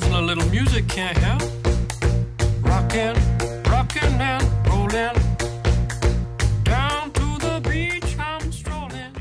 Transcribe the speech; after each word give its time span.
A 0.00 0.20
little 0.20 0.48
music 0.50 0.86
can't 0.86 1.18
help. 1.18 1.42
Rockin', 2.62 3.14
rockin' 3.68 4.20
and 4.20 4.44
rollin'. 4.68 5.12
Down 6.62 7.10
to 7.10 7.38
the 7.40 7.60
beach 7.68 8.16
I'm 8.16 8.48
strolling. 8.52 9.12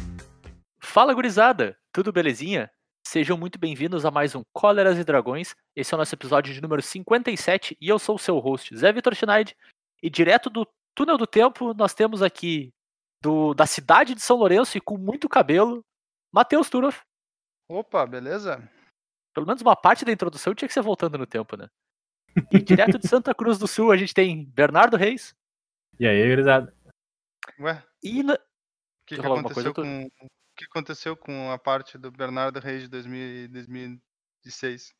Fala 0.79 1.15
gurizada, 1.15 1.75
tudo 1.91 2.11
belezinha? 2.11 2.69
Sejam 3.07 3.35
muito 3.35 3.57
bem-vindos 3.57 4.05
a 4.05 4.11
mais 4.11 4.35
um 4.35 4.43
Cóleras 4.53 4.99
e 4.99 5.03
Dragões. 5.03 5.55
Esse 5.75 5.95
é 5.95 5.97
o 5.97 5.97
nosso 5.97 6.13
episódio 6.13 6.53
de 6.53 6.61
número 6.61 6.83
57 6.83 7.75
e 7.81 7.89
eu 7.89 7.97
sou 7.97 8.15
o 8.15 8.19
seu 8.19 8.37
host, 8.37 8.77
Zé 8.77 8.93
Vitor 8.93 9.15
Schneid. 9.15 9.57
E 10.03 10.11
direto 10.11 10.47
do 10.47 10.67
Túnel 10.93 11.17
do 11.17 11.25
Tempo, 11.25 11.73
nós 11.73 11.95
temos 11.95 12.21
aqui 12.21 12.71
do, 13.19 13.55
da 13.55 13.65
cidade 13.65 14.13
de 14.13 14.21
São 14.21 14.37
Lourenço 14.37 14.77
e 14.77 14.81
com 14.81 14.95
muito 14.95 15.27
cabelo, 15.27 15.83
Matheus 16.31 16.69
Turoff. 16.69 17.01
Opa, 17.67 18.05
beleza? 18.05 18.76
Pelo 19.37 19.45
menos 19.45 19.61
uma 19.61 19.75
parte 19.75 20.03
da 20.03 20.11
introdução 20.11 20.55
tinha 20.55 20.67
que 20.67 20.73
ser 20.73 20.81
voltando 20.81 21.15
no 21.15 21.27
tempo, 21.27 21.55
né? 21.55 21.69
E 22.51 22.59
direto 22.59 22.97
de 22.97 23.07
Santa 23.07 23.35
Cruz 23.35 23.59
do 23.59 23.67
Sul 23.67 23.91
a 23.91 23.95
gente 23.95 24.11
tem 24.11 24.43
Bernardo 24.45 24.97
Reis 24.97 25.35
E 25.99 26.07
aí, 26.07 26.27
gurizada? 26.27 26.75
Ué, 27.59 27.83
e 28.01 28.23
na- 28.23 28.33
o 28.33 28.37
que, 29.05 29.13
Quer 29.13 29.15
que 29.17 29.21
falar 29.21 29.35
alguma 29.35 29.53
coisa, 29.53 29.69
aconteceu 29.69 30.09
com 30.19 30.25
o 30.25 30.29
que 30.57 30.65
aconteceu 30.65 31.15
com 31.15 31.51
a 31.51 31.59
parte 31.59 31.99
do 31.99 32.09
Bernardo 32.09 32.59
Reis 32.59 32.81
de 32.81 32.87
2000 32.87 33.47
2006? 33.49 34.91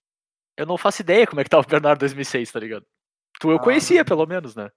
eu 0.55 0.67
não 0.67 0.77
faço 0.77 1.01
ideia 1.01 1.25
como 1.25 1.41
é 1.41 1.43
que 1.43 1.49
tá 1.49 1.57
o 1.57 1.65
Bernardo 1.65 1.99
2006, 2.01 2.51
tá 2.51 2.59
ligado? 2.59 2.85
Tu 3.39 3.49
eu 3.49 3.57
Ah, 3.57 3.59
conhecia, 3.59 4.01
não. 4.01 4.05
pelo 4.05 4.27
menos, 4.27 4.55
né? 4.55 4.69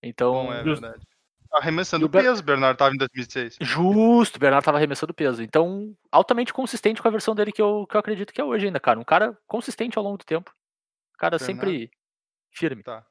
Então, 0.00 0.32
Bom, 0.32 0.52
é 0.52 0.62
verdade. 0.62 1.04
Arremessando 1.52 2.06
o 2.06 2.08
Ber- 2.08 2.22
peso, 2.24 2.40
o 2.40 2.44
Bernardo 2.44 2.76
tava 2.78 2.94
em 2.94 2.98
2006. 2.98 3.58
Justo, 3.60 4.36
o 4.36 4.38
Bernardo 4.38 4.64
tava 4.64 4.78
arremessando 4.78 5.12
peso. 5.12 5.42
Então, 5.42 5.94
altamente 6.10 6.52
consistente 6.52 7.02
com 7.02 7.08
a 7.08 7.10
versão 7.10 7.34
dele 7.34 7.52
que 7.52 7.60
eu, 7.60 7.86
que 7.86 7.94
eu 7.94 8.00
acredito 8.00 8.32
que 8.32 8.40
é 8.40 8.44
hoje 8.44 8.66
ainda, 8.66 8.80
cara. 8.80 8.98
Um 8.98 9.04
cara 9.04 9.36
consistente 9.46 9.98
ao 9.98 10.04
longo 10.04 10.16
do 10.18 10.24
tempo. 10.24 10.50
Um 11.14 11.18
cara 11.18 11.36
Bernardo? 11.38 11.60
sempre 11.60 11.90
firme. 12.50 12.82
Tá. 12.82 13.04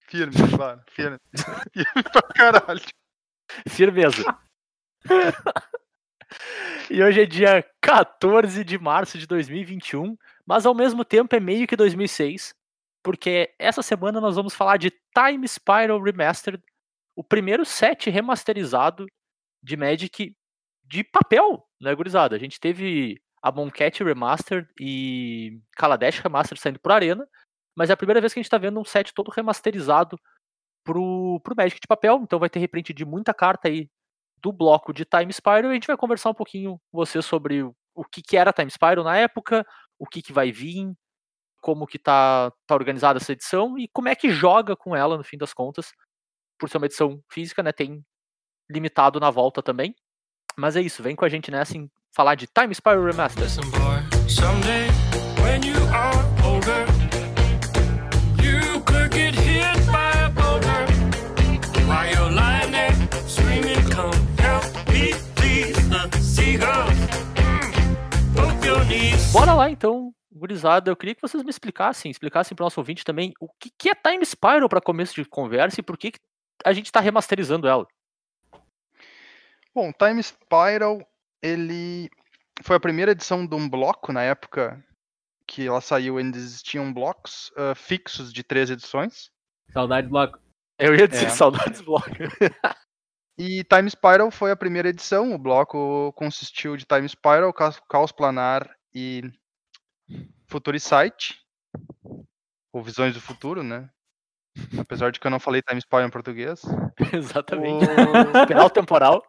Firme, 0.00 0.34
claro. 0.56 0.82
Firme. 0.90 1.18
firme 1.72 2.02
pra 2.12 2.22
caralho. 2.34 2.80
Firmeza. 3.68 4.24
e 6.90 7.02
hoje 7.02 7.22
é 7.22 7.26
dia 7.26 7.64
14 7.80 8.64
de 8.64 8.78
março 8.78 9.18
de 9.18 9.26
2021, 9.26 10.16
mas 10.46 10.66
ao 10.66 10.74
mesmo 10.74 11.04
tempo 11.04 11.34
é 11.34 11.40
meio 11.40 11.66
que 11.66 11.76
2006, 11.76 12.54
porque 13.02 13.54
essa 13.58 13.82
semana 13.82 14.20
nós 14.20 14.36
vamos 14.36 14.54
falar 14.54 14.76
de 14.76 14.90
Time 15.14 15.46
Spiral 15.46 16.00
Remastered, 16.02 16.62
o 17.18 17.24
primeiro 17.24 17.64
set 17.64 18.08
remasterizado 18.08 19.04
de 19.60 19.76
Magic 19.76 20.36
de 20.84 21.02
papel, 21.02 21.66
né, 21.80 21.92
gurizada? 21.92 22.36
A 22.36 22.38
gente 22.38 22.60
teve 22.60 23.20
a 23.42 23.50
Moncat 23.50 24.04
Remastered 24.04 24.68
e 24.80 25.60
Kaladesh 25.76 26.20
Remastered 26.20 26.60
saindo 26.60 26.78
por 26.78 26.92
Arena, 26.92 27.26
mas 27.76 27.90
é 27.90 27.92
a 27.92 27.96
primeira 27.96 28.20
vez 28.20 28.32
que 28.32 28.38
a 28.38 28.42
gente 28.42 28.50
tá 28.50 28.56
vendo 28.56 28.78
um 28.78 28.84
set 28.84 29.12
todo 29.12 29.32
remasterizado 29.32 30.16
pro, 30.84 31.40
pro 31.42 31.56
Magic 31.56 31.80
de 31.80 31.88
papel, 31.88 32.20
então 32.22 32.38
vai 32.38 32.48
ter 32.48 32.60
reprint 32.60 32.92
de 32.92 33.04
muita 33.04 33.34
carta 33.34 33.66
aí 33.66 33.90
do 34.40 34.52
bloco 34.52 34.92
de 34.92 35.04
Time 35.04 35.32
Spiral 35.32 35.64
e 35.64 35.72
a 35.72 35.74
gente 35.74 35.88
vai 35.88 35.96
conversar 35.96 36.30
um 36.30 36.34
pouquinho 36.34 36.78
com 36.88 36.98
você 36.98 37.20
sobre 37.20 37.64
o, 37.64 37.74
o 37.96 38.04
que, 38.04 38.22
que 38.22 38.36
era 38.36 38.52
Time 38.52 38.70
Spiral 38.70 39.02
na 39.02 39.16
época, 39.16 39.66
o 39.98 40.06
que, 40.06 40.22
que 40.22 40.32
vai 40.32 40.52
vir, 40.52 40.92
como 41.60 41.84
que 41.84 41.98
tá, 41.98 42.52
tá 42.64 42.76
organizada 42.76 43.18
essa 43.18 43.32
edição 43.32 43.76
e 43.76 43.88
como 43.88 44.08
é 44.08 44.14
que 44.14 44.30
joga 44.30 44.76
com 44.76 44.94
ela 44.94 45.16
no 45.16 45.24
fim 45.24 45.36
das 45.36 45.52
contas. 45.52 45.92
Por 46.58 46.68
ser 46.68 46.78
uma 46.78 46.86
edição 46.86 47.22
física, 47.30 47.62
né? 47.62 47.72
Tem 47.72 48.04
limitado 48.70 49.18
na 49.18 49.30
volta 49.30 49.62
também. 49.62 49.94
Mas 50.56 50.76
é 50.76 50.80
isso, 50.80 51.02
vem 51.02 51.14
com 51.14 51.24
a 51.24 51.28
gente 51.28 51.50
nessa 51.50 51.76
em 51.76 51.88
falar 52.14 52.34
de 52.34 52.46
Time 52.46 52.74
Spiral 52.74 53.04
Remastered. 53.04 53.44
Listen, 53.44 53.70
boy, 53.70 54.28
someday 54.28 54.88
when 55.40 55.64
you 55.64 55.78
are 55.94 56.18
older, 56.44 56.84
you 58.42 58.80
could 58.82 59.12
get 59.12 59.34
hit 59.34 59.86
by 59.86 60.18
a 60.24 60.28
boulder 60.30 60.84
while 61.86 62.10
you're 62.10 62.30
lying 62.30 62.72
there 62.72 62.92
screaming, 63.28 63.88
Come 63.90 64.12
help 64.38 64.64
me, 64.90 65.14
please, 65.36 65.88
the 65.88 66.18
seagulls. 66.20 66.98
Mm, 67.36 68.34
both 68.34 68.66
your 68.66 68.84
knees. 68.86 69.32
Bora 69.32 69.54
lá 69.54 69.70
então, 69.70 70.12
gurizada. 70.32 70.90
Eu 70.90 70.96
queria 70.96 71.14
que 71.14 71.22
vocês 71.22 71.42
me 71.44 71.50
explicassem, 71.50 72.10
explicassem 72.10 72.56
para 72.56 72.64
o 72.64 72.66
nosso 72.66 72.80
ouvinte 72.80 73.04
também 73.04 73.32
o 73.40 73.48
que, 73.60 73.70
que 73.78 73.88
é 73.90 73.94
Time 73.94 74.26
Spiral 74.26 74.68
para 74.68 74.80
começo 74.80 75.14
de 75.14 75.24
conversa 75.24 75.80
e 75.80 75.84
por 75.84 75.96
que, 75.96 76.10
que 76.10 76.18
a 76.64 76.72
gente 76.72 76.86
está 76.86 77.00
remasterizando 77.00 77.66
ela. 77.68 77.86
Bom, 79.74 79.92
Time 79.92 80.22
Spiral, 80.22 80.98
ele 81.42 82.10
foi 82.62 82.76
a 82.76 82.80
primeira 82.80 83.12
edição 83.12 83.46
de 83.46 83.54
um 83.54 83.68
bloco 83.68 84.12
na 84.12 84.22
época 84.22 84.84
que 85.46 85.66
ela 85.66 85.80
saiu, 85.80 86.18
ainda 86.18 86.36
existiam 86.36 86.92
blocos 86.92 87.50
ah, 87.56 87.74
fixos 87.74 88.32
de 88.32 88.42
três 88.42 88.70
edições. 88.70 89.30
Saudade 89.72 90.06
do 90.06 90.10
bloco. 90.10 90.38
Eu 90.78 90.94
ia 90.94 91.08
dizer 91.08 91.26
É. 91.26 91.30
saudades 91.30 91.80
bloco. 91.80 92.06
E 93.40 93.62
Time 93.62 93.88
Spiral 93.88 94.32
foi 94.32 94.50
a 94.50 94.56
primeira 94.56 94.88
edição. 94.88 95.32
O 95.32 95.38
bloco 95.38 96.12
consistiu 96.14 96.76
de 96.76 96.84
Time 96.84 97.08
Spiral, 97.08 97.52
Ca- 97.52 97.80
Caos 97.88 98.10
Planar 98.10 98.68
e 98.92 99.22
Futurisight. 100.48 101.38
Ou 102.72 102.82
Visões 102.82 103.14
do 103.14 103.20
Futuro, 103.20 103.62
né? 103.62 103.88
Apesar 104.78 105.10
de 105.12 105.20
que 105.20 105.26
eu 105.26 105.30
não 105.30 105.40
falei 105.40 105.62
Time 105.62 105.80
Spiral 105.80 106.06
em 106.06 106.10
português. 106.10 106.62
Exatamente. 107.12 107.84
O- 107.84 108.40
Espiral 108.40 108.70
temporal. 108.70 109.22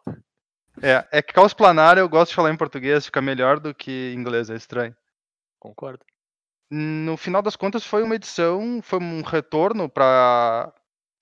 É, 0.81 1.05
é 1.11 1.21
que 1.21 1.33
Caos 1.33 1.53
Planar 1.53 1.97
eu 1.97 2.07
gosto 2.07 2.29
de 2.29 2.35
falar 2.35 2.51
em 2.51 2.57
português, 2.57 3.05
fica 3.05 3.21
melhor 3.21 3.59
do 3.59 3.73
que 3.73 4.13
em 4.13 4.19
inglês, 4.19 4.49
é 4.49 4.55
estranho. 4.55 4.95
Concordo. 5.59 6.03
No 6.71 7.17
final 7.17 7.41
das 7.41 7.55
contas, 7.55 7.83
foi 7.83 8.03
uma 8.03 8.15
edição, 8.15 8.79
foi 8.81 8.99
um 8.99 9.21
retorno 9.21 9.89
para 9.89 10.71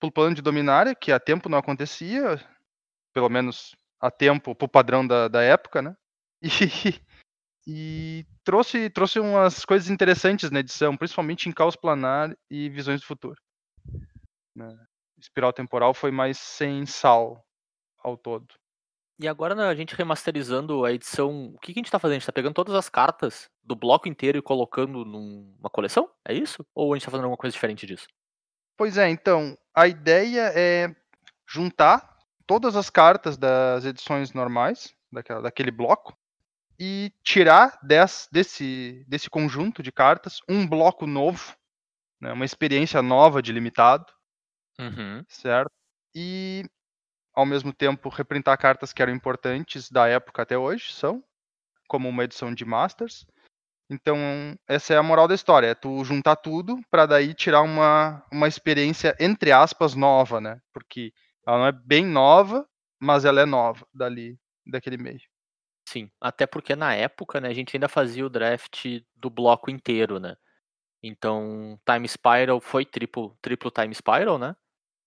o 0.02 0.12
plano 0.12 0.34
de 0.34 0.42
Dominária, 0.42 0.94
que 0.94 1.10
há 1.10 1.18
tempo 1.18 1.48
não 1.48 1.58
acontecia, 1.58 2.38
pelo 3.14 3.28
menos 3.28 3.74
há 4.00 4.10
tempo, 4.10 4.54
pro 4.54 4.68
padrão 4.68 5.06
da, 5.06 5.26
da 5.26 5.42
época, 5.42 5.82
né? 5.82 5.96
E, 7.66 8.20
e 8.20 8.26
trouxe, 8.44 8.88
trouxe 8.88 9.20
umas 9.20 9.64
coisas 9.64 9.90
interessantes 9.90 10.50
na 10.50 10.60
edição, 10.60 10.96
principalmente 10.96 11.48
em 11.48 11.52
Caos 11.52 11.76
Planar 11.76 12.34
e 12.50 12.70
Visões 12.70 13.00
do 13.00 13.06
Futuro. 13.06 13.38
Né? 14.54 14.76
Espiral 15.18 15.52
Temporal 15.52 15.92
foi 15.94 16.10
mais 16.10 16.38
sem 16.38 16.86
sal 16.86 17.44
ao 17.98 18.16
todo. 18.16 18.46
E 19.20 19.26
agora 19.26 19.54
né, 19.54 19.64
a 19.64 19.74
gente 19.74 19.96
remasterizando 19.96 20.84
a 20.84 20.92
edição. 20.92 21.52
O 21.54 21.58
que, 21.58 21.72
que 21.72 21.80
a 21.80 21.82
gente 21.82 21.90
tá 21.90 21.98
fazendo? 21.98 22.16
A 22.16 22.18
gente 22.20 22.26
tá 22.26 22.32
pegando 22.32 22.54
todas 22.54 22.74
as 22.74 22.88
cartas 22.88 23.50
do 23.64 23.74
bloco 23.74 24.08
inteiro 24.08 24.38
e 24.38 24.42
colocando 24.42 25.04
numa 25.04 25.68
coleção? 25.68 26.08
É 26.24 26.32
isso? 26.32 26.64
Ou 26.72 26.92
a 26.92 26.96
gente 26.96 27.04
tá 27.04 27.10
fazendo 27.10 27.24
alguma 27.24 27.36
coisa 27.36 27.52
diferente 27.52 27.84
disso? 27.84 28.06
Pois 28.76 28.96
é, 28.96 29.08
então, 29.08 29.58
a 29.74 29.88
ideia 29.88 30.52
é 30.54 30.94
juntar 31.44 32.16
todas 32.46 32.76
as 32.76 32.88
cartas 32.88 33.36
das 33.36 33.84
edições 33.84 34.32
normais, 34.32 34.94
daquela, 35.10 35.42
daquele 35.42 35.72
bloco, 35.72 36.16
e 36.78 37.12
tirar 37.24 37.76
des- 37.82 38.28
desse, 38.30 39.04
desse 39.08 39.28
conjunto 39.28 39.82
de 39.82 39.90
cartas 39.90 40.38
um 40.48 40.64
bloco 40.64 41.08
novo, 41.08 41.56
né, 42.20 42.32
uma 42.32 42.44
experiência 42.44 43.02
nova 43.02 43.42
de 43.42 43.52
limitado, 43.52 44.06
Uhum. 44.80 45.24
certo? 45.28 45.72
E, 46.14 46.64
ao 47.34 47.44
mesmo 47.46 47.72
tempo, 47.72 48.08
reprintar 48.08 48.58
cartas 48.58 48.92
que 48.92 49.02
eram 49.02 49.12
importantes 49.12 49.90
da 49.90 50.06
época 50.06 50.42
até 50.42 50.56
hoje, 50.56 50.92
são, 50.92 51.22
como 51.88 52.08
uma 52.08 52.24
edição 52.24 52.54
de 52.54 52.64
Masters. 52.64 53.26
Então, 53.90 54.18
essa 54.68 54.92
é 54.94 54.96
a 54.98 55.02
moral 55.02 55.26
da 55.26 55.34
história, 55.34 55.68
é 55.68 55.74
tu 55.74 56.04
juntar 56.04 56.36
tudo 56.36 56.78
para 56.90 57.06
daí 57.06 57.32
tirar 57.32 57.62
uma, 57.62 58.22
uma 58.30 58.46
experiência, 58.46 59.16
entre 59.18 59.50
aspas, 59.50 59.94
nova, 59.94 60.40
né? 60.40 60.60
Porque 60.72 61.12
ela 61.46 61.58
não 61.58 61.66
é 61.66 61.72
bem 61.72 62.04
nova, 62.04 62.68
mas 63.00 63.24
ela 63.24 63.40
é 63.40 63.46
nova 63.46 63.86
dali, 63.94 64.38
daquele 64.66 64.98
meio. 64.98 65.20
Sim. 65.88 66.10
Até 66.20 66.46
porque 66.46 66.76
na 66.76 66.94
época, 66.94 67.40
né, 67.40 67.48
a 67.48 67.54
gente 67.54 67.74
ainda 67.74 67.88
fazia 67.88 68.26
o 68.26 68.28
draft 68.28 68.84
do 69.16 69.30
bloco 69.30 69.70
inteiro, 69.70 70.20
né? 70.20 70.36
Então, 71.02 71.78
Time 71.86 72.08
Spiral 72.08 72.60
foi 72.60 72.84
triplo, 72.84 73.36
triplo 73.42 73.70
Time 73.70 73.94
Spiral, 73.94 74.38
né? 74.38 74.56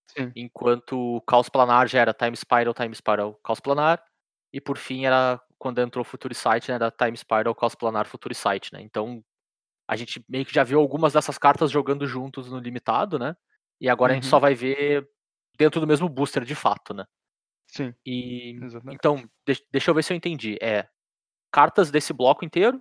Sim. 0.07 0.35
Enquanto 0.35 1.21
Caos 1.27 1.49
Planar 1.49 1.87
já 1.87 1.99
era 2.01 2.13
Time 2.13 2.35
Spiral, 2.37 2.73
Time 2.73 2.95
Spiral, 2.95 3.35
Caos 3.43 3.59
Planar. 3.59 4.03
E 4.53 4.61
por 4.61 4.77
fim 4.77 5.05
era 5.05 5.41
quando 5.59 5.79
entrou 5.81 6.01
o 6.03 6.05
Futurisight, 6.05 6.69
né? 6.69 6.75
Era 6.75 6.91
Time 6.91 7.17
Spiral, 7.17 7.55
Caos 7.55 7.75
Planar, 7.75 8.05
Futurisight, 8.07 8.73
né? 8.73 8.81
Então 8.81 9.23
a 9.87 9.95
gente 9.97 10.23
meio 10.29 10.45
que 10.45 10.53
já 10.53 10.63
viu 10.63 10.79
algumas 10.79 11.13
dessas 11.13 11.37
cartas 11.37 11.71
jogando 11.71 12.07
juntos 12.07 12.51
no 12.51 12.59
limitado, 12.59 13.19
né? 13.19 13.35
E 13.81 13.89
agora 13.89 14.13
a 14.13 14.15
gente 14.15 14.25
Uhum. 14.25 14.29
só 14.29 14.39
vai 14.39 14.55
ver 14.55 15.09
dentro 15.57 15.81
do 15.81 15.87
mesmo 15.87 16.09
booster 16.09 16.43
de 16.45 16.55
fato, 16.55 16.93
né? 16.93 17.05
Sim, 17.67 17.95
E 18.05 18.55
exatamente. 18.59 19.01
então, 19.01 19.17
de- 19.47 19.65
deixa 19.71 19.91
eu 19.91 19.95
ver 19.95 20.03
se 20.03 20.13
eu 20.13 20.17
entendi. 20.17 20.57
É 20.61 20.87
cartas 21.53 21.91
desse 21.91 22.13
bloco 22.13 22.45
inteiro, 22.45 22.79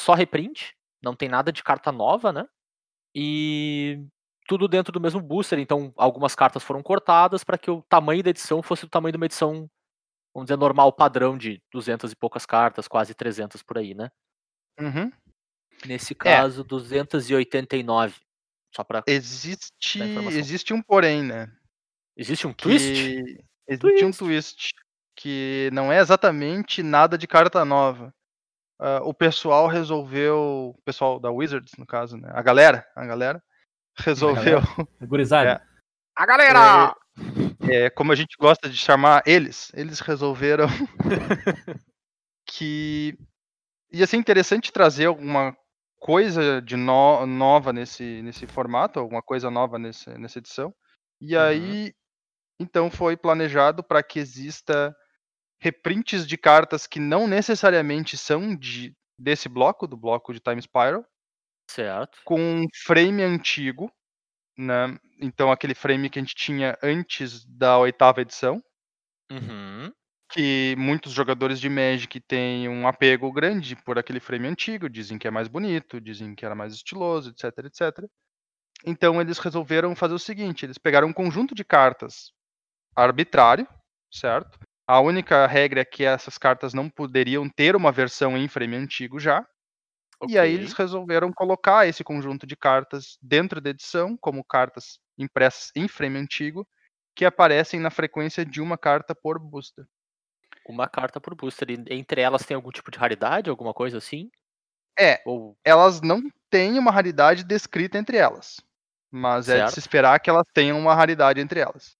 só 0.00 0.14
reprint, 0.14 0.74
não 1.02 1.14
tem 1.14 1.28
nada 1.28 1.52
de 1.52 1.62
carta 1.62 1.92
nova, 1.92 2.32
né? 2.32 2.46
E 3.14 4.04
tudo 4.46 4.68
dentro 4.68 4.92
do 4.92 5.00
mesmo 5.00 5.20
booster, 5.20 5.58
então 5.58 5.92
algumas 5.96 6.34
cartas 6.34 6.62
foram 6.62 6.82
cortadas 6.82 7.44
para 7.44 7.58
que 7.58 7.70
o 7.70 7.82
tamanho 7.82 8.22
da 8.22 8.30
edição 8.30 8.62
fosse 8.62 8.84
o 8.84 8.88
tamanho 8.88 9.12
de 9.12 9.16
uma 9.18 9.26
edição, 9.26 9.68
vamos 10.34 10.46
dizer, 10.46 10.56
normal, 10.56 10.92
padrão 10.92 11.36
de 11.36 11.62
200 11.72 12.12
e 12.12 12.16
poucas 12.16 12.46
cartas, 12.46 12.88
quase 12.88 13.14
300 13.14 13.62
por 13.62 13.78
aí, 13.78 13.94
né? 13.94 14.10
Uhum. 14.80 15.10
Nesse 15.86 16.14
caso, 16.14 16.64
289. 16.64 18.16
Só 18.74 18.84
pra. 18.84 19.02
Existe, 19.06 20.00
existe 20.32 20.72
um 20.74 20.82
porém, 20.82 21.22
né? 21.22 21.50
Existe 22.16 22.46
um 22.46 22.52
que 22.52 22.64
twist? 22.64 23.38
Existe 23.68 24.04
um 24.04 24.10
Twist. 24.10 24.18
twist 24.18 24.74
que 25.16 25.68
não 25.72 25.92
é 25.92 25.98
exatamente 25.98 26.82
nada 26.82 27.18
de 27.18 27.26
carta 27.26 27.64
nova. 27.64 28.14
Ah, 28.78 29.00
o 29.02 29.12
pessoal 29.12 29.66
resolveu, 29.66 30.74
o 30.76 30.82
pessoal 30.84 31.18
da 31.18 31.30
Wizards, 31.30 31.72
no 31.76 31.86
caso, 31.86 32.16
né? 32.16 32.30
A 32.32 32.42
galera, 32.42 32.86
a 32.94 33.04
galera 33.04 33.42
resolveu, 33.96 34.60
Gurizada. 35.02 35.62
A 36.16 36.26
galera! 36.26 36.94
é, 37.68 37.90
como 37.90 38.10
a 38.10 38.14
gente 38.16 38.36
gosta 38.40 38.68
de 38.68 38.76
chamar 38.76 39.22
eles, 39.24 39.70
eles 39.74 40.00
resolveram 40.00 40.66
que 42.44 43.16
ia 43.92 44.06
ser 44.06 44.16
interessante 44.16 44.72
trazer 44.72 45.06
alguma 45.06 45.56
coisa 45.98 46.60
de 46.60 46.76
no- 46.76 47.26
nova 47.26 47.72
nesse, 47.72 48.20
nesse 48.22 48.46
formato, 48.46 48.98
alguma 48.98 49.22
coisa 49.22 49.50
nova 49.50 49.78
nesse, 49.78 50.10
nessa 50.18 50.38
edição. 50.38 50.74
E 51.20 51.36
Uhum. 51.36 51.42
aí, 51.42 51.94
então 52.60 52.90
foi 52.90 53.16
planejado 53.16 53.82
para 53.82 54.02
que 54.02 54.18
exista 54.18 54.94
reprints 55.60 56.26
de 56.26 56.36
cartas 56.36 56.86
que 56.86 57.00
não 57.00 57.26
necessariamente 57.26 58.16
são 58.16 58.56
de, 58.56 58.94
desse 59.18 59.48
bloco, 59.48 59.86
do 59.86 59.96
bloco 59.96 60.32
de 60.32 60.40
Time 60.40 60.60
Spiral, 60.62 61.04
Certo. 61.70 62.18
com 62.24 62.40
um 62.40 62.66
frame 62.84 63.22
antigo, 63.22 63.90
né? 64.56 64.98
Então 65.20 65.50
aquele 65.52 65.74
frame 65.74 66.08
que 66.08 66.18
a 66.18 66.22
gente 66.22 66.34
tinha 66.34 66.76
antes 66.82 67.44
da 67.44 67.78
oitava 67.78 68.20
edição, 68.22 68.62
Uhum. 69.30 69.92
que 70.30 70.74
muitos 70.78 71.12
jogadores 71.12 71.60
de 71.60 71.68
Magic 71.68 72.20
têm 72.20 72.68
um 72.68 72.86
apego 72.88 73.30
grande 73.32 73.76
por 73.76 73.98
aquele 73.98 74.20
frame 74.20 74.46
antigo, 74.48 74.88
dizem 74.88 75.18
que 75.18 75.26
é 75.28 75.30
mais 75.30 75.48
bonito, 75.48 76.00
dizem 76.00 76.34
que 76.34 76.44
era 76.44 76.54
mais 76.54 76.72
estiloso, 76.72 77.30
etc, 77.30 77.64
etc. 77.64 78.08
Então 78.86 79.20
eles 79.20 79.38
resolveram 79.38 79.94
fazer 79.96 80.14
o 80.14 80.18
seguinte, 80.18 80.64
eles 80.64 80.78
pegaram 80.78 81.08
um 81.08 81.12
conjunto 81.12 81.54
de 81.54 81.64
cartas 81.64 82.32
arbitrário, 82.96 83.66
certo? 84.10 84.58
A 84.88 85.00
única 85.00 85.46
regra 85.46 85.82
é 85.82 85.84
que 85.84 86.02
essas 86.02 86.38
cartas 86.38 86.72
não 86.72 86.88
poderiam 86.88 87.46
ter 87.46 87.76
uma 87.76 87.92
versão 87.92 88.38
em 88.38 88.48
frame 88.48 88.74
antigo 88.74 89.20
já. 89.20 89.46
E 90.26 90.38
aí 90.38 90.54
eles 90.54 90.72
resolveram 90.72 91.30
colocar 91.32 91.86
esse 91.86 92.02
conjunto 92.02 92.46
de 92.46 92.56
cartas 92.56 93.18
dentro 93.22 93.60
da 93.60 93.70
edição, 93.70 94.16
como 94.16 94.42
cartas 94.42 94.98
impressas 95.18 95.70
em 95.76 95.86
frame 95.86 96.18
antigo, 96.18 96.66
que 97.14 97.26
aparecem 97.26 97.78
na 97.78 97.90
frequência 97.90 98.46
de 98.46 98.62
uma 98.62 98.78
carta 98.78 99.14
por 99.14 99.38
booster. 99.38 99.84
Uma 100.66 100.88
carta 100.88 101.20
por 101.20 101.34
booster. 101.34 101.68
E 101.70 101.94
entre 101.94 102.20
elas 102.20 102.46
tem 102.46 102.54
algum 102.54 102.70
tipo 102.70 102.90
de 102.90 102.98
raridade, 102.98 103.50
alguma 103.50 103.74
coisa 103.74 103.98
assim? 103.98 104.30
É, 104.98 105.20
Ou. 105.24 105.56
elas 105.64 106.00
não 106.00 106.22
têm 106.50 106.78
uma 106.78 106.90
raridade 106.90 107.44
descrita 107.44 107.98
entre 107.98 108.16
elas. 108.16 108.56
Mas 109.10 109.48
é 109.48 109.60
de 109.60 109.70
Certo. 109.70 109.72
se 109.72 109.80
esperar 109.80 110.18
que 110.20 110.30
elas 110.30 110.46
tenham 110.52 110.78
uma 110.78 110.94
raridade 110.94 111.40
entre 111.40 111.60
elas. 111.60 111.96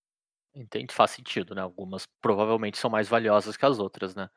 Entende? 0.58 0.92
Faz 0.92 1.12
sentido, 1.12 1.54
né? 1.54 1.62
Algumas 1.62 2.04
provavelmente 2.20 2.78
são 2.78 2.90
mais 2.90 3.08
valiosas 3.08 3.56
que 3.56 3.64
as 3.64 3.78
outras, 3.78 4.14
né? 4.16 4.28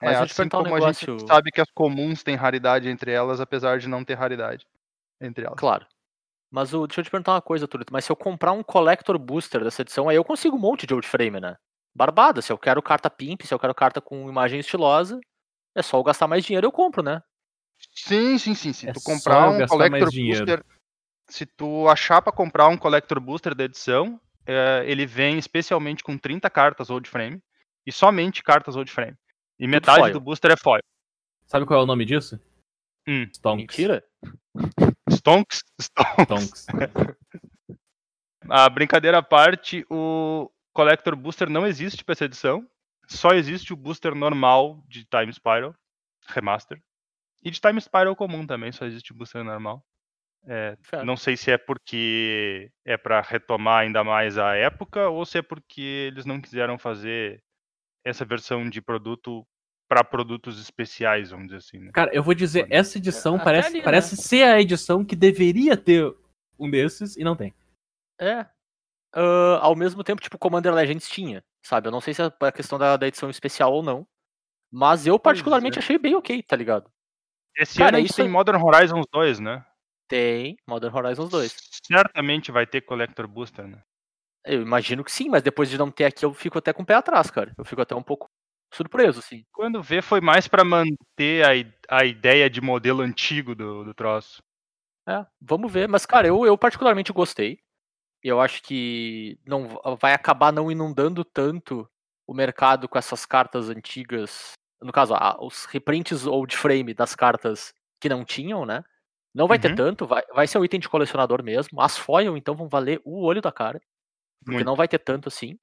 É, 0.00 0.06
Mas 0.06 0.18
te 0.18 0.22
assim 0.24 0.34
perguntar 0.34 0.58
um 0.58 0.62
como 0.64 0.74
a 0.74 0.78
negócio. 0.78 1.18
gente 1.18 1.26
sabe 1.28 1.50
que 1.52 1.60
as 1.60 1.70
comuns 1.70 2.22
têm 2.24 2.34
raridade 2.34 2.88
entre 2.88 3.12
elas, 3.12 3.40
apesar 3.40 3.78
de 3.78 3.88
não 3.88 4.04
ter 4.04 4.14
raridade 4.14 4.66
entre 5.20 5.44
elas. 5.44 5.58
Claro. 5.58 5.86
Mas 6.50 6.74
o, 6.74 6.86
deixa 6.86 7.00
eu 7.00 7.04
te 7.04 7.10
perguntar 7.10 7.34
uma 7.34 7.42
coisa, 7.42 7.68
Turito. 7.68 7.92
Mas 7.92 8.04
se 8.04 8.10
eu 8.10 8.16
comprar 8.16 8.52
um 8.52 8.62
Collector 8.62 9.18
Booster 9.18 9.62
dessa 9.62 9.82
edição, 9.82 10.08
aí 10.08 10.16
eu 10.16 10.24
consigo 10.24 10.56
um 10.56 10.60
monte 10.60 10.86
de 10.86 10.94
old 10.94 11.06
frame, 11.06 11.38
né? 11.40 11.56
Barbada. 11.94 12.42
Se 12.42 12.50
eu 12.52 12.58
quero 12.58 12.82
carta 12.82 13.08
pimp, 13.08 13.42
se 13.42 13.54
eu 13.54 13.58
quero 13.58 13.74
carta 13.74 14.00
com 14.00 14.28
imagem 14.28 14.58
estilosa, 14.58 15.20
é 15.76 15.82
só 15.82 15.98
eu 15.98 16.02
gastar 16.02 16.26
mais 16.26 16.44
dinheiro 16.44 16.66
eu 16.66 16.72
compro, 16.72 17.02
né? 17.02 17.22
Sim, 17.94 18.36
sim, 18.38 18.54
sim. 18.54 18.72
Se 18.72 18.88
É 18.88 18.92
tu 18.92 19.00
comprar 19.02 19.48
um 19.50 19.58
gastar 19.58 19.76
mais 19.76 19.90
Collector 19.90 20.10
dinheiro. 20.10 20.46
Booster, 20.46 20.64
se 21.28 21.46
tu 21.46 21.88
achar 21.88 22.20
pra 22.22 22.32
comprar 22.32 22.66
um 22.68 22.76
Collector 22.76 23.20
Booster 23.20 23.54
da 23.54 23.64
edição, 23.64 24.20
é, 24.48 24.82
ele 24.86 25.04
vem 25.04 25.38
especialmente 25.38 26.02
com 26.02 26.16
30 26.16 26.48
cartas 26.48 26.88
old 26.88 27.06
frame 27.06 27.38
e 27.86 27.92
somente 27.92 28.42
cartas 28.42 28.76
old 28.76 28.90
frame. 28.90 29.14
E 29.58 29.66
metade 29.66 30.00
foil. 30.00 30.12
do 30.14 30.20
booster 30.20 30.50
é 30.52 30.56
foil. 30.56 30.82
Sabe 31.46 31.66
qual 31.66 31.80
é 31.80 31.82
o 31.82 31.86
nome 31.86 32.06
disso? 32.06 32.40
Hum. 33.06 33.26
Stonks. 33.30 33.76
Mentira? 33.76 34.04
Stonks, 35.10 35.62
Stonks. 35.80 36.66
Stonks. 36.66 36.66
A 38.50 38.70
brincadeira 38.70 39.18
à 39.18 39.22
parte, 39.22 39.84
o 39.90 40.50
Collector 40.72 41.14
Booster 41.14 41.50
não 41.50 41.66
existe 41.66 42.02
pra 42.02 42.14
essa 42.14 42.24
edição. 42.24 42.66
Só 43.06 43.30
existe 43.32 43.74
o 43.74 43.76
booster 43.76 44.14
normal 44.14 44.82
de 44.88 45.04
Time 45.04 45.30
Spiral 45.30 45.74
Remaster. 46.28 46.80
E 47.42 47.50
de 47.50 47.60
Time 47.60 47.78
Spiral 47.78 48.16
comum 48.16 48.46
também, 48.46 48.72
só 48.72 48.86
existe 48.86 49.12
o 49.12 49.14
booster 49.14 49.44
normal. 49.44 49.84
É, 50.50 50.78
não 51.04 51.14
sei 51.14 51.36
se 51.36 51.50
é 51.50 51.58
porque 51.58 52.70
é 52.82 52.96
pra 52.96 53.20
retomar 53.20 53.82
ainda 53.82 54.02
mais 54.02 54.38
a 54.38 54.54
época 54.54 55.08
ou 55.10 55.26
se 55.26 55.38
é 55.38 55.42
porque 55.42 56.08
eles 56.10 56.24
não 56.24 56.40
quiseram 56.40 56.78
fazer 56.78 57.42
essa 58.02 58.24
versão 58.24 58.68
de 58.68 58.80
produto 58.80 59.46
para 59.86 60.02
produtos 60.02 60.58
especiais, 60.58 61.30
vamos 61.30 61.48
dizer 61.48 61.58
assim. 61.58 61.78
Né? 61.78 61.90
Cara, 61.92 62.10
eu 62.14 62.22
vou 62.22 62.32
dizer, 62.32 62.66
essa 62.70 62.96
edição 62.96 63.34
Até 63.34 63.44
parece, 63.44 63.68
ali, 63.68 63.78
né? 63.78 63.84
parece 63.84 64.16
ser 64.16 64.44
a 64.44 64.60
edição 64.60 65.04
que 65.04 65.14
deveria 65.14 65.76
ter 65.76 66.14
um 66.58 66.70
desses 66.70 67.16
e 67.16 67.22
não 67.22 67.36
tem. 67.36 67.54
É. 68.18 68.46
Ah, 69.12 69.58
ao 69.60 69.76
mesmo 69.76 70.02
tempo, 70.02 70.20
tipo, 70.22 70.38
Commander 70.38 70.72
Legends 70.72 71.08
tinha, 71.08 71.44
sabe? 71.62 71.88
Eu 71.88 71.92
não 71.92 72.00
sei 72.00 72.14
se 72.14 72.22
é 72.22 72.30
a 72.40 72.52
questão 72.52 72.78
da, 72.78 72.96
da 72.96 73.06
edição 73.06 73.28
especial 73.28 73.72
ou 73.72 73.82
não. 73.82 74.06
Mas 74.70 75.06
eu 75.06 75.18
particularmente 75.18 75.78
é. 75.78 75.82
achei 75.82 75.98
bem 75.98 76.14
ok, 76.14 76.42
tá 76.42 76.54
ligado? 76.54 76.90
Esse 77.56 77.78
Cara, 77.78 77.96
ano 77.96 78.06
isso 78.06 78.16
tem 78.16 78.26
é- 78.26 78.28
Modern 78.28 78.62
Horizons 78.62 79.06
2, 79.10 79.40
né? 79.40 79.64
Tem 80.08 80.56
Modern 80.66 80.94
Horizons 80.96 81.28
2. 81.30 81.54
Certamente 81.86 82.50
vai 82.50 82.66
ter 82.66 82.80
Collector 82.80 83.28
Booster, 83.28 83.66
né? 83.66 83.82
Eu 84.44 84.62
imagino 84.62 85.04
que 85.04 85.12
sim, 85.12 85.28
mas 85.28 85.42
depois 85.42 85.68
de 85.68 85.76
não 85.76 85.90
ter 85.90 86.04
aqui, 86.06 86.24
eu 86.24 86.32
fico 86.32 86.58
até 86.58 86.72
com 86.72 86.82
o 86.82 86.86
pé 86.86 86.94
atrás, 86.94 87.30
cara. 87.30 87.52
Eu 87.58 87.64
fico 87.64 87.82
até 87.82 87.94
um 87.94 88.02
pouco 88.02 88.28
surpreso, 88.72 89.18
assim. 89.18 89.44
Quando 89.52 89.82
vê, 89.82 90.00
foi 90.00 90.20
mais 90.20 90.48
pra 90.48 90.64
manter 90.64 91.44
a, 91.90 91.98
a 91.98 92.04
ideia 92.04 92.48
de 92.48 92.60
modelo 92.60 93.02
antigo 93.02 93.54
do, 93.54 93.84
do 93.84 93.94
troço. 93.94 94.42
É, 95.08 95.26
vamos 95.40 95.72
ver. 95.72 95.88
Mas, 95.88 96.06
cara, 96.06 96.26
eu, 96.28 96.46
eu 96.46 96.56
particularmente 96.56 97.12
gostei. 97.12 97.58
E 98.22 98.28
eu 98.28 98.40
acho 98.40 98.62
que 98.62 99.38
não 99.46 99.68
va- 99.68 99.94
vai 100.00 100.12
acabar 100.14 100.52
não 100.52 100.70
inundando 100.70 101.24
tanto 101.24 101.88
o 102.26 102.34
mercado 102.34 102.88
com 102.88 102.98
essas 102.98 103.24
cartas 103.26 103.68
antigas. 103.68 104.52
No 104.80 104.92
caso, 104.92 105.14
os 105.40 105.64
reprints 105.66 106.26
old 106.26 106.56
frame 106.56 106.94
das 106.94 107.14
cartas 107.14 107.72
que 108.00 108.08
não 108.08 108.24
tinham, 108.24 108.64
né? 108.66 108.84
Não 109.38 109.46
vai 109.46 109.56
ter 109.56 109.68
Uhum. 109.68 109.76
tanto, 109.76 110.04
vai, 110.04 110.20
vai 110.34 110.48
ser 110.48 110.58
um 110.58 110.64
item 110.64 110.80
de 110.80 110.88
colecionador 110.88 111.44
mesmo. 111.44 111.80
As 111.80 111.96
foil, 111.96 112.36
então, 112.36 112.56
vão 112.56 112.68
valer 112.68 113.00
o 113.04 113.22
olho 113.24 113.40
da 113.40 113.52
cara. 113.52 113.80
Porque 114.40 114.56
Muito. 114.56 114.66
não 114.66 114.74
vai 114.74 114.88
ter 114.88 114.98
tanto 114.98 115.28
assim. 115.28 115.56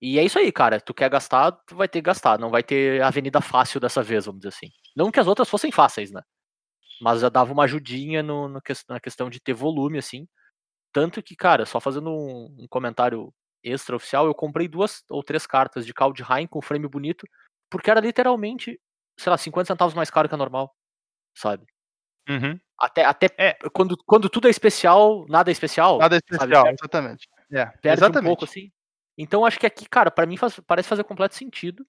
E 0.00 0.20
é 0.20 0.24
isso 0.24 0.38
aí, 0.38 0.52
cara. 0.52 0.80
Tu 0.80 0.94
quer 0.94 1.10
gastar, 1.10 1.50
tu 1.66 1.74
vai 1.74 1.88
ter 1.88 1.98
que 1.98 2.06
gastar. 2.06 2.38
Não 2.38 2.48
vai 2.48 2.62
ter 2.62 3.02
avenida 3.02 3.40
fácil 3.40 3.80
dessa 3.80 4.04
vez, 4.04 4.26
vamos 4.26 4.38
dizer 4.40 4.50
assim. 4.50 4.68
Não 4.94 5.10
que 5.10 5.18
as 5.18 5.26
outras 5.26 5.50
fossem 5.50 5.72
fáceis, 5.72 6.12
né? 6.12 6.22
Mas 7.00 7.20
já 7.20 7.28
dava 7.28 7.52
uma 7.52 7.64
ajudinha 7.64 8.22
no, 8.22 8.48
no 8.48 8.60
na 8.88 9.00
questão 9.00 9.28
de 9.28 9.40
ter 9.40 9.52
volume, 9.52 9.98
assim. 9.98 10.28
Tanto 10.92 11.20
que, 11.20 11.34
cara, 11.34 11.66
só 11.66 11.80
fazendo 11.80 12.10
um, 12.10 12.56
um 12.60 12.68
comentário 12.68 13.34
extra 13.64 13.96
oficial, 13.96 14.26
eu 14.26 14.34
comprei 14.34 14.68
duas 14.68 15.02
ou 15.10 15.24
três 15.24 15.44
cartas 15.44 15.84
de 15.84 15.92
Kaldheim 15.92 16.46
com 16.46 16.62
frame 16.62 16.86
bonito, 16.86 17.26
porque 17.68 17.90
era 17.90 17.98
literalmente, 18.00 18.80
sei 19.18 19.30
lá, 19.30 19.36
50 19.36 19.66
centavos 19.66 19.94
mais 19.94 20.08
caro 20.08 20.28
que 20.28 20.34
a 20.36 20.38
normal, 20.38 20.72
sabe? 21.36 21.66
Uhum. 22.28 22.60
Até, 22.78 23.04
até 23.04 23.26
É. 23.36 23.56
quando, 23.72 23.96
quando 24.06 24.28
tudo 24.28 24.46
é 24.46 24.50
especial, 24.50 25.26
nada 25.28 25.50
é 25.50 25.52
especial. 25.52 25.98
Nada 25.98 26.16
sabe? 26.16 26.24
especial, 26.30 26.62
Perde- 26.64 26.78
exatamente. 26.80 27.28
É, 27.50 27.66
perde 27.66 27.88
um 27.88 27.92
exatamente. 28.06 28.28
pouco, 28.28 28.44
assim. 28.44 28.70
Então 29.16 29.44
acho 29.44 29.58
que 29.58 29.66
aqui, 29.66 29.88
cara, 29.88 30.10
pra 30.10 30.26
mim 30.26 30.36
faz- 30.36 30.60
parece 30.66 30.88
fazer 30.88 31.02
completo 31.04 31.34
sentido. 31.34 31.84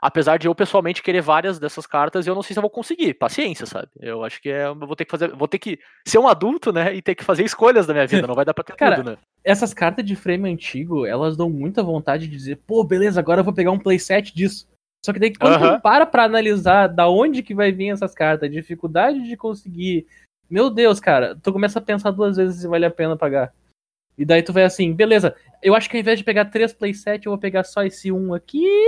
Apesar 0.00 0.36
de 0.38 0.46
eu 0.46 0.54
pessoalmente 0.54 1.02
querer 1.02 1.20
várias 1.20 1.58
dessas 1.58 1.84
cartas, 1.84 2.24
eu 2.24 2.32
não 2.36 2.42
sei 2.42 2.54
se 2.54 2.58
eu 2.60 2.62
vou 2.62 2.70
conseguir. 2.70 3.14
Paciência, 3.14 3.66
sabe? 3.66 3.88
Eu 3.98 4.22
acho 4.22 4.40
que 4.40 4.48
é, 4.48 4.66
eu 4.66 4.76
vou 4.76 4.94
ter 4.94 5.04
que 5.04 5.10
fazer, 5.10 5.34
vou 5.34 5.48
ter 5.48 5.58
que 5.58 5.76
ser 6.06 6.18
um 6.18 6.28
adulto, 6.28 6.72
né, 6.72 6.94
e 6.94 7.02
ter 7.02 7.16
que 7.16 7.24
fazer 7.24 7.42
escolhas 7.44 7.84
da 7.84 7.92
minha 7.92 8.06
vida. 8.06 8.24
Não 8.24 8.34
vai 8.36 8.44
dar 8.44 8.54
pra 8.54 8.62
ter 8.62 8.76
Cara, 8.76 8.94
tudo, 8.94 9.10
né? 9.10 9.18
Essas 9.42 9.74
cartas 9.74 10.04
de 10.04 10.14
frame 10.14 10.48
antigo, 10.48 11.04
elas 11.04 11.36
dão 11.36 11.50
muita 11.50 11.82
vontade 11.82 12.28
de 12.28 12.36
dizer, 12.36 12.60
pô, 12.64 12.84
beleza, 12.84 13.18
agora 13.18 13.40
eu 13.40 13.44
vou 13.44 13.52
pegar 13.52 13.72
um 13.72 13.78
playset 13.78 14.32
disso. 14.32 14.68
Só 15.04 15.12
que 15.12 15.18
daí 15.18 15.34
quando 15.34 15.54
Aham. 15.54 15.76
tu 15.78 15.82
para 15.82 16.06
pra 16.06 16.22
analisar 16.22 16.86
da 16.86 17.08
onde 17.08 17.42
que 17.42 17.54
vai 17.54 17.72
vir 17.72 17.88
essas 17.90 18.14
cartas, 18.14 18.48
dificuldade 18.52 19.20
de 19.24 19.36
conseguir. 19.36 20.06
Meu 20.48 20.70
Deus, 20.70 20.98
cara, 20.98 21.36
tu 21.36 21.52
começa 21.52 21.78
a 21.78 21.82
pensar 21.82 22.10
duas 22.10 22.36
vezes 22.36 22.62
se 22.62 22.68
vale 22.68 22.86
a 22.86 22.90
pena 22.90 23.16
pagar. 23.16 23.52
E 24.16 24.24
daí 24.24 24.42
tu 24.42 24.52
vai 24.52 24.64
assim, 24.64 24.92
beleza, 24.92 25.36
eu 25.62 25.74
acho 25.74 25.88
que 25.88 25.96
ao 25.96 26.00
invés 26.00 26.18
de 26.18 26.24
pegar 26.24 26.46
três 26.46 26.72
playset, 26.72 27.24
eu 27.24 27.32
vou 27.32 27.38
pegar 27.38 27.64
só 27.64 27.84
esse 27.84 28.10
um 28.10 28.34
aqui. 28.34 28.86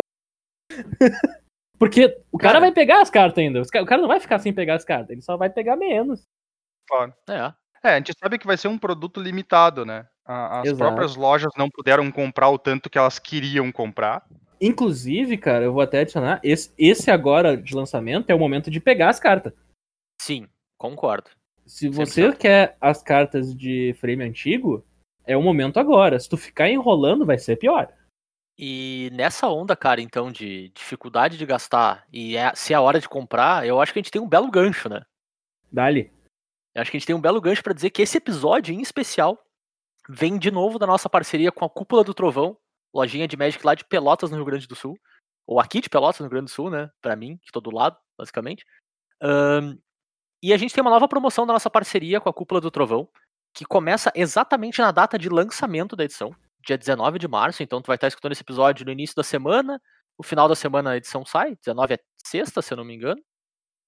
Porque 1.79 2.21
o 2.31 2.37
cara, 2.37 2.55
Cara. 2.55 2.61
vai 2.61 2.73
pegar 2.73 3.00
as 3.00 3.09
cartas 3.09 3.38
ainda. 3.38 3.62
O 3.62 3.87
cara 3.87 4.02
não 4.02 4.09
vai 4.09 4.21
ficar 4.21 4.38
sem 4.38 4.52
pegar 4.52 4.75
as 4.75 4.85
cartas, 4.85 5.11
ele 5.11 5.23
só 5.23 5.37
vai 5.37 5.49
pegar 5.49 5.76
menos. 5.76 6.23
Claro. 6.88 7.14
É. 7.29 7.55
É, 7.83 7.95
a 7.95 7.97
gente 7.97 8.12
sabe 8.19 8.38
que 8.38 8.47
vai 8.47 8.59
ser 8.59 8.69
um 8.69 8.76
produto 8.76 9.21
limitado, 9.21 9.87
né? 9.87 10.07
As 10.26 10.67
Exato. 10.67 10.79
próprias 10.79 11.17
lojas 11.17 11.50
não 11.57 11.71
puderam 11.71 12.11
comprar 12.12 12.50
o 12.50 12.59
tanto 12.59 12.90
que 12.90 12.99
elas 12.99 13.19
queriam 13.19 13.73
comprar. 13.73 14.26
Inclusive, 14.61 15.38
cara, 15.38 15.64
eu 15.64 15.73
vou 15.73 15.81
até 15.81 16.00
adicionar, 16.00 16.38
esse, 16.45 16.71
esse 16.76 17.11
agora 17.11 17.57
de 17.57 17.75
lançamento 17.75 18.29
é 18.29 18.35
o 18.35 18.38
momento 18.38 18.71
de 18.71 18.79
pegar 18.79 19.09
as 19.09 19.19
cartas. 19.19 19.55
Sim, 20.21 20.47
concordo. 20.76 21.31
Se 21.71 21.89
você 21.89 22.33
quer 22.33 22.77
as 22.81 23.00
cartas 23.00 23.55
de 23.55 23.95
frame 24.00 24.25
antigo, 24.25 24.85
é 25.25 25.37
o 25.37 25.43
momento 25.43 25.79
agora. 25.79 26.19
Se 26.19 26.29
tu 26.29 26.37
ficar 26.37 26.69
enrolando, 26.69 27.25
vai 27.25 27.39
ser 27.39 27.55
pior. 27.55 27.89
E 28.59 29.09
nessa 29.12 29.49
onda, 29.49 29.77
cara, 29.77 30.00
então, 30.00 30.33
de 30.33 30.71
dificuldade 30.71 31.39
de 31.39 31.47
gastar 31.47 32.05
e 32.12 32.37
é, 32.37 32.53
se 32.57 32.73
é 32.73 32.77
a 32.77 32.81
hora 32.81 32.99
de 32.99 33.09
comprar, 33.09 33.65
eu 33.65 33.81
acho 33.81 33.93
que 33.93 34.00
a 34.00 34.03
gente 34.03 34.11
tem 34.11 34.21
um 34.21 34.29
belo 34.29 34.50
gancho, 34.50 34.89
né? 34.89 35.00
Dali. 35.71 36.12
Eu 36.75 36.83
acho 36.83 36.91
que 36.91 36.97
a 36.97 37.00
gente 37.00 37.07
tem 37.07 37.15
um 37.15 37.21
belo 37.21 37.41
gancho 37.41 37.62
pra 37.62 37.73
dizer 37.73 37.91
que 37.91 38.03
esse 38.03 38.19
episódio 38.19 38.75
em 38.75 38.83
especial 38.83 39.39
vem 40.09 40.37
de 40.41 40.50
novo 40.50 40.77
da 40.77 40.89
nossa 40.89 41.09
parceria 41.09 41.53
com 41.53 41.65
a 41.65 41.71
Cúpula 41.71 42.03
do 42.03 42.12
Trovão, 42.12 42.59
lojinha 42.93 43.29
de 43.29 43.37
Magic 43.37 43.65
lá 43.65 43.77
de 43.77 43.85
Pelotas, 43.85 44.29
no 44.29 44.37
Rio 44.37 44.45
Grande 44.45 44.67
do 44.67 44.75
Sul. 44.75 44.99
Ou 45.47 45.61
aqui 45.61 45.81
de 45.81 45.89
Pelotas, 45.89 46.19
no 46.19 46.25
Rio 46.25 46.31
Grande 46.33 46.47
do 46.47 46.55
Sul, 46.55 46.69
né? 46.69 46.91
Pra 47.00 47.15
mim, 47.15 47.39
que 47.45 47.53
tô 47.53 47.61
do 47.61 47.71
lado, 47.71 47.97
basicamente. 48.19 48.65
Ahn, 49.23 49.79
e 50.43 50.53
a 50.53 50.57
gente 50.57 50.75
tem 50.75 50.83
uma 50.83 50.91
nova 50.91 51.09
promoção 51.09 51.47
da 51.47 51.53
nossa 51.53 51.71
parceria 51.71 52.21
com 52.21 52.29
a 52.29 52.33
Cúpula 52.33 52.61
do 52.61 52.71
Trovão, 52.71 53.09
que 53.55 53.65
começa 53.65 54.13
exatamente 54.15 54.81
na 54.81 54.91
data 54.91 55.19
de 55.19 55.29
lançamento 55.29 55.97
da 55.97 56.05
edição, 56.05 56.35
dia 56.65 56.79
19 56.79 57.19
de 57.19 57.29
março. 57.29 57.63
Então 57.63 57.83
tu 57.83 57.87
vai 57.89 57.97
estar 57.97 58.09
escutando 58.09 58.33
esse 58.33 58.43
episódio 58.43 58.87
no 58.87 58.93
início 58.93 59.17
da 59.17 59.23
semana, 59.23 59.81
no 60.19 60.25
final 60.25 60.49
da 60.49 60.55
semana 60.55 60.91
a 60.91 60.97
edição 60.97 61.25
sai, 61.25 61.57
19 61.57 61.95
é 61.95 61.99
sexta, 62.25 62.63
se 62.63 62.73
eu 62.73 62.77
não 62.77 62.85
me 62.85 62.95
engano. 62.95 63.21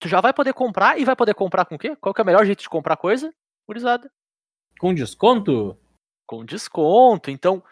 Tu 0.01 0.09
já 0.09 0.21
vai 0.21 0.33
poder 0.33 0.53
comprar 0.53 0.99
e 0.99 1.05
vai 1.05 1.15
poder 1.15 1.35
comprar 1.35 1.65
com 1.65 1.77
o 1.77 1.79
quê? 1.79 1.95
Qual 1.97 2.13
que 2.13 2.21
é 2.21 2.25
o 2.25 2.27
melhor 2.27 2.45
jeito 2.45 2.63
de 2.63 2.69
comprar 2.69 2.97
coisa? 2.97 3.33
Gurizada 3.69 4.11
Com 4.81 4.93
desconto? 4.93 5.79
com 6.27 6.45
desconto. 6.45 7.31
Então, 7.31 7.63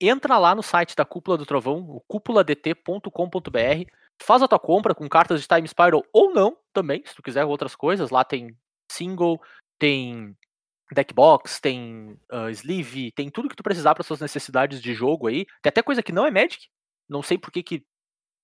entra 0.00 0.38
lá 0.38 0.54
no 0.54 0.62
site 0.62 0.96
da 0.96 1.04
Cúpula 1.04 1.38
do 1.38 1.46
Trovão, 1.46 1.78
o 1.88 2.00
cúpuladt.com.br, 2.00 3.90
faz 4.22 4.42
a 4.42 4.48
tua 4.48 4.58
compra 4.58 4.94
com 4.94 5.08
cartas 5.08 5.40
de 5.40 5.48
Time 5.48 5.66
Spiral 5.68 6.04
ou 6.12 6.32
não 6.32 6.56
também, 6.72 7.02
se 7.06 7.14
tu 7.14 7.22
quiser 7.22 7.44
outras 7.44 7.74
coisas. 7.74 8.10
Lá 8.10 8.24
tem 8.24 8.56
single, 8.90 9.40
tem 9.78 10.36
deckbox, 10.92 11.60
tem 11.60 12.18
ah, 12.30 12.50
sleeve, 12.50 13.12
tem 13.12 13.30
tudo 13.30 13.48
que 13.48 13.56
tu 13.56 13.62
precisar 13.62 13.94
para 13.94 14.04
suas 14.04 14.20
necessidades 14.20 14.80
de 14.80 14.94
jogo 14.94 15.26
aí. 15.26 15.44
Tem 15.62 15.68
até 15.70 15.82
coisa 15.82 16.02
que 16.02 16.12
não 16.12 16.26
é 16.26 16.30
Magic. 16.30 16.68
Não 17.08 17.22
sei 17.22 17.38
por 17.38 17.50
que 17.50 17.62
que 17.62 17.80
tu 17.80 17.86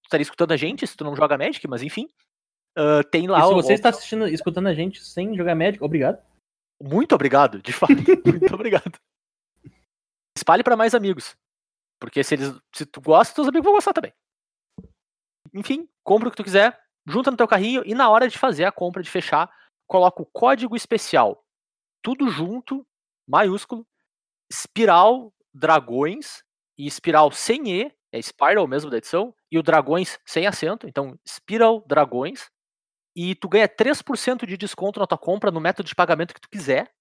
estaria 0.05 0.23
escutando 0.23 0.53
a 0.53 0.57
gente 0.57 0.87
se 0.87 0.97
tu 0.97 1.05
não 1.05 1.17
joga 1.17 1.39
Magic, 1.39 1.67
mas 1.69 1.83
enfim. 1.83 2.09
Ah, 2.77 3.03
tem 3.11 3.27
lá 3.27 3.41
e 3.41 3.43
se 3.43 3.49
o- 3.53 3.55
você 3.55 3.73
está 3.75 3.89
assistindo, 3.91 4.29
escutando 4.29 4.67
a 4.69 4.75
gente 4.75 5.05
sem 5.05 5.37
jogar 5.37 5.55
Magic, 5.55 5.83
obrigado. 5.83 6.23
Muito 6.83 7.15
obrigado, 7.15 7.63
de 7.63 7.73
fato. 7.73 7.93
Muito 8.27 8.55
obrigado. 8.55 8.99
Espalhe 10.37 10.63
para 10.63 10.77
mais 10.77 10.95
amigos. 10.95 11.37
Porque 12.01 12.23
se 12.25 12.35
eles. 12.35 12.53
Se 12.75 12.85
tu 12.85 13.01
gosta, 13.01 13.35
teus 13.35 13.49
amigos 13.49 13.65
vão 13.65 13.75
gostar 13.75 13.93
também. 13.93 14.13
Enfim, 15.55 15.89
compra 16.03 16.29
o 16.29 16.31
que 16.31 16.37
tu 16.37 16.45
quiser, 16.45 16.79
junta 17.07 17.31
no 17.31 17.37
teu 17.37 17.47
carrinho 17.47 17.83
e 17.87 17.95
na 17.95 18.11
hora 18.11 18.29
de 18.29 18.37
fazer 18.37 18.65
a 18.65 18.73
compra, 18.73 19.03
de 19.03 19.11
fechar, 19.11 19.49
coloca 19.87 20.21
o 20.21 20.27
código 20.27 20.75
especial. 20.75 21.45
Tudo 22.03 22.29
junto, 22.29 22.87
maiúsculo. 23.27 23.87
Espiral 24.51 25.33
Dragões 25.55 26.43
e 26.77 26.87
espiral 26.87 27.31
sem 27.31 27.69
E, 27.69 27.93
é 28.13 28.21
Spiral 28.21 28.67
mesmo 28.67 28.91
da 28.91 28.99
edição, 28.99 29.35
e 29.51 29.59
o 29.59 29.63
Dragões 29.63 30.19
sem 30.27 30.47
acento, 30.47 30.89
então 30.89 31.19
Spiral 31.27 31.85
Dragões. 31.87 32.51
E 33.17 33.35
tu 33.37 33.49
ganha 33.49 33.69
3% 33.69 34.45
de 34.45 34.57
desconto 34.57 34.99
na 34.99 35.07
tua 35.07 35.17
compra 35.17 35.51
no 35.51 35.61
método 35.61 35.89
de 35.89 35.95
pagamento 35.95 36.35
que 36.35 36.41
tu 36.41 36.51
quiser. 36.51 36.93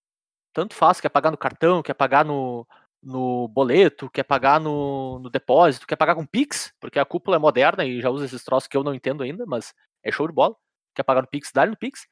Tanto 0.54 0.76
faz, 0.76 1.02
quer 1.02 1.10
pagar 1.10 1.32
no 1.32 1.38
cartão, 1.38 1.82
quer 1.82 1.96
pagar 1.96 2.24
no, 2.24 2.68
no 3.04 3.48
boleto, 3.50 4.10
quer 4.10 4.24
pagar 4.24 4.60
no, 4.60 5.20
no 5.20 5.30
depósito, 5.30 5.86
quer 5.86 5.98
pagar 5.98 6.16
com 6.16 6.26
Pix, 6.26 6.74
porque 6.80 6.98
a 6.98 7.06
cúpula 7.06 7.36
é 7.36 7.40
moderna 7.40 7.84
e 7.86 8.02
já 8.02 8.10
usa 8.10 8.26
esses 8.26 8.44
troços 8.44 8.68
que 8.68 8.78
eu 8.78 8.84
não 8.84 8.94
entendo 8.94 9.24
ainda, 9.24 9.46
mas 9.46 9.74
é 10.04 10.12
show 10.12 10.28
de 10.28 10.34
bola. 10.34 10.56
Quer 10.96 11.04
pagar 11.04 11.22
no 11.22 11.28
Pix, 11.28 11.52
dá 11.54 11.66
no 11.66 11.78
Pix. 11.78 12.08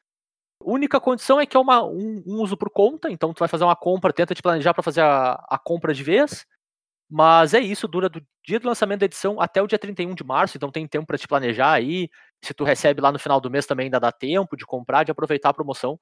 Única 0.64 1.00
condição 1.00 1.40
é 1.40 1.46
que 1.46 1.58
é 1.58 1.60
uma, 1.60 1.84
um, 1.84 2.24
um 2.28 2.42
uso 2.42 2.58
por 2.58 2.70
conta, 2.70 3.10
então 3.10 3.34
tu 3.34 3.40
vai 3.40 3.48
fazer 3.48 3.64
uma 3.64 3.76
compra, 3.76 4.14
tenta 4.14 4.36
te 4.36 4.42
planejar 4.42 4.74
para 4.74 4.84
fazer 4.84 5.02
a, 5.02 5.34
a 5.50 5.58
compra 5.58 5.94
de 5.94 6.04
vez. 6.04 6.46
Mas 7.10 7.54
é 7.54 7.60
isso, 7.60 7.88
dura 7.88 8.08
do 8.10 8.22
dia 8.46 8.60
do 8.60 8.68
lançamento 8.68 9.02
da 9.02 9.06
edição 9.06 9.42
até 9.42 9.62
o 9.62 9.68
dia 9.68 9.78
31 9.80 10.16
de 10.16 10.24
março, 10.24 10.58
então 10.58 10.72
tem 10.72 10.88
tempo 10.88 11.08
para 11.08 11.18
te 11.18 11.28
planejar 11.28 11.74
aí. 11.74 12.10
Se 12.44 12.54
tu 12.54 12.64
recebe 12.64 13.02
lá 13.02 13.12
no 13.12 13.20
final 13.20 13.42
do 13.42 13.50
mês 13.52 13.66
também 13.66 13.86
ainda 13.86 14.00
dá 14.00 14.12
tempo 14.12 14.56
de 14.56 14.66
comprar, 14.66 15.04
de 15.04 15.12
aproveitar 15.12 15.50
a 15.50 15.54
promoção. 15.54 16.00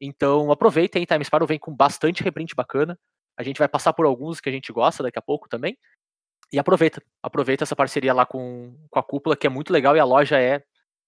Então 0.00 0.52
aproveita 0.52 0.98
aí, 0.98 1.06
Time 1.06 1.24
Spiral 1.24 1.46
vem 1.46 1.58
com 1.58 1.74
bastante 1.74 2.22
reprint 2.22 2.54
bacana. 2.54 2.98
A 3.38 3.42
gente 3.42 3.58
vai 3.58 3.68
passar 3.68 3.92
por 3.92 4.06
alguns 4.06 4.40
que 4.40 4.48
a 4.48 4.52
gente 4.52 4.72
gosta 4.72 5.02
daqui 5.02 5.18
a 5.18 5.22
pouco 5.22 5.48
também. 5.48 5.76
E 6.52 6.58
aproveita, 6.58 7.02
aproveita 7.22 7.64
essa 7.64 7.74
parceria 7.74 8.12
lá 8.12 8.26
com, 8.26 8.76
com 8.90 8.98
a 8.98 9.02
cúpula, 9.02 9.36
que 9.36 9.46
é 9.46 9.50
muito 9.50 9.72
legal 9.72 9.96
e 9.96 10.00
a 10.00 10.04
loja 10.04 10.38
é. 10.38 10.62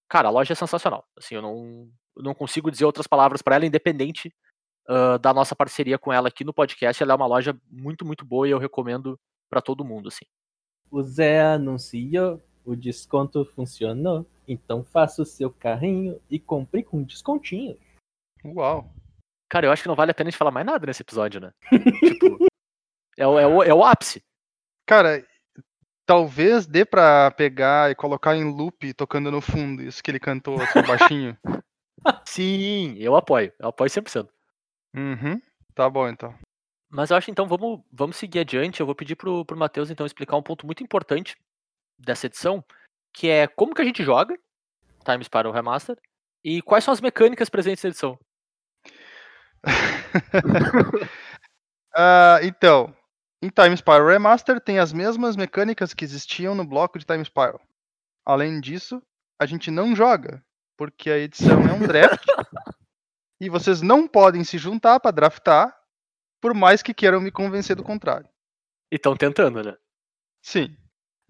Cara, 0.09 0.27
a 0.27 0.31
loja 0.31 0.53
é 0.53 0.55
sensacional. 0.55 1.05
Assim, 1.17 1.35
eu 1.35 1.41
não, 1.41 1.89
eu 2.15 2.23
não 2.23 2.33
consigo 2.33 2.71
dizer 2.71 2.85
outras 2.85 3.07
palavras 3.07 3.41
para 3.41 3.55
ela, 3.55 3.65
independente 3.65 4.33
ah, 4.87 5.17
da 5.17 5.33
nossa 5.33 5.55
parceria 5.55 5.97
com 5.97 6.13
ela 6.13 6.27
aqui 6.27 6.43
no 6.43 6.53
podcast. 6.53 7.01
Ela 7.01 7.13
é 7.13 7.15
uma 7.15 7.25
loja 7.25 7.57
muito, 7.69 8.05
muito 8.05 8.25
boa 8.25 8.47
e 8.47 8.51
eu 8.51 8.59
recomendo 8.59 9.19
para 9.49 9.61
todo 9.61 9.85
mundo, 9.85 10.07
assim. 10.07 10.25
O 10.91 11.01
Zé 11.01 11.41
anunciou, 11.41 12.41
o 12.63 12.75
desconto 12.75 13.45
funcionou. 13.45 14.25
Então 14.47 14.83
faça 14.83 15.21
o 15.21 15.25
seu 15.25 15.49
carrinho 15.51 16.21
e 16.29 16.39
compre 16.39 16.83
com 16.83 17.01
descontinho. 17.03 17.77
Uau. 18.43 18.89
Cara, 19.55 19.67
eu 19.67 19.71
acho 19.71 19.83
que 19.83 19.87
não 19.87 19.95
vale 19.95 20.11
a 20.11 20.13
pena 20.13 20.27
a 20.27 20.31
gente 20.31 20.37
falar 20.37 20.51
mais 20.51 20.65
nada 20.65 20.85
nesse 20.85 21.01
episódio, 21.01 21.39
né? 21.39 21.53
tipo, 22.03 22.45
é, 23.17 23.25
o- 23.25 23.39
é, 23.39 23.47
o, 23.47 23.63
é 23.63 23.73
o 23.73 23.85
ápice. 23.85 24.21
Cara, 24.85 25.25
talvez 26.05 26.65
dê 26.67 26.83
pra 26.83 27.31
pegar 27.31 27.89
e 27.89 27.95
colocar 27.95 28.35
em 28.35 28.43
loop 28.43 28.93
tocando 28.95 29.31
no 29.31 29.39
fundo 29.39 29.81
isso 29.81 30.03
que 30.03 30.11
ele 30.11 30.19
cantou 30.19 30.61
assim, 30.61 30.81
baixinho. 30.85 31.37
Sim, 32.27 32.97
eu 32.97 33.15
apoio. 33.15 33.53
Eu 33.57 33.69
apoio 33.69 33.89
100%. 33.89 34.27
Uhum. 34.93 35.41
Tá 35.73 35.89
bom 35.89 36.09
então. 36.09 36.35
Mas 36.91 37.09
eu 37.09 37.15
acho 37.15 37.31
então, 37.31 37.47
vamos, 37.47 37.79
vamos 37.93 38.17
seguir 38.17 38.39
adiante. 38.39 38.81
Eu 38.81 38.85
vou 38.85 38.93
pedir 38.93 39.15
pro, 39.15 39.45
pro 39.45 39.55
Matheus 39.57 39.89
então 39.89 40.05
explicar 40.05 40.35
um 40.35 40.43
ponto 40.43 40.65
muito 40.65 40.83
importante 40.83 41.37
dessa 41.97 42.25
edição, 42.25 42.61
que 43.13 43.29
é 43.29 43.47
como 43.47 43.73
que 43.73 43.81
a 43.81 43.85
gente 43.85 44.03
joga 44.03 44.37
Time 45.05 45.23
Spiral 45.23 45.53
Remaster 45.53 45.97
e 46.43 46.61
quais 46.61 46.83
são 46.83 46.93
as 46.93 46.99
mecânicas 46.99 47.49
presentes 47.49 47.81
na 47.85 47.89
edição. 47.89 48.19
Ah, 51.97 52.39
então, 52.43 52.93
em 53.41 53.47
Time 53.47 53.77
Spiral 53.77 54.07
Remaster 54.07 54.59
tem 54.59 54.79
as 54.79 54.91
mesmas 54.91 55.37
mecânicas 55.37 55.93
que 55.93 56.03
existiam 56.03 56.53
no 56.53 56.65
bloco 56.65 56.99
de 56.99 57.05
Time 57.05 57.23
Spiral. 57.23 57.61
Além 58.25 58.59
disso, 58.59 59.01
a 59.39 59.45
gente 59.45 59.71
não 59.71 59.95
joga, 59.95 60.43
porque 60.77 61.09
a 61.09 61.17
edição 61.17 61.61
é 61.61 61.71
um 61.71 61.87
draft 61.87 62.25
e 63.39 63.49
vocês 63.49 63.81
não 63.81 64.09
podem 64.09 64.43
se 64.43 64.57
juntar 64.57 64.99
para 64.99 65.11
draftar, 65.11 65.73
por 66.41 66.53
mais 66.53 66.83
que 66.83 66.93
queiram 66.93 67.21
me 67.21 67.31
convencer 67.31 67.77
do 67.77 67.83
contrário. 67.83 68.27
E 68.91 68.97
estão 68.97 69.15
tentando, 69.15 69.63
né? 69.63 69.77
Sim. 70.41 70.75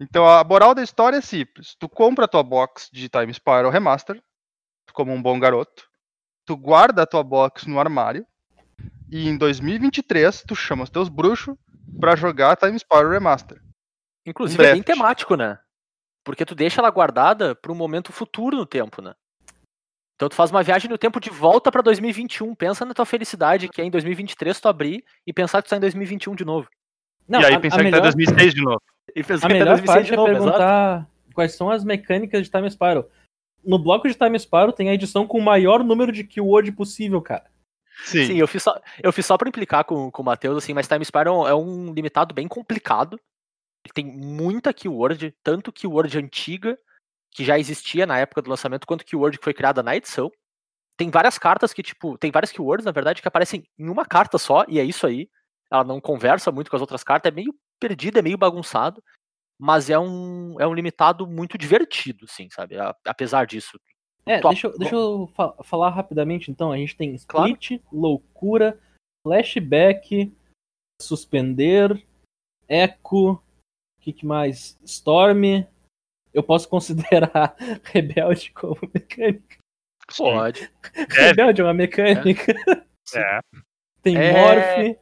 Então 0.00 0.28
a 0.28 0.42
moral 0.42 0.74
da 0.74 0.82
história 0.82 1.18
é 1.18 1.22
simples. 1.22 1.76
Tu 1.78 1.88
compra 1.88 2.24
a 2.24 2.28
tua 2.28 2.42
box 2.42 2.88
de 2.92 3.08
Time 3.08 3.32
Spiral 3.32 3.70
Remaster, 3.70 4.20
como 4.92 5.12
um 5.12 5.22
bom 5.22 5.38
garoto. 5.38 5.88
Tu 6.46 6.56
guarda 6.56 7.02
a 7.02 7.06
tua 7.06 7.22
box 7.22 7.66
no 7.66 7.78
armário. 7.78 8.24
E 9.10 9.28
em 9.28 9.36
2023 9.36 10.42
tu 10.42 10.54
chama 10.54 10.84
os 10.84 10.90
teus 10.90 11.08
bruxos 11.08 11.56
pra 12.00 12.16
jogar 12.16 12.56
Time 12.56 12.78
Spiral 12.78 13.10
Remaster. 13.10 13.60
Inclusive 14.24 14.64
é 14.64 14.72
bem 14.72 14.82
temático, 14.82 15.36
né? 15.36 15.58
Porque 16.24 16.44
tu 16.44 16.54
deixa 16.54 16.80
ela 16.80 16.90
guardada 16.90 17.54
para 17.54 17.70
um 17.70 17.74
momento 17.74 18.12
futuro 18.12 18.56
no 18.56 18.66
tempo, 18.66 19.00
né? 19.00 19.14
Então 20.16 20.28
tu 20.28 20.34
faz 20.34 20.50
uma 20.50 20.62
viagem 20.62 20.90
no 20.90 20.98
tempo 20.98 21.20
de 21.20 21.30
volta 21.30 21.70
pra 21.70 21.82
2021. 21.82 22.54
Pensa 22.54 22.84
na 22.84 22.94
tua 22.94 23.04
felicidade, 23.04 23.68
que 23.68 23.80
é 23.80 23.84
em 23.84 23.90
2023 23.90 24.60
tu 24.60 24.68
abrir 24.68 25.04
e 25.26 25.32
pensar 25.32 25.62
que 25.62 25.68
tu 25.68 25.70
tá 25.70 25.76
em 25.76 25.80
2021 25.80 26.34
de 26.34 26.44
novo. 26.44 26.68
Não, 27.28 27.40
e 27.40 27.44
aí 27.44 27.54
a, 27.54 27.60
pensar 27.60 27.76
a 27.76 27.84
que 27.84 27.90
tá 27.90 27.96
melhor, 27.96 28.02
2006 28.02 28.54
de 28.54 28.62
novo. 28.62 28.82
E 29.14 29.22
pensar 29.22 29.46
a 29.46 29.50
que 29.50 29.54
tá 29.54 29.56
em 29.56 29.58
melhor 29.58 29.76
2006 29.76 29.94
parte 29.94 30.06
de 30.06 30.12
é 30.12 30.16
novo, 30.16 30.30
exato. 30.30 30.44
perguntar 30.44 31.08
quais 31.34 31.54
são 31.54 31.70
as 31.70 31.84
mecânicas 31.84 32.42
de 32.44 32.50
Time 32.50 32.70
Spiral. 32.70 33.08
No 33.66 33.78
bloco 33.78 34.08
de 34.08 34.14
Time 34.14 34.38
Spiral 34.38 34.72
tem 34.72 34.88
a 34.88 34.94
edição 34.94 35.26
com 35.26 35.38
o 35.38 35.42
maior 35.42 35.82
número 35.82 36.12
de 36.12 36.24
keyword 36.24 36.70
possível, 36.72 37.20
cara. 37.20 37.50
Sim. 38.04 38.26
Sim, 38.26 38.38
eu 38.38 38.46
fiz 38.46 38.62
só, 38.62 38.80
eu 39.02 39.12
fiz 39.12 39.24
só 39.26 39.36
pra 39.36 39.48
implicar 39.48 39.84
com, 39.84 40.10
com 40.10 40.22
o 40.22 40.24
Matheus, 40.24 40.58
assim, 40.58 40.74
mas 40.74 40.86
Time 40.86 41.04
Spiral 41.04 41.48
é 41.48 41.54
um 41.54 41.92
limitado 41.92 42.34
bem 42.34 42.46
complicado. 42.46 43.18
Ele 43.84 43.92
tem 43.94 44.04
muita 44.04 44.72
keyword, 44.72 45.34
tanto 45.42 45.72
keyword 45.72 46.18
antiga, 46.18 46.78
que 47.30 47.44
já 47.44 47.58
existia 47.58 48.06
na 48.06 48.18
época 48.18 48.42
do 48.42 48.50
lançamento, 48.50 48.86
quanto 48.86 49.04
keyword 49.04 49.38
que 49.38 49.44
foi 49.44 49.54
criada 49.54 49.82
na 49.82 49.96
edição. 49.96 50.30
Tem 50.96 51.10
várias 51.10 51.38
cartas 51.38 51.72
que, 51.72 51.82
tipo, 51.82 52.16
tem 52.16 52.30
várias 52.30 52.50
keywords, 52.50 52.84
na 52.84 52.92
verdade, 52.92 53.20
que 53.20 53.28
aparecem 53.28 53.68
em 53.78 53.88
uma 53.88 54.06
carta 54.06 54.38
só, 54.38 54.64
e 54.66 54.80
é 54.80 54.84
isso 54.84 55.06
aí. 55.06 55.28
Ela 55.70 55.84
não 55.84 56.00
conversa 56.00 56.50
muito 56.50 56.70
com 56.70 56.76
as 56.76 56.80
outras 56.80 57.04
cartas, 57.04 57.30
é 57.30 57.34
meio 57.34 57.54
perdido, 57.78 58.18
é 58.18 58.22
meio 58.22 58.38
bagunçado. 58.38 59.02
Mas 59.58 59.88
é 59.88 59.98
um, 59.98 60.60
é 60.60 60.66
um 60.66 60.74
limitado 60.74 61.26
muito 61.26 61.56
divertido, 61.56 62.26
assim, 62.26 62.48
sabe? 62.50 62.76
A- 62.78 62.94
apesar 63.06 63.46
disso. 63.46 63.80
É, 64.26 64.40
Top. 64.40 64.54
deixa, 64.54 64.66
eu- 64.66 64.78
deixa 64.78 64.94
eu 64.94 65.26
fa- 65.34 65.54
falar 65.62 65.90
rapidamente 65.90 66.50
então. 66.50 66.72
A 66.72 66.76
gente 66.76 66.96
tem 66.96 67.16
Claro. 67.26 67.48
Split, 67.52 67.80
Loucura, 67.92 68.78
Flashback, 69.26 70.32
Suspender, 71.00 72.04
Echo, 72.68 73.32
o 73.32 73.40
que, 74.00 74.12
que 74.12 74.26
mais? 74.26 74.78
Storm. 74.84 75.64
Eu 76.34 76.42
posso 76.42 76.68
considerar 77.48 77.56
Rebelde 77.84 78.50
como 78.52 78.76
mecânica. 78.92 79.56
Pode. 80.16 80.70
Rebelde 81.10 81.60
é 81.60 81.64
uma 81.64 81.74
mecânica. 81.74 82.52
É. 83.14 83.40
Tem 84.02 84.16
É. 84.16 84.32
Morph, 84.32 84.98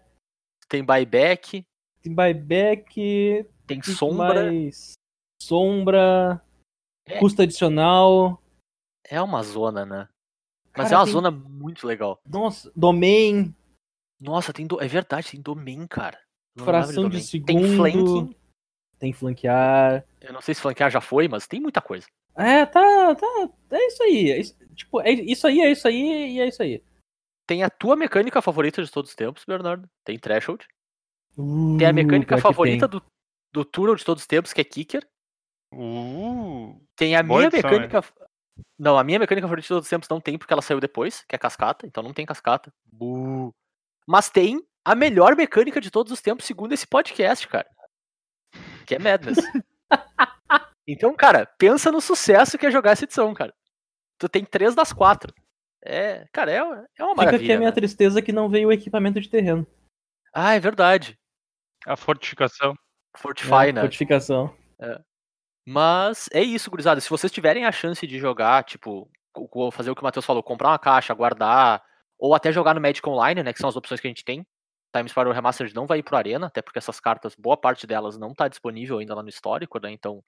Tem 0.69 0.85
buyback, 0.85 1.65
tem 2.03 2.15
Buyback, 2.15 3.47
tem 3.67 3.83
sombra. 3.83 4.45
mais? 4.51 4.95
Sombra, 5.43 6.43
É. 7.07 7.19
custo 7.19 7.43
adicional. 7.43 8.41
É 9.09 9.21
uma 9.21 9.43
zona, 9.43 9.85
né? 9.85 10.09
Mas 10.77 10.89
Cara, 10.89 10.95
é 10.95 10.99
uma 10.99 11.05
tem- 11.05 11.13
zona 11.13 11.31
muito 11.31 11.87
legal. 11.87 12.19
Nossa, 12.27 12.73
domain, 12.75 13.55
Nossa, 14.21 14.53
tem 14.53 14.67
do... 14.67 14.81
é 14.81 14.89
verdade, 14.89 15.31
tem 15.33 15.41
domain, 15.41 15.87
cara. 15.87 16.19
Não 16.57 16.65
fração 16.65 17.09
de 17.09 17.21
segundo. 17.21 17.47
Tem 17.47 17.77
flanking. 17.77 18.37
Tem 18.99 19.13
flanquear. 19.13 20.05
Eu 20.21 20.33
não 20.33 20.41
sei 20.41 20.55
se 20.55 20.61
flanquear 20.63 20.91
já 20.91 21.01
foi, 21.01 21.29
mas 21.29 21.47
tem 21.47 21.61
muita 21.61 21.81
coisa. 21.83 22.07
É, 22.37 22.65
tá, 22.65 23.15
tá. 23.15 23.51
É 23.71 23.87
isso 23.87 24.03
aí. 24.03 24.31
é 24.31 24.41
isso- 24.41 24.57
tipo, 24.75 25.01
é 25.01 25.11
isso 25.13 25.47
aí, 25.47 25.61
é 25.61 25.71
isso 25.71 25.87
aí 25.87 26.37
e 26.37 26.41
é 26.41 26.49
isso 26.49 26.63
aí. 26.63 26.83
Tem 27.47 27.63
a 27.63 27.69
tua 27.71 27.95
mecânica 27.97 28.41
favorita 28.41 28.83
de 28.83 28.91
todos 28.91 29.11
os 29.11 29.17
tempos, 29.17 29.45
Bernardo. 29.45 29.89
Tem 30.05 30.19
Threshold. 30.19 30.67
Uh, 31.37 31.77
Tem 31.77 31.87
a 31.87 31.93
mecânica 31.93 32.37
pior 32.37 32.37
que 32.37 32.43
favorita 32.43 32.89
do, 32.89 33.03
do 33.55 33.65
Turtle 33.65 33.95
de 33.95 34.05
todos 34.05 34.25
os 34.25 34.27
tempos, 34.27 34.53
que 34.53 34.61
é 34.61 34.65
Kicker. 34.65 35.07
Uh, 35.73 36.77
Tem 36.97 37.15
a 37.15 37.23
minha 37.23 37.47
edição, 37.47 37.71
mecânica. 37.71 38.05
Não, 38.77 38.99
a 38.99 39.05
minha 39.05 39.19
mecânica 39.21 39.47
favorita 39.47 39.63
de 39.63 39.69
todos 39.69 39.87
os 39.87 39.91
tempos 39.91 40.09
não 40.09 40.21
tem, 40.21 40.37
porque 40.37 40.53
ela 40.53 40.61
saiu 40.61 40.81
depois, 40.81 41.25
que 41.29 41.37
é 41.37 41.39
cascata, 41.39 41.87
então 41.87 42.03
não 42.03 42.13
tem 42.13 42.27
cascata. 42.27 42.75
Buh. 42.85 43.55
Mas 44.07 44.29
tem 44.29 44.61
a 44.85 44.95
melhor 44.97 45.37
mecânica 45.37 45.81
de 45.81 45.91
todos 45.91 46.13
os 46.13 46.21
tempos, 46.21 46.45
segundo 46.45 46.73
esse 46.73 46.87
podcast, 46.87 47.47
cara. 47.47 47.69
Que 48.87 48.97
é 48.97 48.99
Madness. 48.99 49.39
então, 50.87 51.15
cara, 51.15 51.47
pensa 51.47 51.93
no 51.93 52.01
sucesso 52.01 52.59
que 52.59 52.67
é 52.67 52.73
jogar 52.73 52.91
essa 52.91 53.05
edição, 53.05 53.33
cara. 53.33 53.55
Tu 54.19 54.29
tem 54.29 54.45
três 54.45 54.75
das 54.75 54.93
quatro. 54.93 55.33
É, 55.85 56.27
cara, 56.33 56.51
é, 56.51 56.57
é 56.57 56.61
uma 56.61 56.83
Fica 56.83 56.97
aqui 57.05 57.25
maravilha. 57.25 57.55
a 57.55 57.59
minha 57.59 57.71
né? 57.71 57.75
tristeza 57.75 58.21
que 58.21 58.33
não 58.33 58.49
veio 58.49 58.69
o 58.69 58.73
equipamento 58.73 59.21
de 59.21 59.29
terreno. 59.29 59.65
Ah, 60.33 60.55
é 60.55 60.61
verdade. 60.61 61.17
a 61.87 61.97
fortificação. 61.97 62.75
Fortify, 63.17 63.69
É, 63.69 63.73
né? 63.73 63.81
Fortificação. 63.83 64.55
Mas 65.67 66.29
é 66.33 66.43
isso, 66.43 66.71
gurizada. 66.71 67.01
Se 67.01 67.09
vocês 67.09 67.33
tiverem 67.33 67.65
a 67.65 67.73
chance 67.73 68.07
de 68.07 68.19
jogar, 68.19 68.65
tipo, 68.65 69.11
fazer 69.73 69.91
o 69.91 69.95
que 69.95 70.03
o 70.03 70.05
Matheus 70.05 70.27
falou, 70.27 70.43
comprar 70.43 70.69
uma 70.69 70.79
caixa, 70.79 71.15
guardar, 71.15 71.83
ou 72.19 72.35
até 72.35 72.53
jogar 72.53 72.75
no 72.75 72.81
Magic 72.81 73.07
Online, 73.09 73.43
né, 73.43 73.53
que 73.53 73.59
são 73.59 73.69
as 73.69 73.77
opções 73.77 74.01
que 74.01 74.07
a 74.07 74.11
gente 74.11 74.25
tem. 74.25 74.47
Time 74.95 75.09
Spiral 75.09 75.33
Remastered 75.33 75.75
não 75.75 75.87
vai 75.87 75.99
ir 75.99 76.03
pro 76.03 76.17
Arena, 76.17 76.47
até 76.47 76.61
porque 76.63 76.79
essas 76.79 77.01
cartas, 77.01 77.35
boa 77.35 77.57
parte 77.57 77.87
delas 77.87 78.17
não 78.19 78.35
tá 78.35 78.47
disponível 78.47 78.99
ainda 78.99 79.15
lá 79.15 79.23
no 79.23 79.29
histórico, 79.29 79.81
né? 79.81 79.91
Então, 79.91 80.23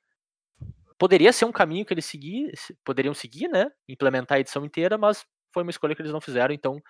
poderia 0.99 1.33
ser 1.33 1.45
um 1.45 1.53
caminho 1.53 1.85
que 1.85 1.93
eles 1.95 2.07
segui, 2.07 2.51
se- 2.57 2.75
poderiam 2.85 3.15
seguir, 3.15 3.47
né? 3.49 3.71
Implementar 3.89 4.37
a 4.37 4.41
edição 4.41 4.65
inteira, 4.65 4.97
mas 4.99 5.25
foi 5.53 5.63
uma 5.63 5.71
escolha 5.71 5.95
que 5.95 6.03
eles 6.03 6.13
não 6.13 6.21
fizeram, 6.21 6.53
então 6.55 6.81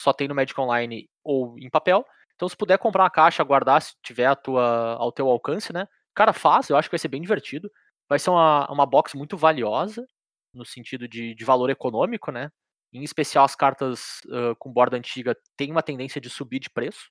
só 0.00 0.12
tem 0.12 0.28
no 0.28 0.34
Magic 0.34 0.58
Online 0.60 1.08
ou 1.24 1.58
em 1.58 1.68
papel. 1.70 2.04
Então, 2.34 2.48
se 2.48 2.56
puder 2.56 2.78
comprar 2.78 3.04
uma 3.04 3.10
caixa, 3.10 3.44
guardar, 3.44 3.80
se 3.82 3.94
tiver 4.02 4.26
a 4.26 4.36
tua, 4.36 4.94
ao 4.96 5.12
teu 5.12 5.28
alcance, 5.28 5.72
né? 5.72 5.86
Cara, 6.14 6.32
faz, 6.32 6.68
eu 6.70 6.76
acho 6.76 6.88
que 6.88 6.94
vai 6.94 6.98
ser 6.98 7.08
bem 7.08 7.22
divertido. 7.22 7.70
Vai 8.08 8.18
ser 8.18 8.30
uma, 8.30 8.70
uma 8.70 8.86
box 8.86 9.16
muito 9.16 9.36
valiosa, 9.36 10.06
no 10.54 10.64
sentido 10.64 11.08
de, 11.08 11.34
de 11.34 11.44
valor 11.44 11.70
econômico, 11.70 12.30
né? 12.30 12.50
Em 12.92 13.02
especial 13.02 13.44
as 13.44 13.56
cartas 13.56 14.20
ah, 14.30 14.54
com 14.58 14.72
borda 14.72 14.96
antiga 14.96 15.36
têm 15.56 15.70
uma 15.70 15.82
tendência 15.82 16.20
de 16.20 16.30
subir 16.30 16.60
de 16.60 16.70
preço 16.70 17.10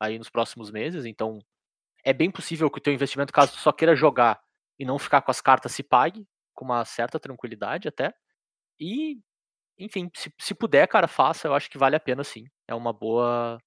aí 0.00 0.18
nos 0.18 0.30
próximos 0.30 0.70
meses, 0.70 1.04
então 1.04 1.38
é 2.04 2.12
bem 2.12 2.30
possível 2.30 2.70
que 2.70 2.78
o 2.78 2.80
teu 2.82 2.92
investimento, 2.92 3.32
caso 3.32 3.52
tu 3.52 3.58
só 3.58 3.72
queira 3.72 3.94
jogar 3.94 4.40
e 4.78 4.84
não 4.84 4.98
ficar 4.98 5.22
com 5.22 5.30
as 5.30 5.40
cartas, 5.40 5.72
se 5.72 5.82
pague 5.82 6.26
com 6.54 6.64
uma 6.64 6.84
certa 6.84 7.20
tranquilidade 7.20 7.88
até. 7.88 8.12
E, 8.80 9.20
enfim, 9.78 10.10
se, 10.16 10.32
se 10.40 10.54
puder, 10.54 10.88
cara, 10.88 11.08
faça, 11.08 11.48
eu 11.48 11.54
acho 11.54 11.70
que 11.70 11.78
vale 11.78 11.96
a 11.96 12.00
pena 12.00 12.24
sim. 12.24 12.44
É 12.68 12.74
uma 12.74 12.92
boa 12.92 13.58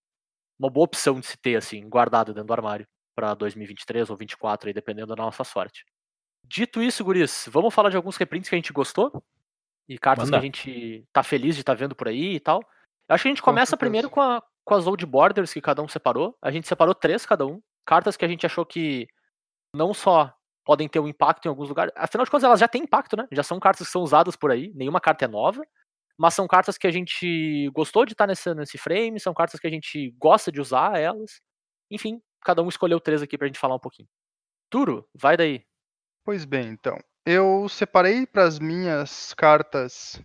uma 0.59 0.69
boa 0.69 0.85
opção 0.85 1.19
de 1.19 1.25
se 1.25 1.37
ter 1.37 1.55
assim, 1.55 1.87
guardado 1.87 2.33
dentro 2.33 2.47
do 2.47 2.53
armário 2.53 2.87
para 3.15 3.33
2023 3.33 4.09
ou 4.09 4.15
2024 4.15 4.69
aí 4.69 4.73
dependendo 4.73 5.15
da 5.15 5.23
nossa 5.23 5.43
sorte. 5.43 5.85
Dito 6.45 6.81
isso, 6.81 7.03
guris, 7.03 7.47
vamos 7.49 7.73
falar 7.73 7.89
de 7.89 7.95
alguns 7.95 8.17
reprints 8.17 8.49
que 8.49 8.55
a 8.55 8.57
gente 8.57 8.73
gostou 8.73 9.23
e 9.87 9.97
cartas 9.97 10.29
Manda. 10.29 10.37
que 10.37 10.41
a 10.41 10.45
gente 10.45 11.07
tá 11.11 11.23
feliz 11.23 11.55
de 11.55 11.61
estar 11.61 11.73
vendo 11.73 11.95
por 11.95 12.07
aí 12.07 12.35
e 12.35 12.39
tal. 12.39 12.61
Eu 13.07 13.15
acho 13.15 13.23
que 13.23 13.27
a 13.29 13.31
gente 13.31 13.41
Com 13.41 13.51
começa 13.51 13.71
certeza. 13.71 13.79
primeiro 13.79 14.09
com, 14.09 14.21
a, 14.21 14.41
com 14.63 14.73
as 14.73 14.87
old 14.87 15.05
borders 15.05 15.53
que 15.53 15.61
cada 15.61 15.81
um 15.81 15.87
separou. 15.87 16.37
A 16.41 16.51
gente 16.51 16.67
separou 16.67 16.93
três 16.93 17.25
cada 17.25 17.45
um, 17.45 17.61
cartas 17.85 18.17
que 18.17 18.25
a 18.25 18.27
gente 18.27 18.45
achou 18.45 18.65
que 18.65 19.07
não 19.75 19.93
só 19.93 20.33
podem 20.65 20.87
ter 20.87 20.99
um 20.99 21.07
impacto 21.07 21.45
em 21.45 21.49
alguns 21.49 21.67
lugares, 21.67 21.93
afinal 21.95 22.23
de 22.23 22.31
contas 22.31 22.45
elas 22.45 22.59
já 22.59 22.67
têm 22.67 22.83
impacto, 22.83 23.17
né? 23.17 23.27
Já 23.31 23.43
são 23.43 23.59
cartas 23.59 23.85
que 23.87 23.91
são 23.91 24.01
usadas 24.01 24.35
por 24.35 24.51
aí, 24.51 24.71
nenhuma 24.73 25.01
carta 25.01 25.25
é 25.25 25.27
nova, 25.27 25.61
mas 26.17 26.33
são 26.33 26.47
cartas 26.47 26.77
que 26.77 26.87
a 26.87 26.91
gente 26.91 27.69
gostou 27.73 28.05
de 28.05 28.13
estar 28.13 28.27
nesse, 28.27 28.53
nesse 28.53 28.77
frame, 28.77 29.19
são 29.19 29.33
cartas 29.33 29.59
que 29.59 29.67
a 29.67 29.69
gente 29.69 30.11
gosta 30.17 30.51
de 30.51 30.61
usar 30.61 30.99
elas. 30.99 31.41
Enfim, 31.89 32.21
cada 32.41 32.61
um 32.61 32.69
escolheu 32.69 32.99
três 32.99 33.21
aqui 33.21 33.37
pra 33.37 33.47
gente 33.47 33.59
falar 33.59 33.75
um 33.75 33.79
pouquinho. 33.79 34.07
Turo, 34.69 35.07
vai 35.13 35.37
daí. 35.37 35.65
Pois 36.23 36.45
bem, 36.45 36.67
então. 36.67 36.97
Eu 37.25 37.67
separei 37.69 38.25
para 38.25 38.43
as 38.43 38.59
minhas 38.59 39.33
cartas 39.33 40.21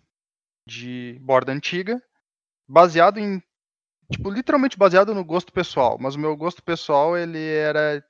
de 0.67 1.19
borda 1.21 1.53
antiga, 1.53 2.03
baseado 2.69 3.19
em. 3.19 3.43
Tipo, 4.11 4.31
literalmente 4.31 4.79
baseado 4.79 5.15
no 5.15 5.25
gosto 5.25 5.53
pessoal. 5.53 5.99
Mas 6.01 6.15
o 6.15 6.19
meu 6.19 6.37
gosto 6.37 6.63
pessoal, 6.63 7.17
ele 7.17 7.45
era 7.47 8.03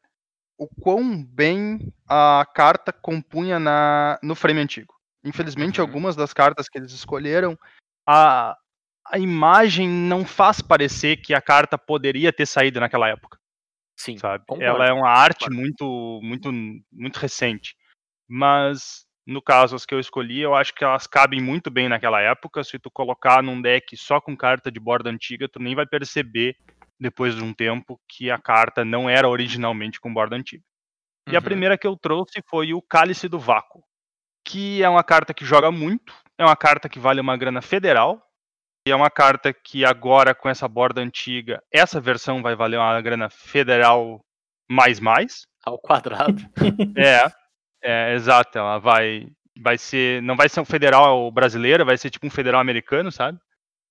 o 0.56 0.68
quão 0.80 1.24
bem 1.24 1.92
a 2.08 2.46
carta 2.54 2.92
compunha 2.92 3.58
na, 3.58 4.18
no 4.22 4.34
frame 4.34 4.60
antigo. 4.60 4.97
Infelizmente, 5.28 5.80
Uhum. 5.80 5.86
algumas 5.86 6.16
das 6.16 6.32
cartas 6.32 6.68
que 6.68 6.78
eles 6.78 6.92
escolheram, 6.92 7.58
a, 8.06 8.56
a 9.06 9.18
imagem 9.18 9.88
não 9.88 10.24
faz 10.24 10.60
parecer 10.62 11.18
que 11.18 11.34
a 11.34 11.40
carta 11.40 11.76
poderia 11.76 12.32
ter 12.32 12.46
saído 12.46 12.80
naquela 12.80 13.08
época 13.08 13.38
Sim, 13.96 14.16
sabe? 14.16 14.44
concordo, 14.46 14.64
Ela 14.64 14.86
é 14.86 14.92
uma 14.92 15.10
arte 15.10 15.44
concordo. 15.44 15.56
muito, 15.56 16.20
muito, 16.22 16.52
muito 16.90 17.16
recente. 17.16 17.76
Mas 18.28 19.06
no 19.26 19.42
caso 19.42 19.76
as 19.76 19.84
que 19.84 19.94
eu 19.94 20.00
escolhi, 20.00 20.40
eu 20.40 20.54
acho 20.54 20.74
que 20.74 20.84
elas 20.84 21.06
cabem 21.06 21.40
muito 21.40 21.70
bem 21.70 21.88
naquela 21.88 22.20
época. 22.20 22.64
Se 22.64 22.78
tu 22.78 22.90
colocar 22.90 23.42
num 23.42 23.60
deck 23.60 23.96
só 23.96 24.20
com 24.20 24.36
carta 24.36 24.70
de 24.72 24.80
borda 24.80 25.10
antiga, 25.10 25.48
tu 25.48 25.58
nem 25.58 25.74
vai 25.74 25.86
perceber 25.86 26.56
depois 26.98 27.34
de 27.36 27.42
um 27.42 27.52
tempo 27.52 28.00
que 28.08 28.30
a 28.30 28.38
carta 28.38 28.84
não 28.84 29.08
era 29.08 29.28
originalmente 29.28 30.00
com 30.00 30.12
borda 30.12 30.36
antiga. 30.36 30.64
E 31.28 31.36
a 31.36 31.38
Uhum. 31.38 31.44
primeira 31.44 31.76
que 31.76 31.86
eu 31.86 31.96
trouxe 31.96 32.42
foi 32.48 32.72
o 32.72 32.80
Cálice 32.80 33.28
do 33.28 33.38
Vácuo, 33.38 33.82
que 34.48 34.82
é 34.82 34.88
uma 34.88 35.04
carta 35.04 35.34
que 35.34 35.44
joga 35.44 35.70
muito, 35.70 36.14
é 36.38 36.44
uma 36.44 36.56
carta 36.56 36.88
que 36.88 36.98
vale 36.98 37.20
uma 37.20 37.36
grana 37.36 37.60
federal, 37.60 38.22
e 38.86 38.90
é 38.90 38.96
uma 38.96 39.10
carta 39.10 39.52
que 39.52 39.84
agora 39.84 40.34
com 40.34 40.48
essa 40.48 40.66
borda 40.66 41.02
antiga, 41.02 41.62
essa 41.70 42.00
versão 42.00 42.40
vai 42.40 42.56
valer 42.56 42.78
uma 42.78 42.98
grana 43.02 43.28
federal 43.28 44.20
mais 44.70 44.98
mais. 45.00 45.42
Ao 45.64 45.78
quadrado. 45.78 46.42
É, 46.96 47.30
é 47.82 48.14
exato, 48.14 48.58
ela 48.58 48.78
vai 48.78 49.26
vai 49.60 49.76
ser, 49.76 50.22
não 50.22 50.36
vai 50.36 50.48
ser 50.48 50.60
um 50.60 50.64
federal 50.64 51.30
brasileiro, 51.30 51.84
vai 51.84 51.98
ser 51.98 52.10
tipo 52.10 52.26
um 52.26 52.30
federal 52.30 52.60
americano, 52.60 53.10
sabe? 53.12 53.38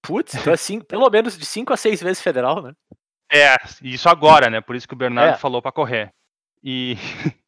Putz, 0.02 0.34
então 0.36 0.54
é 0.54 0.58
cinco, 0.58 0.86
pelo 0.86 1.10
menos 1.10 1.38
de 1.38 1.46
5 1.46 1.74
a 1.74 1.78
6 1.78 2.02
vezes 2.02 2.22
federal, 2.22 2.62
né? 2.62 2.72
É, 3.32 3.56
isso 3.84 4.08
agora, 4.08 4.50
né? 4.50 4.62
Por 4.62 4.76
isso 4.76 4.88
que 4.88 4.93
o 4.93 4.98
Bernardo 4.98 5.34
É. 5.36 5.38
falou 5.38 5.62
pra 5.62 5.72
correr. 5.72 6.10
E 6.63 6.96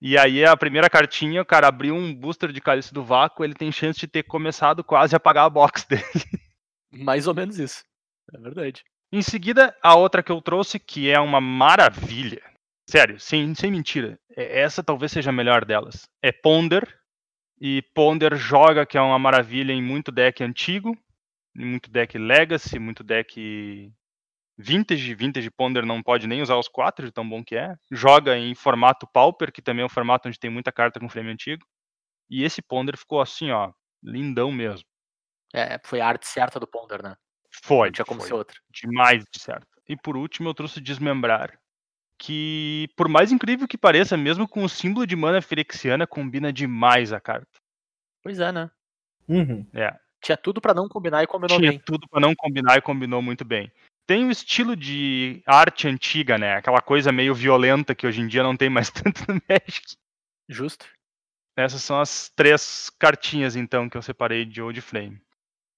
e 0.00 0.16
aí 0.18 0.44
a 0.44 0.56
primeira 0.56 0.88
cartinha, 0.90 1.42
o 1.42 1.46
cara 1.46 1.68
abriu 1.68 1.94
um 1.94 2.14
booster 2.14 2.52
de 2.52 2.60
cálice 2.60 2.92
do 2.94 3.04
vácuo, 3.04 3.44
ele 3.44 3.54
tem 3.54 3.70
chance 3.70 3.98
de 4.00 4.06
ter 4.08 4.22
começado 4.22 4.82
quase 4.82 5.14
a 5.14 5.20
pagar 5.20 5.44
a 5.44 5.50
box 5.50 5.84
dele. 5.88 6.02
Mais 6.92 7.26
ou 7.26 7.34
menos 7.34 7.58
isso. 7.58 7.84
É 8.34 8.38
verdade. 8.38 8.82
Em 9.12 9.22
seguida, 9.22 9.76
a 9.82 9.96
outra 9.96 10.22
que 10.22 10.30
eu 10.30 10.40
trouxe, 10.40 10.78
que 10.78 11.10
é 11.10 11.18
uma 11.18 11.40
maravilha. 11.40 12.42
Sério, 12.88 13.18
sem, 13.20 13.54
sem 13.54 13.70
mentira. 13.70 14.18
é- 14.36 14.60
Essa 14.60 14.82
talvez 14.82 15.12
seja 15.12 15.30
a 15.30 15.32
melhor 15.32 15.64
delas. 15.64 16.08
É 16.22 16.30
Ponder. 16.32 16.98
E 17.60 17.82
Ponder 17.94 18.36
joga, 18.36 18.86
que 18.86 18.96
é 18.96 19.00
uma 19.00 19.18
maravilha 19.18 19.72
em 19.72 19.82
muito 19.82 20.10
deck 20.10 20.42
antigo, 20.42 20.96
em 21.54 21.66
muito 21.66 21.90
deck 21.90 22.16
Legacy, 22.16 22.78
muito 22.78 23.04
deck 23.04 23.92
Vintage. 24.60 25.14
Vintage 25.14 25.50
Ponder 25.50 25.86
não 25.86 26.02
pode 26.02 26.26
nem 26.26 26.42
usar 26.42 26.56
os 26.56 26.68
quatro, 26.68 27.06
de 27.06 27.12
tão 27.12 27.28
bom 27.28 27.42
que 27.42 27.56
é. 27.56 27.74
Joga 27.90 28.36
em 28.36 28.54
formato 28.54 29.06
Pauper, 29.12 29.50
que 29.52 29.62
também 29.62 29.82
é 29.82 29.86
um 29.86 29.90
formato 29.90 30.28
onde 30.28 30.38
tem 30.38 30.50
muita 30.50 30.70
carta 30.70 31.00
com 31.00 31.08
frame 31.08 31.30
antigo. 31.30 31.64
E 32.28 32.44
esse 32.44 32.62
Ponder 32.62 32.96
ficou 32.96 33.20
assim, 33.20 33.50
ó, 33.50 33.72
lindão 34.02 34.52
mesmo. 34.52 34.84
É, 35.52 35.80
foi 35.84 36.00
a 36.00 36.06
arte 36.06 36.28
certa 36.28 36.60
do 36.60 36.66
Ponder, 36.66 37.02
né? 37.02 37.16
Foi. 37.64 37.88
Não 37.88 37.92
tinha 37.92 38.04
como 38.04 38.20
foi. 38.20 38.28
ser 38.28 38.34
outra. 38.34 38.56
demais 38.70 39.24
de 39.24 39.40
certo. 39.40 39.66
E 39.88 39.96
por 39.96 40.16
último, 40.16 40.48
eu 40.48 40.54
trouxe 40.54 40.80
Desmembrar, 40.80 41.58
que 42.16 42.86
por 42.96 43.08
mais 43.08 43.32
incrível 43.32 43.66
que 43.66 43.76
pareça, 43.76 44.16
mesmo 44.16 44.46
com 44.46 44.62
o 44.62 44.68
símbolo 44.68 45.06
de 45.06 45.16
mana 45.16 45.42
firexiana, 45.42 46.06
combina 46.06 46.52
demais 46.52 47.12
a 47.12 47.20
carta. 47.20 47.58
Pois 48.22 48.38
é, 48.38 48.52
né? 48.52 48.70
Uhum. 49.26 49.66
Tinha 50.20 50.36
tudo 50.36 50.60
pra 50.60 50.74
não 50.74 50.88
combinar 50.88 51.22
e 51.22 51.26
combinou 51.26 51.58
Tinha 51.58 51.70
bem. 51.70 51.82
tudo 51.84 52.06
para 52.08 52.20
não 52.20 52.34
combinar 52.36 52.76
e 52.76 52.82
combinou 52.82 53.22
muito 53.22 53.44
bem. 53.44 53.72
Tem 54.10 54.26
o 54.26 54.30
estilo 54.32 54.74
de 54.74 55.40
arte 55.46 55.86
antiga, 55.86 56.36
né? 56.36 56.54
Aquela 56.54 56.80
coisa 56.80 57.12
meio 57.12 57.32
violenta 57.32 57.94
que 57.94 58.04
hoje 58.04 58.20
em 58.20 58.26
dia 58.26 58.42
não 58.42 58.56
tem 58.56 58.68
mais 58.68 58.90
tanto 58.90 59.20
no 59.28 59.40
Magic. 59.48 59.94
Justo. 60.48 60.84
Essas 61.56 61.80
são 61.84 62.00
as 62.00 62.28
três 62.28 62.90
cartinhas, 62.98 63.54
então, 63.54 63.88
que 63.88 63.96
eu 63.96 64.02
separei 64.02 64.44
de 64.44 64.60
Old 64.60 64.80
Flame. 64.80 65.22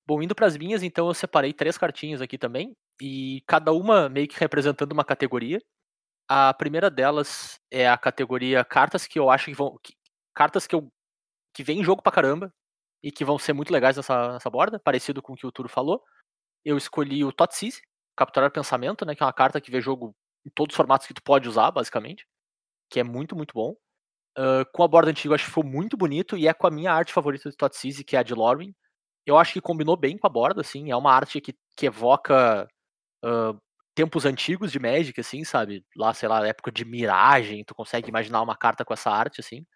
Bom, 0.06 0.22
indo 0.22 0.34
pras 0.34 0.56
minhas, 0.56 0.82
então 0.82 1.08
eu 1.08 1.12
separei 1.12 1.52
três 1.52 1.76
cartinhas 1.76 2.22
aqui 2.22 2.38
também, 2.38 2.74
e 3.02 3.42
cada 3.46 3.70
uma 3.70 4.08
meio 4.08 4.26
que 4.26 4.40
representando 4.40 4.92
uma 4.92 5.04
categoria. 5.04 5.60
A 6.26 6.54
primeira 6.54 6.88
delas 6.90 7.60
é 7.70 7.86
a 7.86 7.98
categoria 7.98 8.64
cartas 8.64 9.06
que 9.06 9.18
eu 9.18 9.28
acho 9.28 9.44
que 9.44 9.54
vão. 9.54 9.76
que- 9.82 9.92
cartas 10.34 10.66
que 10.66 10.74
eu. 10.74 10.90
que 11.54 11.62
vem 11.62 11.80
em 11.80 11.84
jogo 11.84 12.02
pra 12.02 12.10
caramba 12.10 12.50
e 13.02 13.12
que 13.12 13.26
vão 13.26 13.38
ser 13.38 13.52
muito 13.52 13.70
legais 13.70 13.98
nessa, 13.98 14.32
nessa 14.32 14.48
borda, 14.48 14.80
parecido 14.80 15.20
com 15.20 15.34
o 15.34 15.36
que 15.36 15.46
o 15.46 15.52
Turo 15.52 15.68
falou. 15.68 16.02
Eu 16.64 16.78
escolhi 16.78 17.22
o 17.26 17.30
Totseize, 17.30 17.82
Capturar 18.24 18.50
Pensamento, 18.50 19.04
né? 19.04 19.14
Que 19.14 19.22
é 19.22 19.26
uma 19.26 19.32
carta 19.32 19.60
que 19.60 19.70
vê 19.70 19.80
jogo 19.80 20.14
em 20.46 20.50
todos 20.50 20.74
os 20.74 20.76
formatos 20.76 21.06
que 21.06 21.14
tu 21.14 21.22
pode 21.22 21.48
usar, 21.48 21.70
basicamente. 21.70 22.26
Que 22.90 23.00
é 23.00 23.04
muito, 23.04 23.36
muito 23.36 23.54
bom. 23.54 23.74
Ah, 24.36 24.64
com 24.72 24.82
a 24.82 24.88
borda 24.88 25.10
antiga, 25.10 25.32
eu 25.32 25.34
acho 25.34 25.44
que 25.44 25.50
ficou 25.50 25.64
muito 25.64 25.96
bonito 25.96 26.36
e 26.36 26.48
é 26.48 26.54
com 26.54 26.66
a 26.66 26.70
minha 26.70 26.92
arte 26.92 27.12
favorita 27.12 27.50
de 27.50 27.56
Totseize, 27.56 28.04
que 28.04 28.16
é 28.16 28.20
a 28.20 28.22
de 28.22 28.34
Lorwyn. 28.34 28.74
Eu 29.26 29.38
acho 29.38 29.52
que 29.52 29.60
combinou 29.60 29.96
bem 29.96 30.18
com 30.18 30.26
a 30.26 30.30
borda, 30.30 30.62
assim. 30.62 30.90
É 30.90 30.96
uma 30.96 31.12
arte 31.12 31.40
que, 31.40 31.54
que 31.76 31.86
evoca 31.86 32.68
ah, 33.24 33.54
tempos 33.94 34.24
antigos 34.26 34.72
de 34.72 34.78
Magic, 34.80 35.18
assim, 35.20 35.44
sabe? 35.44 35.84
Lá, 35.96 36.14
sei 36.14 36.28
lá, 36.28 36.46
época 36.46 36.72
de 36.72 36.84
miragem, 36.84 37.64
tu 37.64 37.74
consegue 37.74 38.08
imaginar 38.08 38.42
uma 38.42 38.56
carta 38.56 38.84
com 38.84 38.94
essa 38.94 39.10
arte, 39.10 39.40
assim. 39.40 39.66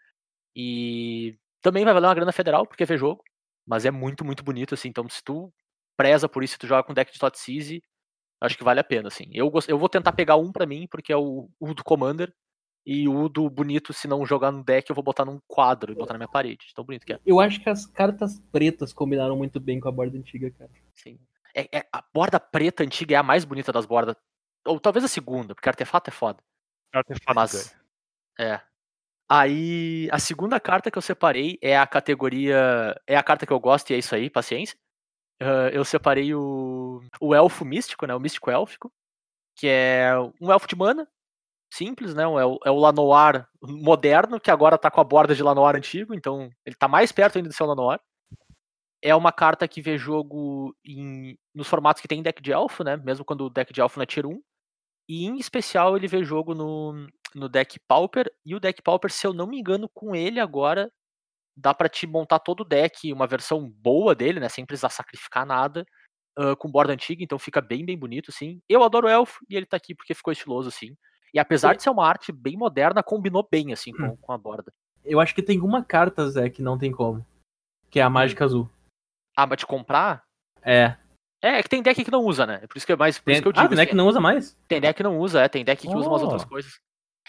E 0.56 1.38
também 1.62 1.85
vai 1.85 1.94
valer 1.94 2.09
uma 2.09 2.14
grana 2.14 2.32
federal, 2.32 2.66
porque 2.66 2.85
vê 2.87 2.98
jogo. 2.98 3.22
Mas 3.66 3.85
é 3.85 3.90
muito, 3.90 4.24
muito 4.24 4.44
bonito, 4.44 4.74
assim. 4.74 4.88
Então, 4.88 5.09
se 5.09 5.22
tu 5.24 5.52
preza 5.96 6.28
por 6.28 6.44
isso, 6.44 6.54
se 6.54 6.59
tu 6.61 6.66
joga 6.66 6.85
com 6.85 6.94
deck 6.94 7.12
de 7.12 7.18
Totseize, 7.18 7.82
acho 8.40 8.57
que 8.57 8.64
vale 8.64 8.81
a 8.81 8.85
pena, 8.85 9.09
assim. 9.09 9.29
Eu, 9.33 9.53
eu 9.68 9.79
vou 9.79 9.88
tentar 9.88 10.12
pegar 10.12 10.37
um 10.37 10.53
pra 10.53 10.66
mim, 10.66 10.87
porque 10.90 11.12
é 11.12 11.16
o, 11.16 11.49
o 11.61 11.75
do 11.75 11.85
Commander. 11.85 12.33
E 12.88 13.09
o 13.09 13.29
do 13.29 13.51
bonito, 13.51 13.92
se 13.92 14.07
não 14.07 14.25
jogar 14.25 14.53
no 14.53 14.62
deck, 14.62 14.88
eu 14.88 14.94
vou 14.94 15.03
botar 15.03 15.25
num 15.25 15.40
quadro 15.49 15.90
e 15.90 15.96
botar 15.96 16.12
na 16.12 16.20
minha 16.20 16.29
parede. 16.29 16.66
Tão 16.72 16.85
bonito 16.85 17.05
que 17.05 17.14
é. 17.14 17.18
Eu 17.27 17.40
acho 17.40 17.61
que 17.61 17.68
as 17.68 17.85
cartas 17.85 18.40
pretas 18.53 18.92
combinaram 18.92 19.37
muito 19.37 19.59
bem 19.59 19.81
com 19.81 19.88
a 19.88 19.92
borda 19.92 20.16
antiga, 20.16 20.53
cara. 20.53 20.70
Sim. 20.94 21.18
É, 21.53 21.79
é- 21.79 21.88
a 21.92 22.05
borda 22.14 22.38
preta 22.38 22.85
antiga 22.85 23.16
é 23.16 23.18
a 23.18 23.25
mais 23.25 23.44
bonita 23.44 23.72
das 23.72 23.87
bordas. 23.87 24.14
Ou 24.64 24.79
talvez 24.79 25.05
a 25.05 25.09
segunda, 25.09 25.53
porque 25.53 25.68
artefato 25.68 26.11
é 26.11 26.12
foda. 26.12 26.38
Artefato 26.94 27.35
Mas. 27.35 27.77
É. 28.38 28.61
Aí, 29.29 30.09
a 30.12 30.20
segunda 30.20 30.61
carta 30.61 30.88
que 30.88 30.96
eu 30.96 31.03
separei 31.03 31.59
é 31.61 31.77
a 31.77 31.88
categoria. 31.88 32.94
É 33.05 33.16
a 33.16 33.22
carta 33.22 33.44
que 33.44 33.53
eu 33.53 33.59
gosto 33.59 33.90
e 33.90 33.94
é 33.94 33.99
isso 33.99 34.14
aí, 34.14 34.31
paciência. 34.31 34.79
Ah, 35.40 35.68
eu 35.72 35.85
separei 35.85 36.35
o, 36.35 37.01
o 37.20 37.35
elfo 37.35 37.64
místico, 37.64 38.07
né? 38.07 38.14
O 38.14 38.20
místico 38.20 38.51
élfico. 38.51 38.92
Que 39.57 39.68
é 39.68 40.12
um 40.40 40.53
elfo 40.53 40.68
de 40.68 40.77
mana. 40.77 41.09
Simples, 41.72 42.14
né? 42.14 42.25
É 42.25 42.27
o, 42.27 42.59
é 42.64 42.70
o 42.70 42.79
Lanoir 42.79 43.46
moderno, 43.62 44.40
que 44.40 44.51
agora 44.51 44.79
tá 44.79 44.90
com 44.90 45.01
a 45.01 45.05
borda 45.05 45.35
de 45.35 45.42
Lanoir 45.42 45.77
antigo, 45.77 46.14
então 46.14 46.51
ele 46.64 46.77
tá 46.77 46.88
mais 46.88 47.12
perto 47.12 47.37
ainda 47.37 47.49
de 47.49 47.57
ser 47.57 47.64
o 47.64 47.66
Lanoir. 47.66 48.01
É 49.03 49.14
uma 49.14 49.33
carta 49.33 49.68
que 49.68 49.83
vê 49.83 49.99
jogo 49.99 50.75
em, 50.85 51.38
nos 51.55 51.68
formatos 51.68 52.01
que 52.03 52.09
tem 52.09 52.22
deck 52.22 52.42
de 52.42 52.53
elfo, 52.53 52.85
né? 52.85 52.96
Mesmo 52.96 53.25
quando 53.25 53.42
o 53.46 53.51
deck 53.51 53.72
de 53.72 53.81
elfo 53.81 53.99
não 53.99 54.05
é 54.05 54.07
tier 54.07 54.27
1. 54.27 54.40
E 55.09 55.27
em 55.27 55.37
especial 55.38 55.96
ele 55.96 56.09
vê 56.09 56.25
jogo 56.25 56.55
no, 56.55 57.07
no 57.35 57.49
deck 57.49 57.79
Pauper. 57.87 58.31
E 58.44 58.55
o 58.55 58.61
deck 58.61 58.83
Pauper, 58.83 59.11
se 59.12 59.27
eu 59.27 59.33
não 59.33 59.46
me 59.46 59.59
engano, 59.59 59.88
com 59.94 60.14
ele 60.16 60.40
agora 60.40 60.90
dá 61.57 61.73
pra 61.73 61.88
te 61.88 62.07
montar 62.07 62.38
todo 62.40 62.61
o 62.61 62.64
deck, 62.64 63.12
uma 63.12 63.27
versão 63.27 63.69
boa 63.69 64.14
dele, 64.14 64.38
né? 64.40 64.49
Sem 64.49 64.66
precisar 64.66 64.90
sacrificar 64.90 65.47
nada. 65.47 65.87
ah, 66.38 66.55
com 66.55 66.71
borda 66.71 66.92
antiga, 66.92 67.25
então 67.25 67.38
fica 67.38 67.61
bem, 67.62 67.85
bem 67.85 67.97
bonito, 67.99 68.31
assim. 68.31 68.61
Eu 68.69 68.83
adoro 68.85 69.07
o 69.07 69.11
elfo 69.11 69.40
e 69.49 69.57
ele 69.57 69.64
tá 69.66 69.77
aqui 69.79 69.95
porque 69.95 70.12
ficou 70.14 70.33
estiloso, 70.33 70.69
assim. 70.69 70.95
E 71.33 71.38
apesar 71.38 71.75
de 71.75 71.83
ser 71.83 71.88
uma 71.90 72.07
arte 72.07 72.31
bem 72.31 72.57
moderna, 72.57 73.03
combinou 73.03 73.47
bem, 73.51 73.73
assim, 73.73 73.90
com, 73.92 74.16
com 74.19 74.33
a 74.33 74.38
borda. 74.38 74.71
Eu 75.05 75.19
acho 75.21 75.35
que 75.35 75.42
tem 75.42 75.61
uma 75.61 75.83
carta, 75.85 76.29
Zé, 76.29 76.51
que 76.51 76.61
não 76.62 76.77
tem 76.79 76.92
como. 76.92 77.25
Que 77.90 78.01
é 78.01 78.03
a 78.03 78.11
mágica 78.11 78.45
azul. 78.45 78.69
Ah, 79.37 79.47
mas 79.47 79.59
de 79.59 79.66
comprar? 79.66 80.25
É. 80.62 80.97
É, 81.42 81.59
é 81.59 81.62
que 81.62 81.69
tem 81.69 81.83
deck 81.83 82.05
que 82.05 82.11
não 82.11 82.25
usa, 82.25 82.45
né? 82.47 82.61
É 82.62 82.66
Por 82.66 82.77
isso 82.77 82.87
que, 82.87 82.92
é 82.92 82.97
mais, 82.97 83.19
por 83.19 83.25
Tem, 83.27 83.35
isso 83.35 83.42
que 83.42 83.49
eu 83.49 83.53
ah, 83.53 83.62
digo. 83.62 83.69
tem 83.69 83.77
deck 83.77 83.83
assim, 83.83 83.90
que 83.90 83.97
não 83.97 84.07
usa 84.09 84.21
mais? 84.21 84.59
Tem 84.69 84.81
deck 84.81 84.97
que 84.97 85.03
não 85.03 85.19
usa, 85.19 85.42
é. 85.42 85.49
Tem 85.49 85.64
deck 85.64 85.87
que 85.87 85.95
usa 85.95 86.09
umas 86.09 86.23
outras 86.23 86.42
Oh. 86.42 86.49
coisas. 86.49 86.81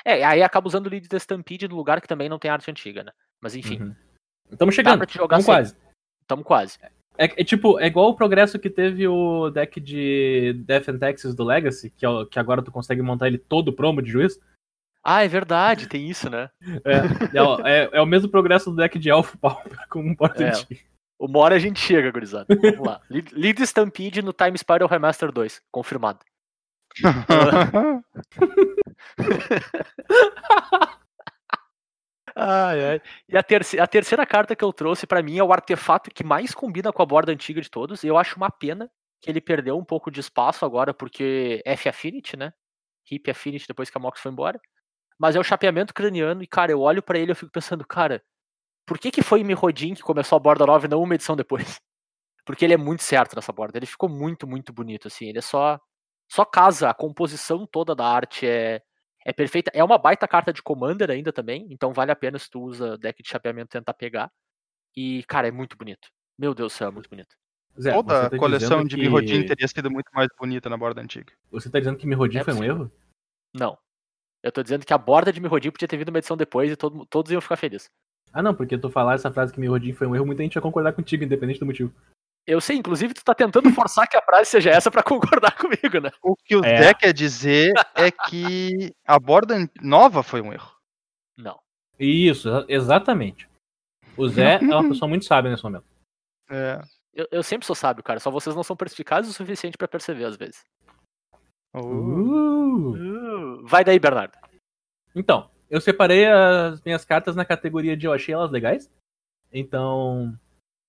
É, 0.06 0.24
aí 0.24 0.42
acaba 0.44 0.68
usando 0.68 0.88
o 0.88 0.90
Lead 0.90 1.08
the 1.08 1.18
Stampede 1.18 1.68
no 1.68 1.76
lugar 1.76 2.02
que 2.02 2.08
também 2.08 2.28
não 2.30 2.40
tem 2.40 2.50
arte 2.52 2.70
antiga, 2.72 3.04
né? 3.04 3.12
Mas 3.42 3.56
enfim, 3.56 3.82
Uhum. 3.82 3.96
Estamos 4.52 4.76
dá 4.76 4.76
chegando. 4.76 4.98
pra 5.00 5.08
te 5.08 5.18
jogar 5.18 5.40
Estamos 5.40 5.68
sempre. 5.68 5.80
quase. 5.80 5.94
Tamo 6.28 6.44
quase. 6.44 6.78
É, 7.18 7.26
é 7.26 7.44
tipo, 7.44 7.80
é 7.80 7.88
igual 7.88 8.10
o 8.10 8.16
progresso 8.16 8.60
que 8.60 8.70
teve 8.70 9.08
o 9.08 9.50
deck 9.50 9.80
de 9.80 10.54
Death 10.66 10.90
and 10.90 11.00
Taxes 11.00 11.34
do 11.34 11.44
Legacy, 11.44 11.90
que, 11.90 12.06
é 12.06 12.10
que 12.30 12.38
agora 12.40 12.62
tu 12.62 12.72
consegue 12.72 13.02
montar 13.02 13.28
ele 13.28 13.38
todo 13.40 13.74
promo 13.74 14.02
de 14.02 14.12
juiz. 14.12 14.40
Ah, 15.04 15.24
é 15.24 15.28
verdade, 15.28 15.88
tem 15.88 16.08
isso, 16.10 16.30
né? 16.30 16.50
É, 16.84 17.38
é, 17.38 17.42
o- 17.42 17.66
é- 17.66 17.90
é 17.94 18.02
o 18.02 18.06
mesmo 18.06 18.30
progresso 18.30 18.70
do 18.70 18.76
deck 18.76 19.00
de 19.00 19.10
Elfo 19.10 19.38
Pauper 19.38 19.88
com 19.90 20.00
um 20.02 20.14
porta 20.16 20.44
É. 20.44 20.52
Uma 21.20 21.40
hora 21.40 21.56
a 21.56 21.60
gente 21.60 21.80
chega, 21.80 22.12
gurizada. 22.12 22.46
Vamos 22.54 22.86
lá. 22.86 23.02
Lead 23.10 23.34
Lead 23.34 23.62
Stampede 23.64 24.22
no 24.22 24.34
Time 24.34 24.56
Spiral 24.58 24.88
Remaster 24.88 25.32
2. 25.32 25.62
Confirmado. 25.72 26.20
Ai, 32.40 32.84
ai. 32.92 33.02
E 33.28 33.36
a, 33.38 33.42
terce- 33.44 33.80
a 33.80 33.88
terceira 33.88 34.26
carta 34.26 34.56
que 34.56 34.64
eu 34.64 34.72
trouxe 34.72 35.08
pra 35.08 35.24
mim 35.24 35.38
é 35.40 35.44
o 35.44 35.52
artefato 35.52 36.12
que 36.12 36.24
mais 36.24 36.54
combina 36.54 36.94
com 36.94 37.02
a 37.02 37.06
borda 37.06 37.32
antiga 37.32 37.62
de 37.62 37.70
todos. 37.70 38.04
Eu 38.04 38.18
acho 38.18 38.36
uma 38.38 38.52
pena 38.52 38.90
que 39.22 39.30
ele 39.32 39.42
perdeu 39.42 39.78
um 39.78 39.84
pouco 39.84 40.12
de 40.12 40.20
espaço 40.20 40.64
agora, 40.64 40.94
porque 40.94 41.62
F 41.66 41.90
Affinity, 41.90 42.38
né? 42.38 42.54
Hip 43.10 43.32
Affinity 43.32 43.68
depois 43.68 43.90
que 43.90 43.98
a 43.98 44.02
Mox 44.02 44.20
foi 44.22 44.32
embora. 44.32 44.60
Mas 45.20 45.36
é 45.36 45.40
o 45.40 45.44
chapeamento 45.44 45.94
craniano, 45.94 46.44
e, 46.44 46.48
cara, 46.48 46.72
eu 46.72 46.82
olho 46.82 47.04
pra 47.04 47.20
ele 47.20 47.32
e 47.34 47.36
fico 47.36 47.52
pensando, 47.52 47.86
cara, 47.88 48.24
por 48.86 48.98
que, 49.00 49.12
que 49.12 49.22
foi 49.24 49.44
Mirrodin 49.44 49.94
que 49.96 50.02
começou 50.04 50.38
a 50.38 50.40
borda 50.40 50.66
nova 50.66 50.86
e 50.86 50.90
não 50.90 51.02
uma 51.04 51.16
edição 51.16 51.36
depois? 51.36 51.80
Porque 52.46 52.66
ele 52.66 52.74
é 52.74 52.78
muito 52.78 53.04
certo 53.04 53.36
nessa 53.36 53.54
borda. 53.54 53.78
Ele 53.78 53.86
ficou 53.86 54.10
muito, 54.10 54.48
muito 54.48 54.74
bonito, 54.74 55.08
assim. 55.08 55.28
Ele 55.28 55.40
é 55.40 55.42
só. 55.42 55.80
Só 56.32 56.46
casa, 56.46 56.90
a 56.90 56.94
composição 56.94 57.66
toda 57.68 57.96
da 57.96 58.06
arte 58.08 58.48
é, 58.48 58.82
é 59.28 59.34
perfeita. 59.34 59.70
É 59.74 59.84
uma 59.84 59.98
baita 59.98 60.28
carta 60.28 60.54
de 60.54 60.64
Commander 60.64 61.12
ainda 61.12 61.34
também, 61.34 61.68
então 61.70 61.92
vale 61.94 62.12
a 62.12 62.16
pena 62.16 62.40
se 62.40 62.50
tu 62.50 62.62
usa 62.62 62.98
deck 62.98 63.22
de 63.22 63.30
chapeamento 63.30 63.70
tentar 63.70 63.94
pegar. 63.94 64.32
E, 64.96 65.24
cara, 65.28 65.48
é 65.48 65.52
muito 65.52 65.78
bonito. 65.78 66.08
Meu 66.40 66.54
Deus 66.54 66.72
do 66.74 66.76
céu, 66.78 66.88
é 66.88 66.92
muito 66.92 67.10
bonito. 67.10 67.36
Zé, 67.80 67.92
Toda 67.94 68.14
você 68.22 68.26
a 68.26 68.30
tá 68.32 68.38
coleção 68.38 68.70
dizendo 68.84 68.90
de 68.90 68.96
que- 68.96 69.02
Mirrodin 69.02 69.46
teria 69.46 69.68
sido 69.68 69.92
muito 69.92 70.10
mais 70.14 70.28
bonita 70.40 70.70
na 70.70 70.78
borda 70.78 71.02
antiga. 71.02 71.32
Você 71.52 71.70
tá 71.70 71.78
dizendo 71.80 71.98
que 71.98 72.08
Mirrodin 72.08 72.40
É 72.40 72.44
foi 72.44 72.54
um 72.54 72.64
erro? 72.64 72.92
Não. 73.54 73.78
Eu 74.42 74.52
tô 74.52 74.64
dizendo 74.64 74.86
que 74.86 74.94
a 74.94 74.98
borda 74.98 75.32
de 75.32 75.40
Mirrodin 75.42 75.70
podia 75.72 75.88
ter 75.88 75.98
vindo 75.98 76.10
uma 76.10 76.18
edição 76.20 76.38
depois 76.38 76.72
e 76.72 76.76
todo- 76.76 77.06
todos 77.06 77.32
iam 77.32 77.42
ficar 77.42 77.58
felizes. 77.58 77.90
Ah, 78.34 78.42
não, 78.42 78.56
porque 78.56 78.78
tu 78.78 78.90
falar 78.90 79.14
essa 79.16 79.32
frase 79.32 79.54
que 79.54 79.60
Mirrodin 79.60 79.94
foi 79.94 80.08
um 80.08 80.16
erro, 80.16 80.26
muita 80.26 80.42
gente 80.44 80.54
vai 80.56 80.62
concordar 80.64 80.94
contigo, 80.94 81.24
independente 81.24 81.60
do 81.60 81.66
motivo. 81.66 81.94
Eu 82.48 82.62
sei, 82.62 82.78
inclusive, 82.78 83.14
tu 83.14 83.24
tá 83.26 83.36
tentando 83.36 83.70
forçar 83.72 84.08
que 84.08 84.16
a 84.16 84.22
frase 84.22 84.50
seja 84.50 84.70
essa 84.70 84.90
pra 84.90 85.04
concordar 85.04 85.52
comigo, 85.60 86.00
né? 86.02 86.10
O 86.24 86.34
que 86.36 86.56
o 86.56 86.64
É. 86.64 86.82
Zé 86.82 86.94
quer 86.94 87.12
dizer 87.14 87.74
é 87.94 88.10
que 88.10 88.96
a 89.06 89.20
borda 89.20 89.56
nova 89.82 90.24
foi 90.24 90.40
um 90.42 90.54
erro. 90.54 90.74
Não. 91.38 91.60
Isso, 92.00 92.48
exa- 92.48 92.66
exatamente. 92.70 93.50
O 94.16 94.28
Zé 94.30 94.56
é 94.56 94.60
uma 94.60 94.88
pessoa 94.90 95.10
muito 95.10 95.26
sábia 95.26 95.52
nesse 95.52 95.64
momento. 95.64 95.84
É. 96.50 96.82
Eu, 97.14 97.28
eu 97.32 97.44
sempre 97.44 97.66
sou 97.68 97.76
sábio, 97.76 98.02
cara. 98.04 98.20
Só 98.20 98.32
vocês 98.32 98.56
não 98.56 98.64
são 98.64 98.78
perspicazes 98.78 99.30
o 99.32 99.34
suficiente 99.34 99.78
pra 99.78 99.88
perceber 99.88 100.24
às 100.24 100.38
vezes. 100.38 100.64
Uh. 101.76 101.80
Uh. 101.82 102.94
Uh, 103.62 103.66
vai 103.68 103.84
daí, 103.84 104.00
Bernardo. 104.00 104.38
Então, 105.14 105.50
eu 105.70 105.82
separei 105.82 106.26
as 106.28 106.82
minhas 106.84 107.04
cartas 107.04 107.36
na 107.36 107.44
categoria 107.44 107.98
de 107.98 108.06
eu 108.06 108.14
achei 108.14 108.34
elas 108.34 108.52
legais. 108.52 108.90
Então. 109.52 110.34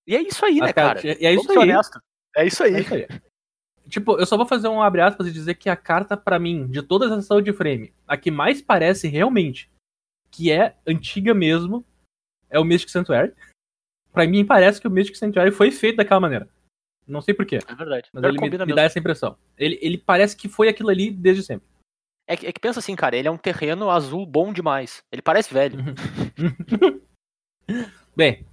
E 0.09 0.17
é 0.17 0.23
isso 0.23 0.43
aí, 0.47 0.59
né, 0.59 0.73
cara? 0.73 1.07
E 1.07 1.27
é 1.27 1.35
isso 1.35 1.61
aí. 1.61 1.71
É 2.35 2.47
isso 2.47 2.63
aí. 2.63 2.75
É 2.75 2.81
isso 2.81 2.95
aí. 2.95 3.07
Tipo, 3.91 4.19
eu 4.19 4.25
só 4.25 4.39
vou 4.39 4.47
fazer 4.47 4.67
um 4.67 4.81
abre 4.81 5.03
aspas 5.03 5.27
e 5.27 5.33
dizer 5.33 5.55
que 5.55 5.69
a 5.69 5.77
carta, 5.77 6.17
pra 6.17 6.39
mim, 6.39 6.67
de 6.67 6.83
todas 6.83 7.13
as 7.13 7.27
saúde 7.27 7.53
frame, 7.53 7.93
a 8.07 8.17
que 8.17 8.31
mais 8.31 8.63
parece 8.63 9.07
realmente 9.07 9.71
que 10.31 10.51
é 10.51 10.75
antiga 10.87 11.35
mesmo, 11.35 11.85
é 12.49 12.59
o 12.59 12.65
Mystic 12.65 12.91
Sanctuary. 12.91 13.35
Pra 14.11 14.27
mim, 14.27 14.47
parece 14.47 14.81
que 14.81 14.89
o 14.89 14.91
Mystic 14.91 15.17
Sanctuary 15.17 15.51
foi 15.51 15.71
feito 15.71 15.97
daquela 15.97 16.21
maneira. 16.21 16.49
Não 17.07 17.21
sei 17.21 17.35
porquê, 17.35 17.59
É 17.67 17.75
verdade. 17.75 18.09
mas 18.13 18.23
Pior 18.23 18.31
ele 18.31 18.39
que 18.39 18.59
me, 18.59 18.67
me 18.67 18.75
dá 18.75 18.83
essa 18.83 18.99
impressão. 18.99 19.37
Ele, 19.59 19.79
ele 19.83 19.99
parece 19.99 20.37
que 20.37 20.49
foi 20.49 20.69
aquilo 20.69 20.89
ali 20.89 21.11
desde 21.11 21.43
sempre. 21.43 21.67
É, 22.27 22.37
que, 22.37 22.47
é 22.47 22.53
que 22.53 22.61
pensa 22.61 22.79
assim, 22.79 22.97
cara, 22.97 23.17
ele 23.17 23.29
é 23.29 23.31
um 23.31 23.39
terreno 23.39 23.91
azul 23.91 24.25
bom 24.27 24.53
demais. 24.53 25.03
Ele 25.13 25.23
parece 25.23 25.53
velho. 25.53 25.79
Bem, 28.17 28.45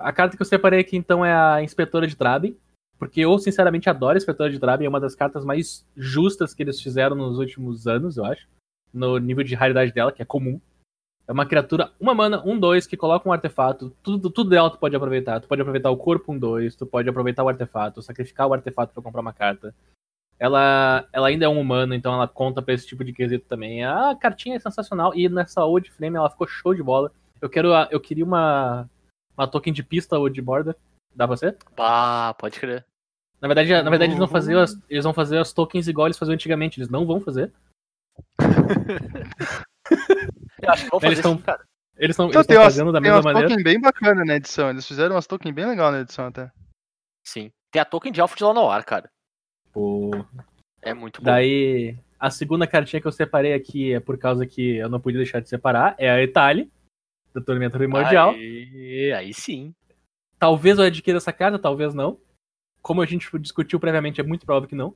a 0.00 0.12
carta 0.12 0.36
que 0.36 0.42
eu 0.42 0.46
separei 0.46 0.80
aqui 0.80 0.96
então 0.96 1.24
é 1.24 1.32
a 1.32 1.62
Inspetora 1.62 2.06
de 2.06 2.16
Traben, 2.16 2.56
porque 2.98 3.20
eu 3.20 3.38
sinceramente 3.38 3.88
adoro 3.88 4.14
a 4.14 4.18
Inspetora 4.18 4.50
de 4.50 4.58
Traben, 4.58 4.86
é 4.86 4.88
uma 4.88 5.00
das 5.00 5.14
cartas 5.14 5.44
mais 5.44 5.86
justas 5.96 6.52
que 6.52 6.62
eles 6.62 6.80
fizeram 6.80 7.16
nos 7.16 7.38
últimos 7.38 7.86
anos, 7.86 8.16
eu 8.16 8.24
acho, 8.24 8.46
no 8.92 9.18
nível 9.18 9.44
de 9.44 9.54
raridade 9.54 9.92
dela, 9.92 10.12
que 10.12 10.22
é 10.22 10.24
comum. 10.24 10.60
É 11.30 11.32
uma 11.32 11.46
criatura, 11.46 11.92
uma 12.00 12.12
mana, 12.12 12.42
um 12.44 12.58
dois 12.58 12.88
que 12.88 12.96
coloca 12.96 13.28
um 13.28 13.32
artefato, 13.32 13.94
tudo, 14.02 14.28
tudo 14.30 14.50
dela 14.50 14.68
tu 14.68 14.78
pode 14.78 14.96
aproveitar. 14.96 15.38
Tu 15.40 15.46
pode 15.46 15.62
aproveitar 15.62 15.88
o 15.88 15.96
corpo 15.96 16.32
um 16.32 16.38
dois, 16.38 16.74
tu 16.74 16.84
pode 16.84 17.08
aproveitar 17.08 17.44
o 17.44 17.48
artefato, 17.48 18.02
sacrificar 18.02 18.48
o 18.48 18.52
artefato 18.52 18.92
pra 18.92 19.02
comprar 19.02 19.20
uma 19.20 19.32
carta. 19.32 19.72
Ela, 20.40 21.06
ela 21.12 21.28
ainda 21.28 21.44
é 21.44 21.48
um 21.48 21.60
humano, 21.60 21.94
então 21.94 22.12
ela 22.14 22.26
conta 22.26 22.60
pra 22.60 22.74
esse 22.74 22.84
tipo 22.84 23.04
de 23.04 23.12
quesito 23.12 23.46
também. 23.46 23.84
A 23.84 24.16
cartinha 24.16 24.56
é 24.56 24.58
sensacional 24.58 25.14
e 25.14 25.28
nessa 25.28 25.64
Old 25.64 25.88
Flame 25.92 26.16
ela 26.16 26.30
ficou 26.30 26.48
show 26.48 26.74
de 26.74 26.82
bola. 26.82 27.12
Eu 27.40 27.48
quero, 27.48 27.68
eu 27.92 28.00
queria 28.00 28.24
uma 28.24 28.88
uma 29.40 29.48
token 29.48 29.72
de 29.72 29.82
pista 29.82 30.18
ou 30.18 30.28
de 30.28 30.40
borda. 30.42 30.76
Dá 31.14 31.26
pra 31.26 31.36
ser? 31.36 31.56
Bah, 31.76 32.34
pode 32.38 32.58
crer. 32.60 32.84
Na 33.40 33.48
verdade, 33.48 33.70
na 33.70 33.88
verdade 33.90 34.12
eles, 34.12 34.18
vão 34.18 34.28
fazer 34.28 34.56
as, 34.58 34.78
eles 34.88 35.02
vão 35.04 35.14
fazer 35.14 35.38
as 35.38 35.52
tokens 35.52 35.88
igual 35.88 36.06
eles 36.06 36.18
faziam 36.18 36.34
antigamente. 36.34 36.78
Eles 36.78 36.90
não 36.90 37.06
vão 37.06 37.20
fazer. 37.20 37.52
Eu 40.62 40.70
acho 40.70 40.84
que 40.84 40.90
vão 40.90 41.00
fazer 41.00 41.12
Eles 41.14 41.20
tão- 41.22 41.36
sim, 41.36 41.42
cara. 41.42 41.64
Eles 41.96 42.14
estão 42.14 42.28
Então 42.28 42.44
tem 42.44 42.56
umas, 42.56 42.64
fazendo 42.74 42.92
da 42.92 42.98
tem 43.00 43.02
mesma 43.10 43.16
umas 43.16 43.24
maneira. 43.24 43.48
tokens 43.48 43.64
bem 43.64 43.80
bacanas 43.80 44.26
na 44.26 44.36
edição. 44.36 44.70
Eles 44.70 44.86
fizeram 44.86 45.14
umas 45.14 45.26
tokens 45.26 45.54
bem 45.54 45.66
legais 45.66 45.92
na 45.92 46.00
edição 46.00 46.26
até. 46.26 46.50
Sim. 47.26 47.50
Tem 47.70 47.80
a 47.82 47.84
token 47.84 48.12
de 48.12 48.20
Alpha 48.20 48.36
de 48.36 48.44
Lanoir, 48.44 48.84
cara. 48.84 49.10
Pô. 49.72 50.10
É 50.82 50.94
muito 50.94 51.20
bom. 51.20 51.26
Daí, 51.26 51.96
a 52.18 52.30
segunda 52.30 52.66
cartinha 52.66 53.00
que 53.02 53.06
eu 53.06 53.12
separei 53.12 53.52
aqui 53.52 53.92
é 53.92 54.00
por 54.00 54.16
causa 54.18 54.46
que 54.46 54.76
eu 54.76 54.88
não 54.88 55.00
podia 55.00 55.18
deixar 55.18 55.40
de 55.40 55.48
separar. 55.48 55.94
É 55.98 56.10
a 56.10 56.22
Etali, 56.22 56.70
do 57.32 57.40
Tormento 57.40 57.76
Primordial. 57.78 58.30
Aí, 58.30 59.12
aí 59.12 59.34
sim. 59.34 59.74
Talvez 60.38 60.78
eu 60.78 60.84
adquira 60.84 61.18
essa 61.18 61.32
carta, 61.32 61.58
talvez 61.58 61.94
não. 61.94 62.18
Como 62.82 63.02
a 63.02 63.06
gente 63.06 63.28
discutiu 63.38 63.78
previamente, 63.78 64.20
é 64.20 64.24
muito 64.24 64.46
provável 64.46 64.68
que 64.68 64.74
não. 64.74 64.94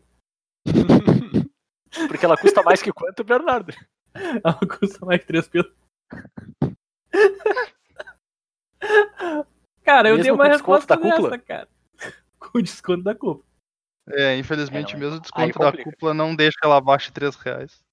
Porque 2.08 2.24
ela 2.24 2.36
custa 2.36 2.62
mais 2.62 2.82
que 2.82 2.92
quanto, 2.92 3.22
Bernardo? 3.22 3.72
Ela 4.44 4.58
custa 4.78 5.04
mais 5.04 5.24
3 5.24 5.48
pilas. 5.48 5.72
Cara, 9.84 10.08
eu 10.08 10.16
Mesmo 10.16 10.22
dei 10.22 10.32
uma 10.32 10.46
resposta 10.48 10.96
da 10.96 11.02
cúpula? 11.02 11.30
dessa, 11.30 11.42
cara. 11.42 11.68
Com 12.38 12.58
o 12.58 12.62
desconto 12.62 13.02
da 13.02 13.14
cúpula. 13.14 13.44
É, 14.08 14.36
infelizmente 14.36 14.94
É, 14.94 14.98
mesmo 14.98 15.16
o 15.16 15.20
desconto 15.20 15.58
da 15.58 15.72
cúpula 15.72 16.14
não 16.14 16.36
deixa 16.36 16.58
ela 16.62 16.76
abaixo 16.76 17.08
de 17.08 17.12
3 17.12 17.34
reais. 17.36 17.84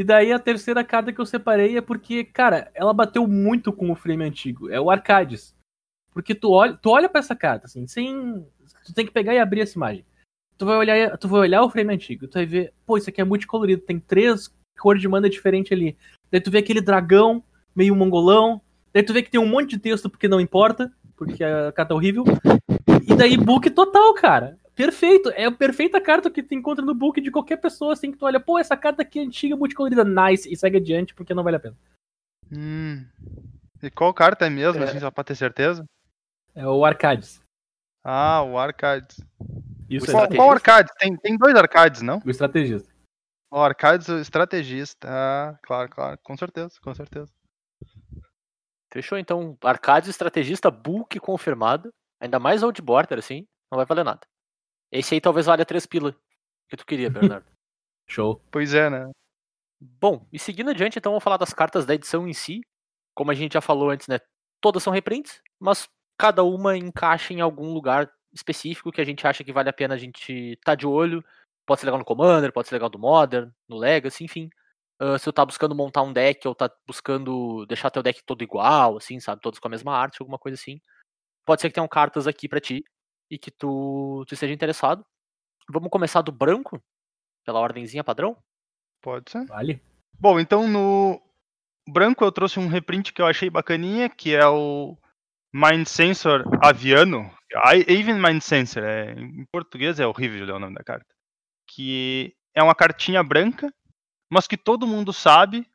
E 0.00 0.02
daí 0.02 0.32
a 0.32 0.38
terceira 0.38 0.82
carta 0.82 1.12
que 1.12 1.20
eu 1.20 1.26
separei 1.26 1.76
é 1.76 1.80
porque, 1.82 2.24
cara, 2.24 2.70
ela 2.72 2.90
bateu 2.90 3.28
muito 3.28 3.70
com 3.70 3.90
o 3.90 3.94
frame 3.94 4.24
antigo. 4.24 4.70
É 4.70 4.80
o 4.80 4.90
Arcades. 4.90 5.54
Porque 6.10 6.34
tu 6.34 6.50
olha, 6.50 6.74
tu 6.74 6.88
olha 6.88 7.06
pra 7.06 7.18
essa 7.18 7.36
carta, 7.36 7.66
assim, 7.66 7.86
sem. 7.86 8.42
Tu 8.86 8.94
tem 8.94 9.04
que 9.04 9.12
pegar 9.12 9.34
e 9.34 9.38
abrir 9.38 9.60
essa 9.60 9.76
imagem. 9.76 10.02
Tu 10.56 10.64
vai 10.64 10.78
olhar, 10.78 11.18
tu 11.18 11.28
vai 11.28 11.40
olhar 11.40 11.62
o 11.62 11.68
frame 11.68 11.92
antigo, 11.92 12.26
tu 12.26 12.32
vai 12.32 12.46
ver, 12.46 12.72
pô, 12.86 12.96
isso 12.96 13.10
aqui 13.10 13.20
é 13.20 13.24
multicolorido, 13.24 13.82
tem 13.82 14.00
três 14.00 14.50
cores 14.78 15.02
de 15.02 15.08
mana 15.08 15.28
diferentes 15.28 15.70
ali. 15.70 15.94
Daí 16.30 16.40
tu 16.40 16.50
vê 16.50 16.60
aquele 16.60 16.80
dragão, 16.80 17.44
meio 17.76 17.94
mongolão. 17.94 18.58
Daí 18.94 19.02
tu 19.02 19.12
vê 19.12 19.22
que 19.22 19.30
tem 19.30 19.38
um 19.38 19.46
monte 19.46 19.72
de 19.72 19.80
texto 19.80 20.08
porque 20.08 20.28
não 20.28 20.40
importa, 20.40 20.90
porque 21.14 21.44
a 21.44 21.72
carta 21.72 21.92
é 21.92 21.96
horrível. 21.96 22.24
E 23.06 23.14
daí 23.14 23.36
book 23.36 23.68
total, 23.68 24.14
cara. 24.14 24.56
Perfeito. 24.84 25.30
É 25.30 25.44
a 25.44 25.52
perfeita 25.52 26.00
carta 26.00 26.30
que 26.30 26.42
tu 26.42 26.54
encontra 26.54 26.84
no 26.84 26.94
book 26.94 27.20
de 27.20 27.30
qualquer 27.30 27.56
pessoa, 27.58 27.92
assim, 27.92 28.10
que 28.10 28.18
tu 28.18 28.24
olha, 28.26 28.40
pô, 28.40 28.58
essa 28.58 28.76
carta 28.76 29.02
aqui 29.02 29.18
é 29.18 29.22
antiga, 29.22 29.56
multicolorida, 29.56 30.04
nice, 30.04 30.50
e 30.52 30.56
segue 30.56 30.78
adiante 30.78 31.14
porque 31.14 31.34
não 31.34 31.42
vale 31.44 31.56
a 31.56 31.60
pena. 31.60 31.76
Hum. 32.52 33.06
E 33.82 33.90
qual 33.90 34.12
carta 34.12 34.46
é 34.46 34.50
mesmo, 34.50 34.82
É. 34.82 34.84
assim, 34.84 34.98
só 35.00 35.10
pra 35.10 35.24
ter 35.24 35.34
certeza? 35.34 35.84
É 36.54 36.66
o 36.66 36.84
Arcades. 36.84 37.40
Ah, 38.04 38.42
o 38.42 38.58
Arcades. 38.58 39.20
Isso 39.88 40.06
O 40.08 40.12
Qual, 40.12 40.28
qual 40.28 40.50
Arcades? 40.52 40.92
Tem, 40.98 41.16
tem 41.16 41.36
dois 41.36 41.54
Arcades, 41.54 42.02
não? 42.02 42.20
o 42.24 42.30
estrategista. 42.30 42.90
O 43.50 43.58
Arcades 43.58 44.08
o 44.08 44.18
estrategista. 44.18 45.08
Ah, 45.10 45.58
claro, 45.62 45.88
claro. 45.90 46.18
Com 46.22 46.36
certeza, 46.36 46.78
com 46.82 46.94
certeza. 46.94 47.30
Fechou, 48.92 49.18
então. 49.18 49.56
Arcades 49.62 50.08
estrategista 50.08 50.70
bulk 50.70 51.18
confirmado. 51.20 51.90
Ainda 52.20 52.38
mais 52.38 52.62
old 52.62 52.80
border, 52.82 53.18
assim. 53.18 53.46
Não 53.70 53.76
vai 53.76 53.86
valer 53.86 54.04
nada. 54.04 54.20
Esse 54.92 55.14
aí 55.14 55.20
talvez 55.20 55.46
valha 55.46 55.64
3 55.64 55.86
pila. 55.86 56.14
Que 56.68 56.76
tu 56.76 56.86
queria, 56.86 57.10
Bernardo. 57.10 57.46
Show. 58.08 58.40
Pois 58.50 58.74
é, 58.74 58.90
né? 58.90 59.10
Bom, 59.80 60.26
e 60.32 60.38
seguindo 60.38 60.70
adiante, 60.70 60.98
então, 60.98 61.12
vamos 61.12 61.24
falar 61.24 61.36
das 61.36 61.54
cartas 61.54 61.86
da 61.86 61.94
edição 61.94 62.28
em 62.28 62.32
si. 62.32 62.60
Como 63.14 63.30
a 63.30 63.34
gente 63.34 63.54
já 63.54 63.60
falou 63.60 63.90
antes, 63.90 64.08
né? 64.08 64.18
Todas 64.60 64.82
são 64.82 64.92
reprints, 64.92 65.40
mas 65.58 65.88
cada 66.18 66.44
uma 66.44 66.76
encaixa 66.76 67.32
em 67.32 67.40
algum 67.40 67.72
lugar 67.72 68.10
específico 68.32 68.92
que 68.92 69.00
a 69.00 69.04
gente 69.04 69.26
acha 69.26 69.42
que 69.42 69.52
vale 69.52 69.68
a 69.68 69.72
pena 69.72 69.94
a 69.94 69.98
gente 69.98 70.58
tá 70.64 70.74
de 70.74 70.86
olho. 70.86 71.24
Pode 71.66 71.80
ser 71.80 71.86
legal 71.86 71.98
no 71.98 72.04
Commander, 72.04 72.52
pode 72.52 72.68
ser 72.68 72.74
legal 72.74 72.90
no 72.92 72.98
Modern, 72.98 73.50
no 73.68 73.78
Legacy, 73.78 74.24
enfim. 74.24 74.50
Ah, 74.98 75.18
se 75.18 75.24
tu 75.24 75.32
tá 75.32 75.44
buscando 75.46 75.74
montar 75.74 76.02
um 76.02 76.12
deck 76.12 76.46
ou 76.46 76.54
tá 76.54 76.70
buscando 76.86 77.64
deixar 77.66 77.90
teu 77.90 78.02
deck 78.02 78.22
todo 78.24 78.42
igual, 78.42 78.98
assim, 78.98 79.18
sabe? 79.18 79.40
Todos 79.40 79.58
com 79.58 79.68
a 79.68 79.70
mesma 79.70 79.96
arte, 79.96 80.20
alguma 80.20 80.38
coisa 80.38 80.60
assim. 80.60 80.80
Pode 81.46 81.62
ser 81.62 81.68
que 81.68 81.74
tenham 81.74 81.88
cartas 81.88 82.26
aqui 82.26 82.48
pra 82.48 82.60
ti 82.60 82.84
e 83.30 83.38
que 83.38 83.50
tu, 83.50 84.24
tu 84.26 84.34
esteja 84.34 84.52
interessado. 84.52 85.04
Vamos 85.68 85.90
começar 85.90 86.20
do 86.22 86.32
branco, 86.32 86.82
pela 87.44 87.60
ordemzinha 87.60 88.02
padrão? 88.02 88.36
Pode 89.00 89.30
ser. 89.30 89.46
Vale. 89.46 89.80
Bom, 90.18 90.40
então 90.40 90.68
no 90.68 91.22
branco 91.88 92.24
eu 92.24 92.32
trouxe 92.32 92.58
um 92.58 92.68
reprint 92.68 93.12
que 93.12 93.22
eu 93.22 93.26
achei 93.26 93.48
bacaninha, 93.48 94.08
que 94.08 94.34
é 94.34 94.46
o 94.46 94.96
Mind 95.54 95.86
Sensor 95.86 96.44
Aviano. 96.62 97.30
Even 97.88 98.20
Mind 98.20 98.42
Sensor, 98.42 98.82
é, 98.84 99.12
em 99.12 99.44
português 99.52 99.98
é 99.98 100.06
horrível 100.06 100.44
ler 100.44 100.54
o 100.54 100.58
nome 100.58 100.74
da 100.74 100.84
carta. 100.84 101.06
Que 101.68 102.34
é 102.54 102.62
uma 102.62 102.74
cartinha 102.74 103.22
branca, 103.22 103.72
mas 104.30 104.46
que 104.46 104.56
todo 104.56 104.86
mundo 104.86 105.12
sabe 105.12 105.66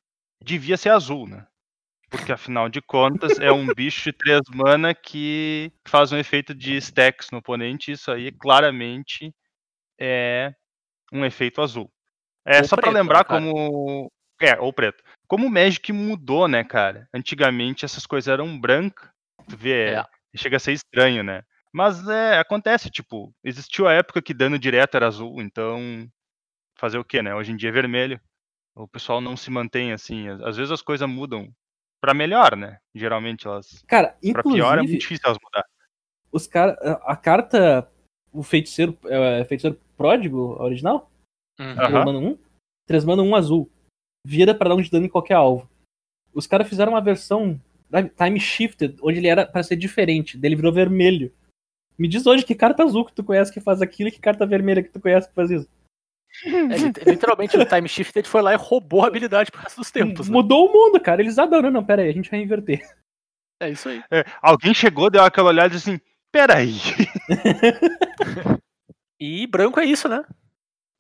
devia 0.42 0.78
ser 0.78 0.90
azul, 0.90 1.28
né? 1.28 1.48
Porque 2.16 2.32
afinal 2.32 2.70
de 2.70 2.82
contas 2.82 3.40
é 3.40 3.52
um 3.52 3.68
bicho 3.74 4.04
de 4.04 4.14
3 4.14 4.42
mana 4.54 4.94
que 4.94 5.72
faz 5.88 6.12
um 6.12 6.18
efeito 6.18 6.54
de 6.56 6.78
stacks 6.78 7.30
no 7.32 7.40
oponente. 7.40 7.92
Isso 7.92 8.12
aí 8.12 8.32
claramente 8.32 9.34
é 10.00 10.54
um 11.12 11.26
efeito 11.26 11.62
azul. 11.62 11.92
É 12.46 12.60
Ou 12.60 12.66
só 12.66 12.76
né, 12.78 12.90
lembrar 12.92 13.24
cara? 13.26 13.42
como. 13.42 14.12
É, 14.40 14.60
ou 14.60 14.72
preto. 14.72 15.04
Como 15.28 15.48
o 15.48 15.50
Magic 15.50 15.92
mudou, 15.92 16.48
né, 16.48 16.64
cara? 16.64 17.08
Antigamente 17.14 17.86
essas 17.86 18.06
coisas 18.06 18.28
eram 18.28 18.60
brancas. 18.60 19.10
Tu 19.50 19.58
vê, 19.58 19.96
É. 19.96 20.06
chega 20.36 20.58
a 20.58 20.60
ser 20.60 20.74
estranho, 20.74 21.24
né? 21.24 21.44
Mas 21.74 22.08
é, 22.08 22.40
acontece, 22.40 22.90
tipo, 22.90 23.34
existiu 23.44 23.88
a 23.88 23.94
época 23.94 24.22
que 24.22 24.34
dano 24.34 24.58
direto 24.58 24.96
era 24.96 25.08
azul, 25.08 25.42
então 25.42 26.08
fazer 26.78 26.98
o 26.98 27.04
quê, 27.04 27.22
né? 27.22 27.36
Hoje 27.36 27.52
em 27.52 27.56
dia 27.56 27.70
é 27.70 27.74
vermelho. 27.74 28.20
O 28.76 28.88
pessoal 28.88 29.22
não 29.22 29.36
se 29.38 29.50
mantém 29.50 29.92
assim. 29.92 30.28
Às 30.44 30.58
vezes 30.58 30.72
as 30.72 30.82
coisas 30.82 31.08
mudam 31.08 31.50
pra 32.02 32.14
melhor, 32.14 32.56
né? 32.56 32.78
Geralmente 32.94 33.48
elas. 33.48 33.84
Cara, 33.88 34.16
Pra 34.32 34.44
pior 34.44 34.74
é 34.78 34.82
muito 34.82 34.92
inclusive, 34.94 34.98
difícil 35.00 35.24
elas 35.26 35.38
mudar. 35.44 35.66
os 36.32 36.48
cara, 36.48 36.74
a 37.06 37.16
carta, 37.16 37.90
o 38.32 38.44
feiticeiro, 38.44 38.98
é, 39.06 39.44
feiticeiro 39.46 39.80
pródigo, 39.98 40.56
a 40.60 40.64
original, 40.66 41.10
Uhum. 41.60 41.76
3 41.76 41.90
Aham. 41.94 42.06
mana 42.06 42.20
1, 42.20 42.38
3 42.86 43.06
mana 43.06 43.22
1 43.24 43.36
azul, 43.36 43.70
vira 44.26 44.54
pra 44.54 44.70
dar 44.70 44.76
um 44.76 44.82
de 44.82 44.92
dano 44.92 45.06
em 45.06 45.10
qualquer 45.10 45.36
alvo. 45.36 45.70
Os 46.34 46.46
caras 46.46 46.68
fizeram 46.68 46.92
uma 46.92 47.02
versão 47.02 47.60
da 47.90 48.04
time 48.04 48.40
shifted, 48.40 48.98
onde 49.02 49.20
ele 49.20 49.28
era 49.28 49.46
pra 49.46 49.64
ser 49.64 49.78
diferente, 49.78 50.38
dele 50.38 50.56
virou 50.56 50.74
vermelho. 50.74 51.34
Me 51.98 52.10
diz 52.10 52.26
hoje 52.26 52.46
que 52.46 52.54
carta 52.54 52.84
azul 52.84 53.06
que 53.06 53.14
tu 53.14 53.24
conhece 53.24 53.54
que 53.54 53.62
faz 53.62 53.82
aquilo 53.82 54.10
e 54.10 54.12
que 54.12 54.20
carta 54.20 54.46
vermelha 54.46 54.84
que 54.84 54.90
tu 54.90 55.00
conhece 55.00 55.30
que 55.30 55.34
faz 55.34 55.50
isso. 55.50 55.70
É, 56.44 56.78
lit- 56.78 57.04
literalmente 57.06 57.58
o 57.58 57.66
Time 57.66 57.88
Shifted 57.88 58.28
foi 58.28 58.42
lá 58.42 58.54
e 58.54 58.58
roubou 58.58 59.04
a 59.04 59.08
habilidade 59.08 59.52
pro 59.52 59.62
resto 59.62 59.78
dos 59.78 59.92
tempos. 59.92 60.28
Né? 60.28 60.34
Mudou 60.34 60.68
o 60.68 60.74
mundo, 60.74 61.00
cara. 61.00 61.22
Eles 61.22 61.38
adoram. 61.40 61.72
Não, 61.72 61.84
pera 61.86 62.02
aí, 62.02 62.10
a 62.10 62.14
gente 62.14 62.30
vai 62.30 62.40
inverter. 62.42 62.82
É 63.62 63.70
isso 63.70 63.88
aí. 63.90 64.04
É, 64.12 64.26
alguém 64.42 64.74
chegou, 64.74 65.10
deu 65.10 65.24
aquela 65.24 65.50
olhada 65.50 65.68
e 65.74 65.78
disse 65.78 65.90
assim: 65.90 66.00
peraí. 66.32 66.74
E 69.20 69.48
branco 69.48 69.80
é 69.80 69.86
isso, 69.86 70.10
né? 70.10 70.24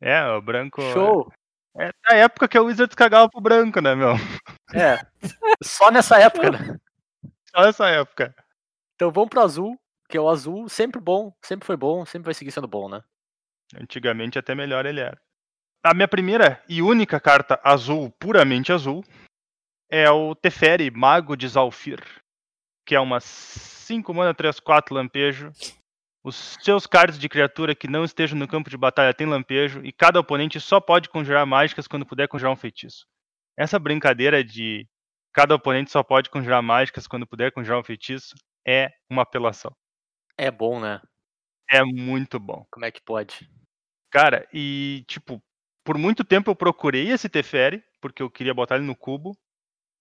É, 0.02 0.26
o 0.28 0.42
branco. 0.42 0.82
Show. 0.94 1.32
É 1.78 1.90
da 2.08 2.16
época 2.16 2.48
que 2.48 2.58
o 2.58 2.64
Wizards 2.66 2.96
cagava 2.96 3.30
pro 3.30 3.42
branco, 3.42 3.82
né, 3.82 3.94
meu? 3.94 4.14
É. 4.74 5.06
Só 5.62 5.92
nessa 5.92 6.18
época, 6.18 6.52
né? 6.52 6.78
Só 7.54 7.66
essa 7.66 7.90
época. 7.90 8.34
Então 8.96 9.12
vamos 9.12 9.30
pro 9.30 9.42
azul, 9.42 9.78
que 10.08 10.18
é 10.18 10.22
o 10.22 10.30
azul 10.30 10.70
sempre 10.70 11.02
bom, 11.02 11.34
sempre 11.42 11.66
foi 11.66 11.76
bom, 11.76 12.06
sempre 12.06 12.26
vai 12.28 12.34
seguir 12.34 12.52
sendo 12.52 12.68
bom, 12.68 12.88
né? 12.88 13.04
Antigamente 13.76 14.40
até 14.40 14.56
melhor 14.56 14.86
ele 14.86 15.02
era. 15.02 15.20
A 15.86 15.94
minha 15.94 16.08
primeira 16.08 16.64
e 16.68 16.82
única 16.82 17.20
carta 17.20 17.62
azul, 17.64 18.10
puramente 18.20 18.74
azul, 18.74 19.04
é 19.88 20.10
o 20.10 20.34
Teferi, 20.34 20.90
Mago 20.90 21.38
de 21.38 21.48
Zalfir, 21.48 22.00
que 22.84 22.96
é 22.96 23.00
uma 23.00 23.20
5 23.20 24.12
mana 24.12 24.34
3 24.34 24.60
4 24.60 24.96
lampejo. 24.96 25.52
Os 26.24 26.58
seus 26.60 26.88
cards 26.88 27.20
de 27.20 27.30
criatura 27.30 27.76
que 27.76 27.88
não 27.88 28.04
estejam 28.04 28.36
no 28.36 28.48
campo 28.48 28.68
de 28.68 28.76
batalha 28.76 29.14
têm 29.14 29.28
lampejo 29.28 29.86
e 29.86 29.92
cada 29.92 30.20
oponente 30.20 30.60
só 30.60 30.82
pode 30.82 31.08
conjurar 31.08 31.46
mágicas 31.46 31.88
quando 31.88 32.04
puder 32.04 32.28
conjurar 32.28 32.52
um 32.52 32.58
feitiço. 32.58 33.06
Essa 33.56 33.78
brincadeira 33.78 34.44
de 34.44 34.88
cada 35.32 35.54
oponente 35.54 35.92
só 35.92 36.02
pode 36.02 36.32
conjurar 36.32 36.64
mágicas 36.64 37.06
quando 37.06 37.28
puder 37.28 37.52
conjurar 37.52 37.80
um 37.80 37.84
feitiço 37.84 38.34
é 38.68 38.90
uma 39.08 39.22
apelação. 39.22 39.72
É 40.36 40.50
bom, 40.50 40.80
né? 40.80 41.00
É 41.70 41.84
muito 41.84 42.40
bom. 42.40 42.66
Como 42.72 42.88
é 42.88 42.92
que 42.92 43.02
pode? 43.06 43.48
Cara, 44.10 44.48
e 44.52 45.06
tipo, 45.08 45.40
por 45.86 45.98
muito 45.98 46.24
tempo 46.24 46.50
eu 46.50 46.56
procurei 46.56 47.10
esse 47.10 47.30
Teferi, 47.30 47.82
porque 48.02 48.22
eu 48.22 48.30
queria 48.30 48.54
botar 48.54 48.76
ele 48.76 48.86
no 48.86 48.96
cubo, 48.96 49.38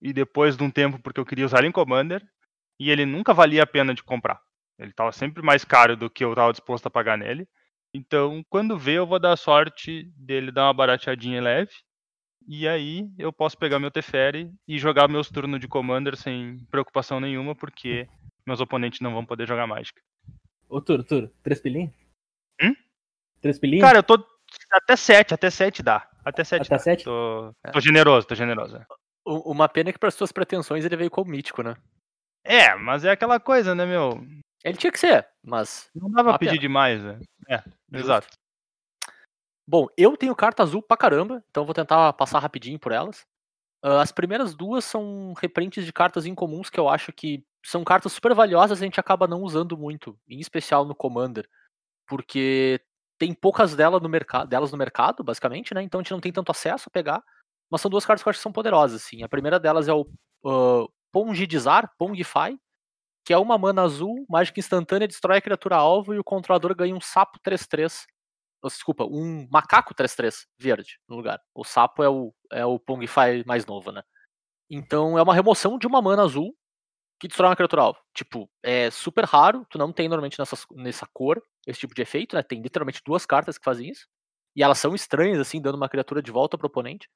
e 0.00 0.12
depois 0.12 0.56
de 0.56 0.64
um 0.64 0.70
tempo 0.70 0.98
porque 0.98 1.20
eu 1.20 1.26
queria 1.26 1.44
usar 1.44 1.58
ele 1.58 1.68
em 1.68 1.72
Commander, 1.72 2.26
e 2.80 2.90
ele 2.90 3.04
nunca 3.04 3.34
valia 3.34 3.62
a 3.62 3.66
pena 3.66 3.94
de 3.94 4.02
comprar. 4.02 4.40
Ele 4.78 4.92
tava 4.92 5.12
sempre 5.12 5.42
mais 5.42 5.64
caro 5.64 5.96
do 5.96 6.10
que 6.10 6.24
eu 6.24 6.34
tava 6.34 6.52
disposto 6.52 6.86
a 6.86 6.90
pagar 6.90 7.16
nele. 7.16 7.46
Então, 7.92 8.42
quando 8.48 8.78
ver, 8.78 8.94
eu 8.94 9.06
vou 9.06 9.20
dar 9.20 9.32
a 9.32 9.36
sorte 9.36 10.10
dele 10.16 10.50
dar 10.50 10.66
uma 10.66 10.74
barateadinha 10.74 11.40
leve, 11.40 11.70
e 12.48 12.66
aí 12.66 13.08
eu 13.18 13.32
posso 13.32 13.56
pegar 13.56 13.78
meu 13.78 13.90
Teferi 13.90 14.50
e 14.66 14.78
jogar 14.78 15.06
meus 15.06 15.30
turnos 15.30 15.60
de 15.60 15.68
Commander 15.68 16.16
sem 16.16 16.58
preocupação 16.70 17.20
nenhuma, 17.20 17.54
porque 17.54 18.08
meus 18.46 18.60
oponentes 18.60 19.00
não 19.00 19.12
vão 19.12 19.24
poder 19.24 19.46
jogar 19.46 19.66
mágica. 19.66 20.02
Ô, 20.68 20.80
Turo, 20.80 21.04
Turo, 21.04 21.30
três 21.42 21.60
pilinhas? 21.60 21.92
Hum? 22.60 22.74
Três 23.40 23.58
pilinhas? 23.58 23.86
Cara, 23.86 23.98
eu 23.98 24.02
tô. 24.02 24.33
Até 24.74 24.96
7, 24.96 25.34
até 25.34 25.50
7 25.50 25.82
dá. 25.82 26.08
Até 26.24 26.42
7 26.42 26.62
Até 26.62 26.74
dá. 26.74 26.78
sete? 26.78 27.04
Tô, 27.04 27.54
tô 27.72 27.80
generoso, 27.80 28.26
tô 28.26 28.34
generoso. 28.34 28.76
é. 28.76 28.86
Uma 29.26 29.68
pena 29.68 29.92
que 29.92 29.98
para 29.98 30.10
suas 30.10 30.32
pretensões 30.32 30.84
ele 30.84 30.96
veio 30.96 31.10
como 31.10 31.30
mítico, 31.30 31.62
né? 31.62 31.76
É, 32.44 32.74
mas 32.74 33.04
é 33.04 33.10
aquela 33.10 33.38
coisa, 33.40 33.74
né, 33.74 33.86
meu? 33.86 34.20
Ele 34.64 34.76
tinha 34.76 34.92
que 34.92 34.98
ser, 34.98 35.26
mas. 35.42 35.88
Não 35.94 36.10
dava 36.10 36.30
pra 36.30 36.38
pedir 36.38 36.50
pena. 36.52 36.60
demais, 36.60 37.02
né? 37.02 37.20
É, 37.48 37.62
exato. 37.92 38.28
Bom, 39.66 39.86
eu 39.96 40.16
tenho 40.16 40.34
carta 40.34 40.62
azul 40.62 40.82
pra 40.82 40.96
caramba, 40.96 41.42
então 41.48 41.64
vou 41.64 41.72
tentar 41.74 42.12
passar 42.14 42.38
rapidinho 42.38 42.78
por 42.78 42.92
elas. 42.92 43.24
Ah, 43.82 44.02
as 44.02 44.12
primeiras 44.12 44.54
duas 44.54 44.84
são 44.84 45.32
reprints 45.34 45.84
de 45.86 45.92
cartas 45.92 46.26
incomuns 46.26 46.68
que 46.68 46.78
eu 46.80 46.88
acho 46.88 47.12
que 47.12 47.42
são 47.64 47.82
cartas 47.84 48.12
super 48.12 48.34
valiosas 48.34 48.80
e 48.80 48.82
a 48.82 48.86
gente 48.86 49.00
acaba 49.00 49.26
não 49.26 49.40
usando 49.42 49.76
muito, 49.76 50.18
em 50.28 50.38
especial 50.38 50.84
no 50.84 50.94
Commander, 50.94 51.48
porque 52.06 52.78
tem 53.24 53.32
poucas 53.32 53.74
delas 53.74 54.02
no, 54.02 54.08
mercado, 54.08 54.46
delas 54.46 54.70
no 54.70 54.76
mercado, 54.76 55.24
basicamente, 55.24 55.72
né? 55.72 55.82
Então 55.82 56.00
a 56.00 56.02
gente 56.02 56.12
não 56.12 56.20
tem 56.20 56.30
tanto 56.30 56.50
acesso 56.50 56.84
a 56.88 56.90
pegar, 56.90 57.22
mas 57.70 57.80
são 57.80 57.90
duas 57.90 58.04
cartas 58.04 58.22
que 58.22 58.28
eu 58.28 58.30
acho 58.30 58.38
que 58.38 58.42
são 58.42 58.52
poderosas, 58.52 59.02
assim. 59.02 59.22
A 59.22 59.28
primeira 59.28 59.58
delas 59.58 59.88
é 59.88 59.94
o 59.94 60.02
uh, 60.44 60.86
Pongidizar, 61.10 61.90
Pongify, 61.96 62.58
que 63.24 63.32
é 63.32 63.38
uma 63.38 63.56
mana 63.56 63.82
azul, 63.82 64.26
mágica 64.28 64.60
instantânea, 64.60 65.08
destrói 65.08 65.38
a 65.38 65.40
criatura 65.40 65.76
alvo 65.76 66.12
e 66.12 66.18
o 66.18 66.24
controlador 66.24 66.74
ganha 66.76 66.94
um 66.94 67.00
sapo 67.00 67.38
3-3. 67.40 68.04
Oh, 68.62 68.68
Desculpa, 68.68 69.04
um 69.04 69.48
macaco 69.50 69.94
3-3 69.94 70.44
verde 70.58 70.98
no 71.08 71.16
lugar. 71.16 71.40
O 71.54 71.64
sapo 71.64 72.02
é 72.02 72.08
o, 72.10 72.34
é 72.52 72.66
o 72.66 72.78
Pongify 72.78 73.42
mais 73.46 73.64
novo, 73.64 73.90
né? 73.90 74.02
Então 74.68 75.18
é 75.18 75.22
uma 75.22 75.34
remoção 75.34 75.78
de 75.78 75.86
uma 75.86 76.02
mana 76.02 76.24
azul 76.24 76.54
que 77.24 77.28
destrói 77.28 77.48
uma 77.50 77.56
criatura 77.56 77.82
alvo. 77.82 77.98
Tipo, 78.14 78.50
é 78.62 78.90
super 78.90 79.24
raro, 79.24 79.66
tu 79.70 79.78
não 79.78 79.92
tem 79.92 80.08
normalmente 80.08 80.38
nessas, 80.38 80.66
nessa 80.72 81.06
cor 81.12 81.42
esse 81.66 81.80
tipo 81.80 81.94
de 81.94 82.02
efeito, 82.02 82.36
né? 82.36 82.42
Tem 82.42 82.60
literalmente 82.60 83.00
duas 83.04 83.24
cartas 83.26 83.56
que 83.58 83.64
fazem 83.64 83.88
isso. 83.90 84.06
E 84.56 84.62
elas 84.62 84.78
são 84.78 84.94
estranhas, 84.94 85.40
assim, 85.40 85.60
dando 85.60 85.76
uma 85.76 85.88
criatura 85.88 86.22
de 86.22 86.30
volta 86.30 86.58
pro 86.58 86.66
oponente. 86.66 87.08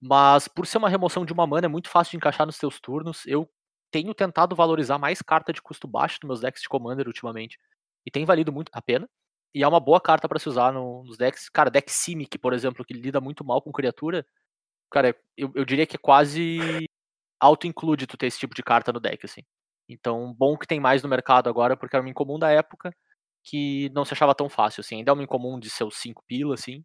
Mas 0.00 0.48
por 0.48 0.66
ser 0.66 0.78
uma 0.78 0.88
remoção 0.88 1.24
de 1.24 1.32
uma 1.32 1.46
mana, 1.46 1.66
é 1.66 1.68
muito 1.68 1.88
fácil 1.88 2.12
de 2.12 2.16
encaixar 2.18 2.46
nos 2.46 2.58
teus 2.58 2.80
turnos. 2.80 3.26
Eu 3.26 3.48
tenho 3.92 4.14
tentado 4.14 4.56
valorizar 4.56 4.98
mais 4.98 5.22
carta 5.22 5.52
de 5.52 5.62
custo 5.62 5.86
baixo 5.88 6.18
nos 6.22 6.28
meus 6.28 6.40
decks 6.40 6.62
de 6.62 6.68
Commander 6.68 7.06
ultimamente. 7.06 7.58
E 8.06 8.10
tem 8.10 8.24
valido 8.24 8.52
muito 8.52 8.70
a 8.74 8.82
pena. 8.82 9.08
E 9.54 9.62
é 9.62 9.68
uma 9.68 9.80
boa 9.80 10.00
carta 10.00 10.28
pra 10.28 10.38
se 10.38 10.48
usar 10.48 10.72
no- 10.72 11.04
nos 11.04 11.16
decks. 11.18 11.48
Cara, 11.50 11.70
deck 11.70 11.90
Simic, 11.92 12.38
por 12.38 12.52
exemplo, 12.54 12.84
que 12.84 12.94
lida 12.94 13.20
muito 13.20 13.44
mal 13.44 13.62
com 13.62 13.72
criatura. 13.72 14.26
Cara, 14.90 15.16
eu, 15.36 15.52
eu 15.54 15.64
diria 15.64 15.86
que 15.86 15.96
é 15.96 15.98
quase 16.00 16.86
auto-include 17.42 18.06
tu 18.06 18.16
ter 18.16 18.26
esse 18.28 18.38
tipo 18.38 18.54
de 18.54 18.62
carta 18.62 18.92
no 18.92 19.00
deck, 19.00 19.26
assim. 19.26 19.42
Então, 19.88 20.32
bom 20.34 20.56
que 20.56 20.66
tem 20.66 20.80
mais 20.80 21.02
no 21.02 21.08
mercado 21.08 21.48
agora, 21.50 21.76
porque 21.76 21.96
era 21.96 22.02
uma 22.04 22.10
incomum 22.10 22.38
da 22.38 22.50
época 22.50 22.94
que 23.44 23.90
não 23.94 24.04
se 24.04 24.14
achava 24.14 24.34
tão 24.34 24.48
fácil, 24.48 24.80
assim. 24.82 24.96
Ainda 24.98 25.10
é 25.12 25.14
uma 25.14 25.24
incomum 25.24 25.58
de 25.60 25.70
seus 25.70 25.96
5 25.98 26.22
pila, 26.26 26.54
assim. 26.54 26.84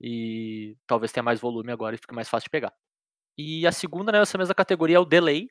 E 0.00 0.76
talvez 0.86 1.12
tenha 1.12 1.24
mais 1.24 1.40
volume 1.40 1.72
agora 1.72 1.94
e 1.96 1.98
fique 1.98 2.14
mais 2.14 2.28
fácil 2.28 2.46
de 2.46 2.50
pegar. 2.50 2.72
E 3.38 3.66
a 3.66 3.72
segunda 3.72 4.12
nessa 4.12 4.38
mesma 4.38 4.54
categoria 4.54 4.96
é 4.96 5.00
o 5.00 5.04
Delay, 5.04 5.48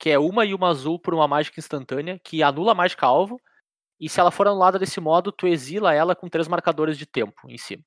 que 0.00 0.10
é 0.10 0.18
uma 0.18 0.44
e 0.46 0.54
uma 0.54 0.68
azul 0.68 0.98
por 1.00 1.14
uma 1.14 1.28
mágica 1.28 1.60
instantânea, 1.60 2.20
que 2.24 2.42
anula 2.42 2.72
a 2.72 2.74
mágica 2.74 3.06
alvo, 3.06 3.40
e 4.00 4.08
se 4.08 4.20
ela 4.20 4.30
for 4.30 4.48
anulada 4.48 4.78
desse 4.78 5.00
modo, 5.00 5.32
tu 5.32 5.46
exila 5.46 5.94
ela 5.94 6.16
com 6.16 6.28
três 6.28 6.48
marcadores 6.48 6.98
de 6.98 7.06
tempo 7.06 7.34
em 7.48 7.58
cima. 7.58 7.82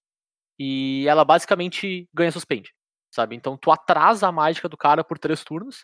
E 0.60 1.06
ela 1.08 1.26
basicamente 1.26 2.08
ganha 2.14 2.32
suspende, 2.32 2.74
sabe? 3.12 3.36
Então 3.36 3.58
tu 3.58 3.72
atrasa 3.72 4.28
a 4.28 4.32
mágica 4.32 4.70
do 4.70 4.78
cara 4.78 5.04
por 5.04 5.18
três 5.18 5.44
turnos, 5.44 5.84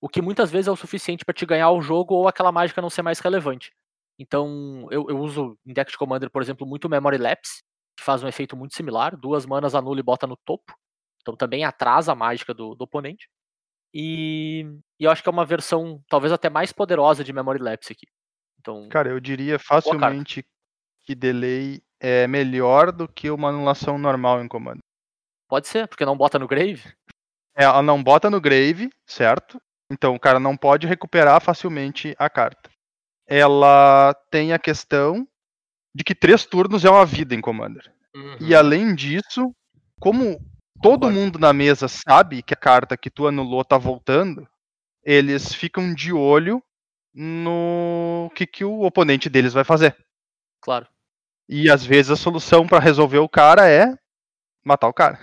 o 0.00 0.08
que 0.08 0.20
muitas 0.20 0.50
vezes 0.50 0.68
é 0.68 0.70
o 0.70 0.76
suficiente 0.76 1.24
pra 1.24 1.34
te 1.34 1.46
ganhar 1.46 1.70
o 1.70 1.80
jogo 1.80 2.14
ou 2.14 2.28
aquela 2.28 2.52
mágica 2.52 2.82
não 2.82 2.90
ser 2.90 3.02
mais 3.02 3.18
relevante. 3.20 3.72
Então 4.18 4.86
eu, 4.90 5.06
eu 5.08 5.18
uso 5.18 5.58
em 5.66 5.72
deck 5.72 5.90
de 5.90 5.98
Commander, 5.98 6.30
por 6.30 6.42
exemplo, 6.42 6.66
muito 6.66 6.88
Memory 6.88 7.18
Lapse, 7.18 7.62
que 7.96 8.04
faz 8.04 8.22
um 8.22 8.28
efeito 8.28 8.56
muito 8.56 8.74
similar, 8.74 9.16
duas 9.16 9.46
manas 9.46 9.74
anula 9.74 10.00
e 10.00 10.02
bota 10.02 10.26
no 10.26 10.36
topo. 10.36 10.74
Então 11.22 11.36
também 11.36 11.64
atrasa 11.64 12.12
a 12.12 12.14
mágica 12.14 12.52
do, 12.52 12.74
do 12.74 12.84
oponente. 12.84 13.28
E, 13.94 14.66
e 14.98 15.04
eu 15.04 15.10
acho 15.10 15.22
que 15.22 15.28
é 15.28 15.32
uma 15.32 15.44
versão 15.44 16.02
talvez 16.08 16.32
até 16.32 16.50
mais 16.50 16.72
poderosa 16.72 17.22
de 17.22 17.32
Memory 17.32 17.60
Lapse 17.60 17.92
aqui. 17.92 18.06
Então, 18.58 18.88
Cara, 18.88 19.10
eu 19.10 19.20
diria 19.20 19.58
facilmente 19.58 20.44
que 21.04 21.14
delay 21.14 21.82
é 22.00 22.26
melhor 22.26 22.90
do 22.90 23.06
que 23.06 23.30
uma 23.30 23.50
anulação 23.50 23.96
normal 23.96 24.42
em 24.42 24.48
comando. 24.48 24.80
Pode 25.54 25.68
ser, 25.68 25.86
porque 25.86 26.04
não 26.04 26.16
bota 26.16 26.36
no 26.36 26.48
grave. 26.48 26.82
É, 27.56 27.62
Ela 27.62 27.80
não 27.80 28.02
bota 28.02 28.28
no 28.28 28.40
grave, 28.40 28.90
certo? 29.06 29.62
Então 29.88 30.12
o 30.16 30.18
cara 30.18 30.40
não 30.40 30.56
pode 30.56 30.84
recuperar 30.84 31.40
facilmente 31.40 32.12
a 32.18 32.28
carta. 32.28 32.68
Ela 33.24 34.12
tem 34.32 34.52
a 34.52 34.58
questão 34.58 35.24
de 35.94 36.02
que 36.02 36.12
três 36.12 36.44
turnos 36.44 36.84
é 36.84 36.90
uma 36.90 37.06
vida 37.06 37.36
em 37.36 37.40
Commander. 37.40 37.88
E 38.40 38.52
além 38.52 38.96
disso, 38.96 39.54
como 40.00 40.40
todo 40.82 41.02
Concordo. 41.02 41.10
mundo 41.12 41.38
na 41.38 41.52
mesa 41.52 41.86
sabe 41.86 42.42
que 42.42 42.52
a 42.52 42.56
carta 42.56 42.96
que 42.96 43.08
tu 43.08 43.28
anulou 43.28 43.64
tá 43.64 43.78
voltando, 43.78 44.48
eles 45.04 45.54
ficam 45.54 45.94
de 45.94 46.12
olho 46.12 46.60
no 47.14 48.28
que, 48.34 48.44
que 48.44 48.64
o 48.64 48.82
oponente 48.82 49.30
deles 49.30 49.52
vai 49.52 49.62
fazer. 49.62 49.96
Claro. 50.60 50.88
E 51.48 51.70
às 51.70 51.86
vezes 51.86 52.10
a 52.10 52.16
solução 52.16 52.66
pra 52.66 52.80
resolver 52.80 53.18
o 53.18 53.28
cara 53.28 53.70
é 53.70 53.96
matar 54.64 54.88
o 54.88 54.94
cara. 54.94 55.18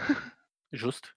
Justo. 0.71 1.13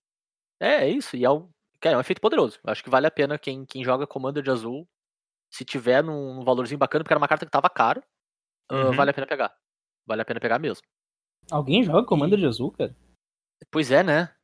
É, 0.60 0.84
é 0.84 0.88
isso. 0.88 1.16
E 1.16 1.24
é 1.24 1.30
um, 1.30 1.48
cara, 1.80 1.94
é 1.94 1.96
um 1.96 2.00
efeito 2.00 2.20
poderoso. 2.20 2.58
Eu 2.64 2.70
acho 2.72 2.82
que 2.82 2.90
vale 2.90 3.06
a 3.06 3.10
pena 3.10 3.38
quem, 3.38 3.64
quem 3.66 3.84
joga 3.84 4.06
Commander 4.06 4.42
de 4.42 4.50
azul, 4.50 4.88
se 5.52 5.64
tiver 5.64 6.02
num, 6.02 6.34
num 6.34 6.44
valorzinho 6.44 6.78
bacana, 6.78 7.04
porque 7.04 7.12
era 7.12 7.18
uma 7.20 7.28
carta 7.28 7.44
que 7.44 7.52
tava 7.52 7.68
cara, 7.70 8.02
ah, 8.70 8.86
Uhum. 8.86 8.92
vale 8.92 9.10
a 9.10 9.14
pena 9.14 9.26
pegar. 9.26 9.54
Vale 10.06 10.22
a 10.22 10.24
pena 10.24 10.40
pegar 10.40 10.58
mesmo. 10.58 10.86
Alguém 11.50 11.82
joga 11.84 12.06
Commander 12.06 12.38
de 12.38 12.46
Azul, 12.46 12.72
cara? 12.72 12.94
Pois 13.70 13.90
é, 13.90 14.02
né? 14.02 14.34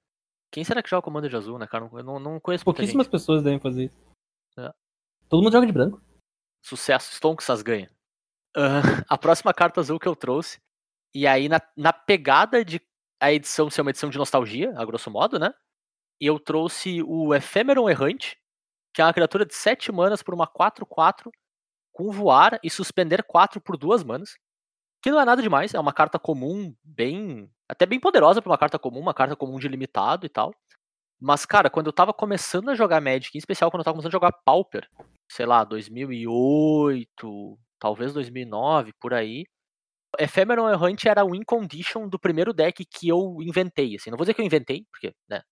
Quem 0.52 0.64
será 0.64 0.82
que 0.82 0.90
joga 0.90 1.02
Commander 1.02 1.30
de 1.30 1.36
azul, 1.36 1.58
né, 1.58 1.66
cara? 1.66 1.88
Eu 1.92 2.02
não, 2.02 2.18
não 2.18 2.40
conheço 2.40 2.62
muita 2.64 2.78
Pouquíssimas 2.78 3.06
gente. 3.06 3.12
pessoas 3.12 3.42
devem 3.42 3.60
fazer 3.60 3.84
isso. 3.84 3.98
É. 4.58 4.72
Todo 5.28 5.42
mundo 5.42 5.52
joga 5.52 5.66
de 5.66 5.72
branco. 5.72 6.02
Sucesso, 6.64 7.14
Stonksas 7.14 7.62
ganha. 7.62 7.88
Ah, 8.56 8.80
a 9.08 9.16
próxima 9.16 9.54
carta 9.54 9.80
azul 9.80 9.98
que 10.00 10.08
eu 10.08 10.16
trouxe, 10.16 10.58
e 11.14 11.26
aí 11.26 11.48
na, 11.48 11.60
na 11.76 11.92
pegada 11.92 12.64
de 12.64 12.80
a 13.20 13.33
edição 13.33 13.70
ser 13.70 13.83
uma 13.83 13.90
edição 13.90 14.11
de 14.11 14.18
nostalgia, 14.18 14.72
a 14.76 14.85
grosso 14.85 15.11
modo, 15.11 15.38
né? 15.38 15.52
Eu 16.20 16.38
trouxe 16.38 17.02
o 17.02 17.35
Ephemeron 17.35 17.88
Errante, 17.88 18.38
que 18.94 19.02
é 19.02 19.04
uma 19.04 19.14
criatura 19.14 19.46
de 19.46 19.54
7 19.54 19.92
manas 19.92 20.22
por 20.22 20.35
uma 20.35 20.46
4-4, 20.46 21.30
com 21.92 22.11
voar 22.11 22.59
e 22.62 22.70
suspender 22.70 23.22
4 23.24 23.61
por 23.61 23.76
2 23.76 24.02
manas. 24.02 24.37
Que 25.02 25.11
não 25.11 25.20
é 25.20 25.24
nada 25.24 25.42
demais, 25.42 25.72
é 25.74 25.80
uma 25.80 25.92
carta 25.92 26.18
comum, 26.18 26.74
bem. 26.85 27.50
Até 27.68 27.87
bem 27.87 28.00
poderosa 28.00 28.42
pra 28.42 28.50
uma 28.50 28.59
carta 28.59 28.78
comum, 28.78 29.00
uma 29.00 29.14
carta 29.14 29.37
comum 29.37 29.59
de 29.59 29.68
limitado 29.68 30.26
e 30.26 30.28
tal. 30.28 30.52
Mas, 31.20 31.46
cara, 31.46 31.70
quando 31.70 31.87
eu 31.87 31.92
tava 31.92 32.12
começando 32.14 32.70
a 32.70 32.74
jogar 32.74 33.00
Magic, 33.00 33.37
em 33.37 33.38
especial 33.38 33.70
quando 33.70 33.80
eu 33.80 33.85
tava 33.85 33.94
começando 33.94 34.11
a 34.11 34.16
jogar 34.16 34.33
Pauper, 34.44 34.88
sei 35.30 35.46
lá, 35.46 35.64
2008, 35.64 37.59
talvez 37.78 38.12
2009, 38.12 38.92
por 39.00 39.14
aí. 39.14 39.44
Ephemeron 40.18 40.68
Errante 40.70 41.08
era 41.08 41.24
o 41.24 41.30
win 41.32 41.42
condition 41.44 42.08
do 42.08 42.18
primeiro 42.18 42.52
deck 42.52 42.84
que 42.84 43.08
eu 43.08 43.36
inventei, 43.42 43.96
assim. 43.96 44.10
Não 44.10 44.16
vou 44.18 44.24
dizer 44.24 44.34
que 44.34 44.40
eu 44.40 44.46
inventei, 44.46 44.84
porque, 44.90 45.14
né, 45.28 45.42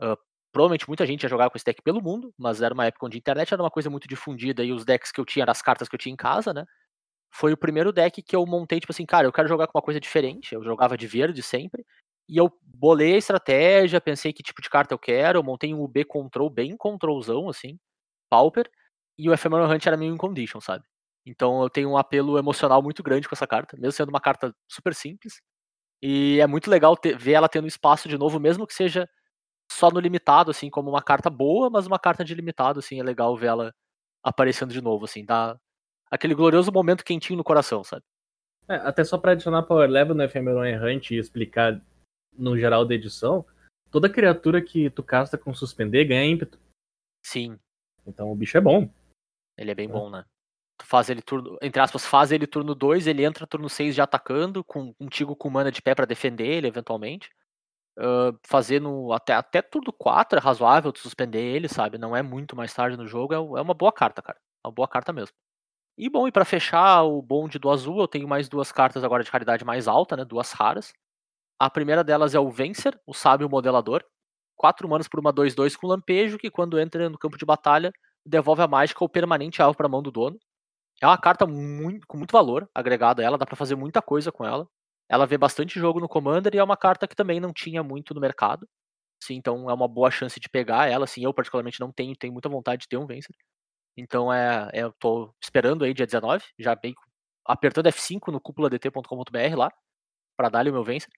ah, 0.00 0.16
provavelmente 0.52 0.88
muita 0.88 1.06
gente 1.06 1.22
ia 1.24 1.28
jogar 1.28 1.50
com 1.50 1.56
esse 1.58 1.64
deck 1.66 1.82
pelo 1.82 2.02
mundo, 2.02 2.32
mas 2.38 2.62
era 2.62 2.74
uma 2.74 2.86
época 2.86 3.06
onde 3.06 3.16
a 3.18 3.20
internet 3.20 3.52
era 3.54 3.62
uma 3.62 3.70
coisa 3.70 3.90
muito 3.90 4.08
difundida 4.08 4.64
e 4.64 4.72
os 4.72 4.84
decks 4.84 5.12
que 5.12 5.20
eu 5.20 5.24
tinha 5.26 5.44
as 5.46 5.62
cartas 5.62 5.88
que 5.88 5.94
eu 5.94 5.98
tinha 5.98 6.12
em 6.12 6.16
casa, 6.16 6.54
né. 6.54 6.64
Foi 7.32 7.52
o 7.52 7.56
primeiro 7.58 7.92
deck 7.92 8.22
que 8.22 8.36
eu 8.36 8.46
montei, 8.46 8.80
tipo 8.80 8.92
assim, 8.92 9.06
cara, 9.06 9.26
eu 9.26 9.32
quero 9.32 9.48
jogar 9.48 9.66
com 9.68 9.78
uma 9.78 9.82
coisa 9.82 10.00
diferente, 10.00 10.54
eu 10.54 10.62
jogava 10.64 10.96
de 10.96 11.06
verde 11.06 11.42
sempre, 11.42 11.84
e 12.28 12.36
eu 12.38 12.50
bolei 12.62 13.14
a 13.14 13.18
estratégia, 13.18 14.00
pensei 14.00 14.32
que 14.32 14.42
tipo 14.42 14.62
de 14.62 14.70
carta 14.70 14.94
eu 14.94 14.98
quero, 14.98 15.38
eu 15.38 15.42
montei 15.44 15.74
um 15.74 15.82
UB 15.82 16.04
Control 16.04 16.50
bem 16.50 16.76
controlzão, 16.76 17.48
assim, 17.48 17.78
Pauper, 18.30 18.70
e 19.18 19.28
o 19.30 19.34
Ephemeral 19.34 19.70
Hunt 19.70 19.86
era 19.86 19.96
meio 19.98 20.14
in 20.14 20.18
condition, 20.18 20.60
sabe? 20.60 20.84
Então 21.28 21.62
eu 21.62 21.68
tenho 21.70 21.90
um 21.90 21.96
apelo 21.96 22.38
emocional 22.38 22.82
muito 22.82 23.02
grande 23.02 23.28
com 23.28 23.34
essa 23.34 23.46
carta, 23.46 23.76
mesmo 23.76 23.92
sendo 23.92 24.08
uma 24.08 24.20
carta 24.20 24.54
super 24.68 24.94
simples. 24.94 25.40
E 26.02 26.38
é 26.40 26.46
muito 26.46 26.70
legal 26.70 26.96
ter- 26.96 27.18
ver 27.18 27.32
ela 27.32 27.48
tendo 27.48 27.66
espaço 27.66 28.08
de 28.08 28.16
novo, 28.16 28.38
mesmo 28.40 28.66
que 28.66 28.74
seja 28.74 29.08
só 29.70 29.90
no 29.90 30.00
limitado, 30.00 30.50
assim, 30.50 30.70
como 30.70 30.88
uma 30.88 31.02
carta 31.02 31.28
boa, 31.28 31.68
mas 31.68 31.86
uma 31.86 31.98
carta 31.98 32.24
de 32.24 32.34
limitado, 32.34 32.78
assim, 32.78 33.00
é 33.00 33.02
legal 33.02 33.36
ver 33.36 33.48
ela 33.48 33.74
aparecendo 34.22 34.72
de 34.72 34.80
novo, 34.80 35.04
assim, 35.04 35.24
dá 35.24 35.58
aquele 36.10 36.34
glorioso 36.34 36.72
momento 36.72 37.04
quentinho 37.04 37.36
no 37.36 37.44
coração, 37.44 37.84
sabe? 37.84 38.02
É, 38.68 38.76
até 38.76 39.04
só 39.04 39.18
pra 39.18 39.32
adicionar 39.32 39.62
Power 39.64 39.88
Level 39.90 40.14
no 40.14 40.22
Ephemeron 40.22 40.64
Errante 40.64 41.14
e 41.14 41.18
explicar 41.18 41.80
no 42.32 42.56
geral 42.56 42.84
da 42.84 42.94
edição, 42.94 43.44
toda 43.90 44.08
criatura 44.08 44.62
que 44.62 44.88
tu 44.90 45.02
casta 45.02 45.36
com 45.36 45.52
suspender 45.54 46.04
ganha 46.04 46.24
ímpeto. 46.24 46.58
Sim, 47.22 47.58
Então 48.06 48.30
o 48.30 48.34
bicho 48.34 48.56
é 48.56 48.60
bom. 48.60 48.88
ele 49.56 49.70
é 49.70 49.74
bem 49.74 49.88
É. 49.88 49.92
bom, 49.92 50.08
né? 50.08 50.24
Faz 50.84 51.10
ele 51.10 51.20
turno, 51.22 51.58
entre 51.60 51.80
aspas, 51.82 52.06
faz 52.06 52.32
ele 52.32 52.46
turno 52.46 52.74
2, 52.74 53.06
ele 53.06 53.24
entra 53.24 53.46
turno 53.46 53.68
6 53.68 53.94
já 53.94 54.04
atacando, 54.04 54.64
com 54.64 54.94
contigo 54.94 55.36
com 55.36 55.50
mana 55.50 55.72
de 55.72 55.82
pé 55.82 55.94
pra 55.94 56.06
defender 56.06 56.46
ele, 56.46 56.66
eventualmente. 56.68 57.30
Ah, 57.98 58.32
fazendo 58.46 59.12
até, 59.12 59.34
até 59.34 59.62
turno 59.62 59.92
4 59.92 60.38
é 60.38 60.42
razoável 60.42 60.92
tu 60.92 61.00
suspender 61.00 61.40
ele, 61.42 61.68
sabe? 61.68 61.98
Não 61.98 62.16
é 62.16 62.22
muito 62.22 62.56
mais 62.56 62.72
tarde 62.74 62.96
no 62.96 63.06
jogo, 63.06 63.34
é, 63.34 63.36
é 63.36 63.62
uma 63.62 63.74
boa 63.74 63.92
carta, 63.92 64.22
cara. 64.22 64.38
É 64.64 64.68
uma 64.68 64.72
boa 64.74 64.88
carta 64.88 65.12
mesmo. 65.12 65.34
E 65.98 66.08
bom, 66.10 66.28
e 66.28 66.32
pra 66.32 66.44
fechar 66.44 67.02
o 67.04 67.22
bonde 67.22 67.58
do 67.58 67.70
azul, 67.70 68.00
eu 68.00 68.08
tenho 68.08 68.28
mais 68.28 68.48
duas 68.48 68.72
cartas 68.72 69.04
agora 69.04 69.24
de 69.24 69.30
raridade 69.30 69.64
mais 69.64 69.88
alta, 69.88 70.16
né? 70.16 70.24
Duas 70.24 70.52
raras. 70.52 70.92
A 71.60 71.70
primeira 71.70 72.04
delas 72.04 72.34
é 72.34 72.40
o 72.40 72.50
Vencer, 72.50 72.98
o 73.06 73.14
Sábio 73.14 73.48
Modelador. 73.50 74.04
4 74.56 74.88
manas 74.88 75.08
por 75.08 75.20
uma 75.20 75.32
2-2 75.32 75.76
com 75.76 75.86
lampejo, 75.88 76.38
que 76.38 76.50
quando 76.50 76.78
entra 76.80 77.08
no 77.10 77.18
campo 77.18 77.38
de 77.38 77.46
batalha, 77.46 77.92
devolve 78.26 78.62
a 78.62 78.68
mágica 78.68 79.04
ou 79.04 79.08
permanente 79.08 79.62
alvo 79.62 79.76
pra 79.76 79.88
mão 79.88 80.02
do 80.02 80.10
dono. 80.12 80.38
É 81.00 81.06
uma 81.06 81.18
carta 81.18 81.46
muito, 81.46 82.06
com 82.06 82.16
muito 82.18 82.32
valor 82.32 82.68
agregado 82.74 83.20
a 83.20 83.24
ela, 83.24 83.38
dá 83.38 83.46
pra 83.46 83.56
fazer 83.56 83.76
muita 83.76 84.02
coisa 84.02 84.32
com 84.32 84.44
ela. 84.44 84.66
Ela 85.08 85.26
vê 85.26 85.38
bastante 85.38 85.78
jogo 85.78 86.00
no 86.00 86.08
Commander 86.08 86.54
e 86.54 86.58
é 86.58 86.64
uma 86.64 86.76
carta 86.76 87.06
que 87.08 87.14
também 87.16 87.40
não 87.40 87.52
tinha 87.52 87.82
muito 87.82 88.14
no 88.14 88.20
mercado. 88.20 88.68
Sim, 89.22 89.36
então 89.36 89.70
é 89.70 89.74
uma 89.74 89.88
boa 89.88 90.10
chance 90.10 90.40
de 90.40 90.48
pegar 90.48 90.88
ela. 90.90 91.04
Assim, 91.04 91.24
eu 91.24 91.34
particularmente 91.34 91.80
não 91.80 91.92
tenho, 91.92 92.16
tenho 92.16 92.32
muita 92.32 92.48
vontade 92.48 92.82
de 92.82 92.88
ter 92.88 92.96
um 92.98 93.06
Vencer. 93.06 93.34
Então 93.96 94.32
é, 94.32 94.70
é, 94.74 94.82
eu 94.84 94.92
tô 95.00 95.34
esperando 95.42 95.84
aí 95.84 95.94
dia 95.94 96.06
19, 96.06 96.44
já 96.58 96.74
bem 96.76 96.94
apertando 97.46 97.88
F5 97.88 98.32
no 98.32 98.40
cúpuladt.com.br 98.40 99.56
lá, 99.56 99.72
para 100.36 100.48
dar-lhe 100.50 100.70
o 100.70 100.74
meu 100.74 100.84
Vencer. 100.84 101.10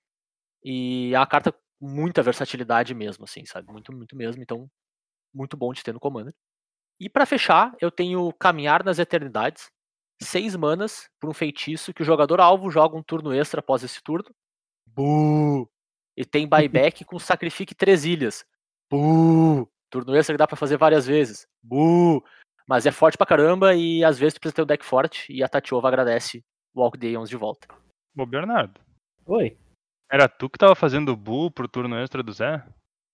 E 0.64 1.12
é 1.14 1.18
uma 1.18 1.26
carta 1.26 1.53
com 1.53 1.61
muita 1.83 2.22
versatilidade 2.22 2.95
mesmo, 2.95 3.24
assim, 3.24 3.45
sabe? 3.47 3.72
Muito, 3.72 3.93
muito 3.93 4.16
mesmo. 4.16 4.43
Então, 4.43 4.68
muito 5.35 5.57
bom 5.57 5.72
de 5.72 5.83
ter 5.85 5.93
no 5.95 6.01
Commander. 6.01 6.35
E 7.01 7.09
para 7.09 7.25
fechar, 7.25 7.75
eu 7.81 7.91
tenho 7.91 8.31
Caminhar 8.35 8.85
nas 8.85 8.99
Eternidades. 8.99 9.71
Seis 10.23 10.55
manas 10.55 11.09
por 11.19 11.31
um 11.31 11.33
feitiço 11.33 11.95
que 11.95 12.03
o 12.03 12.05
jogador 12.05 12.41
alvo 12.41 12.71
joga 12.71 12.95
um 12.95 13.03
turno 13.03 13.33
extra 13.33 13.61
após 13.61 13.83
esse 13.83 14.03
turno. 14.03 14.29
Buuu! 14.87 15.67
E 16.15 16.27
tem 16.27 16.47
buyback 16.47 17.05
com 17.07 17.19
sacrifique 17.19 17.75
três 17.75 18.05
ilhas. 18.05 18.45
Buuu! 18.91 19.67
Turno 19.89 20.15
extra 20.15 20.35
que 20.35 20.39
dá 20.39 20.47
pra 20.47 20.59
fazer 20.59 20.77
várias 20.77 21.07
vezes. 21.07 21.47
Buuu! 21.63 22.23
Mas 22.69 22.85
é 22.85 22.93
forte 22.93 23.17
pra 23.17 23.27
caramba 23.27 23.75
e 23.75 24.05
às 24.05 24.19
vezes 24.19 24.35
tu 24.35 24.41
precisa 24.41 24.57
ter 24.57 24.63
um 24.63 24.67
deck 24.67 24.85
forte 24.85 25.33
e 25.33 25.43
a 25.43 25.49
Tatiova 25.49 25.89
agradece 25.89 26.45
o 26.75 26.83
Walk 26.83 26.99
Day 26.99 27.17
11 27.17 27.31
de 27.31 27.37
volta. 27.37 27.67
Ô, 28.17 28.27
Bernardo, 28.27 28.79
Oi. 29.27 29.57
era 30.11 30.29
tu 30.29 30.51
que 30.51 30.59
tava 30.59 30.75
fazendo 30.75 31.17
bull 31.17 31.51
pro 31.51 31.67
turno 31.67 31.97
extra 31.97 32.23
do 32.23 32.33
Zé? 32.33 32.63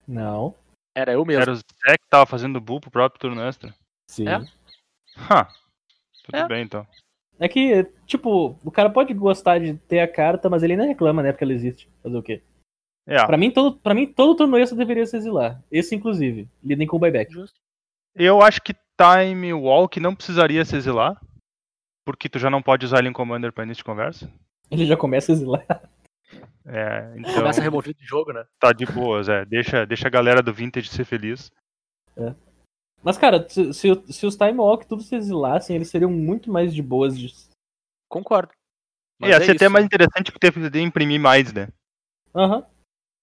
Não. 0.06 0.54
Era 0.96 1.12
eu 1.12 1.24
mesmo. 1.26 1.42
Era 1.42 1.52
o 1.52 1.56
Zé 1.56 1.98
que 2.00 2.08
tava 2.08 2.24
fazendo 2.24 2.58
bull 2.60 2.80
pro 2.80 2.90
próprio 2.90 3.20
turno 3.20 3.42
extra? 3.42 3.74
Sim. 4.10 4.26
É? 4.26 4.36
Ha! 5.30 5.44
Tudo 6.24 6.36
É. 6.36 6.48
bem, 6.48 6.62
então. 6.62 6.86
É 7.38 7.46
que, 7.48 7.84
tipo, 8.06 8.58
o 8.64 8.70
cara 8.70 8.88
pode 8.88 9.12
gostar 9.12 9.58
de 9.60 9.74
ter 9.74 10.00
a 10.00 10.08
carta, 10.08 10.48
mas 10.48 10.62
ele 10.62 10.74
nem 10.76 10.88
reclama, 10.88 11.22
né? 11.22 11.32
Porque 11.32 11.44
ela 11.44 11.52
existe. 11.52 11.86
Fazer 12.02 12.16
o 12.16 12.22
quê? 12.22 12.42
É, 13.06 13.24
Pra 13.26 13.36
mim, 13.36 13.50
todo, 13.50 13.76
pra 13.76 13.92
mim, 13.94 14.06
todo 14.06 14.34
turno 14.36 14.56
extra 14.58 14.76
deveria 14.76 15.04
se 15.06 15.16
exilar. 15.16 15.62
Esse, 15.70 15.94
inclusive. 15.94 16.48
Lidem 16.64 16.86
com 16.86 16.96
o 16.96 16.98
buyback. 16.98 17.30
Justo. 17.32 17.60
eu 18.14 18.40
acho 18.40 18.62
que 18.62 18.74
Time 18.98 19.52
Walk 19.52 20.00
não 20.00 20.14
precisaria 20.14 20.64
se 20.64 20.74
exilar, 20.74 21.20
porque 22.06 22.28
tu 22.30 22.38
já 22.38 22.48
não 22.48 22.62
pode 22.62 22.86
usar 22.86 23.00
ele 23.00 23.08
em 23.10 23.12
Commander 23.12 23.52
pra 23.52 23.64
início 23.64 23.82
de 23.82 23.84
conversa. 23.84 24.32
Ele 24.70 24.86
já 24.86 24.96
começa 24.96 25.30
a 25.30 25.34
exilar. 25.34 25.66
É, 26.64 27.14
então 27.18 27.34
Começa 27.34 27.62
removido 27.62 27.98
de 27.98 28.04
jogo, 28.06 28.32
né? 28.32 28.44
tá 28.58 28.72
de 28.72 28.84
boas, 28.86 29.28
é. 29.28 29.44
Deixa, 29.44 29.86
deixa 29.86 30.08
a 30.08 30.10
galera 30.10 30.42
do 30.42 30.52
Vintage 30.52 30.88
ser 30.88 31.04
feliz. 31.04 31.50
Mas, 33.02 33.16
cara, 33.16 33.48
se, 33.48 33.72
se, 33.72 33.92
o- 33.92 34.12
se 34.12 34.26
os 34.26 34.36
Time 34.36 34.58
Walk 34.58 34.86
tudo 34.86 35.02
se 35.02 35.14
exilassem, 35.14 35.76
eles 35.76 35.88
seriam 35.88 36.10
muito 36.10 36.50
mais 36.50 36.74
de 36.74 36.82
boas. 36.82 37.16
De... 37.16 37.32
Concordo. 38.08 38.52
Mas 39.18 39.30
Ia 39.30 39.36
é 39.36 39.40
ser 39.40 39.52
até 39.52 39.68
mais 39.68 39.84
interessante 39.84 40.32
porque 40.32 40.50
poder 40.50 40.80
imprimir 40.80 41.20
mais, 41.20 41.52
né? 41.52 41.68
Aham. 42.34 42.66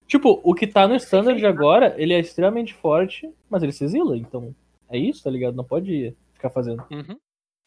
Tipo, 0.08 0.42
o 0.44 0.54
que 0.54 0.68
tá 0.68 0.88
no 0.88 0.96
standard 0.96 1.44
agora, 1.46 1.96
ele 2.02 2.14
é 2.14 2.20
extremamente 2.20 2.74
forte, 2.74 3.34
mas 3.50 3.64
ele 3.64 3.72
se 3.72 3.84
exila, 3.84 4.18
então. 4.18 4.56
É 4.90 4.98
isso, 4.98 5.24
tá 5.24 5.30
ligado? 5.30 5.56
Não 5.56 5.64
pode 5.64 6.16
ficar 6.34 6.50
fazendo. 6.50 6.86
Uhum. 6.92 7.20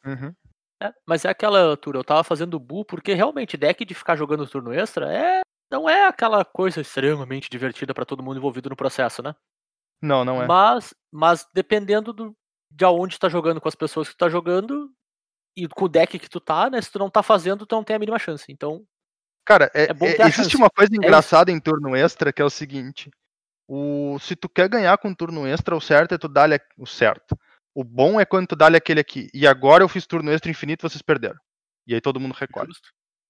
Uhum. 0.05 0.35
É, 0.83 0.93
mas 1.07 1.25
é 1.25 1.31
aquela 1.31 1.63
altura, 1.63 1.99
eu 1.99 2.05
tava 2.05 2.23
fazendo 2.23 2.61
bull 2.61 2.85
porque 2.85 3.15
realmente 3.15 3.57
deck 3.57 3.85
de 3.85 3.95
ficar 3.95 4.15
jogando 4.15 4.47
turno 4.47 4.73
extra 4.75 5.11
é 5.13 5.41
não 5.71 5.89
é 5.89 6.07
aquela 6.07 6.45
coisa 6.45 6.81
extremamente 6.81 7.49
divertida 7.51 7.95
pra 7.95 8.05
todo 8.05 8.23
mundo 8.23 8.37
envolvido 8.37 8.69
no 8.69 8.77
processo, 8.77 9.23
né? 9.23 9.35
Não, 10.01 10.25
não 10.25 10.43
é. 10.43 10.47
Mas, 10.47 10.95
mas 11.11 11.49
dependendo 11.53 12.13
do, 12.13 12.37
de 12.71 12.85
aonde 12.85 13.17
tu 13.17 13.21
tá 13.21 13.29
jogando, 13.29 13.61
com 13.61 13.69
as 13.69 13.75
pessoas 13.75 14.09
que 14.09 14.15
tu 14.15 14.19
tá 14.19 14.29
jogando 14.29 14.93
e 15.57 15.67
com 15.67 15.87
o 15.87 15.89
deck 15.89 16.19
que 16.19 16.29
tu 16.29 16.39
tá, 16.39 16.69
né? 16.69 16.81
Se 16.81 16.93
tu 16.93 16.99
não 16.99 17.11
tá 17.11 17.23
fazendo, 17.23 17.67
tu 17.67 17.75
não 17.75 17.83
tem 17.83 17.97
a 17.97 17.99
mínima 17.99 18.19
chance. 18.19 18.45
Então, 18.51 18.85
Cara, 19.45 19.71
é- 19.73 19.85
É 19.85 19.87
é- 19.91 20.27
existe 20.27 20.43
chance. 20.43 20.57
uma 20.57 20.69
coisa 20.69 20.93
isso. 20.93 21.01
engraçada 21.01 21.51
em 21.53 21.61
turno 21.61 21.95
extra 21.97 22.33
que 22.33 22.43
é 22.43 22.45
o 22.45 22.51
seguinte: 22.51 23.11
o, 23.67 24.19
se 24.21 24.37
tu 24.37 24.49
quer 24.49 24.69
ganhar 24.69 24.99
com 24.99 25.15
turno 25.15 25.47
extra, 25.47 25.75
o 25.77 25.81
certo 25.81 26.15
é 26.15 26.19
tu 26.19 26.29
dar 26.29 26.51
o 26.77 26.87
certo. 26.87 27.39
O 27.77 27.85
bom 27.85 28.19
é 28.19 28.25
quando 28.25 28.47
tu 28.49 28.57
dá 28.57 28.69
aquele 28.69 29.01
aqui. 29.01 29.29
E 29.35 29.47
agora 29.47 29.85
eu 29.85 29.89
fiz 29.89 30.07
turno 30.07 30.33
extra 30.33 30.51
infinito, 30.51 30.89
vocês 30.89 31.03
perderam. 31.03 31.37
E 31.87 31.95
aí 31.95 32.01
todo 32.01 32.19
mundo 32.19 32.33
recolhe. 32.33 32.69
justo. 32.69 32.89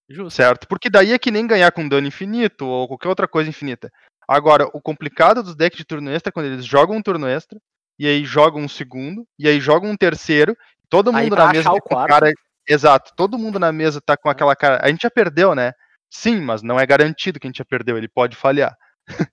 Justo. 0.09 0.37
Certo? 0.37 0.69
Porque 0.69 0.89
daí 0.89 1.13
é 1.13 1.19
que 1.19 1.33
nem 1.33 1.49
ganhar 1.49 1.73
com 1.73 1.89
dano 1.89 2.07
infinito 2.07 2.65
ou 2.65 2.87
qualquer 2.87 3.09
outra 3.09 3.27
coisa 3.27 3.51
infinita. 3.51 3.91
Agora, 4.29 4.69
o 4.73 4.81
complicado 4.81 5.43
dos 5.43 5.57
decks 5.57 5.79
de 5.79 5.85
turno 5.85 6.13
extra 6.13 6.31
é 6.31 6.33
quando 6.33 6.47
eles 6.47 6.65
jogam 6.65 6.97
um 6.97 7.03
turno 7.03 7.27
extra, 7.27 7.59
e 7.99 8.07
aí 8.07 8.25
jogam 8.25 8.63
um 8.63 8.69
segundo, 8.69 9.27
e 9.37 9.49
aí 9.49 9.59
jogam 9.59 9.91
um 9.91 9.97
terceiro, 9.97 10.57
todo 10.89 11.13
mundo 11.13 11.35
na 11.35 11.49
mesa 11.53 11.65
tá 11.73 11.81
com 11.81 12.07
cara. 12.07 12.31
Exato, 12.69 13.13
todo 13.17 13.37
mundo 13.37 13.59
na 13.59 13.73
mesa 13.73 14.01
tá 14.01 14.17
com 14.17 14.31
aquela 14.31 14.55
cara. 14.55 14.79
A 14.81 14.89
gente 14.89 15.03
já 15.03 15.11
perdeu, 15.11 15.57
né? 15.57 15.73
Sim, 16.09 16.41
mas 16.41 16.63
não 16.63 16.79
é 16.79 16.87
garantido 16.87 17.41
que 17.41 17.49
a 17.49 17.51
gente 17.51 17.59
já 17.59 17.65
perdeu, 17.65 17.99
ele 17.99 18.09
pode 18.09 18.37
falhar. 18.37 18.77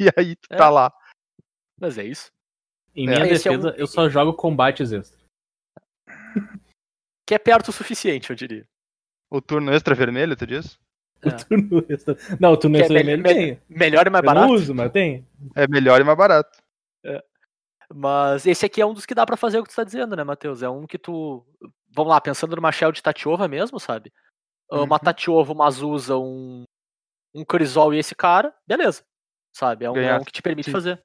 e 0.00 0.10
aí 0.16 0.36
tu 0.36 0.48
É. 0.50 0.56
tá 0.56 0.70
lá. 0.70 0.90
Mas 1.78 1.98
é 1.98 2.04
isso. 2.04 2.30
Em 2.94 3.08
É. 3.08 3.10
minha 3.20 3.32
Esse 3.32 3.48
é 3.48 3.50
um- 3.52 3.56
defesa, 3.58 3.76
eu 3.76 3.86
só 3.86 4.08
jogo 4.08 4.32
combates 4.34 4.92
extra. 4.92 5.18
Que 7.26 7.34
é 7.34 7.38
perto 7.38 7.68
o 7.68 7.72
suficiente, 7.72 8.30
eu 8.30 8.36
diria. 8.36 8.66
O 9.30 9.40
turno 9.40 9.72
extra 9.72 9.94
vermelho, 9.94 10.36
tu 10.36 10.46
diz? 10.46 10.78
É. 11.22 11.30
Turno 11.30 11.84
extra. 11.90 12.16
Não, 12.38 12.52
o 12.52 12.56
turno 12.56 12.76
Que 12.76 12.82
é 12.82 12.84
extra 12.84 12.98
me- 12.98 13.04
vermelho 13.04 13.22
me- 13.22 13.56
tem. 13.56 13.62
Melhor 13.68 14.06
e 14.06 14.10
mais 14.10 14.22
Eu 14.22 14.26
barato. 14.26 14.46
não 14.46 14.54
uso, 14.54 14.74
mas 14.74 14.92
tem. 14.92 15.26
É 15.56 15.66
melhor 15.66 16.00
e 16.00 16.04
mais 16.04 16.16
barato. 16.18 16.62
Mas 17.94 18.46
esse 18.46 18.64
aqui 18.64 18.80
é 18.80 18.86
um 18.86 18.94
dos 18.94 19.04
que 19.06 19.14
dá 19.14 19.26
pra 19.26 19.36
fazer 19.36 19.58
o 19.58 19.62
que 19.62 19.68
tu 19.68 19.76
tá 19.76 19.84
dizendo, 19.84 20.16
né, 20.16 20.24
Matheus? 20.24 20.62
É 20.62 20.68
um 20.68 20.86
que 20.86 20.98
tu. 20.98 21.44
Vamos 21.90 22.10
lá, 22.10 22.20
pensando 22.20 22.56
numa 22.56 22.72
Shell 22.72 22.90
de 22.90 23.02
Tatiova 23.02 23.46
mesmo, 23.46 23.78
sabe? 23.78 24.12
Ah, 24.70 24.80
Uma 24.82 24.96
Uhum. 24.96 24.98
Tatiova, 25.04 25.52
uma 25.52 25.66
Azusa, 25.66 26.16
um. 26.16 26.64
Um 27.34 27.44
Crisol 27.44 27.92
e 27.92 27.98
esse 27.98 28.14
cara, 28.14 28.54
beleza. 28.66 29.04
Sabe? 29.54 29.84
É 29.84 29.90
um, 29.90 29.96
é 29.96 30.16
um 30.18 30.24
que 30.24 30.32
te 30.32 30.40
permite 30.40 30.66
Sim. 30.66 30.72
fazer. 30.72 31.02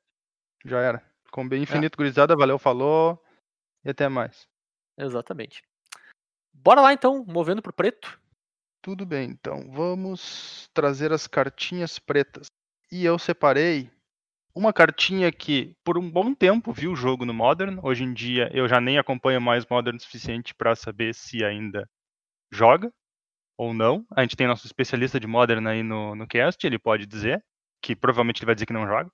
Já 0.66 0.80
era. 0.80 1.04
Com 1.32 1.42
É. 1.42 1.48
bem 1.50 1.64
infinito, 1.64 1.98
gurizada, 1.98 2.36
valeu, 2.36 2.58
falou. 2.60 3.22
E 3.86 3.90
até 3.90 4.08
mais. 4.10 4.48
Exatamente. 4.98 5.64
Bora 6.54 6.82
lá 6.82 6.92
então, 6.94 7.24
movendo 7.26 7.62
pro 7.62 7.74
preto. 7.74 8.20
Tudo 8.82 9.06
bem, 9.06 9.30
então 9.30 9.70
vamos 9.72 10.70
trazer 10.74 11.12
as 11.12 11.28
cartinhas 11.28 12.00
pretas. 12.00 12.48
E 12.92 13.06
eu 13.06 13.20
separei 13.20 13.90
uma 14.56 14.74
cartinha 14.74 15.32
que 15.32 15.76
por 15.84 15.98
um 15.98 16.10
bom 16.10 16.34
tempo 16.34 16.72
viu 16.74 16.92
o 16.94 16.96
jogo 16.96 17.26
no 17.26 17.34
Modern. 17.34 17.80
Hoje 17.84 18.04
em 18.04 18.14
dia 18.14 18.50
eu 18.54 18.68
já 18.68 18.82
nem 18.82 18.98
acompanho 18.98 19.40
mais 19.40 19.66
Modern 19.66 19.96
o 19.98 20.00
suficiente 20.00 20.56
para 20.56 20.76
saber 20.76 21.14
se 21.14 21.44
ainda 21.44 21.88
joga 22.52 22.92
ou 23.58 23.74
não. 23.74 24.06
A 24.12 24.22
gente 24.22 24.36
tem 24.36 24.48
nosso 24.48 24.66
especialista 24.66 25.20
de 25.20 25.28
Modern 25.28 25.66
aí 25.68 25.84
no, 25.84 26.16
no 26.16 26.26
cast, 26.28 26.66
ele 26.66 26.80
pode 26.80 27.06
dizer, 27.06 27.44
que 27.82 27.96
provavelmente 27.96 28.40
ele 28.40 28.46
vai 28.48 28.56
dizer 28.56 28.66
que 28.66 28.74
não 28.74 28.88
joga. 28.88 29.12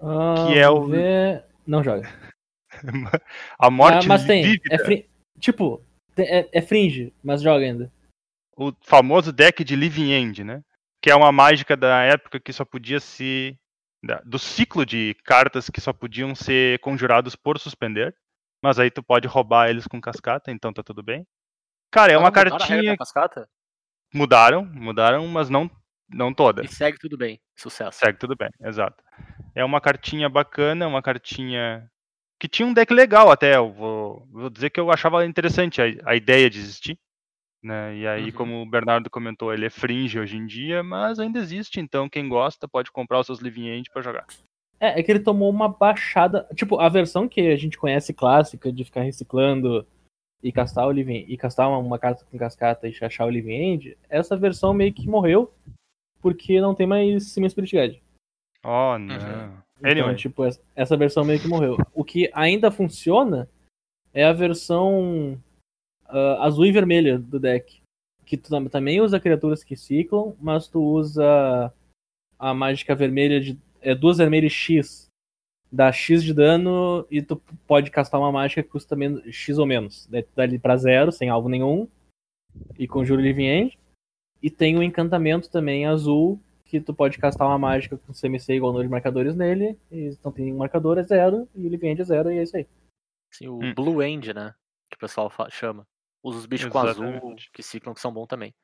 Ah, 0.00 0.34
Que 0.46 0.58
é 0.58 0.68
o- 0.68 0.86
ver- 0.86 1.46
Não 1.66 1.82
joga. 1.82 2.08
A 3.58 3.70
morte 3.70 4.06
ah, 4.06 4.08
mas 4.08 4.24
tem. 4.24 4.54
É 4.70 4.78
fri... 4.78 5.08
Tipo, 5.38 5.84
é, 6.16 6.48
é 6.58 6.62
fringe, 6.62 7.12
mas 7.22 7.42
joga 7.42 7.64
ainda. 7.64 7.92
o 8.56 8.72
famoso 8.82 9.32
deck 9.32 9.62
de 9.64 9.76
Living 9.76 10.12
End, 10.12 10.44
né? 10.44 10.62
Que 11.02 11.10
é 11.10 11.14
uma 11.14 11.32
mágica 11.32 11.76
da 11.76 12.02
época 12.02 12.40
que 12.40 12.52
só 12.52 12.64
podia 12.64 13.00
se 13.00 13.56
do 14.24 14.38
ciclo 14.38 14.84
de 14.84 15.16
cartas 15.24 15.70
que 15.70 15.80
só 15.80 15.90
podiam 15.90 16.34
ser 16.34 16.78
conjurados 16.80 17.34
por 17.34 17.58
suspender, 17.58 18.14
mas 18.62 18.78
aí 18.78 18.90
tu 18.90 19.02
pode 19.02 19.26
roubar 19.26 19.70
eles 19.70 19.86
com 19.86 19.98
cascata, 19.98 20.50
então 20.50 20.74
tá 20.74 20.82
tudo 20.82 21.02
bem. 21.02 21.26
Cara, 21.90 22.12
é 22.12 22.18
uma 22.18 22.28
mudaram 22.28 22.50
a 22.50 22.58
regra 22.58 22.66
cartinha 22.66 22.92
da 22.92 22.98
cascata 22.98 23.48
mudaram, 24.14 24.64
mudaram, 24.64 25.26
mas 25.26 25.50
não 25.50 25.68
não 26.08 26.32
toda. 26.32 26.64
e 26.64 26.68
segue 26.68 26.98
tudo 26.98 27.16
bem. 27.16 27.40
Sucesso. 27.56 27.98
Segue 27.98 28.18
tudo 28.18 28.36
bem, 28.36 28.50
exato. 28.60 29.02
É 29.54 29.64
uma 29.64 29.80
cartinha 29.80 30.28
bacana, 30.28 30.86
uma 30.88 31.02
cartinha 31.02 31.88
que 32.40 32.48
tinha 32.48 32.66
um 32.66 32.74
deck 32.74 32.92
legal 32.92 33.30
até, 33.30 33.56
eu 33.56 33.72
vou, 33.72 34.26
vou 34.30 34.50
dizer 34.50 34.70
que 34.70 34.80
eu 34.80 34.90
achava 34.90 35.24
interessante 35.24 35.80
a, 35.80 35.84
a 36.04 36.16
ideia 36.16 36.50
de 36.50 36.58
existir. 36.58 36.98
Né? 37.62 37.96
E 37.96 38.06
aí, 38.06 38.24
Uhum. 38.26 38.32
como 38.32 38.62
o 38.62 38.68
Bernardo 38.68 39.08
comentou, 39.08 39.54
ele 39.54 39.64
é 39.64 39.70
fringe 39.70 40.18
hoje 40.18 40.36
em 40.36 40.46
dia, 40.46 40.82
mas 40.82 41.18
ainda 41.18 41.38
existe, 41.38 41.80
então 41.80 42.08
quem 42.08 42.28
gosta 42.28 42.68
pode 42.68 42.92
comprar 42.92 43.20
os 43.20 43.26
seus 43.26 43.40
Living 43.40 43.68
End 43.68 43.90
pra 43.90 44.02
jogar. 44.02 44.26
É, 44.78 45.00
é 45.00 45.02
que 45.02 45.10
ele 45.10 45.20
tomou 45.20 45.48
uma 45.48 45.68
baixada. 45.68 46.46
Tipo, 46.54 46.78
a 46.78 46.88
versão 46.90 47.26
que 47.26 47.40
a 47.40 47.56
gente 47.56 47.78
conhece 47.78 48.12
clássica 48.12 48.70
de 48.70 48.84
ficar 48.84 49.00
reciclando 49.00 49.86
e 50.42 50.52
castar 50.52 50.86
o 50.86 50.92
living 50.92 51.24
e 51.26 51.38
castar 51.38 51.70
uma, 51.70 51.78
uma 51.78 51.98
carta 51.98 52.22
com 52.26 52.36
cascata 52.36 52.86
e 52.86 52.94
achar 53.00 53.24
o 53.24 53.30
living 53.30 53.54
end, 53.54 53.98
essa 54.10 54.36
versão 54.36 54.74
meio 54.74 54.92
que 54.92 55.08
morreu 55.08 55.50
porque 56.20 56.60
não 56.60 56.74
tem 56.74 56.86
mais 56.86 57.32
Simon 57.32 57.48
Spirit 57.48 57.74
Guide. 57.74 58.02
Oh, 58.64 58.98
não. 58.98 59.14
Então, 59.14 59.90
Anyway. 59.90 60.14
tipo, 60.16 60.44
essa- 60.74 60.96
versão 60.96 61.24
meio 61.24 61.38
que 61.40 61.48
morreu. 61.48 61.76
O 61.92 62.02
que 62.02 62.30
ainda 62.32 62.70
funciona 62.70 63.48
é 64.12 64.24
a 64.24 64.32
versão 64.32 65.38
ah, 66.06 66.44
azul 66.46 66.64
e 66.66 66.72
vermelha 66.72 67.18
do 67.18 67.38
deck. 67.38 67.82
Que 68.24 68.36
tu 68.36 68.48
tam- 68.48 68.66
também 68.68 69.00
usa 69.00 69.20
criaturas 69.20 69.62
que 69.62 69.76
ciclam, 69.76 70.34
mas 70.40 70.66
tu 70.68 70.80
usa 70.82 71.72
a 72.38 72.54
mágica 72.54 72.94
vermelha 72.94 73.40
de. 73.40 73.58
É 73.82 73.94
duas 73.94 74.16
vermelhas 74.18 74.52
X. 74.52 75.08
Dá 75.70 75.90
X 75.92 76.22
de 76.22 76.32
dano 76.32 77.04
e 77.10 77.20
tu 77.20 77.36
pode 77.66 77.90
castar 77.90 78.20
uma 78.20 78.30
mágica 78.32 78.62
que 78.62 78.68
custa 78.68 78.94
menos, 78.96 79.22
X 79.34 79.58
ou 79.58 79.66
menos. 79.66 80.06
Daí 80.06 80.22
tu 80.22 80.30
dá 80.34 80.44
ele 80.44 80.58
pra 80.58 80.76
zero, 80.76 81.10
sem 81.12 81.28
alvo 81.28 81.48
nenhum. 81.48 81.86
E 82.78 82.86
conjura 82.86 83.20
Living 83.20 83.46
End. 83.46 83.78
E 84.40 84.48
tem 84.50 84.78
o 84.78 84.82
encantamento 84.82 85.50
também 85.50 85.84
azul, 85.84 86.40
que 86.64 86.80
tu 86.80 86.94
pode 86.94 87.18
castar 87.18 87.46
uma 87.46 87.58
mágica 87.58 87.96
com 87.98 88.12
CMC 88.12 88.54
igual 88.54 88.72
número 88.72 88.88
de 88.88 88.92
marcadores 88.92 89.34
nele. 89.34 89.78
E 89.90 90.16
não 90.24 90.32
tem 90.32 90.46
nenhum 90.46 90.58
marcador, 90.58 90.98
é 90.98 91.02
zero. 91.02 91.48
E 91.54 91.66
o 91.66 91.68
Living 91.68 91.88
End 91.88 92.00
é 92.00 92.04
zero, 92.04 92.32
e 92.32 92.38
é 92.38 92.42
isso 92.42 92.56
aí. 92.56 92.66
Assim, 93.32 93.48
o 93.48 93.58
Hum. 93.62 93.74
Blue 93.74 94.02
End, 94.02 94.32
né? 94.32 94.54
Que 94.90 94.96
o 94.96 94.98
pessoal 95.00 95.30
chama. 95.50 95.86
Usa 96.22 96.38
os 96.38 96.46
bichos 96.46 96.70
com 96.70 96.78
azul, 96.78 97.06
Exatamente. 97.06 97.50
que 97.52 97.62
ciclam, 97.62 97.94
que 97.94 98.00
são 98.00 98.12
bons 98.12 98.26
também. 98.26 98.54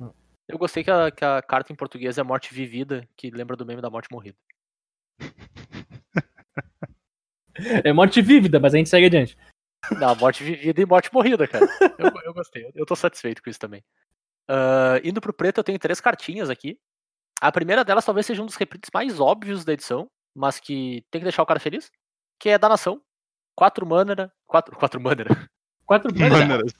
Hum. 0.00 0.10
Eu 0.48 0.58
gostei 0.58 0.82
que 0.82 0.90
a, 0.90 1.10
que 1.10 1.24
a 1.24 1.40
carta 1.40 1.72
em 1.72 1.76
português 1.76 2.18
é 2.18 2.22
Morte 2.22 2.52
Vivida, 2.52 3.08
que 3.16 3.30
lembra 3.30 3.56
do 3.56 3.64
meme 3.64 3.80
da 3.80 3.90
Morte 3.90 4.08
Morrida. 4.10 4.36
É 7.84 7.92
morte 7.92 8.20
vívida, 8.20 8.58
mas 8.58 8.74
a 8.74 8.78
gente 8.78 8.88
segue 8.88 9.06
adiante. 9.06 9.36
Não, 10.00 10.16
Morte 10.16 10.42
Vivida 10.42 10.80
e 10.82 10.86
Morte 10.86 11.08
Morrida, 11.12 11.46
cara. 11.46 11.64
Eu, 11.98 12.10
eu 12.24 12.34
gostei, 12.34 12.68
eu 12.74 12.84
tô 12.84 12.96
satisfeito 12.96 13.40
com 13.40 13.48
isso 13.48 13.60
também. 13.60 13.84
Ah, 14.48 15.00
indo 15.04 15.20
pro 15.20 15.32
preto, 15.32 15.58
eu 15.58 15.64
tenho 15.64 15.78
três 15.78 16.00
cartinhas 16.00 16.50
aqui. 16.50 16.78
A 17.44 17.52
primeira 17.52 17.84
delas 17.84 18.06
talvez 18.06 18.24
seja 18.24 18.42
um 18.42 18.46
dos 18.46 18.56
reprints 18.56 18.88
mais 18.92 19.20
óbvios 19.20 19.66
da 19.66 19.74
edição, 19.74 20.10
mas 20.34 20.58
que 20.58 21.04
tem 21.10 21.20
que 21.20 21.24
deixar 21.24 21.42
o 21.42 21.46
cara 21.46 21.60
feliz, 21.60 21.90
que 22.40 22.48
é 22.48 22.58
da 22.58 22.70
nação. 22.70 23.02
Quatro 23.54 23.86
mana, 23.86 24.32
quatro, 24.46 24.74
quatro 24.74 24.98
mana, 24.98 25.24
Quatro 25.86 26.10
Maneiras. 26.18 26.72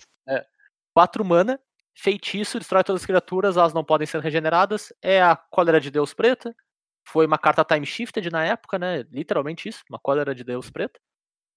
4 0.94 1.22
mana, 1.22 1.60
feitiço, 1.94 2.58
destrói 2.58 2.82
todas 2.82 3.02
as 3.02 3.06
criaturas, 3.06 3.58
elas 3.58 3.74
não 3.74 3.84
podem 3.84 4.06
ser 4.06 4.22
regeneradas. 4.22 4.90
É 5.02 5.22
a 5.22 5.36
Cólera 5.36 5.78
de 5.78 5.90
Deus 5.90 6.14
Preta. 6.14 6.56
Foi 7.06 7.26
uma 7.26 7.36
carta 7.36 7.62
time 7.62 7.84
shifted 7.84 8.30
na 8.30 8.42
época, 8.44 8.78
né? 8.78 9.02
Literalmente 9.10 9.68
isso, 9.68 9.84
uma 9.90 9.98
Cólera 9.98 10.34
de 10.34 10.44
Deus 10.44 10.70
Preta. 10.70 10.98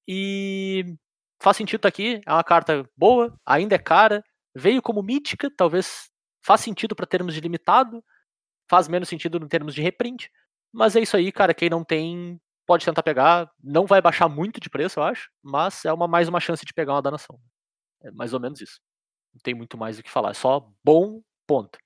E 0.05 0.97
faz 1.41 1.55
sentido 1.55 1.79
tá 1.79 1.87
aqui, 1.87 2.19
é 2.25 2.33
uma 2.33 2.43
carta 2.43 2.85
boa, 2.97 3.33
ainda 3.45 3.75
é 3.75 3.79
cara, 3.79 4.21
veio 4.53 4.81
como 4.81 5.01
mítica, 5.01 5.49
talvez 5.55 6.09
faz 6.43 6.59
sentido 6.59 6.95
para 6.95 7.05
termos 7.05 7.33
de 7.33 7.39
limitado, 7.39 8.03
faz 8.69 8.87
menos 8.87 9.09
sentido 9.09 9.37
em 9.37 9.47
termos 9.47 9.73
de 9.73 9.81
reprint. 9.81 10.29
Mas 10.71 10.95
é 10.95 11.01
isso 11.01 11.17
aí, 11.17 11.31
cara, 11.31 11.53
quem 11.53 11.69
não 11.69 11.83
tem 11.83 12.39
pode 12.65 12.83
tentar 12.83 13.01
pegar, 13.01 13.49
não 13.63 13.85
vai 13.85 14.01
baixar 14.01 14.27
muito 14.27 14.59
de 14.59 14.69
preço, 14.69 14.99
eu 14.99 15.03
acho, 15.03 15.31
mas 15.41 15.85
é 15.85 15.93
uma 15.93 16.05
mais 16.05 16.27
uma 16.27 16.41
chance 16.41 16.65
de 16.65 16.73
pegar 16.73 16.93
uma 16.93 17.01
danação. 17.01 17.39
É 18.01 18.11
mais 18.11 18.33
ou 18.33 18.39
menos 18.39 18.59
isso. 18.59 18.79
Não 19.33 19.39
tem 19.41 19.53
muito 19.53 19.77
mais 19.77 19.97
o 19.97 20.03
que 20.03 20.11
falar. 20.11 20.31
É 20.31 20.33
só 20.33 20.69
bom 20.83 21.21
ponto. 21.47 21.79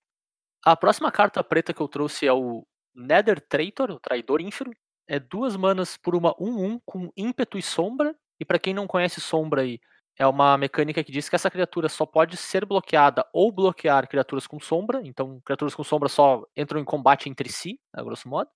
A 0.66 0.76
próxima 0.76 1.12
carta 1.12 1.44
preta 1.44 1.74
que 1.74 1.82
eu 1.82 1.88
trouxe 1.88 2.26
é 2.26 2.34
o 2.34 2.66
Nether 2.96 3.40
Traitor, 3.40 3.92
o 3.92 4.00
Traidor 4.00 4.42
Ínfero. 4.42 4.72
É 5.08 5.20
duas 5.20 5.56
manas 5.56 5.98
por 5.98 6.16
uma 6.16 6.34
1-1 6.36 6.82
com 6.86 7.12
ímpeto 7.16 7.58
e 7.58 7.62
sombra. 7.62 8.16
E 8.40 8.46
pra 8.46 8.60
quem 8.60 8.74
não 8.74 8.88
conhece 8.88 9.22
sombra 9.22 9.62
aí, 9.62 9.80
é 10.22 10.28
uma 10.28 10.55
mecânica 10.55 11.03
que 11.03 11.11
diz 11.11 11.28
que 11.28 11.36
essa 11.36 11.49
criatura 11.49 11.89
só 11.89 12.05
pode 12.05 12.38
ser 12.38 12.63
bloqueada 12.63 13.26
ou 13.34 13.51
bloquear 13.51 14.07
criaturas 14.07 14.45
com 14.45 14.59
sombra. 14.59 15.01
Então, 15.03 15.41
criaturas 15.43 15.74
com 15.74 15.84
sombra 15.84 16.07
só 16.07 16.45
entram 16.55 16.80
em 16.80 16.86
combate 16.86 17.28
entre 17.28 17.51
si, 17.51 17.80
a 17.91 18.03
grosso 18.03 18.30
modo. 18.30 18.47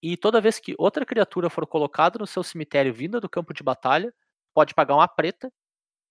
E 0.00 0.16
toda 0.16 0.40
vez 0.40 0.60
que 0.60 0.72
outra 0.78 1.04
criatura 1.04 1.50
for 1.50 1.66
colocada 1.66 2.16
no 2.16 2.28
seu 2.28 2.44
cemitério 2.44 2.94
vinda 2.94 3.20
do 3.20 3.28
campo 3.28 3.52
de 3.52 3.60
batalha, 3.60 4.14
pode 4.54 4.72
pagar 4.72 4.94
uma 4.94 5.08
preta 5.08 5.52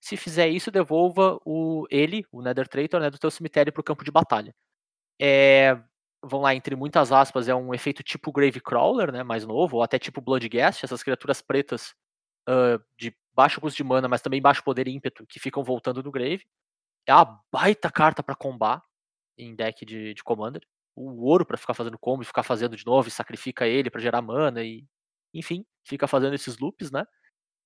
se 0.02 0.18
fizer 0.18 0.50
isso, 0.50 0.70
devolva 0.70 1.40
o 1.46 1.88
ele, 1.90 2.26
o 2.32 2.42
Nether 2.42 2.68
Traitor, 2.68 3.00
né, 3.00 3.10
do 3.10 3.18
teu 3.18 3.32
cemitério 3.32 3.72
pro 3.72 3.84
campo 3.84 4.04
de 4.04 4.12
batalha. 4.12 4.54
É, 5.22 5.80
vão 6.24 6.42
lá, 6.42 6.56
entre 6.56 6.76
muitas 6.76 7.12
aspas, 7.14 7.48
é 7.48 7.56
um 7.56 7.74
efeito 7.74 8.04
tipo 8.04 8.34
Grave 8.34 8.62
Crawler, 8.62 9.14
né, 9.14 9.24
mais 9.24 9.46
novo, 9.46 9.78
ou 9.78 9.84
até 9.84 9.98
tipo 10.00 10.22
Bloodghast, 10.22 10.84
essas 10.84 11.04
criaturas 11.04 11.42
pretas 11.42 11.96
ah, 12.50 12.80
de 12.98 13.16
baixo 13.36 13.62
custo 13.62 13.78
de 13.78 13.84
mana, 13.84 14.08
mas 14.08 14.22
também 14.22 14.42
baixo 14.42 14.64
poder 14.64 14.88
e 14.88 14.92
ímpeto, 14.92 15.26
que 15.28 15.40
ficam 15.40 15.64
voltando 15.64 16.04
no 16.04 16.12
Grave. 16.12 16.46
É 17.08 17.14
uma 17.16 17.42
baita 17.52 17.92
carta 17.92 18.24
pra 18.24 18.36
combar 18.36 18.84
em 19.38 19.56
deck 19.56 19.86
de, 19.86 20.14
de 20.16 20.24
Commander. 20.24 20.64
O 20.96 21.26
ouro 21.28 21.46
pra 21.46 21.58
ficar 21.58 21.74
fazendo 21.76 22.00
combo 22.00 22.24
e 22.24 22.26
ficar 22.26 22.44
fazendo 22.44 22.76
de 22.78 22.86
novo, 22.86 23.08
e 23.08 23.12
sacrifica 23.12 23.68
ele 23.68 23.90
pra 23.92 24.02
gerar 24.02 24.22
mana 24.22 24.64
e 24.64 24.86
enfim, 25.34 25.66
fica 25.86 26.08
fazendo 26.08 26.36
esses 26.36 26.58
loops, 26.60 26.92
né? 26.92 27.06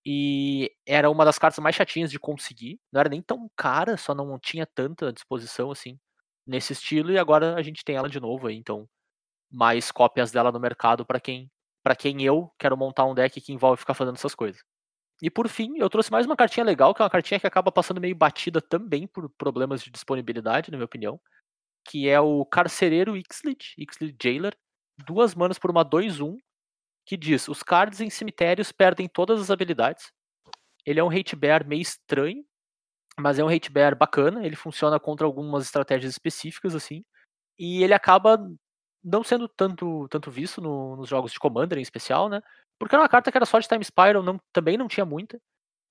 E 0.05 0.71
era 0.87 1.09
uma 1.09 1.25
das 1.25 1.39
cartas 1.39 1.59
mais 1.59 1.75
chatinhas 1.75 2.11
de 2.11 2.19
conseguir. 2.19 2.79
Não 2.91 2.99
era 3.01 3.09
nem 3.09 3.21
tão 3.21 3.49
cara, 3.57 3.97
só 3.97 4.13
não 4.15 4.39
tinha 4.39 4.65
tanta 4.67 5.13
disposição 5.13 5.71
assim 5.71 5.99
nesse 6.47 6.73
estilo. 6.73 7.11
E 7.11 7.17
agora 7.19 7.55
a 7.55 7.63
gente 7.63 7.85
tem 7.85 7.95
ela 7.97 8.09
de 8.09 8.19
novo 8.19 8.47
aí, 8.47 8.55
então 8.57 8.87
mais 9.51 9.91
cópias 9.91 10.31
dela 10.31 10.51
no 10.51 10.59
mercado 10.59 11.05
para 11.05 11.19
quem 11.21 11.51
para 11.83 11.95
quem 11.95 12.23
eu 12.23 12.51
quero 12.59 12.77
montar 12.77 13.05
um 13.05 13.15
deck 13.15 13.41
que 13.41 13.53
envolve 13.53 13.79
ficar 13.79 13.93
fazendo 13.95 14.15
essas 14.15 14.35
coisas. 14.35 14.63
E 15.23 15.29
por 15.29 15.47
fim, 15.47 15.77
eu 15.77 15.89
trouxe 15.89 16.11
mais 16.11 16.25
uma 16.25 16.35
cartinha 16.35 16.65
legal, 16.65 16.93
que 16.93 17.01
é 17.01 17.05
uma 17.05 17.09
cartinha 17.09 17.39
que 17.39 17.47
acaba 17.47 17.71
passando 17.71 18.01
meio 18.01 18.13
batida 18.13 18.61
também 18.61 19.07
por 19.07 19.29
problemas 19.29 19.81
de 19.81 19.89
disponibilidade, 19.89 20.69
na 20.69 20.75
minha 20.75 20.83
opinião, 20.85 21.17
que 21.85 22.09
é 22.09 22.19
o 22.19 22.45
Carcereiro 22.45 23.15
Ixlit, 23.15 23.73
Ixlit 23.77 24.17
Jailer, 24.21 24.53
duas 25.07 25.33
manas 25.33 25.57
por 25.57 25.71
uma 25.71 25.85
2-1, 25.85 26.35
que 27.05 27.15
diz: 27.15 27.47
os 27.47 27.63
cards 27.63 28.01
em 28.01 28.09
cemitérios 28.09 28.73
perdem 28.73 29.07
todas 29.07 29.39
as 29.39 29.49
habilidades. 29.49 30.11
Ele 30.85 30.99
é 30.99 31.03
um 31.03 31.09
hate 31.09 31.37
bear 31.37 31.65
meio 31.65 31.81
estranho, 31.81 32.43
mas 33.17 33.39
é 33.39 33.45
um 33.45 33.47
hate 33.47 33.71
bear 33.71 33.95
bacana. 33.97 34.45
Ele 34.45 34.57
funciona 34.57 34.99
contra 34.99 35.25
algumas 35.25 35.63
estratégias 35.63 36.11
específicas, 36.11 36.75
assim. 36.75 37.01
E 37.57 37.81
ele 37.81 37.93
acaba 37.93 38.37
não 39.03 39.23
sendo 39.23 39.47
tanto, 39.47 40.07
tanto 40.09 40.31
visto 40.31 40.61
no- 40.61 40.95
nos 40.95 41.09
jogos 41.09 41.31
de 41.31 41.39
Commander 41.39 41.77
em 41.77 41.81
especial, 41.81 42.29
né? 42.29 42.41
Porque 42.79 42.95
era 42.95 43.01
uma 43.03 43.09
carta 43.09 43.31
que 43.31 43.37
era 43.37 43.45
só 43.45 43.59
de 43.59 43.67
Time 43.67 43.83
Spiral, 43.83 44.23
não, 44.23 44.39
também 44.53 44.77
não 44.77 44.87
tinha 44.87 45.05
muita. 45.05 45.39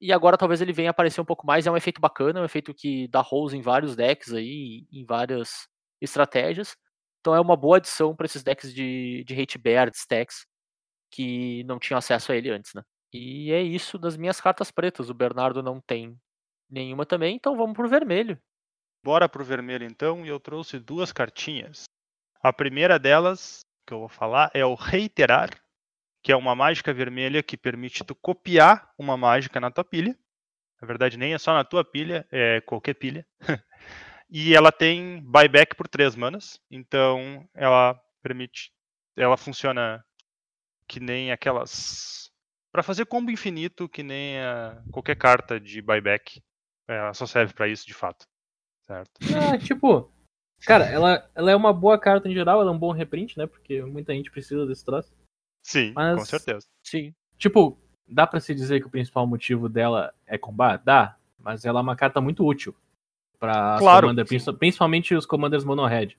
E 0.00 0.12
agora 0.12 0.36
talvez 0.36 0.60
ele 0.60 0.72
venha 0.72 0.90
aparecer 0.90 1.20
um 1.20 1.24
pouco 1.24 1.46
mais. 1.46 1.66
É 1.66 1.70
um 1.70 1.76
efeito 1.76 2.00
bacana, 2.00 2.40
é 2.40 2.42
um 2.42 2.44
efeito 2.46 2.74
que 2.74 3.08
dá 3.08 3.20
rolls 3.20 3.56
em 3.56 3.62
vários 3.62 3.94
decks 3.96 4.32
aí, 4.32 4.86
em 4.92 5.04
várias 5.04 5.68
estratégias. 6.00 6.76
Então 7.20 7.34
é 7.34 7.40
uma 7.40 7.56
boa 7.56 7.76
adição 7.76 8.16
para 8.16 8.26
esses 8.26 8.42
decks 8.42 8.74
de, 8.74 9.24
de 9.24 9.40
hate 9.40 9.58
bear, 9.58 9.90
de 9.90 9.96
stacks, 9.96 10.44
que 11.10 11.62
não 11.64 11.78
tinham 11.78 11.98
acesso 11.98 12.32
a 12.32 12.36
ele 12.36 12.50
antes, 12.50 12.74
né? 12.74 12.82
E 13.12 13.52
é 13.52 13.62
isso 13.62 13.98
das 13.98 14.16
minhas 14.16 14.40
cartas 14.40 14.70
pretas. 14.70 15.10
O 15.10 15.14
Bernardo 15.14 15.62
não 15.62 15.80
tem 15.80 16.18
nenhuma 16.68 17.06
também, 17.06 17.36
então 17.36 17.56
vamos 17.56 17.74
pro 17.74 17.88
vermelho. 17.88 18.38
Bora 19.04 19.28
pro 19.28 19.44
vermelho 19.44 19.84
então, 19.84 20.24
e 20.24 20.28
eu 20.28 20.40
trouxe 20.40 20.78
duas 20.78 21.12
cartinhas. 21.12 21.84
A 22.42 22.52
primeira 22.52 22.98
delas, 22.98 23.64
que 23.86 23.94
eu 23.94 24.00
vou 24.00 24.08
falar, 24.08 24.50
é 24.52 24.64
o 24.64 24.74
Reiterar, 24.74 25.50
que 26.22 26.32
é 26.32 26.36
uma 26.36 26.54
mágica 26.54 26.92
vermelha 26.92 27.42
que 27.42 27.56
permite 27.56 28.04
tu 28.04 28.14
copiar 28.14 28.90
uma 28.98 29.16
mágica 29.16 29.60
na 29.60 29.70
tua 29.70 29.84
pilha. 29.84 30.16
Na 30.80 30.86
verdade, 30.86 31.16
nem 31.16 31.34
é 31.34 31.38
só 31.38 31.54
na 31.54 31.62
tua 31.64 31.84
pilha, 31.84 32.26
é 32.30 32.60
qualquer 32.62 32.94
pilha. 32.94 33.24
e 34.28 34.54
ela 34.54 34.72
tem 34.72 35.20
buyback 35.22 35.76
por 35.76 35.86
três 35.86 36.16
manas, 36.16 36.60
então 36.70 37.48
ela 37.54 37.94
permite. 38.22 38.72
Ela 39.16 39.36
funciona 39.36 40.04
que 40.88 40.98
nem 40.98 41.30
aquelas. 41.30 42.30
Para 42.72 42.82
fazer 42.82 43.06
combo 43.06 43.30
infinito, 43.30 43.88
que 43.88 44.02
nem 44.02 44.40
a- 44.40 44.82
qualquer 44.90 45.16
carta 45.16 45.60
de 45.60 45.80
buyback. 45.80 46.42
Ela 46.88 47.14
só 47.14 47.26
serve 47.26 47.52
para 47.54 47.68
isso 47.68 47.86
de 47.86 47.94
fato. 47.94 48.26
Certo? 48.80 49.12
Ah, 49.36 49.56
tipo. 49.58 50.12
Cara, 50.66 50.84
ela, 50.86 51.28
ela 51.34 51.50
é 51.50 51.56
uma 51.56 51.72
boa 51.72 51.98
carta 51.98 52.28
em 52.28 52.32
geral, 52.34 52.60
ela 52.60 52.70
é 52.70 52.74
um 52.74 52.78
bom 52.78 52.92
reprint, 52.92 53.36
né? 53.38 53.46
Porque 53.46 53.82
muita 53.82 54.12
gente 54.14 54.30
precisa 54.30 54.66
desse 54.66 54.84
troço. 54.84 55.12
Sim, 55.62 55.92
com 55.92 56.00
Mas- 56.00 56.28
certeza. 56.28 56.66
Sim. 56.82 57.14
Tipo, 57.38 57.78
dá 58.08 58.26
pra 58.26 58.40
se 58.40 58.54
dizer 58.54 58.80
que 58.80 58.86
o 58.86 58.90
principal 58.90 59.26
motivo 59.26 59.68
dela 59.68 60.12
é 60.26 60.38
combate? 60.38 60.82
Dá, 60.84 61.16
mas 61.38 61.64
ela 61.64 61.80
é 61.80 61.82
uma 61.82 61.96
carta 61.96 62.20
muito 62.20 62.44
útil 62.46 62.74
pra 63.38 63.76
Claro, 63.78 64.06
commander, 64.08 64.26
principalmente 64.58 65.14
os 65.14 65.26
commanders 65.26 65.64
mono-red. 65.64 66.16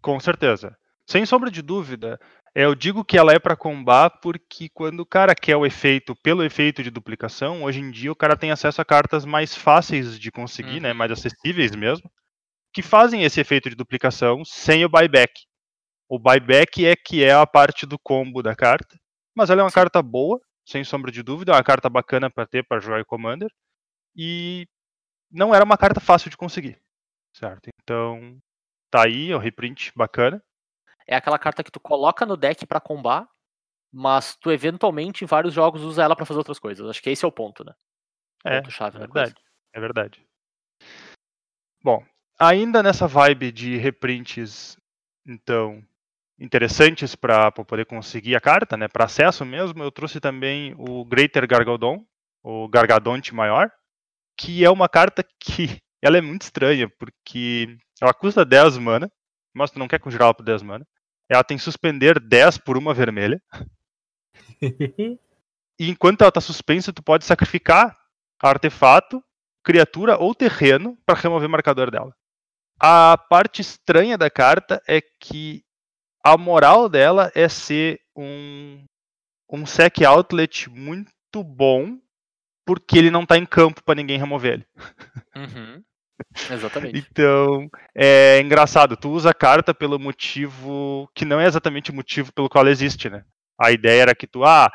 Com 0.00 0.18
certeza. 0.20 0.76
Sem 1.06 1.26
sombra 1.26 1.50
de 1.50 1.60
dúvida. 1.60 2.18
Eu 2.54 2.74
digo 2.74 3.04
que 3.04 3.18
ela 3.18 3.32
é 3.32 3.38
para 3.38 3.56
combar 3.56 4.08
porque 4.22 4.70
quando 4.70 5.00
o 5.00 5.06
cara 5.06 5.34
quer 5.34 5.56
o 5.56 5.66
efeito 5.66 6.14
pelo 6.16 6.42
efeito 6.42 6.82
de 6.82 6.90
duplicação, 6.90 7.62
hoje 7.64 7.80
em 7.80 7.90
dia 7.90 8.10
o 8.10 8.16
cara 8.16 8.36
tem 8.36 8.50
acesso 8.50 8.80
a 8.80 8.84
cartas 8.84 9.24
mais 9.26 9.54
fáceis 9.54 10.18
de 10.18 10.30
conseguir, 10.30 10.80
né, 10.80 10.92
Uhum. 10.92 10.96
mais 10.96 11.10
acessíveis 11.12 11.74
mesmo, 11.76 12.10
que 12.74 12.82
fazem 12.82 13.22
esse 13.22 13.40
efeito 13.40 13.70
de 13.70 13.76
duplicação 13.76 14.44
sem 14.44 14.84
o 14.84 14.88
buyback. 14.88 15.46
O 16.08 16.18
buyback 16.18 16.84
é 16.84 16.96
que 16.96 17.22
é 17.22 17.32
a 17.32 17.46
parte 17.46 17.86
do 17.86 17.96
combo 17.98 18.42
da 18.42 18.54
carta, 18.54 18.98
mas 19.34 19.48
ela 19.48 19.60
é 19.60 19.64
uma 19.64 19.70
carta 19.70 20.02
boa, 20.02 20.40
sem 20.66 20.82
sombra 20.82 21.12
de 21.12 21.22
dúvida, 21.22 21.52
é 21.52 21.54
uma 21.54 21.62
carta 21.62 21.88
bacana 21.88 22.28
para 22.28 22.46
ter 22.46 22.66
para 22.66 22.80
jogar 22.80 23.00
em 23.00 23.04
Commander 23.04 23.48
e 24.16 24.66
não 25.30 25.54
era 25.54 25.64
uma 25.64 25.78
carta 25.78 26.00
fácil 26.00 26.30
de 26.30 26.36
conseguir, 26.36 26.80
certo? 27.32 27.70
Então 27.80 28.38
tá 28.90 29.04
aí, 29.04 29.30
é 29.30 29.36
um 29.36 29.40
reprint 29.40 29.92
bacana. 29.94 30.42
É 31.06 31.14
aquela 31.14 31.38
carta 31.38 31.62
que 31.62 31.70
tu 31.70 31.78
coloca 31.78 32.26
no 32.26 32.36
deck 32.36 32.66
pra 32.66 32.80
combar, 32.80 33.28
mas 33.92 34.36
tu 34.36 34.50
eventualmente 34.50 35.22
em 35.22 35.26
vários 35.28 35.54
jogos 35.54 35.82
usa 35.82 36.02
ela 36.02 36.16
pra 36.16 36.26
fazer 36.26 36.38
outras 36.38 36.58
coisas. 36.58 36.88
Acho 36.88 37.02
que 37.02 37.10
esse 37.10 37.24
é 37.24 37.28
o 37.28 37.32
ponto, 37.32 37.64
né? 37.64 37.72
É, 38.44 38.60
Ponto 38.60 38.70
chave 38.72 38.96
é 38.96 39.00
verdade. 39.00 39.34
É 39.72 39.80
verdade. 39.80 40.26
Bom, 41.82 42.04
ainda 42.38 42.82
nessa 42.82 43.06
vibe 43.06 43.52
de 43.52 43.76
reprints, 43.76 44.76
então, 45.26 45.82
interessantes 46.38 47.14
para 47.14 47.50
poder 47.52 47.86
conseguir 47.86 48.34
a 48.36 48.40
carta, 48.40 48.76
né, 48.76 48.88
para 48.88 49.04
acesso 49.04 49.44
mesmo, 49.44 49.82
eu 49.82 49.90
trouxe 49.90 50.20
também 50.20 50.74
o 50.76 51.04
Greater 51.04 51.46
Gargadon, 51.46 52.04
o 52.42 52.68
Gargadonte 52.68 53.34
maior, 53.34 53.70
que 54.36 54.64
é 54.64 54.70
uma 54.70 54.88
carta 54.88 55.24
que 55.40 55.80
ela 56.02 56.18
é 56.18 56.20
muito 56.20 56.42
estranha, 56.42 56.88
porque 56.98 57.78
ela 58.00 58.12
custa 58.12 58.44
10 58.44 58.78
mana, 58.78 59.10
mas 59.54 59.70
tu 59.70 59.78
não 59.78 59.88
quer 59.88 59.98
conjurar 59.98 60.26
ela 60.26 60.34
por 60.34 60.44
10 60.44 60.62
mana. 60.62 60.86
Ela 61.28 61.42
tem 61.42 61.56
suspender 61.56 62.20
10 62.20 62.58
por 62.58 62.76
uma 62.76 62.92
vermelha. 62.92 63.40
E 65.76 65.90
enquanto 65.90 66.22
ela 66.22 66.30
tá 66.30 66.40
suspensa, 66.40 66.92
tu 66.92 67.02
pode 67.02 67.24
sacrificar 67.24 67.98
artefato, 68.40 69.20
criatura 69.64 70.16
ou 70.16 70.34
terreno 70.34 70.96
para 71.04 71.18
remover 71.18 71.48
o 71.48 71.50
marcador 71.50 71.90
dela. 71.90 72.14
A 72.86 73.16
parte 73.16 73.62
estranha 73.62 74.18
da 74.18 74.28
carta 74.28 74.82
é 74.86 75.00
que 75.00 75.64
a 76.22 76.36
moral 76.36 76.86
dela 76.86 77.32
é 77.34 77.48
ser 77.48 77.98
um, 78.14 78.84
um 79.50 79.64
sec 79.64 80.02
outlet 80.02 80.68
muito 80.68 81.42
bom, 81.42 81.98
porque 82.66 82.98
ele 82.98 83.10
não 83.10 83.24
tá 83.24 83.38
em 83.38 83.46
campo 83.46 83.82
para 83.82 83.94
ninguém 83.94 84.18
remover 84.18 84.52
ele. 84.52 84.66
Uhum. 85.34 85.82
Exatamente. 86.52 86.98
Então, 86.98 87.70
é 87.94 88.38
engraçado, 88.40 88.98
tu 88.98 89.12
usa 89.12 89.30
a 89.30 89.34
carta 89.34 89.72
pelo 89.72 89.98
motivo 89.98 91.10
que 91.14 91.24
não 91.24 91.40
é 91.40 91.46
exatamente 91.46 91.90
o 91.90 91.94
motivo 91.94 92.34
pelo 92.34 92.50
qual 92.50 92.64
ela 92.64 92.70
existe, 92.70 93.08
né? 93.08 93.24
A 93.58 93.72
ideia 93.72 94.02
era 94.02 94.14
que 94.14 94.26
tu, 94.26 94.44
ah, 94.44 94.70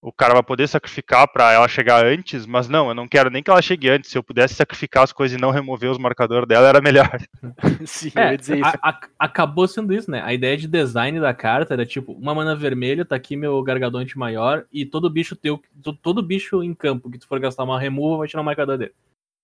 o 0.00 0.12
cara 0.12 0.34
vai 0.34 0.42
poder 0.42 0.68
sacrificar 0.68 1.26
para 1.26 1.52
ela 1.52 1.66
chegar 1.66 2.04
antes, 2.06 2.46
mas 2.46 2.68
não, 2.68 2.88
eu 2.88 2.94
não 2.94 3.08
quero 3.08 3.30
nem 3.30 3.42
que 3.42 3.50
ela 3.50 3.60
chegue 3.60 3.88
antes. 3.88 4.10
Se 4.10 4.16
eu 4.16 4.22
pudesse 4.22 4.54
sacrificar 4.54 5.02
as 5.02 5.12
coisas 5.12 5.36
e 5.36 5.40
não 5.40 5.50
remover 5.50 5.90
os 5.90 5.98
marcadores 5.98 6.46
dela, 6.46 6.68
era 6.68 6.80
melhor. 6.80 7.10
Sim, 7.86 8.12
eu 8.14 8.22
É, 8.22 8.30
ia 8.32 8.36
dizer 8.38 8.58
isso. 8.58 8.68
a- 8.82 8.90
a- 8.90 9.00
acabou 9.18 9.66
sendo 9.66 9.92
isso, 9.92 10.10
né? 10.10 10.22
A 10.24 10.32
ideia 10.32 10.56
de 10.56 10.68
design 10.68 11.18
da 11.20 11.34
carta 11.34 11.74
era 11.74 11.84
tipo, 11.84 12.12
uma 12.12 12.34
mana 12.34 12.54
vermelha, 12.54 13.04
tá 13.04 13.16
aqui 13.16 13.34
meu 13.36 13.60
gargadonte 13.62 14.16
maior, 14.16 14.64
e 14.72 14.86
todo 14.86 15.10
bicho 15.10 15.34
teu, 15.34 15.60
to- 15.82 15.92
todo 15.94 16.22
bicho 16.22 16.62
em 16.62 16.74
campo 16.74 17.10
que 17.10 17.18
tu 17.18 17.26
for 17.26 17.40
gastar 17.40 17.64
uma 17.64 17.78
remova 17.80 18.18
vai 18.18 18.28
tirar 18.28 18.42
o 18.42 18.44
marcador 18.44 18.78
dele. 18.78 18.92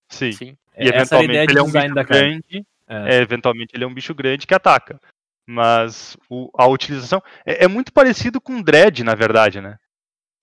Sim. 0.09 0.33
Sim. 0.33 0.57
E 0.79 0.89
Essa 0.89 1.17
a 1.17 1.21
eventualmente 1.21 1.31
ideia 1.33 1.47
de 1.47 1.53
ele 1.53 1.59
é 1.59 1.63
um 1.63 1.67
design 1.67 1.85
bicho 1.89 1.95
da 1.97 2.05
carta. 2.05 2.23
grande. 2.23 2.67
É. 2.87 3.17
É, 3.17 3.21
eventualmente 3.23 3.75
ele 3.75 3.83
é 3.85 3.87
um 3.87 3.95
bicho 3.95 4.15
grande 4.15 4.47
que 4.47 4.55
ataca. 4.55 5.01
Mas 5.47 6.17
o- 6.31 6.51
a 6.57 6.67
utilização 6.67 7.23
é, 7.45 7.65
é 7.65 7.69
muito 7.69 7.93
parecido 7.93 8.41
com 8.41 8.63
Dread, 8.63 9.03
na 9.03 9.15
verdade, 9.15 9.61
né? 9.61 9.77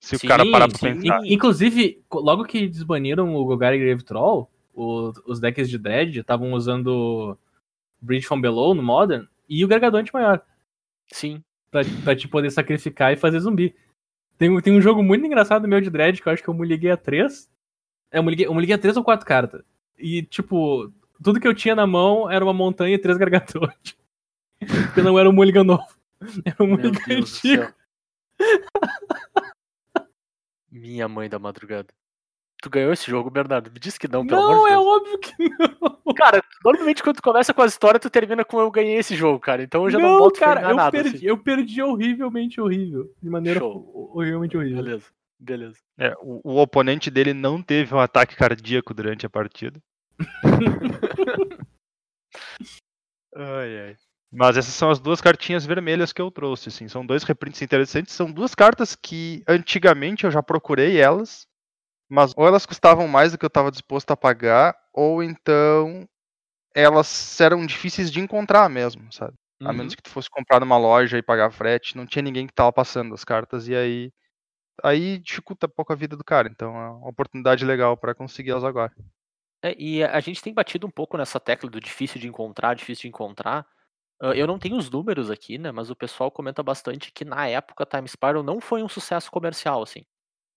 Se 0.01 0.17
Sim, 0.17 0.25
o 0.25 0.29
cara 0.29 0.43
parar 0.51 0.67
pra 0.67 0.77
sim. 0.77 0.99
pensar. 0.99 1.23
In- 1.25 1.33
Inclusive, 1.33 2.03
logo 2.11 2.43
que 2.43 2.67
desbaniram 2.67 3.35
o 3.35 3.45
Golgari 3.45 3.77
Grave 3.77 4.03
Troll, 4.03 4.49
o- 4.73 5.11
os 5.27 5.39
decks 5.39 5.69
de 5.69 5.77
Dread 5.77 6.19
estavam 6.19 6.53
usando 6.53 7.37
Bridge 8.01 8.25
from 8.25 8.41
Below 8.41 8.73
no 8.73 8.81
Modern 8.81 9.25
e 9.47 9.63
o 9.63 9.67
Gargadonte 9.67 10.11
maior, 10.13 10.41
Sim. 11.11 11.43
pra, 11.69 11.81
pra 12.03 12.15
te 12.15 12.27
poder 12.27 12.49
sacrificar 12.49 13.13
e 13.13 13.17
fazer 13.17 13.39
zumbi. 13.39 13.75
Tem, 14.39 14.49
um- 14.49 14.59
tem 14.59 14.75
um 14.75 14.81
jogo 14.81 15.03
muito 15.03 15.23
engraçado 15.25 15.67
meu 15.67 15.79
de 15.79 15.89
Dread 15.91 16.19
que 16.19 16.27
eu 16.27 16.33
acho 16.33 16.41
que 16.41 16.49
eu 16.49 16.53
muliguei 16.53 16.89
a 16.89 16.97
3. 16.97 17.47
É, 18.11 18.17
eu 18.17 18.23
muliguei, 18.23 18.47
eu 18.47 18.53
muliguei 18.55 18.75
a 18.75 18.79
3 18.79 18.97
ou 18.97 19.03
4 19.03 19.25
cartas. 19.25 19.61
E, 19.99 20.23
tipo, 20.23 20.91
tudo 21.23 21.39
que 21.39 21.47
eu 21.47 21.53
tinha 21.53 21.75
na 21.75 21.85
mão 21.85 22.27
era 22.27 22.43
uma 22.43 22.53
montanha 22.53 22.95
e 22.95 22.97
três 22.97 23.19
Gargadonte. 23.19 23.95
Porque 24.95 25.01
não 25.03 25.19
era 25.19 25.29
um 25.29 25.33
mulligan 25.33 25.63
novo. 25.63 25.85
Era 26.45 26.55
um 26.63 26.67
mulligan 26.67 26.99
antigo. 27.17 27.71
Minha 30.71 31.07
mãe 31.07 31.27
da 31.29 31.37
madrugada. 31.37 31.87
Tu 32.63 32.69
ganhou 32.69 32.93
esse 32.93 33.09
jogo, 33.09 33.29
Bernardo? 33.31 33.71
Me 33.71 33.79
diz 33.79 33.97
que 33.97 34.07
não, 34.07 34.25
pelo 34.25 34.39
Não, 34.39 34.51
amor 34.51 34.67
de 34.67 34.73
é 34.73 34.75
Deus. 34.77 34.85
óbvio 34.85 35.19
que 35.19 35.49
não. 35.49 36.13
Cara, 36.15 36.43
normalmente 36.63 37.01
quando 37.01 37.15
tu 37.15 37.23
começa 37.23 37.53
com 37.55 37.61
a 37.63 37.65
história, 37.65 37.99
tu 37.99 38.07
termina 38.09 38.45
com 38.45 38.59
eu 38.59 38.69
ganhei 38.69 38.97
esse 38.97 39.15
jogo, 39.15 39.39
cara. 39.39 39.63
Então 39.63 39.83
eu 39.85 39.89
já 39.89 39.97
não, 39.97 40.11
não, 40.11 40.17
boto 40.19 40.39
cara, 40.39 40.61
eu 40.69 40.75
nada. 40.75 40.91
perdi, 40.91 41.15
assim. 41.17 41.25
eu 41.25 41.37
perdi 41.39 41.81
horrivelmente 41.81 42.61
horrível. 42.61 43.11
De 43.21 43.29
maneira 43.29 43.59
Show. 43.59 43.71
ho- 43.93 44.11
horrivelmente 44.15 44.55
horrível. 44.55 44.83
Beleza, 44.83 45.07
beleza. 45.39 45.77
É, 45.97 46.13
o, 46.21 46.39
o 46.43 46.57
oponente 46.61 47.09
dele 47.09 47.33
não 47.33 47.63
teve 47.63 47.95
um 47.95 47.99
ataque 47.99 48.35
cardíaco 48.35 48.93
durante 48.93 49.25
a 49.25 49.29
partida. 49.29 49.81
ai, 53.35 53.79
ai. 53.79 53.95
Mas 54.31 54.55
essas 54.57 54.73
são 54.73 54.89
as 54.89 54.99
duas 54.99 55.19
cartinhas 55.21 55.65
vermelhas 55.65 56.13
que 56.13 56.21
eu 56.21 56.31
trouxe, 56.31 56.69
assim. 56.69 56.87
São 56.87 57.05
dois 57.05 57.23
reprints 57.23 57.61
interessantes. 57.61 58.13
São 58.15 58.31
duas 58.31 58.55
cartas 58.55 58.95
que 58.95 59.43
antigamente 59.47 60.23
eu 60.23 60.31
já 60.31 60.41
procurei 60.41 60.99
elas, 60.99 61.47
mas 62.09 62.33
ou 62.37 62.47
elas 62.47 62.65
custavam 62.65 63.07
mais 63.07 63.31
do 63.33 63.37
que 63.39 63.45
eu 63.45 63.49
estava 63.49 63.71
disposto 63.71 64.11
a 64.11 64.17
pagar, 64.17 64.75
ou 64.93 65.23
então 65.23 66.07
elas 66.75 67.39
eram 67.41 67.65
difíceis 67.65 68.11
de 68.11 68.19
encontrar 68.21 68.69
mesmo, 68.69 69.11
sabe? 69.13 69.33
A 69.63 69.73
Uhum. 69.73 69.73
menos 69.73 69.95
que 69.95 70.03
tu 70.03 70.09
fosse 70.11 70.29
comprar 70.29 70.59
numa 70.59 70.77
loja 70.77 71.17
e 71.17 71.23
pagar 71.23 71.51
frete, 71.51 71.97
não 71.97 72.05
tinha 72.07 72.23
ninguém 72.23 72.47
que 72.47 72.53
tava 72.53 72.73
passando 72.73 73.13
as 73.15 73.23
cartas 73.25 73.67
e 73.67 73.75
aí 73.75 74.11
aí 74.83 75.19
dificulta 75.19 75.67
um 75.67 75.69
pouco 75.69 75.93
a 75.93 75.95
vida 75.95 76.17
do 76.17 76.23
cara. 76.25 76.49
Então 76.49 76.75
é 76.77 76.89
uma 76.91 77.09
oportunidade 77.09 77.65
legal 77.65 77.97
para 77.97 78.15
conseguir 78.15 78.51
elas 78.51 78.63
agora. 78.65 78.93
É, 79.63 79.75
e 79.79 80.03
a 80.03 80.15
a 80.17 80.19
gente 80.19 80.41
tem 80.41 80.53
batido 80.53 80.87
um 80.87 80.91
pouco 80.91 81.17
nessa 81.17 81.39
tecla 81.39 81.69
do 81.69 81.79
difícil 81.79 82.19
de 82.19 82.27
encontrar, 82.27 82.73
difícil 82.75 83.03
de 83.03 83.07
encontrar. 83.09 83.65
Eu 84.21 84.45
não 84.45 84.59
tenho 84.59 84.77
os 84.77 84.89
números 84.89 85.31
aqui, 85.31 85.57
né? 85.57 85.71
Mas 85.71 85.89
o 85.89 85.95
pessoal 85.95 86.29
comenta 86.29 86.61
bastante 86.61 87.11
que 87.11 87.25
na 87.25 87.47
época 87.47 87.85
Time 87.85 88.07
Spiral 88.07 88.43
não 88.43 88.61
foi 88.61 88.83
um 88.83 88.89
sucesso 88.89 89.31
comercial, 89.31 89.81
assim. 89.81 90.05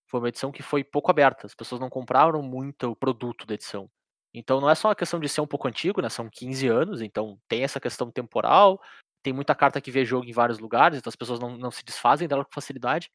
Foi 0.07 0.19
uma 0.19 0.29
edição 0.29 0.51
que 0.51 0.61
foi 0.63 0.83
pouco 0.83 1.09
aberta. 1.11 1.47
As 1.47 1.55
pessoas 1.55 1.81
não 1.81 1.89
compraram 1.89 2.41
muito 2.43 2.91
o 2.91 2.95
produto 2.95 3.45
da 3.45 3.55
edição. 3.55 3.89
Então 4.33 4.61
não 4.61 4.69
é 4.69 4.75
só 4.75 4.89
uma 4.89 4.95
questão 4.95 5.19
de 5.19 5.29
ser 5.29 5.41
um 5.41 5.47
pouco 5.47 5.67
antigo, 5.67 6.01
né? 6.01 6.09
São 6.09 6.29
15 6.29 6.67
anos, 6.67 7.01
então 7.01 7.39
tem 7.47 7.63
essa 7.63 7.79
questão 7.79 8.11
temporal. 8.11 8.79
Tem 9.23 9.33
muita 9.33 9.55
carta 9.55 9.81
que 9.81 9.89
vê 9.91 10.05
jogo 10.05 10.25
em 10.27 10.33
vários 10.33 10.59
lugares, 10.59 10.99
então 10.99 11.09
as 11.09 11.15
pessoas 11.15 11.39
não, 11.39 11.57
não 11.57 11.71
se 11.71 11.83
desfazem 11.83 12.27
dela 12.27 12.45
com 12.45 12.51
facilidade. 12.53 13.09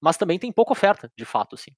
Mas 0.00 0.16
também 0.16 0.38
tem 0.38 0.52
pouca 0.52 0.72
oferta, 0.72 1.10
de 1.18 1.24
fato, 1.24 1.54
assim. 1.56 1.72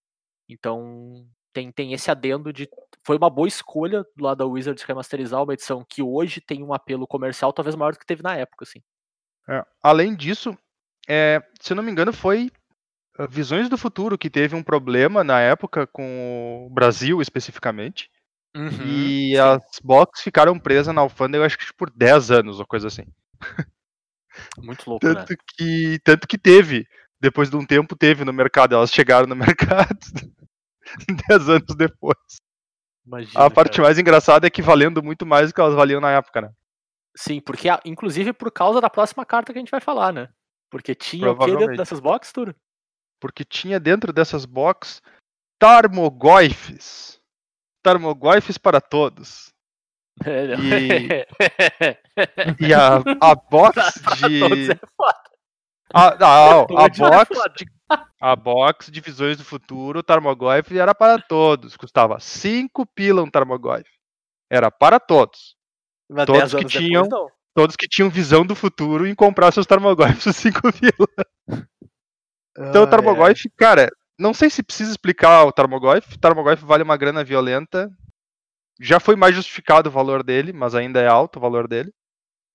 Então 0.49 1.27
tem, 1.53 1.73
tem 1.73 1.93
esse 1.93 2.11
adendo 2.11 2.53
de. 2.53 2.69
Foi 3.09 3.17
uma 3.17 3.31
boa 3.31 3.49
escolha 3.49 4.05
do 4.15 4.23
lado 4.23 4.37
da 4.37 4.45
Wizards 4.45 4.85
remasterizar 4.85 5.43
uma 5.43 5.55
edição 5.55 5.83
que 5.83 6.03
hoje 6.03 6.43
tem 6.43 6.63
um 6.63 6.75
apelo 6.75 7.07
comercial 7.07 7.55
talvez 7.55 7.75
maior 7.75 7.95
do 7.95 7.99
que 7.99 8.05
teve 8.05 8.23
na 8.23 8.37
época, 8.37 8.65
assim. 8.65 8.83
É, 9.49 9.65
Além 9.83 10.15
disso, 10.15 10.55
é, 11.09 11.43
se 11.59 11.73
eu 11.73 11.77
não 11.77 11.83
me 11.83 11.91
engano, 11.91 12.13
foi 12.13 12.51
ah, 13.19 13.27
Visões 13.27 13.71
do 13.71 13.79
Futuro 13.79 14.19
que 14.19 14.29
teve 14.29 14.55
um 14.55 14.63
problema 14.63 15.25
na 15.25 15.41
época 15.41 15.87
com 15.87 16.67
o 16.67 16.71
Brasil 16.71 17.23
especificamente. 17.23 18.11
e 18.85 19.31
sim. 19.33 19.37
as 19.39 19.63
box 19.83 20.21
ficaram 20.21 20.61
presas 20.61 20.95
na 20.95 21.01
alfândega, 21.01 21.41
eu 21.41 21.47
acho 21.47 21.57
que 21.57 21.73
por 21.73 21.91
10 21.91 22.31
anos 22.31 22.61
ou 22.61 22.67
coisa 22.67 22.89
assim. 22.89 23.07
Muito 24.59 24.87
louco, 24.87 25.07
né? 25.07 25.15
Tanto 25.15 25.35
que, 25.57 25.99
tanto 26.05 26.29
que 26.29 26.37
teve, 26.37 26.87
depois 27.19 27.49
de 27.49 27.57
um 27.57 27.65
tempo, 27.65 27.97
teve 27.97 28.23
no 28.23 28.35
mercado. 28.35 28.75
Elas 28.75 28.91
chegaram 28.91 29.27
no 29.27 29.33
mercado 29.57 29.99
10 31.27 31.49
anos 31.49 31.75
depois. 31.75 32.48
Imagina, 33.09 33.45
A 33.45 33.51
parte 33.51 33.77
cara. 33.79 33.89
mais 33.89 33.99
engraçada 33.99 34.47
é 34.47 34.51
que 34.51 34.61
valendo 34.63 35.03
muito 35.03 35.25
mais 35.25 35.49
do 35.51 35.55
que 35.55 35.61
elas 35.61 35.75
valiam 35.75 36.01
na 36.01 36.11
época, 36.13 36.43
né? 36.43 36.51
Sim, 37.17 37.41
porque 37.41 37.69
a- 37.69 37.81
inclusive 37.85 38.33
por 38.35 38.51
causa 38.53 38.81
da 38.81 38.91
próxima 38.91 39.25
carta 39.25 39.53
que 39.53 39.59
a 39.59 39.63
gente 39.63 39.71
vai 39.71 39.81
falar, 39.81 40.13
né? 40.13 40.29
Porque 40.71 40.95
tinha 40.95 41.31
o 41.31 41.39
que 41.39 41.57
dentro 41.57 41.77
dessas 41.77 42.01
boxes, 42.01 42.33
tudo? 42.33 42.55
Porque 43.21 43.45
tinha 43.45 43.81
dentro 43.81 44.13
dessas 44.13 44.45
box 44.45 45.01
Tarmogoyfes. 45.59 47.19
Tarmogoyfes 47.83 48.59
para 48.59 48.81
todos. 48.81 49.53
É, 50.27 50.49
não. 50.49 50.59
E 52.69 52.75
a, 52.75 52.97
a 53.21 53.35
box 53.37 54.03
Todos 54.03 54.19
de. 54.29 54.73
é 54.73 54.79
foda. 54.97 55.19
A, 55.95 56.15
não, 56.17 56.63
a 56.63 56.67
Todos 56.67 56.99
é 57.01 57.11
box 57.11 57.37
foda. 57.39 57.55
de, 57.57 57.67
a 58.21 58.37
box 58.37 58.91
de 58.91 59.01
Visões 59.01 59.37
do 59.37 59.45
Futuro, 59.45 60.03
Tarmogoyf 60.03 60.77
era 60.77 60.95
para 60.95 61.21
todos. 61.21 61.77
Custava 61.77 62.19
5 62.21 62.85
pila 62.87 63.23
um 63.23 63.31
Tarmogoyf. 63.31 63.89
Era 64.51 64.71
para 64.71 64.99
todos. 64.99 65.57
Mas 66.11 66.27
Todos 66.27 66.53
10 66.53 66.55
que 66.55 66.65
tinham- 66.79 67.03
depois. 67.05 67.33
Todos 67.55 67.75
que 67.77 67.89
tinham 67.89 68.09
visão 68.09 68.47
do 68.47 68.55
futuro 68.55 69.05
em 69.07 69.15
comprar 69.15 69.51
seus 69.53 69.67
Tarmogoyfs 69.67 70.23
por 70.25 70.33
5 70.33 70.61
pila. 70.73 71.09
Então 72.57 72.83
o 72.83 72.85
Ai, 72.85 72.91
Tarmogoyf, 72.91 73.49
cara, 73.57 73.89
não 74.19 74.33
sei 74.33 74.49
se 74.49 74.63
precisa 74.63 74.91
explicar 74.91 75.45
o 75.45 75.53
Tarmogoyf. 75.53 76.17
Tarmogoyf 76.19 76.65
vale 76.65 76.83
uma 76.83 76.97
grana 76.97 77.25
violenta. 77.25 77.91
Já 78.81 79.01
foi 79.01 79.17
mais 79.17 79.35
justificado 79.35 79.89
o 79.89 79.93
valor 79.93 80.23
dele, 80.23 80.53
mas 80.53 80.75
ainda 80.75 81.01
é 81.01 81.09
alto 81.09 81.37
o 81.37 81.41
valor 81.41 81.67
dele. 81.67 81.93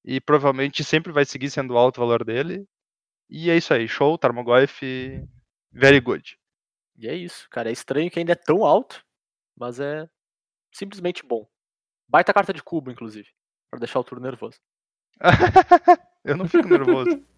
E 0.05 0.19
provavelmente 0.21 0.83
sempre 0.83 1.11
vai 1.11 1.25
seguir 1.25 1.49
sendo 1.49 1.77
alto 1.77 1.97
o 1.97 1.99
valor 2.01 2.23
dele. 2.23 2.65
E 3.29 3.49
é 3.49 3.57
isso 3.57 3.73
aí, 3.73 3.87
show, 3.87 4.17
Tarmogoyf, 4.17 4.81
very 5.71 5.99
good. 5.99 6.37
E 6.95 7.07
é 7.07 7.15
isso, 7.15 7.47
cara. 7.49 7.69
É 7.69 7.73
estranho 7.73 8.11
que 8.11 8.19
ainda 8.19 8.33
é 8.33 8.35
tão 8.35 8.63
alto, 8.63 9.03
mas 9.57 9.79
é 9.79 10.07
simplesmente 10.71 11.25
bom. 11.25 11.47
Baita 12.07 12.33
carta 12.33 12.53
de 12.53 12.61
cubo, 12.61 12.91
inclusive, 12.91 13.29
Pra 13.71 13.79
deixar 13.79 13.99
o 13.99 14.03
turno 14.03 14.23
nervoso. 14.23 14.59
Eu 16.23 16.37
não 16.37 16.47
fico 16.47 16.67
nervoso. 16.67 17.23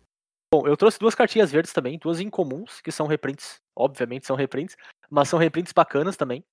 Bom, 0.54 0.68
eu 0.68 0.78
trouxe 0.78 1.00
duas 1.00 1.16
cartinhas 1.16 1.52
verdes 1.52 1.74
também, 1.74 1.98
duas 1.98 2.22
incomuns, 2.22 2.80
que 2.80 2.92
são 2.92 3.08
reprints. 3.08 3.60
Obviamente 3.76 4.28
são 4.28 4.36
reprints, 4.36 4.78
mas 5.10 5.28
são 5.28 5.40
reprints 5.40 5.74
bacanas 5.74 6.16
também, 6.16 6.46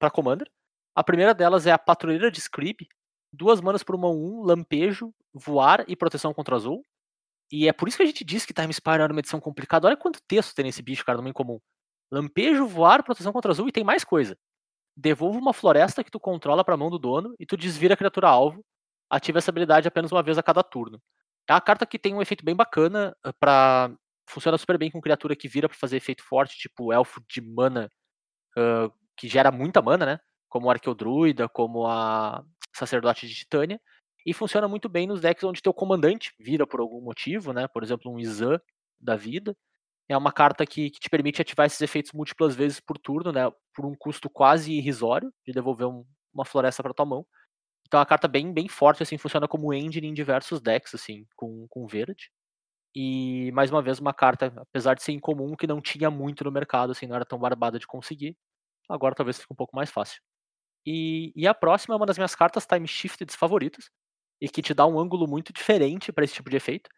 pra 0.00 0.10
Commander. 0.10 0.50
A 0.96 1.04
primeira 1.04 1.34
delas 1.34 1.66
é 1.66 1.70
a 1.70 1.78
Patrulheira 1.78 2.30
de 2.30 2.40
Scrib, 2.40 2.88
duas 3.32 3.60
manas 3.60 3.84
por 3.84 3.94
uma 3.94 4.08
1, 4.08 4.42
lampejo, 4.42 5.14
voar 5.32 5.84
e 5.86 5.94
proteção 5.94 6.32
contra 6.32 6.56
azul. 6.56 6.84
E 7.50 7.68
é 7.68 7.72
por 7.72 7.88
isso 7.88 7.96
que 7.96 8.02
a 8.02 8.06
gente 8.06 8.24
diz 8.24 8.44
que 8.44 8.52
Time 8.52 8.72
Spire 8.72 9.02
era 9.02 9.12
uma 9.12 9.20
edição 9.20 9.40
complicada. 9.40 9.86
Olha 9.86 9.96
quanto 9.96 10.20
texto 10.26 10.54
tem 10.54 10.64
nesse 10.64 10.82
bicho, 10.82 11.04
cara, 11.04 11.22
meio 11.22 11.34
comum. 11.34 11.60
Lampejo, 12.10 12.66
voar, 12.66 13.02
proteção 13.02 13.32
contra 13.32 13.52
azul 13.52 13.68
e 13.68 13.72
tem 13.72 13.84
mais 13.84 14.04
coisa. 14.04 14.36
Devolva 14.96 15.38
uma 15.38 15.52
floresta 15.52 16.02
que 16.04 16.10
tu 16.10 16.20
controla 16.20 16.64
pra 16.64 16.76
mão 16.76 16.90
do 16.90 16.98
dono 16.98 17.34
e 17.38 17.46
tu 17.46 17.56
desvira 17.56 17.94
a 17.94 17.96
criatura 17.96 18.28
alvo. 18.28 18.64
Ativa 19.10 19.38
essa 19.38 19.50
habilidade 19.50 19.88
apenas 19.88 20.12
uma 20.12 20.22
vez 20.22 20.38
a 20.38 20.42
cada 20.42 20.62
turno. 20.62 21.00
É 21.48 21.52
uma 21.52 21.60
carta 21.60 21.86
que 21.86 21.98
tem 21.98 22.14
um 22.14 22.22
efeito 22.22 22.44
bem 22.44 22.56
bacana 22.56 23.16
eh, 23.24 23.32
pra. 23.38 23.90
Funciona 24.28 24.58
super 24.58 24.76
bem 24.78 24.90
com 24.90 25.00
criatura 25.00 25.36
que 25.36 25.48
vira 25.48 25.68
pra 25.68 25.78
fazer 25.78 25.96
efeito 25.96 26.24
forte, 26.24 26.58
tipo 26.58 26.92
elfo 26.92 27.22
de 27.28 27.40
mana, 27.40 27.88
uh, 28.58 28.92
que 29.16 29.28
gera 29.28 29.52
muita 29.52 29.80
mana, 29.80 30.04
né? 30.04 30.20
Como 30.48 30.66
o 30.66 30.70
Arqueodruida, 30.70 31.48
como 31.48 31.86
a 31.86 32.44
Sacerdote 32.74 33.28
de 33.28 33.34
Titânia. 33.34 33.80
E 34.26 34.34
funciona 34.34 34.66
muito 34.66 34.88
bem 34.88 35.06
nos 35.06 35.20
decks 35.20 35.44
onde 35.44 35.62
teu 35.62 35.72
comandante 35.72 36.34
vira 36.38 36.66
por 36.66 36.80
algum 36.80 37.00
motivo, 37.00 37.52
né? 37.52 37.68
Por 37.68 37.84
exemplo, 37.84 38.12
um 38.12 38.18
Izan 38.18 38.60
da 39.00 39.14
vida. 39.14 39.56
É 40.08 40.16
uma 40.16 40.32
carta 40.32 40.66
que, 40.66 40.90
que 40.90 41.00
te 41.00 41.08
permite 41.08 41.40
ativar 41.40 41.66
esses 41.66 41.80
efeitos 41.80 42.12
múltiplas 42.12 42.54
vezes 42.56 42.80
por 42.80 42.98
turno, 42.98 43.32
né? 43.32 43.50
Por 43.72 43.86
um 43.86 43.94
custo 43.94 44.28
quase 44.28 44.72
irrisório 44.72 45.32
de 45.46 45.52
devolver 45.52 45.86
um, 45.86 46.04
uma 46.34 46.44
floresta 46.44 46.82
para 46.82 46.92
tua 46.92 47.06
mão. 47.06 47.26
Então 47.86 47.98
é 47.98 48.00
uma 48.00 48.06
carta 48.06 48.26
bem, 48.28 48.52
bem 48.52 48.68
forte, 48.68 49.02
assim, 49.02 49.16
funciona 49.16 49.46
como 49.48 49.72
engine 49.72 50.08
em 50.08 50.14
diversos 50.14 50.60
decks, 50.60 50.94
assim, 50.94 51.24
com, 51.36 51.66
com 51.68 51.86
verde. 51.86 52.30
E, 52.94 53.52
mais 53.52 53.70
uma 53.70 53.82
vez, 53.82 54.00
uma 54.00 54.14
carta, 54.14 54.52
apesar 54.56 54.94
de 54.94 55.02
ser 55.02 55.12
incomum, 55.12 55.54
que 55.56 55.66
não 55.66 55.80
tinha 55.80 56.10
muito 56.10 56.44
no 56.44 56.50
mercado, 56.52 56.92
assim, 56.92 57.06
não 57.06 57.16
era 57.16 57.24
tão 57.26 57.38
barbada 57.38 57.78
de 57.78 57.86
conseguir. 57.86 58.36
Agora 58.88 59.14
talvez 59.14 59.38
fique 59.38 59.52
um 59.52 59.56
pouco 59.56 59.76
mais 59.76 59.90
fácil. 59.90 60.20
E, 60.86 61.32
e 61.36 61.46
a 61.46 61.54
próxima 61.54 61.94
é 61.94 61.98
uma 61.98 62.06
das 62.06 62.18
minhas 62.18 62.34
cartas 62.34 62.66
Time 62.66 62.88
Shifted 62.88 63.32
favoritas, 63.36 63.90
e 64.40 64.48
que 64.48 64.62
te 64.62 64.74
dá 64.74 64.86
um 64.86 64.98
ângulo 64.98 65.26
muito 65.28 65.52
diferente 65.52 66.12
para 66.12 66.24
esse 66.24 66.34
tipo 66.34 66.50
de 66.50 66.56
efeito, 66.56 66.90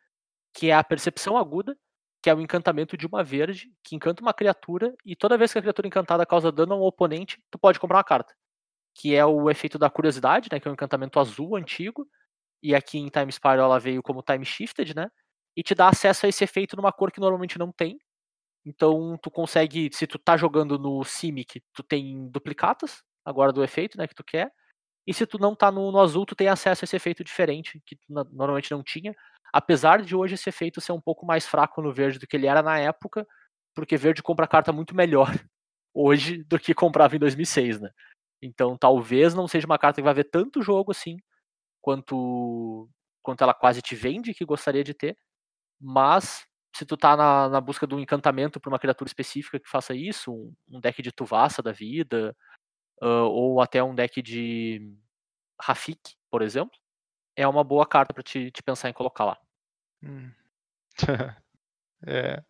que 0.54 0.70
é 0.70 0.74
a 0.74 0.84
Percepção 0.84 1.36
Aguda, 1.38 1.76
que 2.22 2.30
é 2.30 2.34
o 2.34 2.40
encantamento 2.40 2.96
de 2.96 3.06
uma 3.06 3.24
verde, 3.24 3.72
que 3.84 3.96
encanta 3.96 4.22
uma 4.22 4.34
criatura, 4.34 4.94
e 5.04 5.16
toda 5.16 5.38
vez 5.38 5.52
que 5.52 5.58
a 5.58 5.62
criatura 5.62 5.88
encantada 5.88 6.26
causa 6.26 6.52
dano 6.52 6.74
a 6.74 6.78
um 6.78 6.82
oponente, 6.82 7.40
tu 7.50 7.58
pode 7.58 7.80
comprar 7.80 7.98
uma 7.98 8.04
carta 8.04 8.34
que 8.94 9.14
é 9.14 9.24
o 9.24 9.50
efeito 9.50 9.78
da 9.78 9.90
curiosidade, 9.90 10.48
né, 10.52 10.58
que 10.60 10.66
é 10.68 10.70
um 10.70 10.74
encantamento 10.74 11.20
azul 11.20 11.56
antigo, 11.56 12.06
e 12.62 12.74
aqui 12.74 12.98
em 12.98 13.08
Time 13.08 13.32
Spiral 13.32 13.66
ela 13.66 13.78
veio 13.80 14.02
como 14.02 14.22
Time 14.22 14.44
Shifted, 14.44 14.94
né, 14.94 15.08
e 15.56 15.62
te 15.62 15.74
dá 15.74 15.88
acesso 15.88 16.26
a 16.26 16.28
esse 16.28 16.44
efeito 16.44 16.76
numa 16.76 16.92
cor 16.92 17.12
que 17.12 17.20
normalmente 17.20 17.58
não 17.58 17.72
tem. 17.72 17.98
Então 18.66 19.18
tu 19.22 19.30
consegue, 19.30 19.90
se 19.92 20.06
tu 20.06 20.18
tá 20.18 20.36
jogando 20.36 20.78
no 20.78 21.04
Simic, 21.04 21.62
tu 21.74 21.82
tem 21.82 22.28
duplicatas 22.30 23.02
agora 23.24 23.52
do 23.52 23.64
efeito, 23.64 23.98
né, 23.98 24.06
que 24.08 24.14
tu 24.14 24.24
quer. 24.24 24.52
E 25.08 25.14
se 25.14 25.26
tu 25.26 25.38
não 25.38 25.54
tá 25.54 25.72
no, 25.72 25.90
no 25.90 25.98
azul, 25.98 26.26
tu 26.26 26.36
tem 26.36 26.48
acesso 26.48 26.84
a 26.84 26.86
esse 26.86 26.94
efeito 26.94 27.24
diferente, 27.24 27.80
que 27.86 27.96
tu 27.96 28.04
normalmente 28.10 28.70
não 28.70 28.82
tinha. 28.82 29.16
Apesar 29.50 30.02
de 30.02 30.14
hoje 30.14 30.34
esse 30.34 30.50
efeito 30.50 30.82
ser 30.82 30.92
um 30.92 31.00
pouco 31.00 31.24
mais 31.24 31.46
fraco 31.46 31.80
no 31.80 31.90
verde 31.90 32.18
do 32.18 32.26
que 32.26 32.36
ele 32.36 32.46
era 32.46 32.60
na 32.60 32.78
época, 32.78 33.26
porque 33.74 33.96
verde 33.96 34.22
compra 34.22 34.46
carta 34.46 34.70
muito 34.70 34.94
melhor 34.94 35.28
hoje 35.94 36.44
do 36.44 36.58
que 36.58 36.74
comprava 36.74 37.16
em 37.16 37.18
2006, 37.18 37.80
né? 37.80 37.90
Então 38.42 38.76
talvez 38.76 39.32
não 39.32 39.48
seja 39.48 39.64
uma 39.64 39.78
carta 39.78 40.02
que 40.02 40.04
vai 40.04 40.12
ver 40.12 40.24
tanto 40.24 40.60
jogo 40.60 40.90
assim 40.90 41.16
quanto 41.80 42.86
quanto 43.22 43.42
ela 43.42 43.54
quase 43.54 43.80
te 43.80 43.94
vende 43.96 44.34
que 44.34 44.44
gostaria 44.44 44.84
de 44.84 44.92
ter. 44.92 45.16
Mas 45.80 46.46
se 46.76 46.84
tu 46.84 46.98
tá 46.98 47.16
na, 47.16 47.48
na 47.48 47.60
busca 47.62 47.86
de 47.86 47.94
um 47.94 47.98
encantamento 47.98 48.60
para 48.60 48.68
uma 48.68 48.78
criatura 48.78 49.08
específica 49.08 49.58
que 49.58 49.70
faça 49.70 49.94
isso, 49.94 50.30
um, 50.30 50.54
um 50.70 50.80
deck 50.80 51.00
de 51.00 51.10
Tuvassa 51.12 51.62
da 51.62 51.72
vida, 51.72 52.36
uh, 53.02 53.26
ou 53.28 53.60
até 53.60 53.82
um 53.82 53.94
deck 53.94 54.20
de 54.22 54.94
Rafik, 55.60 56.14
por 56.30 56.42
exemplo, 56.42 56.76
é 57.36 57.46
uma 57.46 57.64
boa 57.64 57.86
carta 57.86 58.12
para 58.12 58.22
te, 58.22 58.50
te, 58.50 58.62
pensar 58.62 58.88
em 58.88 58.92
colocar 58.92 59.24
lá. 59.24 59.38
Hum. 60.02 60.30
é, 62.06 62.42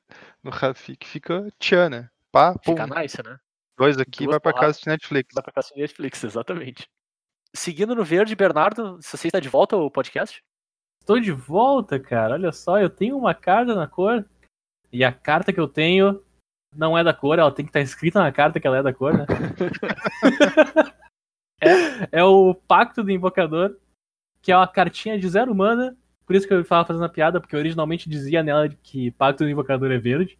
no 0.42 0.50
Rafik 0.50 1.06
fica 1.06 1.48
tchan, 1.58 1.90
né? 1.90 2.10
Pá, 2.30 2.54
fica 2.62 2.86
nice, 2.86 3.22
né? 3.22 3.38
Dois 3.76 3.98
aqui 3.98 4.24
Duas 4.24 4.32
vai 4.32 4.40
pra 4.40 4.52
palavras. 4.52 4.76
casa 4.76 4.84
de 4.84 4.88
Netflix. 4.90 5.34
Vai 5.34 5.42
pra 5.42 5.52
casa 5.52 5.72
de 5.74 5.80
Netflix, 5.80 6.24
exatamente. 6.24 6.90
Seguindo 7.54 7.94
no 7.94 8.04
verde, 8.04 8.36
Bernardo, 8.36 8.96
você 9.00 9.28
está 9.28 9.40
de 9.40 9.48
volta 9.48 9.76
ao 9.76 9.90
podcast? 9.90 10.42
Estou 11.00 11.18
de 11.18 11.32
volta, 11.32 11.98
cara. 11.98 12.34
Olha 12.34 12.52
só, 12.52 12.78
eu 12.78 12.90
tenho 12.90 13.16
uma 13.16 13.34
carta 13.34 13.74
na 13.74 13.86
cor. 13.86 14.28
E 14.92 15.04
a 15.04 15.12
carta 15.12 15.52
que 15.52 15.60
eu 15.60 15.68
tenho 15.68 16.22
não 16.74 16.96
é 16.96 17.02
da 17.02 17.14
cor, 17.14 17.38
ela 17.38 17.52
tem 17.52 17.64
que 17.64 17.70
estar 17.70 17.80
escrita 17.80 18.20
na 18.20 18.32
carta 18.32 18.60
que 18.60 18.66
ela 18.66 18.78
é 18.78 18.82
da 18.82 18.92
cor, 18.92 19.16
né? 19.16 19.26
é, 21.60 22.20
é 22.20 22.24
o 22.24 22.54
Pacto 22.54 23.02
do 23.02 23.10
Invocador, 23.10 23.76
que 24.42 24.52
é 24.52 24.56
uma 24.56 24.68
cartinha 24.68 25.18
de 25.18 25.28
zero 25.28 25.54
mana. 25.54 25.96
Por 26.26 26.36
isso 26.36 26.46
que 26.46 26.52
eu 26.52 26.60
estava 26.60 26.86
fazendo 26.86 27.04
a 27.04 27.08
piada, 27.08 27.40
porque 27.40 27.56
originalmente 27.56 28.08
dizia 28.08 28.42
nela 28.42 28.68
que 28.68 29.10
Pacto 29.12 29.44
do 29.44 29.50
Invocador 29.50 29.90
é 29.90 29.98
verde. 29.98 30.38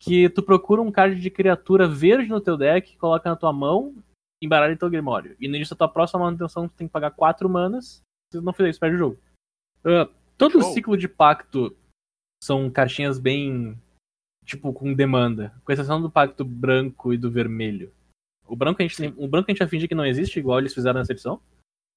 Que 0.00 0.28
tu 0.28 0.42
procura 0.42 0.80
um 0.80 0.92
card 0.92 1.20
de 1.20 1.30
criatura 1.30 1.88
verde 1.88 2.28
no 2.28 2.40
teu 2.40 2.56
deck, 2.56 2.96
coloca 2.96 3.28
na 3.28 3.36
tua 3.36 3.52
mão, 3.52 3.94
embaralha 4.42 4.76
teu 4.76 4.88
Grimório. 4.88 5.36
E 5.40 5.48
nisso, 5.48 5.74
a 5.74 5.76
tua 5.76 5.88
próxima 5.88 6.20
manutenção 6.20 6.68
tu 6.68 6.74
tem 6.74 6.86
que 6.86 6.92
pagar 6.92 7.10
4 7.10 7.48
manas. 7.48 8.02
Se 8.32 8.38
tu 8.38 8.42
não 8.42 8.52
fizer 8.52 8.70
isso, 8.70 8.80
perde 8.80 8.96
o 8.96 8.98
jogo. 8.98 9.18
Uh, 9.80 10.12
todo 10.36 10.52
Show. 10.52 10.60
o 10.60 10.74
ciclo 10.74 10.96
de 10.96 11.08
pacto 11.08 11.76
são 12.42 12.70
cartinhas 12.70 13.18
bem. 13.18 13.76
Tipo, 14.48 14.72
com 14.72 14.94
demanda. 14.94 15.52
Com 15.62 15.70
exceção 15.72 16.00
do 16.00 16.10
pacto 16.10 16.42
branco 16.42 17.12
e 17.12 17.18
do 17.18 17.30
vermelho. 17.30 17.92
O 18.46 18.56
branco 18.56 18.80
a 18.80 18.86
gente, 18.86 19.14
o 19.18 19.28
branco 19.28 19.50
a 19.50 19.54
gente 19.54 19.68
fingir 19.68 19.86
que 19.86 19.94
não 19.94 20.06
existe, 20.06 20.38
igual 20.38 20.58
eles 20.58 20.72
fizeram 20.72 20.98
nessa 20.98 21.12
edição. 21.12 21.38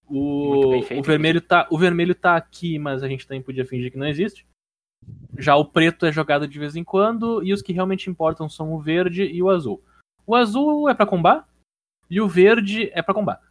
Muito 0.10 0.68
O, 0.68 0.70
bem 0.72 0.84
feito, 0.84 0.99
o, 0.99 1.04
vermelho 1.04 1.39
tá, 1.39 1.66
o 1.72 1.78
vermelho 1.78 2.14
tá 2.14 2.36
aqui, 2.36 2.78
mas 2.78 3.04
a 3.04 3.08
gente 3.08 3.26
também 3.26 3.41
podia 3.41 3.66
fingir 3.66 3.89
que 3.89 3.97
não 3.97 4.06
existe. 4.06 4.45
Já 5.38 5.56
o 5.56 5.64
preto 5.64 6.06
é 6.06 6.12
jogado 6.12 6.45
de 6.45 6.60
vez 6.60 6.76
em 6.76 6.84
quando, 6.84 7.41
e 7.41 7.54
os 7.54 7.62
que 7.62 7.72
realmente 7.72 8.10
importam 8.10 8.49
são 8.49 8.74
o 8.74 8.82
verde 8.82 9.24
e 9.24 9.41
o 9.41 9.49
azul. 9.49 9.82
O 10.28 10.36
azul 10.36 10.89
é 10.89 10.93
pra 10.93 11.06
combar, 11.06 11.47
e 12.10 12.20
o 12.20 12.28
verde 12.28 12.91
é 12.93 13.02
pra 13.02 13.14
combar. 13.14 13.41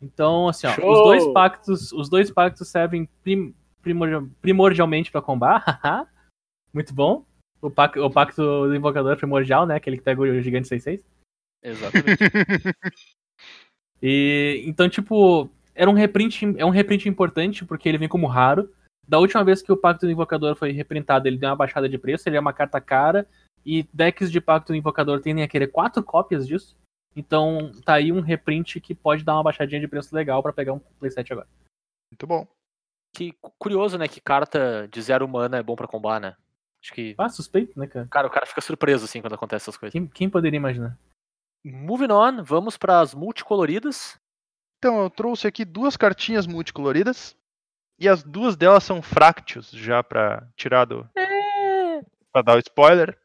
Então, 0.00 0.46
assim, 0.48 0.66
ó, 0.66 0.72
os 0.72 0.78
dois 1.04 1.26
pactos, 1.32 1.90
os 1.90 2.10
dois 2.10 2.30
pactos 2.30 2.68
servem 2.68 3.08
prim- 3.24 3.54
primordial- 3.80 4.28
primordialmente 4.42 5.10
pra 5.10 5.22
combar. 5.22 5.64
Muito 6.74 6.92
bom. 6.92 7.24
O, 7.62 7.70
pac, 7.70 7.96
o 7.98 8.10
pacto 8.10 8.42
do 8.42 8.74
invocador 8.74 9.16
primordial, 9.16 9.64
né? 9.64 9.76
Aquele 9.76 9.96
que 9.96 10.02
pega 10.02 10.20
o 10.20 10.40
gigante 10.42 10.68
66. 10.68 11.00
Exatamente. 11.62 12.18
E 14.02 14.64
então, 14.66 14.88
tipo, 14.88 15.48
era 15.74 15.88
um 15.88 15.94
reprint, 15.94 16.42
é 16.58 16.64
um 16.66 16.70
reprint 16.70 17.08
importante 17.08 17.64
porque 17.64 17.88
ele 17.88 17.98
vem 17.98 18.08
como 18.08 18.26
raro. 18.26 18.68
Da 19.06 19.18
última 19.18 19.44
vez 19.44 19.62
que 19.62 19.70
o 19.70 19.76
Pacto 19.76 20.06
do 20.06 20.12
Invocador 20.12 20.56
foi 20.56 20.72
reprintado, 20.72 21.28
ele 21.28 21.36
deu 21.36 21.48
uma 21.50 21.56
baixada 21.56 21.88
de 21.88 21.98
preço, 21.98 22.28
ele 22.28 22.36
é 22.36 22.40
uma 22.40 22.52
carta 22.52 22.80
cara 22.80 23.28
e 23.64 23.84
decks 23.92 24.30
de 24.30 24.40
Pacto 24.40 24.72
do 24.72 24.76
Invocador 24.76 25.20
tendem 25.20 25.44
a 25.44 25.48
querer 25.48 25.68
quatro 25.68 26.02
cópias 26.02 26.46
disso. 26.48 26.76
Então, 27.14 27.70
tá 27.84 27.94
aí 27.94 28.10
um 28.10 28.20
reprint 28.20 28.80
que 28.80 28.94
pode 28.94 29.22
dar 29.22 29.34
uma 29.34 29.42
baixadinha 29.44 29.80
de 29.80 29.86
preço 29.86 30.14
legal 30.14 30.42
pra 30.42 30.52
pegar 30.52 30.72
um 30.72 30.78
playset 30.98 31.30
agora. 31.32 31.46
Muito 32.10 32.26
bom. 32.26 32.46
que 33.14 33.32
cu- 33.40 33.52
curioso, 33.58 33.98
né? 33.98 34.08
Que 34.08 34.20
carta 34.20 34.88
de 34.90 35.00
zero 35.02 35.28
mana 35.28 35.58
é 35.58 35.62
bom 35.62 35.76
pra 35.76 35.86
combar, 35.86 36.18
né? 36.20 36.34
Acho 36.82 36.92
que. 36.92 37.14
Ah, 37.16 37.28
suspeito, 37.28 37.78
né, 37.78 37.86
cara? 37.86 38.08
Cara, 38.10 38.26
o 38.26 38.30
cara 38.30 38.46
fica 38.46 38.60
surpreso 38.60 39.04
assim 39.04 39.20
quando 39.20 39.34
acontece 39.34 39.64
essas 39.64 39.76
coisas. 39.76 39.92
Quem, 39.92 40.06
quem 40.06 40.28
poderia 40.28 40.56
imaginar? 40.56 40.98
Moving 41.64 42.10
on, 42.10 42.42
vamos 42.42 42.76
pras 42.76 43.14
multicoloridas. 43.14 44.20
Então, 44.78 45.00
eu 45.00 45.08
trouxe 45.08 45.46
aqui 45.46 45.64
duas 45.64 45.96
cartinhas 45.96 46.46
multicoloridas. 46.46 47.36
E 48.00 48.08
as 48.08 48.24
duas 48.24 48.56
delas 48.56 48.82
são 48.82 49.00
Fractious, 49.00 49.70
já 49.70 50.02
pra 50.02 50.48
tirar 50.56 50.86
do. 50.86 51.08
pra 52.32 52.42
dar 52.42 52.56
o 52.56 52.58
spoiler. 52.58 53.16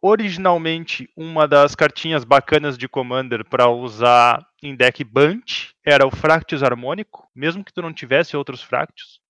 Originalmente, 0.00 1.10
uma 1.16 1.46
das 1.46 1.74
cartinhas 1.74 2.24
bacanas 2.24 2.76
de 2.78 2.88
Commander 2.88 3.44
pra 3.44 3.68
usar 3.68 4.46
em 4.62 4.76
deck 4.76 5.02
Bunt 5.02 5.70
era 5.84 6.06
o 6.06 6.10
Fractious 6.10 6.62
Harmônico, 6.62 7.28
mesmo 7.34 7.64
que 7.64 7.72
tu 7.72 7.82
não 7.82 7.92
tivesse 7.92 8.36
outros 8.36 8.62
Fractious. 8.62 9.21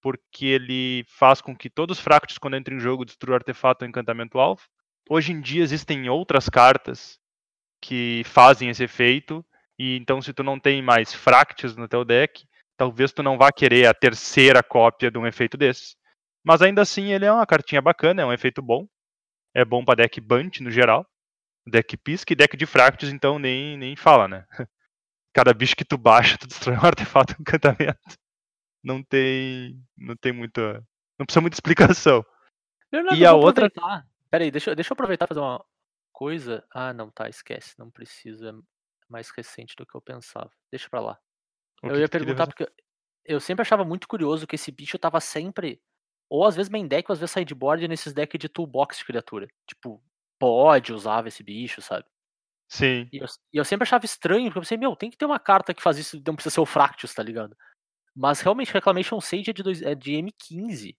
Porque 0.00 0.46
ele 0.46 1.04
faz 1.08 1.40
com 1.40 1.54
que 1.54 1.68
todos 1.68 1.98
os 1.98 2.04
Fractious, 2.04 2.38
quando 2.38 2.56
entram 2.56 2.76
em 2.76 2.80
jogo, 2.80 3.04
destruam 3.04 3.36
artefato 3.36 3.84
ou 3.84 3.88
encantamento 3.88 4.38
alvo. 4.38 4.62
Hoje 5.08 5.32
em 5.32 5.40
dia 5.40 5.62
existem 5.62 6.08
outras 6.08 6.48
cartas 6.48 7.18
que 7.80 8.22
fazem 8.24 8.70
esse 8.70 8.84
efeito. 8.84 9.44
E 9.78 9.96
então, 9.96 10.20
se 10.20 10.32
tu 10.32 10.42
não 10.42 10.58
tem 10.58 10.82
mais 10.82 11.12
Fractious 11.12 11.76
no 11.76 11.88
teu 11.88 12.04
deck, 12.04 12.46
talvez 12.76 13.12
tu 13.12 13.22
não 13.22 13.36
vá 13.36 13.52
querer 13.52 13.86
a 13.86 13.94
terceira 13.94 14.62
cópia 14.62 15.10
de 15.10 15.18
um 15.18 15.26
efeito 15.26 15.56
desses. 15.56 15.96
Mas 16.44 16.62
ainda 16.62 16.82
assim, 16.82 17.12
ele 17.12 17.26
é 17.26 17.32
uma 17.32 17.46
cartinha 17.46 17.82
bacana, 17.82 18.22
é 18.22 18.24
um 18.24 18.32
efeito 18.32 18.62
bom. 18.62 18.86
É 19.54 19.64
bom 19.64 19.84
pra 19.84 19.94
deck 19.94 20.20
Bunt 20.20 20.60
no 20.60 20.70
geral. 20.70 21.06
Deck 21.66 21.96
Pisca 21.96 22.32
e 22.32 22.36
deck 22.36 22.56
de 22.56 22.66
Fractious, 22.66 23.12
então 23.12 23.38
nem, 23.38 23.76
nem 23.76 23.96
fala, 23.96 24.26
né? 24.26 24.46
Cada 25.34 25.52
bicho 25.54 25.76
que 25.76 25.84
tu 25.84 25.96
baixa, 25.98 26.38
tu 26.38 26.46
destrói 26.46 26.76
um 26.76 26.84
artefato 26.84 27.34
um 27.38 27.42
encantamento. 27.42 28.19
Não 28.82 29.02
tem. 29.02 29.82
Não 29.96 30.16
tem 30.16 30.32
muita. 30.32 30.84
Não 31.18 31.26
precisa 31.26 31.40
muita 31.40 31.54
explicação. 31.98 32.24
Leonardo, 32.92 33.20
E 33.20 33.24
a 33.26 33.32
outra- 33.34 33.66
aproveitar. 33.66 34.06
Pera 34.30 34.44
aí, 34.44 34.50
deixa, 34.50 34.70
eu- 34.70 34.74
deixa 34.76 34.92
eu 34.92 34.94
aproveitar 34.94 35.24
e 35.26 35.28
fazer 35.28 35.40
uma 35.40 35.64
coisa. 36.12 36.64
Ah, 36.72 36.92
não, 36.92 37.10
tá, 37.10 37.28
esquece, 37.28 37.78
não 37.78 37.90
precisa. 37.90 38.52
mais 39.08 39.28
recente 39.30 39.74
do 39.76 39.84
que 39.84 39.96
eu 39.96 40.00
pensava. 40.00 40.48
Deixa 40.70 40.88
pra 40.88 41.00
lá. 41.00 41.18
O 41.82 41.88
eu 41.88 41.98
ia 41.98 42.08
perguntar 42.08 42.46
porque 42.46 42.70
eu 43.24 43.40
sempre 43.40 43.62
achava 43.62 43.84
muito 43.84 44.06
curioso 44.06 44.46
que 44.46 44.54
esse 44.54 44.70
bicho 44.70 44.96
tava 45.00 45.18
sempre, 45.20 45.82
ou 46.28 46.44
às 46.46 46.54
vezes 46.54 46.70
main 46.70 46.86
deck, 46.86 47.10
ou 47.10 47.12
às 47.14 47.18
vezes 47.18 47.32
sideboard 47.32 47.88
nesses 47.88 48.12
decks 48.12 48.38
de 48.38 48.48
toolbox 48.48 48.98
de 48.98 49.04
criatura. 49.04 49.48
Tipo, 49.68 50.00
pode 50.38 50.92
usava 50.92 51.26
esse 51.26 51.42
bicho, 51.42 51.82
sabe? 51.82 52.06
Sim. 52.70 53.08
E 53.12 53.18
eu, 53.18 53.26
e 53.52 53.56
eu 53.58 53.64
sempre 53.64 53.82
achava 53.82 54.04
estranho, 54.04 54.44
porque 54.44 54.58
eu 54.58 54.62
pensei, 54.62 54.78
meu, 54.78 54.94
tem 54.94 55.10
que 55.10 55.16
ter 55.18 55.24
uma 55.26 55.40
carta 55.40 55.74
que 55.74 55.82
faz 55.82 55.98
isso, 55.98 56.22
não 56.24 56.36
precisa 56.36 56.54
ser 56.54 56.60
o 56.60 56.66
Fractus, 56.66 57.12
tá 57.12 57.20
ligado? 57.20 57.56
Mas 58.14 58.40
realmente, 58.40 58.72
Reclamation 58.72 59.20
Sage 59.20 59.50
é 59.50 59.52
de, 59.52 59.62
dois, 59.62 59.82
é 59.82 59.94
de 59.94 60.12
M15, 60.12 60.96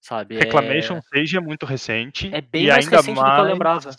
sabe? 0.00 0.36
Reclamation 0.38 0.98
É, 0.98 1.18
Sage 1.18 1.36
é 1.36 1.40
muito 1.40 1.66
recente. 1.66 2.30
é 2.32 2.40
bem 2.40 2.64
e 2.64 2.68
mais 2.68 2.84
ainda 2.84 2.96
recente 2.96 3.16
do 3.16 3.24
que 3.24 3.30
eu 3.30 3.34
mais, 3.34 3.52
lembrava. 3.52 3.90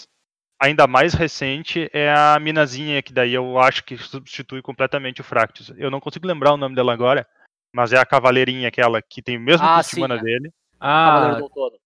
Ainda 0.61 0.87
mais 0.87 1.13
recente 1.13 1.89
é 1.91 2.13
a 2.13 2.39
minazinha, 2.39 3.01
que 3.03 3.11
daí 3.11 3.33
eu 3.33 3.59
acho 3.59 3.83
que 3.83 3.97
substitui 3.97 4.61
completamente 4.61 5.21
o 5.21 5.23
Fractus. 5.23 5.71
Eu 5.77 5.91
não 5.91 5.99
consigo 5.99 6.25
lembrar 6.25 6.53
o 6.53 6.57
nome 6.57 6.75
dela 6.75 6.93
agora, 6.93 7.27
mas 7.73 7.91
é 7.91 7.97
a 7.97 8.05
cavaleirinha 8.05 8.69
aquela 8.69 9.01
que 9.01 9.21
tem 9.21 9.37
o 9.37 9.41
mesmo 9.41 9.67
Ah, 9.67 9.77
custo 9.77 9.89
de 9.91 9.95
sim, 9.95 10.01
mana 10.01 10.15
é. 10.15 10.21
dele. 10.21 10.51
Cavaleiro 10.79 11.35
Ah, 11.35 11.37
do 11.37 11.43
Outono. 11.43 11.77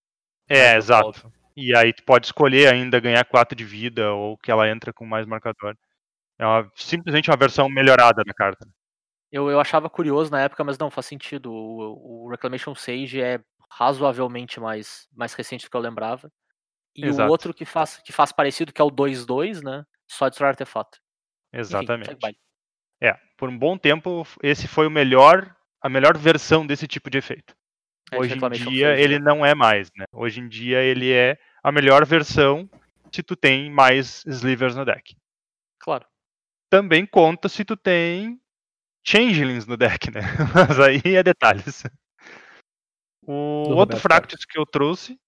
É, 0.47 0.75
exato. 0.75 1.31
E 1.55 1.75
aí 1.75 1.91
tu 1.91 2.03
pode 2.03 2.27
escolher 2.27 2.71
ainda 2.71 2.99
ganhar 2.99 3.25
4 3.25 3.55
de 3.55 3.65
vida 3.65 4.13
ou 4.13 4.37
que 4.37 4.51
ela 4.51 4.69
entra 4.69 4.93
com 4.93 5.05
mais 5.05 5.25
marcador. 5.25 5.75
É 6.37 6.45
uma- 6.45 6.71
simplesmente 6.75 7.29
uma 7.29 7.35
versão 7.37 7.67
melhorada 7.67 8.23
da 8.23 8.33
carta. 8.33 8.67
Eu, 9.31 9.49
eu 9.49 9.59
achava 9.59 9.89
curioso 9.89 10.31
na 10.31 10.41
época, 10.41 10.63
mas 10.63 10.77
não, 10.77 10.89
faz 10.89 11.05
sentido. 11.05 11.51
O, 11.51 12.25
o 12.25 12.29
Reclamation 12.29 12.73
Sage 12.73 13.21
é 13.21 13.39
razoavelmente 13.69 14.59
mais, 14.59 15.07
mais 15.13 15.33
recente 15.33 15.65
do 15.65 15.69
que 15.69 15.77
eu 15.77 15.81
lembrava. 15.81 16.31
E 16.95 17.05
Exato. 17.05 17.27
o 17.27 17.31
outro 17.31 17.53
que 17.53 17.65
faz, 17.65 17.97
que 17.97 18.11
faz 18.11 18.31
parecido, 18.31 18.73
que 18.73 18.81
é 18.81 18.83
o 18.83 18.91
2-2, 18.91 19.61
né? 19.63 19.85
Só 20.07 20.27
destrói 20.27 20.49
artefato. 20.49 20.99
Enfim, 21.53 21.59
Exatamente. 21.59 22.15
baile. 22.15 22.37
É, 23.01 23.17
por 23.37 23.47
um 23.47 23.57
bom 23.57 23.77
tempo 23.77 24.27
esse 24.43 24.67
foi 24.67 24.87
o 24.87 24.91
melhor, 24.91 25.55
a 25.81 25.87
melhor 25.87 26.17
versão 26.17 26.65
desse 26.65 26.87
tipo 26.87 27.09
de 27.09 27.19
efeito. 27.19 27.55
É, 28.11 28.17
Hoje 28.17 28.35
em 28.35 28.49
dia 28.49 28.89
Sage, 28.89 29.01
ele 29.01 29.19
né? 29.19 29.25
não 29.25 29.45
é 29.45 29.53
mais, 29.53 29.89
né? 29.95 30.05
Hoje 30.11 30.41
em 30.41 30.49
dia 30.49 30.81
ele 30.81 31.13
é 31.13 31.37
a 31.63 31.71
melhor 31.71 32.05
versão 32.05 32.69
se 33.11 33.23
tu 33.23 33.35
tem 33.35 33.71
mais 33.71 34.25
slivers 34.25 34.75
no 34.75 34.83
deck. 34.83 35.15
Claro. 35.79 36.05
Também 36.69 37.05
conta 37.05 37.47
se 37.47 37.63
tu 37.63 37.77
tem 37.77 38.39
changelings 39.03 39.65
no 39.65 39.75
deck, 39.77 40.11
né? 40.11 40.21
Mas 40.53 40.79
aí 40.79 41.01
é 41.15 41.23
detalhes. 41.23 41.83
O 43.23 43.63
Do 43.67 43.75
outro 43.75 43.75
Roberto 43.75 43.99
Fractus 44.01 44.45
que 44.45 44.57
eu 44.59 44.65
trouxe, 44.65 45.19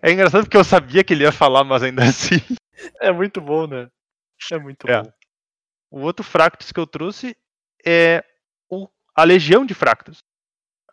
É 0.00 0.12
engraçado 0.12 0.44
porque 0.44 0.56
eu 0.56 0.62
sabia 0.62 1.02
que 1.02 1.12
ele 1.12 1.24
ia 1.24 1.32
falar, 1.32 1.64
mas 1.64 1.82
ainda 1.82 2.02
assim. 2.06 2.36
É 3.00 3.10
muito 3.10 3.40
bom, 3.40 3.66
né? 3.66 3.88
É 4.52 4.58
muito 4.58 4.88
É. 4.88 5.02
bom. 5.02 5.10
O 5.90 6.00
outro 6.02 6.24
Fractus 6.24 6.70
que 6.70 6.78
eu 6.78 6.86
trouxe 6.86 7.36
é 7.84 8.24
o- 8.70 8.88
a 9.14 9.24
Legião 9.24 9.66
de 9.66 9.74
Fractus. 9.74 10.22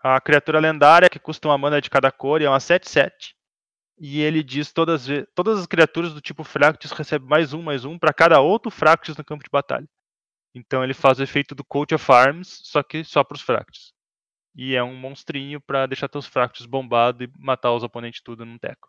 A 0.03 0.19
criatura 0.19 0.59
lendária 0.59 1.07
que 1.09 1.19
custa 1.19 1.47
uma 1.47 1.57
mana 1.57 1.79
de 1.79 1.89
cada 1.89 2.11
cor 2.11 2.41
e 2.41 2.45
é 2.45 2.49
uma 2.49 2.59
7-7. 2.59 3.35
E 3.97 4.21
ele 4.21 4.43
diz 4.43 4.71
todas, 4.71 5.05
todas 5.35 5.59
as 5.59 5.67
criaturas 5.67 6.13
do 6.13 6.21
tipo 6.21 6.43
Fractus 6.43 6.91
recebem 6.91 7.27
mais 7.27 7.53
um, 7.53 7.61
mais 7.61 7.85
um 7.85 7.97
para 7.97 8.13
cada 8.13 8.41
outro 8.41 8.71
Fractus 8.71 9.15
no 9.15 9.23
campo 9.23 9.43
de 9.43 9.49
batalha. 9.51 9.87
Então 10.55 10.83
ele 10.83 10.93
faz 10.93 11.19
o 11.19 11.23
efeito 11.23 11.55
do 11.55 11.63
Coat 11.63 11.93
of 11.95 12.11
Arms, 12.11 12.61
só 12.63 12.83
que 12.83 13.03
só 13.03 13.23
para 13.23 13.35
os 13.35 13.41
Fractus. 13.41 13.93
E 14.55 14.75
é 14.75 14.83
um 14.83 14.95
monstrinho 14.95 15.59
para 15.61 15.87
deixar 15.87 16.07
teus 16.07 16.27
Fractus 16.27 16.65
bombado 16.65 17.23
e 17.23 17.31
matar 17.37 17.73
os 17.73 17.83
oponentes 17.83 18.21
tudo 18.21 18.45
num 18.45 18.57
teco. 18.57 18.87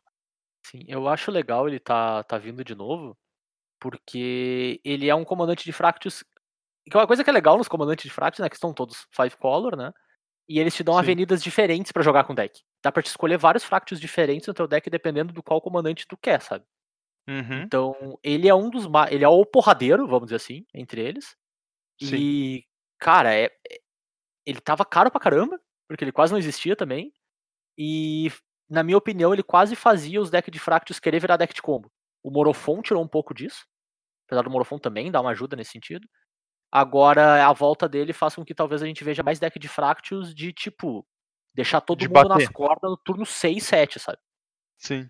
Sim, 0.67 0.81
eu 0.87 1.09
acho 1.09 1.31
legal 1.31 1.69
ele 1.69 1.79
tá, 1.79 2.23
tá 2.25 2.39
vindo 2.39 2.65
de 2.65 2.75
novo, 2.75 3.17
porque 3.81 4.81
ele 4.85 5.09
é 5.09 5.15
um 5.15 5.25
comandante 5.25 5.65
de 5.65 5.73
Fractus. 5.73 6.23
Que 6.87 6.97
é 6.97 7.01
uma 7.01 7.07
coisa 7.07 7.25
que 7.25 7.31
é 7.31 7.33
legal 7.33 7.57
nos 7.57 7.69
comandantes 7.69 8.05
de 8.05 8.11
Fractus, 8.11 8.41
né? 8.41 8.49
Que 8.49 8.57
estão 8.57 8.75
todos 8.75 9.07
five 9.11 9.37
color, 9.37 9.77
né? 9.77 9.91
E 10.49 10.59
eles 10.61 10.75
te 10.75 10.83
dão 10.85 10.95
Sim. 10.95 11.01
avenidas 11.01 11.43
diferentes 11.43 11.91
pra 11.93 12.03
jogar 12.03 12.25
com 12.25 12.33
o 12.33 12.37
deck. 12.37 12.63
Dá 12.83 12.93
pra 12.93 13.03
te 13.03 13.07
escolher 13.07 13.39
vários 13.39 13.65
Fractus 13.65 13.99
diferentes 13.99 14.47
no 14.47 14.55
teu 14.55 14.67
deck, 14.67 14.89
dependendo 14.91 15.33
do 15.33 15.43
qual 15.43 15.61
comandante 15.61 16.07
tu 16.07 16.17
quer, 16.17 16.41
sabe? 16.43 16.65
Uhum. 17.29 17.63
Então, 17.63 18.19
ele 18.23 18.49
é 18.49 18.55
um 18.55 18.69
dos 18.69 18.87
mais. 18.87 19.11
Ele 19.13 19.25
é 19.25 19.29
o 19.29 19.47
porradeiro, 19.47 20.07
vamos 20.07 20.27
dizer 20.27 20.37
assim, 20.37 20.67
entre 20.75 21.01
eles. 21.01 21.37
Sim. 22.03 22.17
E, 22.17 22.65
cara, 22.99 23.35
é, 23.35 23.45
é- 23.47 23.81
ele 24.47 24.61
tava 24.61 24.85
caro 24.85 25.11
pra 25.11 25.21
caramba, 25.21 25.61
porque 25.89 26.05
ele 26.05 26.13
quase 26.13 26.33
não 26.33 26.39
existia 26.39 26.77
também. 26.77 27.13
E, 27.79 28.31
na 28.69 28.83
minha 28.83 28.99
opinião, 28.99 29.33
ele 29.33 29.43
quase 29.43 29.77
fazia 29.77 30.21
os 30.21 30.31
decks 30.31 30.53
de 30.53 30.59
Fractus 30.59 31.01
querer 31.01 31.21
virar 31.21 31.37
deck 31.39 31.55
de 31.55 31.63
combo. 31.63 31.91
O 32.23 32.31
Morofon 32.31 32.83
tirou 32.83 33.03
um 33.03 33.09
pouco 33.09 33.35
disso. 33.35 33.67
Apesar 34.27 34.43
do 34.43 34.51
Morofon 34.51 34.79
também 34.79 35.11
dar 35.11 35.21
uma 35.23 35.31
ajuda 35.33 35.57
nesse 35.57 35.73
sentido. 35.73 36.09
Agora, 36.79 37.47
a 37.47 37.53
volta 37.53 37.89
dele 37.89 38.13
faz 38.13 38.35
com 38.35 38.45
que 38.45 38.53
talvez 38.55 38.83
a 38.83 38.87
gente 38.87 39.05
veja 39.05 39.23
mais 39.23 39.39
deck 39.39 39.59
de 39.61 39.69
Fractus 39.69 40.35
de, 40.35 40.53
tipo, 40.53 41.07
deixar 41.55 41.81
todo 41.81 42.01
De 42.01 42.09
mundo 42.09 42.29
nas 42.31 42.39
bater. 42.45 42.53
cordas 42.53 42.91
no 42.91 42.97
turno 42.97 43.25
6, 43.25 43.63
7, 43.65 44.01
sabe? 44.01 44.19
Sim. 44.77 45.09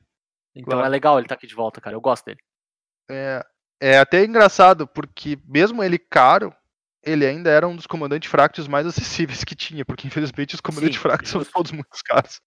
Então 0.55 0.73
Claro. 0.75 0.87
é 0.87 0.89
legal 0.91 1.19
ele 1.19 1.27
tá 1.27 1.35
aqui 1.35 1.47
de 1.47 1.55
volta, 1.55 1.81
cara. 1.81 1.97
Eu 1.97 2.03
gosto 2.03 2.27
dele. 2.27 2.41
É, 3.11 3.43
é 3.81 3.99
até 3.99 4.23
engraçado, 4.25 4.87
porque 4.87 5.39
mesmo 5.47 5.83
ele 5.83 5.99
caro, 5.99 6.55
ele 7.03 7.27
ainda 7.27 7.49
era 7.51 7.67
um 7.67 7.75
dos 7.75 7.87
comandantes 7.87 8.31
Fractus 8.31 8.69
mais 8.69 8.87
acessíveis 8.87 9.43
que 9.43 9.55
tinha, 9.57 9.87
porque 9.87 10.07
infelizmente 10.07 10.55
os 10.55 10.61
comandantes 10.61 11.01
Sim, 11.01 11.25
são 11.25 11.45
todos 11.45 11.73
muito 11.73 11.89
caros. 12.05 12.43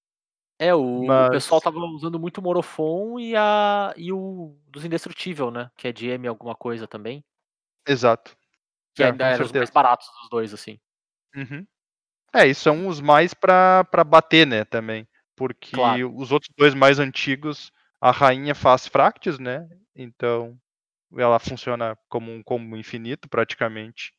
É, 0.59 0.75
o, 0.75 1.01
o 1.01 1.07
Mas- 1.07 1.29
pessoal 1.31 1.59
tava 1.59 1.79
usando 1.79 2.19
muito 2.19 2.37
o 2.37 2.41
Morofon 2.43 3.19
e, 3.19 3.35
a, 3.35 3.93
e 3.97 4.11
o 4.13 4.55
dos 4.67 4.85
Indestrutível, 4.85 5.49
né? 5.49 5.71
Que 5.75 5.87
é 5.87 5.91
de 5.91 6.07
M 6.07 6.27
alguma 6.27 6.55
coisa 6.55 6.87
também. 6.87 7.23
Exato. 7.87 8.37
Que 8.97 9.03
É, 9.03 9.05
ainda 9.11 9.25
eram 9.25 9.35
os 9.35 9.39
mais 9.39 9.51
certeza. 9.51 9.71
baratos 9.71 10.07
dos 10.19 10.29
dois, 10.29 10.53
assim. 10.53 10.79
Uhum. 11.35 11.65
É, 12.33 12.45
e 12.47 12.53
são 12.55 12.87
os 12.87 12.99
mais 12.99 13.33
pra, 13.33 13.83
pra 13.85 14.03
bater, 14.03 14.45
né, 14.45 14.65
também. 14.65 15.07
Porque 15.35 15.71
Claro. 15.75 16.13
os 16.17 16.31
outros 16.31 16.51
dois 16.57 16.73
mais 16.73 16.97
antigos, 16.99 17.71
a 18.01 18.11
rainha 18.11 18.55
faz 18.55 18.87
Fractus, 18.87 19.37
né? 19.39 19.67
Então 19.95 20.57
ela 21.15 21.39
funciona 21.39 21.95
como 22.09 22.31
um 22.33 22.41
combo 22.43 22.75
infinito, 22.75 23.29
praticamente. 23.29 24.11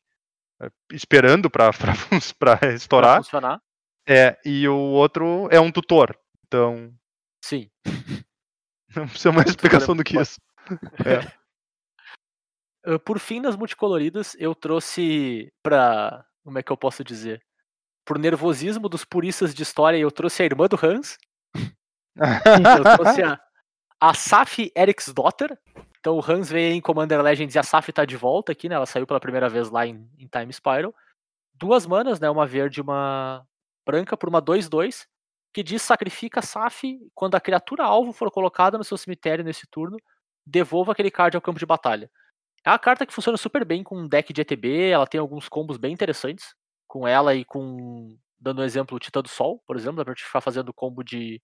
é, 0.61 0.69
Esperando 0.91 1.49
pra, 1.49 1.71
pra, 1.93 1.93
fun- 1.95 2.19
pra 2.39 2.57
Pra 2.57 2.73
estourar. 2.73 3.17
funcionar. 3.17 3.61
É, 4.07 4.37
e 4.45 4.67
o 4.67 4.75
outro 4.77 5.47
é 5.51 5.59
um 5.59 5.71
tutor. 5.71 6.17
Então, 6.47 6.91
Sim. 7.43 7.69
não 8.95 9.07
precisa 9.07 9.31
mais 9.31 9.47
é 9.47 9.49
explicação 9.51 9.95
do 9.95 10.03
que 10.03 10.19
isso. 10.19 10.39
Ah, 10.69 11.38
Por 13.05 13.19
fim, 13.19 13.39
nas 13.39 13.55
multicoloridas, 13.55 14.35
eu 14.39 14.55
trouxe 14.55 15.51
pra. 15.61 16.25
Como 16.43 16.57
é 16.57 16.63
que 16.63 16.71
eu 16.71 16.77
posso 16.77 17.03
dizer? 17.03 17.41
Por 18.05 18.17
nervosismo 18.17 18.87
dos 18.87 19.03
puristas 19.03 19.53
de 19.53 19.63
história, 19.63 19.97
eu 19.97 20.11
trouxe 20.11 20.41
a 20.41 20.45
irmã 20.45 20.67
do 20.67 20.79
Hans. 20.81 21.17
Eu 22.19 22.97
trouxe 22.97 23.23
a, 23.23 23.39
a 23.99 24.13
Saf 24.13 24.71
Eriksdotter. 24.75 25.57
Então 25.99 26.17
o 26.17 26.23
Hans 26.25 26.49
veio 26.49 26.73
em 26.73 26.81
Commander 26.81 27.21
Legends 27.21 27.55
e 27.55 27.59
a 27.59 27.63
Saf 27.63 27.93
tá 27.93 28.03
de 28.03 28.17
volta 28.17 28.51
aqui, 28.51 28.67
né? 28.67 28.75
Ela 28.75 28.85
saiu 28.85 29.05
pela 29.05 29.19
primeira 29.19 29.47
vez 29.47 29.69
lá 29.69 29.85
em, 29.85 30.09
em 30.17 30.27
Time 30.27 30.51
Spiral. 30.51 30.93
Duas 31.53 31.85
manas, 31.85 32.19
né? 32.19 32.29
Uma 32.29 32.45
verde 32.45 32.79
e 32.79 32.81
uma 32.81 33.45
branca 33.85 34.17
por 34.17 34.27
uma 34.27 34.41
2-2. 34.41 35.05
Que 35.53 35.63
diz 35.63 35.81
sacrifica 35.81 36.39
a 36.39 36.43
Saf 36.43 36.83
quando 37.13 37.35
a 37.35 37.41
criatura 37.41 37.83
alvo 37.83 38.11
for 38.11 38.29
colocada 38.31 38.77
no 38.77 38.83
seu 38.83 38.97
cemitério 38.97 39.43
nesse 39.43 39.65
turno, 39.67 39.97
devolva 40.45 40.91
aquele 40.91 41.09
card 41.09 41.35
ao 41.35 41.41
campo 41.41 41.59
de 41.59 41.65
batalha. 41.65 42.09
É 42.65 42.69
uma 42.69 42.79
carta 42.79 43.05
que 43.05 43.13
funciona 43.13 43.37
super 43.37 43.65
bem 43.65 43.83
com 43.83 43.97
um 43.97 44.07
deck 44.07 44.33
de 44.33 44.41
ETB, 44.41 44.89
ela 44.89 45.07
tem 45.07 45.19
alguns 45.19 45.47
combos 45.49 45.77
bem 45.77 45.93
interessantes. 45.93 46.53
Com 46.87 47.07
ela 47.07 47.35
e 47.35 47.45
com. 47.45 48.17
Dando 48.39 48.61
um 48.61 48.65
exemplo, 48.65 48.95
o 48.95 48.99
Titã 48.99 49.21
do 49.21 49.29
Sol, 49.29 49.61
por 49.67 49.75
exemplo, 49.75 49.97
dá 49.97 50.05
pra 50.05 50.13
gente 50.13 50.25
ficar 50.25 50.41
fazendo 50.41 50.73
combo 50.73 51.03
de, 51.03 51.41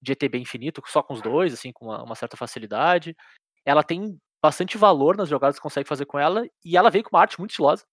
de 0.00 0.12
ETB 0.12 0.38
infinito, 0.38 0.82
só 0.86 1.02
com 1.02 1.14
os 1.14 1.22
dois, 1.22 1.52
assim, 1.52 1.72
com 1.72 1.86
uma, 1.86 2.02
uma 2.04 2.14
certa 2.14 2.36
facilidade. 2.36 3.16
Ela 3.64 3.82
tem 3.82 4.18
bastante 4.42 4.78
valor 4.78 5.16
nas 5.16 5.28
jogadas 5.28 5.56
que 5.56 5.62
consegue 5.62 5.88
fazer 5.88 6.06
com 6.06 6.18
ela, 6.18 6.46
e 6.64 6.76
ela 6.76 6.90
veio 6.90 7.04
com 7.04 7.10
uma 7.16 7.20
arte 7.22 7.38
muito 7.38 7.50
estilosa. 7.50 7.84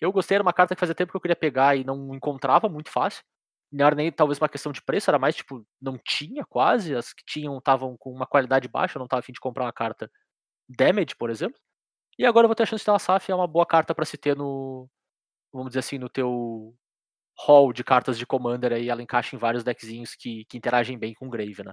Eu 0.00 0.12
gostei, 0.12 0.36
era 0.36 0.42
uma 0.42 0.52
carta 0.52 0.74
que 0.74 0.80
fazia 0.80 0.94
tempo 0.94 1.12
que 1.12 1.16
eu 1.16 1.20
queria 1.20 1.36
pegar 1.36 1.76
e 1.76 1.84
não 1.84 2.14
encontrava 2.14 2.68
muito 2.68 2.90
fácil. 2.90 3.22
Não 3.72 3.86
era 3.86 3.94
nem 3.94 4.10
talvez 4.12 4.38
uma 4.40 4.48
questão 4.48 4.72
de 4.72 4.82
preço, 4.82 5.10
era 5.10 5.18
mais 5.18 5.36
tipo, 5.36 5.64
não 5.80 5.98
tinha 5.98 6.44
quase. 6.46 6.94
As 6.94 7.12
que 7.12 7.24
tinham 7.26 7.58
estavam 7.58 7.96
com 7.98 8.12
uma 8.12 8.26
qualidade 8.26 8.68
baixa, 8.68 8.98
eu 8.98 9.00
não 9.00 9.08
tava 9.08 9.20
afim 9.20 9.32
de 9.32 9.40
comprar 9.40 9.64
uma 9.64 9.72
carta 9.72 10.10
Damage, 10.68 11.16
por 11.16 11.30
exemplo. 11.30 11.58
E 12.20 12.26
agora 12.26 12.44
eu 12.44 12.48
vou 12.50 12.54
ter 12.54 12.64
a 12.64 12.66
chance 12.66 12.82
de 12.82 12.84
ter 12.84 12.90
uma 12.90 12.98
SAF, 12.98 13.32
é 13.32 13.34
uma 13.34 13.46
boa 13.46 13.64
carta 13.64 13.94
pra 13.94 14.04
se 14.04 14.18
ter 14.18 14.36
no. 14.36 14.86
Vamos 15.50 15.70
dizer 15.70 15.78
assim, 15.78 15.96
no 15.96 16.06
teu 16.10 16.76
hall 17.38 17.72
de 17.72 17.82
cartas 17.82 18.18
de 18.18 18.26
Commander 18.26 18.74
aí, 18.74 18.90
ela 18.90 19.00
encaixa 19.02 19.34
em 19.34 19.38
vários 19.38 19.64
deckzinhos 19.64 20.14
que, 20.14 20.44
que 20.44 20.58
interagem 20.58 20.98
bem 20.98 21.14
com 21.14 21.30
Grave, 21.30 21.64
né? 21.64 21.72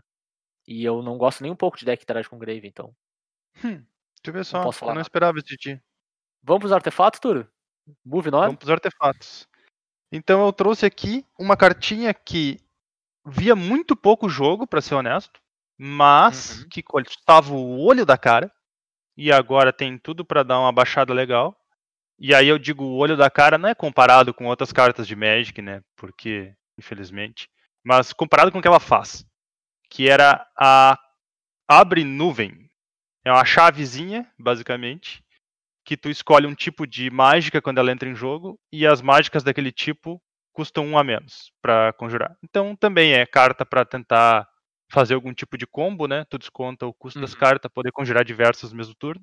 E 0.66 0.86
eu 0.86 1.04
não 1.04 1.18
gosto 1.18 1.43
nem 1.43 1.52
um 1.52 1.56
pouco 1.56 1.78
de 1.78 1.84
deck 1.84 1.98
que 1.98 2.06
interage 2.06 2.30
com 2.30 2.39
Grave, 2.39 2.66
então. 2.66 2.95
Hum, 3.58 3.84
deixa 3.84 3.88
eu 4.28 4.34
ver 4.34 4.45
só. 4.45 4.72
falar 4.72 4.74
eu 4.82 4.88
não 4.88 4.95
nada. 4.95 5.02
esperava 5.02 5.38
isso 5.38 5.48
de 5.48 5.58
ti. 5.58 5.82
Vamos 6.41 6.62
pros 6.62 6.72
artefatos, 6.72 7.20
Turo? 7.20 7.45
Move 8.06 8.32
9? 8.32 8.45
Vamos 8.45 8.60
pros 8.60 8.72
artefatos. 8.72 9.50
Então 10.14 10.45
eu 10.45 10.54
trouxe 10.54 10.86
aqui 10.86 11.26
uma 11.38 11.58
cartinha 11.58 12.14
que 12.14 12.58
via 13.26 13.54
muito 13.54 13.98
pouco 13.98 14.30
jogo, 14.30 14.66
pra 14.66 14.80
ser 14.80 14.95
honesto. 14.95 15.41
mas 15.78 16.62
Uhum. 16.62 16.70
que 16.70 16.82
custava 16.82 17.54
o 17.54 17.82
olho 17.82 18.06
da 18.06 18.18
cara 18.18 18.50
e 19.18 19.32
agora 19.32 19.74
tem 19.74 19.97
tudo 19.97 20.24
pra 20.24 20.43
dar 20.43 20.59
uma 20.59 20.72
baixada 20.72 21.13
legal. 21.13 21.57
E 22.20 22.34
aí 22.34 22.47
eu 22.47 22.57
digo 22.57 22.84
o 22.84 22.95
olho 22.97 23.18
da 23.18 23.30
cara 23.30 23.57
não 23.57 23.70
é 23.70 23.76
comparado 23.76 24.34
com 24.34 24.45
outras 24.45 24.72
cartas 24.72 25.07
de 25.07 25.15
Magic, 25.15 25.61
né? 25.61 25.82
Porque, 25.95 26.53
infelizmente, 26.78 27.49
mas 27.84 28.13
comparado 28.13 28.51
com 28.51 28.59
o 28.59 28.61
que 28.61 28.68
ela 28.68 28.80
faz, 28.80 29.26
que 29.89 30.09
era 30.09 30.45
a 30.57 30.97
abre 31.68 32.03
nuvem. 32.03 32.70
É 33.26 33.32
uma 33.32 33.43
chavezinha, 33.43 34.26
basicamente, 34.39 35.22
que 35.86 35.97
tu 35.97 36.09
escolhe 36.09 36.47
um 36.47 36.55
tipo 36.55 36.88
de 36.88 37.09
mágica 37.09 37.61
quando 37.61 37.80
ela 37.80 37.91
entra 37.91 38.07
em 38.09 38.15
jogo 38.15 38.59
e 38.72 38.86
as 38.86 39.01
mágicas 39.01 39.43
daquele 39.43 39.72
tipo 39.72 40.22
custam 40.53 40.86
um 40.86 40.97
a 40.97 41.03
menos 41.03 41.51
pra 41.61 41.93
conjurar. 41.93 42.36
Então 42.43 42.76
também 42.76 43.13
é 43.13 43.26
carta 43.26 43.65
pra 43.65 43.86
tentar 43.86 44.47
fazer 44.90 45.14
algum 45.16 45.34
tipo 45.34 45.58
de 45.58 45.68
combo, 45.68 46.08
né? 46.08 46.26
Tu 46.30 46.38
desconta 46.38 46.86
o 46.86 46.94
custo 46.94 47.20
das 47.20 47.34
Uhum. 47.34 47.40
cartas, 47.40 47.72
poder 47.72 47.92
conjurar 47.92 48.24
diversos 48.24 48.72
no 48.72 48.78
mesmo 48.78 48.96
turno. 48.96 49.22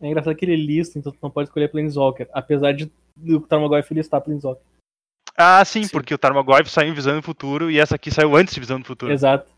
É 0.00 0.06
engraçado 0.06 0.36
que 0.36 0.44
ele 0.44 0.56
lista, 0.56 0.98
então 0.98 1.12
tu 1.12 1.18
não 1.22 1.30
pode 1.30 1.48
escolher 1.48 1.68
Planeswalker. 1.70 2.28
Apesar 2.32 2.72
de 2.72 2.90
o 3.28 3.40
Tarmogoyf 3.40 3.92
listar 3.94 4.20
Planeswalker. 4.20 4.62
Ah, 5.36 5.64
sim, 5.64 5.82
Sim. 5.84 5.90
porque 5.90 6.14
o 6.14 6.18
Tarmogoyf 6.18 6.68
saiu 6.70 6.90
em 6.90 6.94
Visão 6.94 7.14
do 7.16 7.22
Futuro 7.22 7.70
e 7.70 7.78
essa 7.78 7.96
aqui 7.96 8.10
saiu 8.10 8.34
antes 8.36 8.54
de 8.54 8.60
Visão 8.60 8.80
do 8.80 8.86
Futuro. 8.86 9.12
Exato. 9.12 9.50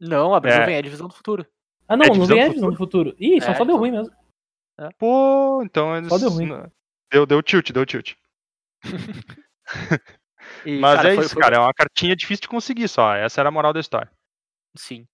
Não, 0.00 0.34
a 0.34 0.38
É. 0.38 0.58
nuvem 0.60 0.74
é 0.76 0.82
divisão 0.82 1.08
do 1.08 1.14
futuro. 1.14 1.46
Ah, 1.88 1.96
não, 1.96 2.04
É 2.04 2.08
não 2.08 2.14
divisão 2.14 2.36
vem 2.36 2.44
do 2.44 2.46
a 2.46 2.48
divisão 2.48 2.70
do 2.70 2.76
futuro. 2.76 3.14
Ih, 3.18 3.40
só, 3.40 3.52
É, 3.52 3.54
só 3.54 3.64
deu 3.64 3.74
então. 3.74 3.76
ruim 3.78 3.90
mesmo. 3.92 4.12
Pô, 4.98 5.62
então 5.64 5.96
eles... 5.96 6.08
Só 6.08 6.18
deu 6.18 6.28
ruim. 6.30 6.48
Deu, 7.10 7.24
deu 7.24 7.42
tilt, 7.42 7.70
deu 7.72 7.86
tilt. 7.86 8.14
E, 10.66 10.78
Mas 10.78 10.96
cara, 10.96 11.12
é 11.12 11.14
foi- 11.14 11.24
isso, 11.24 11.34
foi- 11.34 11.42
cara. 11.42 11.56
É 11.56 11.58
uma 11.58 11.72
cartinha 11.72 12.14
difícil 12.14 12.42
de 12.42 12.48
conseguir 12.48 12.88
só. 12.88 13.14
Essa 13.14 13.40
era 13.40 13.48
a 13.48 13.52
moral 13.52 13.72
da 13.72 13.80
história. 13.80 14.10
Sim. 14.76 15.06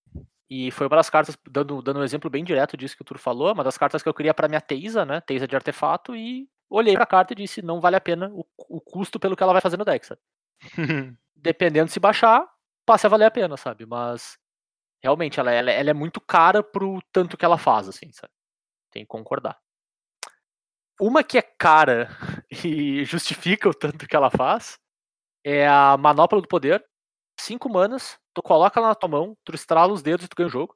E 0.49 0.69
foi 0.71 0.87
uma 0.87 0.97
das 0.97 1.09
cartas, 1.09 1.37
dando, 1.49 1.81
dando 1.81 1.99
um 2.01 2.03
exemplo 2.03 2.29
bem 2.29 2.43
direto 2.43 2.75
disso 2.75 2.95
que 2.95 3.01
o 3.01 3.05
Tur 3.05 3.17
falou, 3.17 3.53
uma 3.53 3.63
das 3.63 3.77
cartas 3.77 4.03
que 4.03 4.09
eu 4.09 4.13
queria 4.13 4.33
pra 4.33 4.49
minha 4.49 4.59
Teisa, 4.59 5.05
né? 5.05 5.21
Teisa 5.21 5.47
de 5.47 5.55
artefato, 5.55 6.15
e 6.15 6.49
olhei 6.69 6.93
pra 6.93 7.05
carta 7.05 7.33
e 7.33 7.35
disse, 7.35 7.61
não 7.61 7.79
vale 7.79 7.95
a 7.95 8.01
pena 8.01 8.29
o, 8.33 8.45
o 8.57 8.81
custo 8.81 9.19
pelo 9.19 9.35
que 9.35 9.43
ela 9.43 9.53
vai 9.53 9.61
fazer 9.61 9.77
no 9.77 9.85
deck, 9.85 10.05
sabe? 10.05 10.21
Dependendo 11.35 11.89
se 11.89 11.99
baixar, 11.99 12.45
passe 12.85 13.05
a 13.05 13.09
valer 13.09 13.25
a 13.25 13.31
pena, 13.31 13.55
sabe? 13.55 13.85
Mas 13.85 14.37
realmente 15.01 15.39
ela, 15.39 15.51
ela, 15.51 15.71
ela 15.71 15.89
é 15.89 15.93
muito 15.93 16.19
cara 16.21 16.61
pro 16.61 16.99
tanto 17.11 17.37
que 17.37 17.45
ela 17.45 17.57
faz, 17.57 17.87
assim, 17.87 18.11
sabe? 18.11 18.33
Tem 18.91 19.03
que 19.03 19.07
concordar. 19.07 19.57
Uma 20.99 21.23
que 21.23 21.37
é 21.37 21.41
cara 21.41 22.09
e 22.65 23.03
justifica 23.05 23.69
o 23.69 23.73
tanto 23.73 24.07
que 24.07 24.15
ela 24.15 24.29
faz 24.29 24.77
é 25.43 25.67
a 25.67 25.97
Manopla 25.97 26.41
do 26.41 26.47
Poder. 26.47 26.85
Cinco 27.39 27.69
manas, 27.69 28.19
tu 28.33 28.41
coloca 28.41 28.79
ela 28.79 28.89
na 28.89 28.95
tua 28.95 29.09
mão, 29.09 29.37
tu 29.43 29.53
estrala 29.55 29.91
os 29.93 30.01
dedos 30.01 30.25
e 30.25 30.29
tu 30.29 30.35
ganha 30.35 30.47
o 30.47 30.51
jogo. 30.51 30.75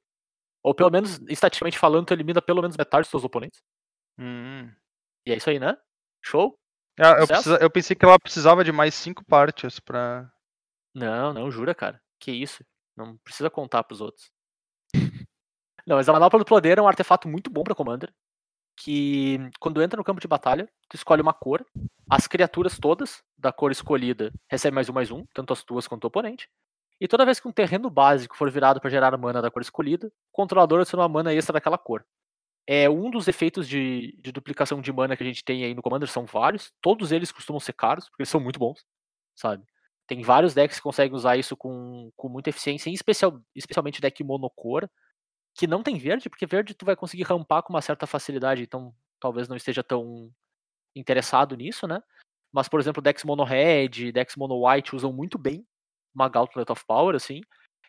Ou 0.64 0.74
pelo 0.74 0.90
menos, 0.90 1.20
estatisticamente 1.30 1.78
falando, 1.78 2.08
tu 2.08 2.14
elimina 2.14 2.42
pelo 2.42 2.62
menos 2.62 2.76
metade 2.76 3.04
dos 3.04 3.12
teus 3.12 3.24
oponentes. 3.24 3.62
Hum. 4.18 4.72
E 5.26 5.32
é 5.32 5.38
isso 5.38 5.50
aí, 5.50 5.60
né? 5.60 5.78
Show? 6.24 6.58
Ah, 7.00 7.18
eu, 7.20 7.28
precisa- 7.28 7.58
eu 7.62 7.70
pensei 7.70 7.96
que 7.96 8.06
ela 8.06 8.20
precisava 8.20 8.64
de 8.64 8.72
mais 8.72 8.96
cinco 8.96 9.24
partes 9.26 9.80
pra. 9.80 10.32
Não, 10.94 11.34
não, 11.34 11.52
jura, 11.52 11.76
cara. 11.76 12.02
Que 12.20 12.32
isso? 12.32 12.66
Não 12.96 13.18
precisa 13.18 13.50
contar 13.50 13.84
pros 13.84 14.00
outros. 14.02 14.32
Não, 15.86 15.98
mas 15.98 16.10
a 16.10 16.14
Manopla 16.14 16.40
do 16.40 16.46
Poder 16.46 16.78
é 16.80 16.82
um 16.82 16.88
artefato 16.88 17.28
muito 17.28 17.50
bom 17.50 17.64
pra 17.64 17.76
Commander. 17.76 18.12
Que 18.78 19.38
quando 19.60 19.82
entra 19.84 19.98
no 19.98 20.04
campo 20.04 20.20
de 20.20 20.28
batalha, 20.28 20.68
tu 20.90 20.96
escolhe 20.96 21.22
uma 21.22 21.34
cor. 21.34 21.64
As 22.10 22.26
criaturas 22.28 22.80
todas 22.80 23.22
da 23.38 23.52
cor 23.54 23.72
escolhida 23.72 24.32
recebem 24.50 24.74
mais 24.76 24.90
um, 24.90 24.94
mais 24.94 25.12
um, 25.12 25.26
tanto 25.34 25.54
as 25.54 25.64
tuas 25.64 25.88
quanto 25.88 26.06
o 26.06 26.08
oponente. 26.08 26.50
E 27.00 27.08
toda 27.08 27.26
vez 27.26 27.40
que 27.40 27.48
um 27.48 27.52
terreno 27.52 27.90
básico 27.90 28.36
for 28.36 28.50
virado 28.50 28.80
pra 28.80 28.90
gerar 28.90 29.18
mana 29.18 29.42
da 29.42 29.52
cor 29.52 29.62
escolhida, 29.62 30.08
o 30.08 30.12
controlador 30.32 30.80
adiciona 30.80 31.04
uma 31.04 31.10
mana 31.10 31.34
extra 31.34 31.54
daquela 31.54 31.78
cor. 31.78 32.06
É 32.68 32.90
um 32.90 33.12
dos 33.12 33.28
efeitos 33.28 33.68
de, 33.68 34.18
de 34.20 34.32
duplicação 34.32 34.82
de 34.82 34.92
mana 34.92 35.16
que 35.16 35.22
a 35.22 35.26
gente 35.26 35.44
tem 35.44 35.64
aí 35.64 35.74
no 35.76 35.82
Commander, 35.82 36.10
são 36.10 36.26
vários. 36.26 36.72
Todos 36.82 37.12
eles 37.12 37.32
costumam 37.32 37.60
ser 37.60 37.74
caros, 37.74 38.10
porque 38.10 38.24
eles 38.24 38.30
são 38.30 38.40
muito 38.40 38.58
bons, 38.58 38.84
sabe? 39.36 39.64
Tem 40.08 40.22
vários 40.22 40.54
decks 40.54 40.78
que 40.78 40.84
conseguem 40.84 41.16
usar 41.16 41.38
isso 41.38 41.56
com, 41.58 42.12
com 42.16 42.30
muita 42.30 42.50
eficiência, 42.50 42.90
especial, 42.90 43.42
especialmente 43.54 44.02
deck 44.02 44.24
monocor, 44.24 44.90
que 45.56 45.68
não 45.68 45.84
tem 45.84 45.98
verde, 45.98 46.30
porque 46.30 46.46
verde 46.46 46.74
tu 46.74 46.86
vai 46.86 46.96
conseguir 46.96 47.24
rampar 47.24 47.64
com 47.64 47.74
uma 47.74 47.82
certa 47.82 48.08
facilidade, 48.08 48.64
então 48.64 48.94
talvez 49.20 49.48
não 49.48 49.56
esteja 49.56 49.84
tão 49.84 50.32
interessado 50.96 51.56
nisso, 51.56 51.88
né? 51.88 52.02
Mas, 52.52 52.70
por 52.70 52.80
exemplo, 52.80 53.02
decks 53.02 53.24
mono 53.24 53.44
red, 53.44 54.12
decks 54.12 54.36
mono 54.36 54.68
white 54.68 54.96
usam 54.96 55.12
muito 55.12 55.38
bem 55.38 55.66
uma 56.16 56.30
Gauntlet 56.30 56.72
of 56.72 56.86
Power, 56.88 57.16
assim. 57.16 57.42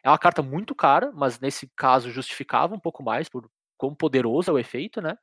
É 0.03 0.11
uma 0.11 0.19
carta 0.19 0.43
muito 0.43 0.75
cara, 0.75 1.13
mas 1.13 1.41
nesse 1.41 1.69
caso 1.77 2.11
justificava 2.11 2.75
um 2.75 2.81
pouco 2.81 3.03
mais 3.03 3.29
por 3.29 3.51
quão 3.79 3.95
poderoso 3.95 4.51
é 4.51 4.55
o 4.55 4.59
efeito, 4.59 5.01
né? 5.01 5.17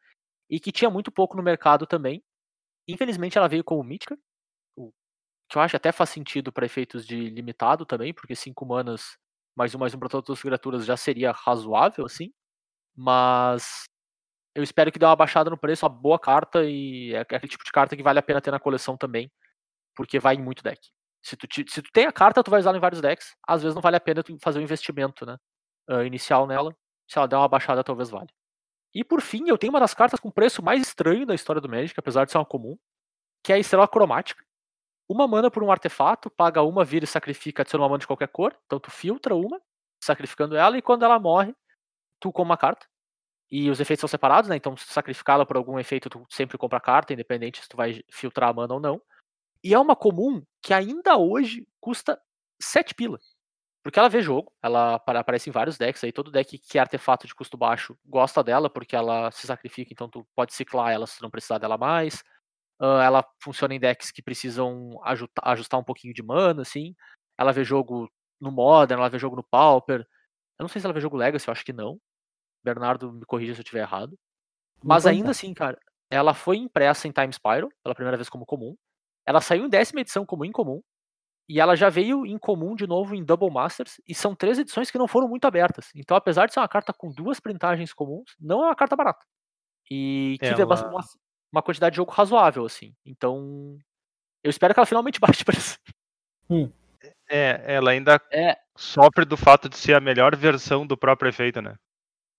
E 0.49 0.59
que 0.59 0.71
tinha 0.71 0.89
muito 0.89 1.11
pouco 1.11 1.37
no 1.37 1.43
mercado 1.43 1.87
também. 1.87 2.23
Infelizmente 2.87 3.37
ela 3.37 3.47
veio 3.49 3.63
como 3.63 3.83
mítica, 3.83 4.17
o 4.77 4.91
que 5.49 5.57
eu 5.57 5.61
acho 5.63 5.75
até 5.77 5.91
faz 5.91 6.11
sentido 6.11 6.51
para 6.53 6.65
efeitos 6.65 7.05
de 7.07 7.29
limitado 7.29 7.85
também, 7.85 8.13
porque 8.13 8.35
5 8.35 8.65
manas 8.65 9.17
mais 9.55 9.75
um 9.75 9.79
mais 9.79 9.93
um 9.95 9.99
para 9.99 10.09
todas 10.09 10.31
as 10.31 10.41
criaturas 10.41 10.85
já 10.85 10.97
seria 10.97 11.31
razoável, 11.31 12.05
assim. 12.05 12.33
Mas 12.95 13.85
eu 14.55 14.63
espero 14.63 14.91
que 14.91 14.99
dê 14.99 15.05
uma 15.05 15.15
baixada 15.15 15.49
no 15.49 15.57
preço, 15.57 15.85
uma 15.85 15.89
boa 15.89 16.19
carta 16.19 16.63
e 16.65 17.13
é 17.13 17.19
aquele 17.21 17.47
tipo 17.47 17.63
de 17.65 17.71
carta 17.71 17.95
que 17.97 18.03
vale 18.03 18.19
a 18.19 18.23
pena 18.23 18.41
ter 18.41 18.51
na 18.51 18.59
coleção 18.59 18.97
também, 18.97 19.31
porque 19.95 20.19
vai 20.19 20.35
em 20.35 20.43
muito 20.43 20.63
deck. 20.63 20.91
Se 21.23 21.37
tu, 21.37 21.47
se 21.69 21.81
tu 21.81 21.91
tem 21.93 22.05
a 22.05 22.11
carta, 22.11 22.43
tu 22.43 22.51
vai 22.51 22.59
usar 22.59 22.75
em 22.75 22.79
vários 22.79 23.01
decks. 23.01 23.35
Às 23.47 23.63
vezes 23.63 23.73
não 23.73 23.81
vale 23.81 23.95
a 23.95 23.99
pena 23.99 24.21
tu 24.21 24.37
fazer 24.41 24.59
um 24.59 24.63
investimento, 24.63 25.25
né? 25.25 25.37
ah, 25.87 26.03
inicial 26.03 26.47
nela. 26.47 26.75
Se 27.07 27.17
ela 27.17 27.27
der 27.27 27.37
uma 27.37 27.47
baixada, 27.47 27.83
talvez 27.83 28.09
valha. 28.09 28.29
E 28.93 29.03
por 29.03 29.21
fim, 29.21 29.47
eu 29.47 29.57
tenho 29.57 29.73
uma 29.73 29.79
das 29.79 29.93
cartas 29.93 30.19
com 30.19 30.31
preço 30.31 30.63
mais 30.63 30.81
estranho 30.81 31.25
da 31.25 31.33
história 31.35 31.61
do 31.61 31.69
Magic, 31.69 31.95
apesar 31.97 32.25
de 32.25 32.31
ser 32.31 32.37
uma 32.37 32.45
comum, 32.45 32.77
que 33.43 33.51
é 33.51 33.55
a 33.55 33.59
Estrela 33.59 33.87
Cromática. 33.87 34.43
Uma 35.09 35.27
mana 35.27 35.51
por 35.51 35.63
um 35.63 35.71
artefato, 35.71 36.29
paga 36.29 36.61
uma, 36.61 36.85
vira 36.85 37.05
e 37.05 37.07
sacrifica, 37.07 37.63
adiciona 37.63 37.83
uma 37.83 37.89
mana 37.89 37.99
de 37.99 38.07
qualquer 38.07 38.27
cor. 38.29 38.55
Então 38.65 38.79
tu 38.79 38.91
filtra 38.91 39.35
uma, 39.35 39.61
sacrificando 40.03 40.55
ela, 40.55 40.77
e 40.77 40.81
quando 40.81 41.03
ela 41.03 41.19
morre, 41.19 41.55
tu 42.19 42.31
compra 42.31 42.51
uma 42.51 42.57
carta. 42.57 42.87
E 43.51 43.69
os 43.69 43.79
efeitos 43.79 44.01
são 44.01 44.07
separados, 44.07 44.49
né? 44.49 44.55
Então, 44.55 44.75
se 44.75 44.87
tu 44.87 44.93
sacrificá-la 44.93 45.45
por 45.45 45.57
algum 45.57 45.77
efeito, 45.77 46.09
tu 46.09 46.25
sempre 46.29 46.57
compra 46.57 46.79
a 46.79 46.81
carta, 46.81 47.13
independente 47.13 47.61
se 47.61 47.69
tu 47.69 47.77
vai 47.77 48.03
filtrar 48.09 48.49
a 48.49 48.53
mana 48.53 48.73
ou 48.73 48.79
não. 48.79 49.01
E 49.63 49.73
é 49.73 49.79
uma 49.79 49.95
comum 49.95 50.43
que 50.61 50.73
ainda 50.73 51.17
hoje 51.17 51.65
custa 51.79 52.19
7 52.61 52.93
pila. 52.93 53.19
Porque 53.83 53.99
ela 53.99 54.07
vê 54.09 54.21
jogo, 54.21 54.51
ela 54.63 54.95
apa- 54.95 55.19
aparece 55.19 55.49
em 55.49 55.53
vários 55.53 55.77
decks 55.77 56.03
aí, 56.03 56.11
todo 56.11 56.31
deck 56.31 56.57
que 56.57 56.77
é 56.77 56.81
artefato 56.81 57.27
de 57.27 57.35
custo 57.35 57.57
baixo 57.57 57.97
gosta 58.05 58.41
dela, 58.43 58.69
porque 58.69 58.95
ela 58.95 59.29
se 59.31 59.45
sacrifica, 59.45 59.91
então 59.91 60.07
tu 60.09 60.25
pode 60.35 60.53
ciclar 60.53 60.91
ela 60.91 61.05
se 61.05 61.17
tu 61.17 61.21
não 61.23 61.29
precisar 61.29 61.57
dela 61.57 61.77
mais. 61.77 62.23
Ah, 62.79 63.03
ela 63.03 63.25
funciona 63.41 63.73
em 63.75 63.79
decks 63.79 64.11
que 64.11 64.21
precisam 64.21 64.99
ajuta- 65.03 65.41
ajustar 65.45 65.79
um 65.79 65.83
pouquinho 65.83 66.13
de 66.13 66.23
mana, 66.23 66.61
assim. 66.61 66.95
Ela 67.37 67.51
vê 67.51 67.63
jogo 67.63 68.09
no 68.39 68.51
Modern, 68.51 68.99
ela 68.99 69.09
vê 69.09 69.19
jogo 69.19 69.35
no 69.35 69.43
Pauper. 69.43 70.01
Eu 70.59 70.63
não 70.63 70.67
sei 70.69 70.79
se 70.81 70.87
ela 70.87 70.93
vê 70.93 71.01
jogo 71.01 71.17
Legacy, 71.17 71.47
eu 71.47 71.51
acho 71.51 71.65
que 71.65 71.73
não. 71.73 71.99
Bernardo 72.63 73.11
me 73.11 73.25
corrija 73.25 73.53
se 73.53 73.59
eu 73.59 73.63
estiver 73.63 73.81
errado. 73.81 74.17
Mas 74.83 75.05
ainda 75.05 75.31
assim, 75.31 75.53
cara, 75.53 75.77
ela 76.09 76.33
foi 76.33 76.57
impressa 76.57 77.07
em 77.07 77.11
Time 77.11 77.33
Spiral, 77.33 77.69
pela 77.83 77.95
primeira 77.95 78.17
vez 78.17 78.29
como 78.29 78.45
comum. 78.45 78.75
Ela 79.25 79.41
saiu 79.41 79.65
em 79.65 79.69
décima 79.69 80.01
edição 80.01 80.25
como 80.25 80.45
incomum. 80.45 80.81
E 81.49 81.59
ela 81.59 81.75
já 81.75 81.89
veio 81.89 82.25
em 82.25 82.37
comum 82.37 82.73
de 82.75 82.87
novo 82.87 83.13
em 83.15 83.23
Double 83.23 83.51
Masters. 83.51 83.99
E 84.07 84.15
são 84.15 84.33
três 84.35 84.57
edições 84.57 84.89
que 84.89 84.97
não 84.97 85.07
foram 85.07 85.27
muito 85.27 85.45
abertas. 85.45 85.89
Então, 85.95 86.15
apesar 86.15 86.45
de 86.47 86.53
ser 86.53 86.59
uma 86.61 86.67
carta 86.69 86.93
com 86.93 87.11
duas 87.11 87.39
printagens 87.39 87.93
comuns, 87.93 88.33
não 88.39 88.61
é 88.63 88.67
uma 88.67 88.75
carta 88.75 88.95
barata. 88.95 89.25
E 89.91 90.37
que 90.39 90.53
vê 90.55 90.61
Ela- 90.61 90.89
uma, 90.89 91.01
uma 91.51 91.61
quantidade 91.61 91.93
de 91.93 91.97
jogo 91.97 92.11
razoável, 92.11 92.65
assim. 92.65 92.93
Então, 93.05 93.77
eu 94.43 94.49
espero 94.49 94.73
que 94.73 94.79
ela 94.79 94.85
finalmente 94.87 95.19
baixe 95.35 95.39
de 95.39 95.45
preço. 95.45 95.77
É, 97.29 97.61
ela 97.75 97.91
ainda 97.91 98.21
É. 98.31 98.57
sofre 98.77 99.25
do 99.25 99.35
fato 99.37 99.67
de 99.69 99.77
ser 99.77 99.95
a 99.95 99.99
melhor 99.99 100.35
versão 100.35 100.85
do 100.85 100.97
próprio 100.97 101.29
efeito, 101.29 101.61
né? 101.61 101.75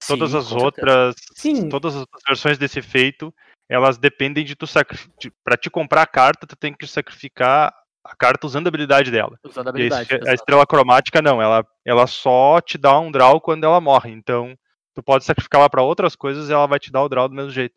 Todas 0.07 0.31
Sim, 0.33 0.37
as 0.39 0.45
com 0.45 0.59
certeza. 0.61 0.65
outras, 0.67 1.15
Sim. 1.37 1.69
todas 1.69 1.97
as 1.97 2.05
versões 2.27 2.59
desse 2.59 2.79
efeito, 2.79 3.35
elas 3.69 3.99
dependem 3.99 4.45
de 4.45 4.55
tu 4.55 4.67
sacrificar. 4.67 5.33
Pra 5.45 5.57
te 5.57 5.71
comprar 5.71 6.03
a 6.03 6.07
carta, 6.07 6.47
tu 6.47 6.57
tem 6.57 6.73
que 6.75 6.87
sacrificar 6.87 7.75
a 8.05 8.15
carta 8.17 8.47
usando 8.47 8.67
a 8.67 8.69
habilidade 8.69 9.11
dela. 9.11 9.39
Usando 9.45 9.69
a 9.69 9.71
E 9.71 9.73
habilidade. 9.73 10.03
estre- 10.03 10.29
a 10.29 10.35
estrela 10.35 10.67
cromática 10.67 11.23
não, 11.23 11.41
ela, 11.41 11.67
ela 11.85 12.07
só 12.07 12.61
te 12.61 12.77
dá 12.77 12.99
um 12.99 13.11
draw 13.11 13.41
quando 13.41 13.65
ela 13.65 13.81
morre. 13.81 14.11
Então, 14.11 14.55
tu 14.95 15.03
pode 15.03 15.25
sacrificar 15.25 15.61
ela 15.61 15.71
pra 15.71 15.83
outras 15.83 16.15
coisas 16.15 16.49
e 16.49 16.53
ela 16.53 16.67
vai 16.67 16.79
te 16.79 16.93
dar 16.93 17.03
o 17.03 17.09
draw 17.09 17.29
do 17.29 17.35
mesmo 17.35 17.51
jeito. 17.51 17.75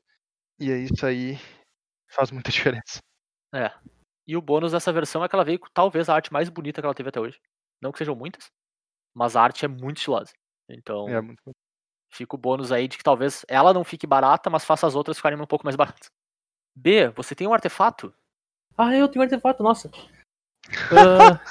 E 0.59 0.71
é 0.71 0.77
isso 0.77 1.05
aí 1.05 1.37
faz 2.09 2.31
muita 2.31 2.51
diferença. 2.81 2.99
É. 3.53 3.71
E 4.27 4.35
o 4.35 4.41
bônus 4.41 4.73
dessa 4.73 4.91
versão 4.91 5.23
é 5.23 5.29
que 5.29 5.35
ela 5.35 5.45
veio 5.45 5.59
com 5.59 5.67
talvez 5.73 6.09
a 6.09 6.15
arte 6.15 6.33
mais 6.33 6.49
bonita 6.49 6.81
que 6.81 6.85
ela 6.85 6.93
teve 6.95 7.07
até 7.09 7.19
hoje. 7.19 7.39
Não 7.81 7.91
que 7.93 7.97
sejam 7.97 8.13
muitas, 8.15 8.47
mas 9.15 9.37
a 9.37 9.41
arte 9.41 9.63
é 9.63 9.67
muito 9.69 9.97
estilosa. 9.97 10.33
Então, 10.69 11.07
É 11.07 11.21
muito 11.21 11.39
bom. 11.45 11.53
Fica 12.17 12.35
o 12.35 12.39
bônus 12.39 12.71
aí 12.71 12.87
de 12.87 12.97
que 12.97 13.03
talvez 13.03 13.45
ela 13.47 13.73
não 13.73 13.83
fique 13.83 14.07
barata, 14.07 14.49
mas 14.49 14.65
faça 14.65 14.87
as 14.87 14.95
outras 14.95 15.17
ficarem 15.17 15.39
um 15.39 15.45
pouco 15.45 15.65
mais 15.65 15.75
baratas. 15.75 16.07
B, 16.75 17.09
você 17.09 17.33
tem 17.33 17.47
um 17.47 17.53
artefato? 17.53 18.13
Ah, 18.77 18.95
eu 18.95 19.07
tenho 19.07 19.21
um 19.21 19.25
artefato, 19.25 19.63
nossa. 19.63 19.89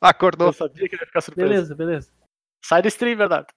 Ah, 0.00 0.10
Acordou. 0.10 0.48
Eu 0.48 0.52
sabia 0.52 0.88
que 0.88 0.94
ele 0.94 1.02
ia 1.02 1.06
ficar 1.06 1.20
surpreso. 1.20 1.48
beleza, 1.48 1.74
beleza. 1.74 2.12
Sai 2.64 2.82
do 2.82 2.88
stream, 2.88 3.16
Bernardo. 3.16 3.48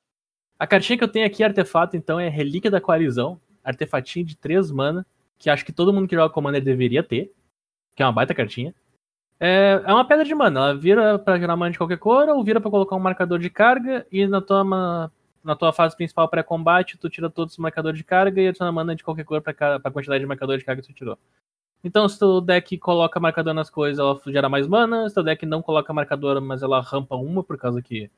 A 0.58 0.66
cartinha 0.66 0.98
que 0.98 1.04
eu 1.04 1.12
tenho 1.12 1.26
aqui, 1.26 1.44
artefato, 1.44 1.96
então, 1.96 2.20
é 2.20 2.30
Relíquia 2.30 2.72
da 2.72 2.82
Coalizão. 2.82 3.40
Artefatinho 3.64 4.26
de 4.26 4.36
3 4.36 4.72
mana, 4.72 5.06
que 5.38 5.50
acho 5.50 5.64
que 5.64 5.72
todo 5.72 5.94
mundo 5.94 6.08
que 6.08 6.16
joga 6.16 6.34
Commander 6.34 6.64
deveria 6.64 7.04
ter. 7.04 7.32
Que 7.96 8.02
é 8.02 8.06
uma 8.06 8.12
baita 8.12 8.34
cartinha. 8.34 8.74
É, 9.40 9.82
é 9.86 9.94
uma 9.94 10.08
pedra 10.08 10.26
de 10.26 10.34
mana. 10.34 10.60
Ela 10.60 10.76
vira 10.76 11.20
pra 11.20 11.38
gerar 11.38 11.56
mana 11.56 11.72
de 11.72 11.78
qualquer 11.78 11.98
cor, 11.98 12.28
ou 12.30 12.44
vira 12.44 12.62
pra 12.62 12.72
colocar 12.72 12.96
um 12.96 13.00
marcador 13.00 13.38
de 13.40 13.50
carga, 13.50 14.06
e 14.12 14.26
na 14.26 14.42
tua, 14.42 15.12
na 15.44 15.56
tua 15.56 15.74
fase 15.74 15.96
principal 15.96 16.28
pré-combate, 16.30 16.98
tu 16.98 17.10
tira 17.10 17.30
todos 17.30 17.54
os 17.54 17.58
marcadores 17.58 17.98
de 17.98 18.04
carga 18.04 18.42
e 18.42 18.48
adiciona 18.48 18.72
mana 18.72 18.96
de 18.96 19.04
qualquer 19.04 19.24
cor 19.26 19.42
pra, 19.42 19.54
ca- 19.54 19.80
pra 19.80 19.92
quantidade 19.92 20.20
de 20.22 20.26
marcador 20.28 20.58
de 20.58 20.64
carga 20.66 20.82
que 20.82 20.88
tu 20.88 20.94
tirou. 20.94 21.18
Então, 21.84 22.08
se 22.08 22.20
teu 22.20 22.40
deck 22.42 22.78
coloca 22.78 23.20
marcador 23.20 23.54
nas 23.54 23.70
coisas, 23.70 23.98
ela 24.00 24.20
gera 24.28 24.48
mais 24.48 24.68
mana. 24.68 25.10
Se 25.10 25.16
teu 25.16 25.24
deck 25.24 25.46
não 25.46 25.62
coloca 25.62 25.92
marcador, 25.92 26.40
mas 26.40 26.62
ela 26.62 26.80
rampa 26.80 27.16
uma, 27.16 27.44
por 27.44 27.58
causa 27.58 27.82
que 27.82 28.10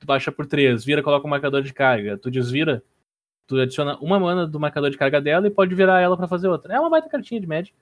tu 0.00 0.06
baixa 0.06 0.32
por 0.32 0.44
3, 0.46 0.84
vira, 0.84 1.02
coloca 1.02 1.26
um 1.26 1.30
marcador 1.30 1.62
de 1.62 1.72
carga, 1.72 2.18
tu 2.18 2.30
desvira, 2.30 2.82
tu 3.46 3.58
adiciona 3.60 3.96
uma 3.98 4.18
mana 4.18 4.46
do 4.46 4.58
marcador 4.58 4.90
de 4.90 4.98
carga 4.98 5.20
dela 5.20 5.46
e 5.46 5.50
pode 5.50 5.74
virar 5.74 6.00
ela 6.00 6.16
pra 6.16 6.26
fazer 6.28 6.48
outra. 6.48 6.74
É 6.74 6.80
uma 6.80 6.90
baita 6.90 7.08
cartinha 7.08 7.40
de 7.40 7.46
Magic. 7.46 7.74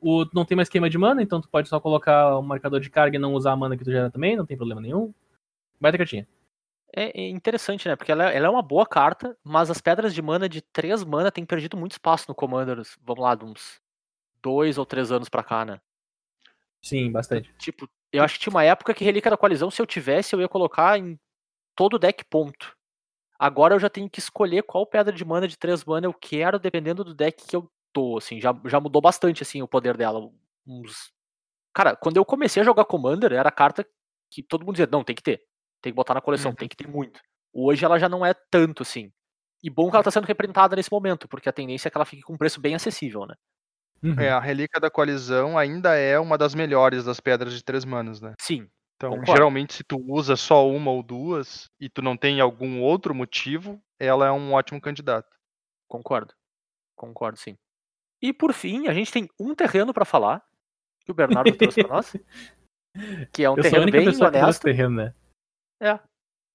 O, 0.00 0.24
não 0.34 0.44
tem 0.44 0.56
mais 0.56 0.68
queima 0.68 0.90
de 0.90 0.98
mana, 0.98 1.22
então 1.22 1.40
tu 1.40 1.48
pode 1.48 1.68
só 1.68 1.78
colocar 1.78 2.36
um 2.38 2.42
marcador 2.42 2.80
de 2.80 2.90
carga 2.90 3.16
e 3.16 3.20
não 3.20 3.34
usar 3.34 3.52
a 3.52 3.56
mana 3.56 3.76
que 3.76 3.84
tu 3.84 3.90
gera 3.92 4.10
também, 4.10 4.36
não 4.36 4.44
tem 4.46 4.56
problema 4.56 4.80
nenhum. 4.80 5.12
Baita 5.80 5.98
cartinha. 5.98 6.26
É 6.94 7.22
é 7.22 7.28
interessante, 7.28 7.88
né? 7.88 7.96
Porque 7.96 8.12
ela, 8.12 8.24
ela 8.24 8.46
é 8.46 8.50
uma 8.50 8.62
boa 8.62 8.86
carta, 8.86 9.36
mas 9.42 9.70
as 9.70 9.80
pedras 9.80 10.14
de 10.14 10.20
mana 10.20 10.48
de 10.48 10.60
3 10.60 11.02
mana 11.04 11.32
têm 11.32 11.44
perdido 11.44 11.76
muito 11.76 11.92
espaço 11.92 12.26
no 12.28 12.34
Commander. 12.34 12.82
Vamos 13.02 13.22
lá, 13.22 13.34
de 13.34 13.44
uns 13.44 13.80
2 14.42 14.78
ou 14.78 14.84
3 14.84 15.10
anos 15.10 15.28
pra 15.28 15.42
cá, 15.42 15.64
né? 15.64 15.80
Sim, 16.82 17.10
bastante. 17.10 17.54
Tipo, 17.58 17.88
eu 18.12 18.22
acho 18.22 18.34
que 18.34 18.40
tinha 18.40 18.50
uma 18.50 18.64
época 18.64 18.92
que 18.92 19.04
Relíquia 19.04 19.30
da 19.30 19.36
Coalizão, 19.36 19.70
se 19.70 19.80
eu 19.80 19.86
tivesse, 19.86 20.34
eu 20.34 20.40
ia 20.40 20.48
colocar 20.48 20.98
em 20.98 21.18
todo 21.74 21.94
o 21.94 21.98
deck 21.98 22.24
ponto. 22.24 22.76
Agora 23.38 23.74
eu 23.74 23.80
já 23.80 23.88
tenho 23.88 24.10
que 24.10 24.18
escolher 24.18 24.62
qual 24.62 24.86
pedra 24.86 25.12
de 25.12 25.24
mana 25.24 25.48
de 25.48 25.56
3 25.56 25.84
mana 25.84 26.06
eu 26.06 26.12
quero, 26.12 26.58
dependendo 26.58 27.02
do 27.02 27.14
deck 27.14 27.46
que 27.46 27.56
eu 27.56 27.70
tô, 27.92 28.18
assim. 28.18 28.40
Já, 28.40 28.54
já 28.66 28.78
mudou 28.78 29.00
bastante, 29.00 29.42
assim, 29.42 29.62
o 29.62 29.68
poder 29.68 29.96
dela. 29.96 30.30
Uns... 30.66 31.12
Cara, 31.72 31.96
quando 31.96 32.16
eu 32.18 32.24
comecei 32.24 32.60
a 32.60 32.64
jogar 32.64 32.84
Commander, 32.84 33.32
era 33.32 33.48
a 33.48 33.52
carta 33.52 33.86
que 34.30 34.42
todo 34.42 34.64
mundo 34.64 34.74
dizia, 34.74 34.88
não, 34.90 35.02
tem 35.02 35.16
que 35.16 35.22
ter. 35.22 35.42
Tem 35.82 35.92
que 35.92 35.96
botar 35.96 36.14
na 36.14 36.20
coleção, 36.20 36.50
Uhum. 36.50 36.56
tem 36.56 36.68
que 36.68 36.76
ter 36.76 36.86
muito. 36.88 37.20
Hoje 37.52 37.84
ela 37.84 37.98
já 37.98 38.08
não 38.08 38.24
é 38.24 38.32
tanto, 38.50 38.82
assim. 38.82 39.10
E 39.62 39.68
bom 39.70 39.90
que 39.90 39.96
ela 39.96 40.02
tá 40.04 40.10
sendo 40.10 40.24
reprintada 40.26 40.74
nesse 40.76 40.90
momento, 40.90 41.28
porque 41.28 41.48
a 41.48 41.52
tendência 41.52 41.88
é 41.88 41.90
que 41.90 41.96
ela 41.98 42.04
fique 42.04 42.22
com 42.22 42.34
um 42.34 42.38
preço 42.38 42.60
bem 42.60 42.74
acessível, 42.74 43.26
né? 43.26 43.34
Uhum. 44.02 44.18
É, 44.18 44.30
a 44.30 44.40
Relíquia 44.40 44.80
da 44.80 44.90
Coalizão 44.90 45.56
ainda 45.56 45.94
é 45.94 46.18
uma 46.18 46.36
das 46.36 46.54
melhores 46.54 47.04
das 47.04 47.20
pedras 47.20 47.52
de 47.52 47.62
três 47.62 47.84
manas, 47.84 48.20
né? 48.20 48.34
Sim, 48.40 48.68
Então, 48.96 49.10
Concordo. 49.10 49.32
geralmente, 49.32 49.74
se 49.74 49.84
tu 49.84 49.96
usa 50.08 50.34
só 50.36 50.68
uma 50.68 50.90
ou 50.90 51.02
duas 51.02 51.68
e 51.80 51.88
tu 51.88 52.02
não 52.02 52.16
tem 52.16 52.40
algum 52.40 52.80
outro 52.80 53.14
motivo, 53.14 53.80
ela 54.00 54.26
é 54.26 54.30
um 54.32 54.52
ótimo 54.52 54.80
candidato. 54.80 55.28
Concordo. 55.88 56.32
Concordo, 56.96 57.38
sim. 57.38 57.56
E 58.20 58.32
por 58.32 58.52
fim, 58.52 58.86
a 58.88 58.94
gente 58.94 59.12
tem 59.12 59.28
um 59.40 59.54
terreno 59.54 59.92
pra 59.92 60.04
falar 60.04 60.42
que 61.04 61.10
o 61.10 61.14
Bernardo 61.14 61.54
trouxe 61.56 61.82
pra 61.84 61.96
nós. 61.96 62.12
Que 63.32 63.42
é 63.44 63.50
um 63.50 63.56
eu 63.56 63.62
sou 63.62 63.68
a 63.68 63.70
terreno 63.70 63.82
única 63.84 63.98
bem 63.98 64.06
pessoa 64.06 64.30
que 64.30 64.38
trouxe 64.38 64.44
honesto. 64.46 64.62
terreno, 64.64 64.96
né? 64.96 65.14
É. 65.82 65.98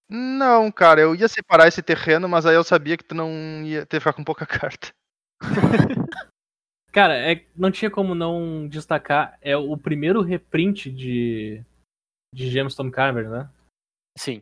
Não, 0.10 0.72
cara, 0.72 1.02
eu 1.02 1.14
ia 1.14 1.28
separar 1.28 1.68
esse 1.68 1.84
terreno, 1.84 2.30
mas 2.30 2.46
aí 2.46 2.56
eu 2.56 2.64
sabia 2.64 2.96
que 2.96 3.04
tu 3.04 3.14
não 3.14 3.30
ia 3.64 3.86
ter 3.86 3.98
que 3.98 4.00
ficar 4.00 4.14
com 4.14 4.24
pouca 4.24 4.46
carta. 4.48 4.94
Cara, 6.94 7.16
é, 7.16 7.46
não 7.56 7.70
tinha 7.70 7.92
como 7.92 8.16
não 8.16 8.68
destacar. 8.68 9.38
É 9.42 9.56
o 9.58 9.78
primeiro 9.78 10.22
reprint 10.22 10.90
de, 10.90 11.62
de 12.34 12.50
Gemstone 12.50 12.90
Cavern, 12.90 13.30
né? 13.30 13.50
Sim. 14.18 14.42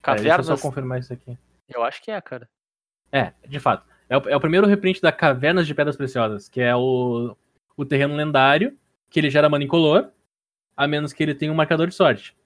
Pera, 0.00 0.22
deixa 0.22 0.38
eu 0.38 0.56
só 0.56 0.56
confirmar 0.56 1.00
isso 1.00 1.12
aqui. 1.12 1.36
Eu 1.68 1.82
acho 1.82 2.00
que 2.00 2.10
é, 2.10 2.20
cara. 2.20 2.48
É, 3.10 3.32
de 3.46 3.58
fato. 3.58 3.86
É 4.08 4.16
o, 4.16 4.28
é 4.28 4.36
o 4.36 4.40
primeiro 4.40 4.66
reprint 4.66 5.00
da 5.00 5.12
Cavernas 5.12 5.66
de 5.66 5.74
Pedras 5.74 5.96
Preciosas, 5.96 6.48
que 6.48 6.60
é 6.60 6.74
o, 6.74 7.36
o 7.76 7.84
terreno 7.84 8.14
lendário, 8.14 8.78
que 9.10 9.18
ele 9.18 9.30
gera 9.30 9.48
mana 9.48 9.64
incolor, 9.64 10.10
a 10.76 10.86
menos 10.86 11.12
que 11.12 11.22
ele 11.22 11.34
tenha 11.34 11.52
um 11.52 11.56
marcador 11.56 11.88
de 11.88 11.94
sorte. 11.94 12.36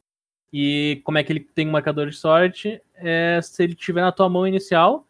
E 0.52 1.00
como 1.04 1.18
é 1.18 1.24
que 1.24 1.32
ele 1.32 1.40
tem 1.40 1.68
um 1.68 1.72
marcador 1.72 2.08
de 2.08 2.16
sorte? 2.16 2.80
É 2.94 3.40
se 3.42 3.62
ele 3.62 3.74
tiver 3.74 4.00
na 4.00 4.12
tua 4.12 4.28
mão 4.28 4.46
inicial 4.46 5.06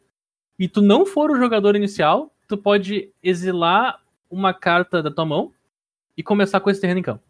e 0.58 0.68
tu 0.68 0.80
não 0.80 1.04
for 1.04 1.30
o 1.30 1.36
jogador 1.36 1.76
inicial, 1.76 2.34
tu 2.48 2.56
pode 2.56 3.12
exilar 3.22 4.02
uma 4.30 4.52
carta 4.54 5.02
da 5.02 5.10
tua 5.10 5.24
mão 5.24 5.52
e 6.16 6.22
começar 6.22 6.60
com 6.60 6.70
esse 6.70 6.80
terreno 6.80 7.00
em 7.00 7.02
campo. 7.02 7.22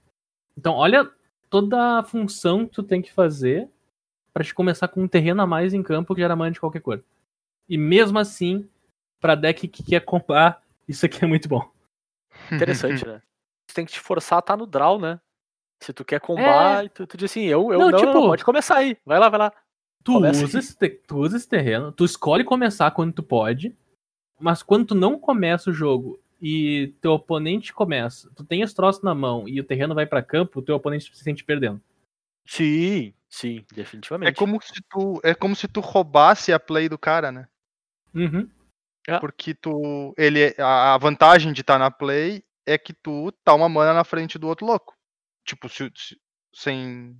Então, 0.56 0.74
olha 0.74 1.10
toda 1.50 1.98
a 1.98 2.02
função 2.02 2.66
que 2.66 2.72
tu 2.72 2.82
tem 2.82 3.02
que 3.02 3.12
fazer 3.12 3.68
pra 4.32 4.44
te 4.44 4.54
começar 4.54 4.88
com 4.88 5.02
um 5.02 5.08
terreno 5.08 5.42
a 5.42 5.46
mais 5.46 5.74
em 5.74 5.82
campo 5.82 6.14
que 6.14 6.20
gera 6.20 6.36
mana 6.36 6.50
de 6.50 6.60
qualquer 6.60 6.80
cor. 6.80 7.02
E 7.68 7.76
mesmo 7.76 8.18
assim, 8.18 8.68
pra 9.20 9.34
deck 9.34 9.66
que 9.66 9.82
quer 9.82 10.00
comprar, 10.04 10.62
isso 10.86 11.04
aqui 11.04 11.24
é 11.24 11.26
muito 11.26 11.48
bom. 11.48 11.68
Interessante, 12.52 13.06
né? 13.06 13.22
Tu 13.66 13.74
tem 13.74 13.84
que 13.84 13.92
te 13.92 13.98
forçar 13.98 14.38
a 14.38 14.40
estar 14.40 14.56
no 14.56 14.64
draw, 14.64 15.00
né? 15.00 15.20
Se 15.82 15.92
tu 15.92 16.04
quer 16.04 16.20
combar, 16.20 16.84
e 16.84 16.88
tu, 16.88 17.06
tu 17.06 17.16
diz 17.16 17.30
assim, 17.30 17.44
eu, 17.44 17.72
eu 17.72 17.78
Não, 17.78 17.90
não, 17.90 17.98
tipo- 17.98 18.12
não, 18.12 18.28
pode 18.28 18.44
começar 18.44 18.76
aí. 18.78 18.96
Vai 19.04 19.18
lá, 19.18 19.28
vai 19.28 19.38
lá. 19.38 19.52
Tu 20.02 20.12
Começa 20.12 20.44
usa, 20.44 20.58
esse, 20.58 20.76
te- 20.76 20.88
tu 21.06 21.18
usa 21.18 21.36
esse 21.36 21.48
terreno, 21.48 21.92
tu 21.92 22.04
escolhe 22.04 22.44
começar 22.44 22.90
quando 22.92 23.12
tu 23.12 23.22
pode, 23.22 23.76
mas 24.40 24.62
quando 24.62 24.86
tu 24.86 24.94
não 24.94 25.18
começa 25.18 25.70
o 25.70 25.72
jogo 25.72 26.20
e 26.40 26.94
teu 27.00 27.12
oponente 27.12 27.72
começa, 27.72 28.30
tu 28.36 28.44
tem 28.44 28.62
esse 28.62 28.74
troço 28.74 29.04
na 29.04 29.14
mão 29.14 29.48
e 29.48 29.60
o 29.60 29.64
terreno 29.64 29.94
vai 29.94 30.06
pra 30.06 30.22
campo, 30.22 30.60
o 30.60 30.62
teu 30.62 30.76
oponente 30.76 31.14
se 31.14 31.22
sente 31.24 31.42
perdendo. 31.44 31.80
Sim, 32.46 33.12
sim, 33.28 33.64
definitivamente. 33.74 34.28
É 34.30 34.32
como 34.34 34.60
se 34.62 34.80
tu, 34.88 35.20
é 35.24 35.34
como 35.34 35.56
se 35.56 35.66
tu 35.66 35.80
roubasse 35.80 36.52
a 36.52 36.60
play 36.60 36.88
do 36.88 36.96
cara, 36.98 37.32
né? 37.32 37.48
Uhum. 38.14 38.48
Porque 39.20 39.54
tu, 39.54 40.14
ele, 40.16 40.54
a 40.58 40.94
a 40.94 40.98
vantagem 40.98 41.52
de 41.52 41.60
estar 41.60 41.78
na 41.78 41.90
play 41.90 42.44
é 42.64 42.76
que 42.78 42.92
tu 42.92 43.32
tá 43.44 43.54
uma 43.54 43.68
mana 43.68 43.92
na 43.92 44.04
frente 44.04 44.38
do 44.38 44.46
outro 44.48 44.66
louco. 44.66 44.95
Tipo, 45.46 45.68
se- 45.68 45.92
se- 45.94 46.16
sem, 46.54 47.16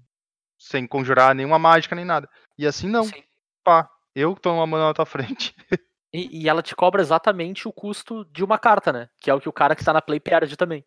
sem 0.59 0.87
conjurar 0.87 1.35
nenhuma 1.35 1.59
mágica 1.59 1.95
nem 1.95 2.05
nada. 2.05 2.29
E 2.59 2.66
assim 2.66 2.89
não, 2.89 3.05
Sim. 3.05 3.22
pá, 3.64 3.89
eu 4.14 4.35
tô 4.35 4.53
uma 4.53 4.66
mana 4.66 4.87
na 4.89 4.95
tua 4.95 5.07
frente. 5.07 5.55
E, 6.14 6.45
e 6.45 6.49
ela 6.49 6.62
te 6.62 6.74
cobra 6.74 7.03
exatamente 7.03 7.68
o 7.68 7.72
custo 7.72 8.24
de 8.33 8.43
uma 8.43 8.59
carta, 8.59 8.91
né? 8.91 9.09
Que 9.20 9.29
é 9.29 9.35
o 9.35 9.41
que 9.41 9.49
o 9.51 9.53
cara 9.53 9.77
que 9.77 9.85
tá 9.85 9.93
na 9.93 10.01
play 10.01 10.18
perde 10.18 10.57
também. 10.57 10.83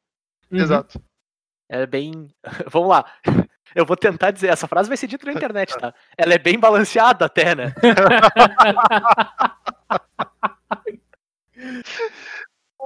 Uhum. 0.49 0.57
Exato. 0.57 0.99
É 1.69 1.85
bem. 1.85 2.33
Vamos 2.71 2.89
lá. 2.89 3.05
Eu 3.75 3.85
vou 3.85 3.95
tentar 3.95 4.31
dizer, 4.31 4.47
essa 4.47 4.67
frase 4.67 4.87
vai 4.87 4.97
ser 4.97 5.05
dita 5.05 5.27
na 5.27 5.33
internet, 5.33 5.77
tá? 5.77 5.93
Ela 6.17 6.33
é 6.33 6.39
bem 6.39 6.57
balanceada 6.57 7.25
até, 7.25 7.53
né? 7.53 7.75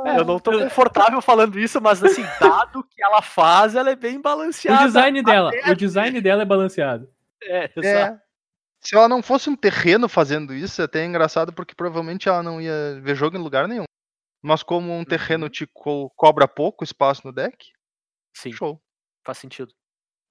Eu 0.06 0.26
não 0.26 0.40
tô 0.40 0.52
confortável 0.60 1.22
falando 1.22 1.60
isso, 1.60 1.80
mas 1.82 2.04
assim, 2.04 2.24
dado 2.40 2.80
o 2.80 2.84
que 2.84 3.02
ela 3.04 3.22
faz, 3.22 3.76
ela 3.76 3.90
é 3.92 3.96
bem 3.96 4.20
balanceada. 4.22 4.84
O 4.84 4.86
design 4.88 5.22
dela, 5.24 5.50
até- 5.50 5.72
o 5.72 5.76
design 5.76 6.20
dela 6.22 6.42
é 6.42 6.46
balanceado. 6.46 7.10
É, 7.44 7.66
exato. 7.76 8.16
É. 8.16 8.22
Se 8.82 8.96
ela 8.96 9.08
não 9.08 9.24
fosse 9.24 9.50
um 9.50 9.56
terreno 9.56 10.10
fazendo 10.10 10.54
isso, 10.54 10.82
é 10.82 10.86
até 10.86 11.06
engraçado 11.06 11.54
porque 11.54 11.74
provavelmente 11.74 12.28
ela 12.28 12.44
não 12.44 12.60
ia 12.62 13.00
ver 13.02 13.16
jogo 13.16 13.38
em 13.38 13.42
lugar 13.42 13.68
nenhum. 13.68 13.86
Mas 14.42 14.62
como 14.62 14.92
um 14.92 15.06
terreno 15.06 15.48
te 15.50 15.66
co- 15.66 16.10
cobra 16.18 16.48
pouco 16.50 16.84
espaço 16.84 17.22
no 17.26 17.32
deck, 17.32 17.72
Sim, 18.36 18.52
show. 18.52 18.82
faz 19.26 19.38
sentido. 19.38 19.74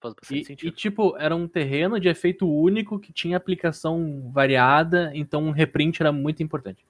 Faz 0.02 0.12
bastante 0.14 0.38
E, 0.38 0.42
e, 0.42 0.44
sentido. 0.44 0.74
tipo, 0.76 1.16
era 1.16 1.34
um 1.34 1.48
terreno 1.48 1.98
de 1.98 2.08
efeito 2.08 2.46
único 2.46 2.98
que 3.00 3.10
tinha 3.12 3.38
aplicação 3.38 4.30
variada, 4.30 5.10
então 5.14 5.44
um 5.44 5.50
reprint 5.50 6.00
era 6.02 6.12
muito 6.12 6.42
importante. 6.42 6.84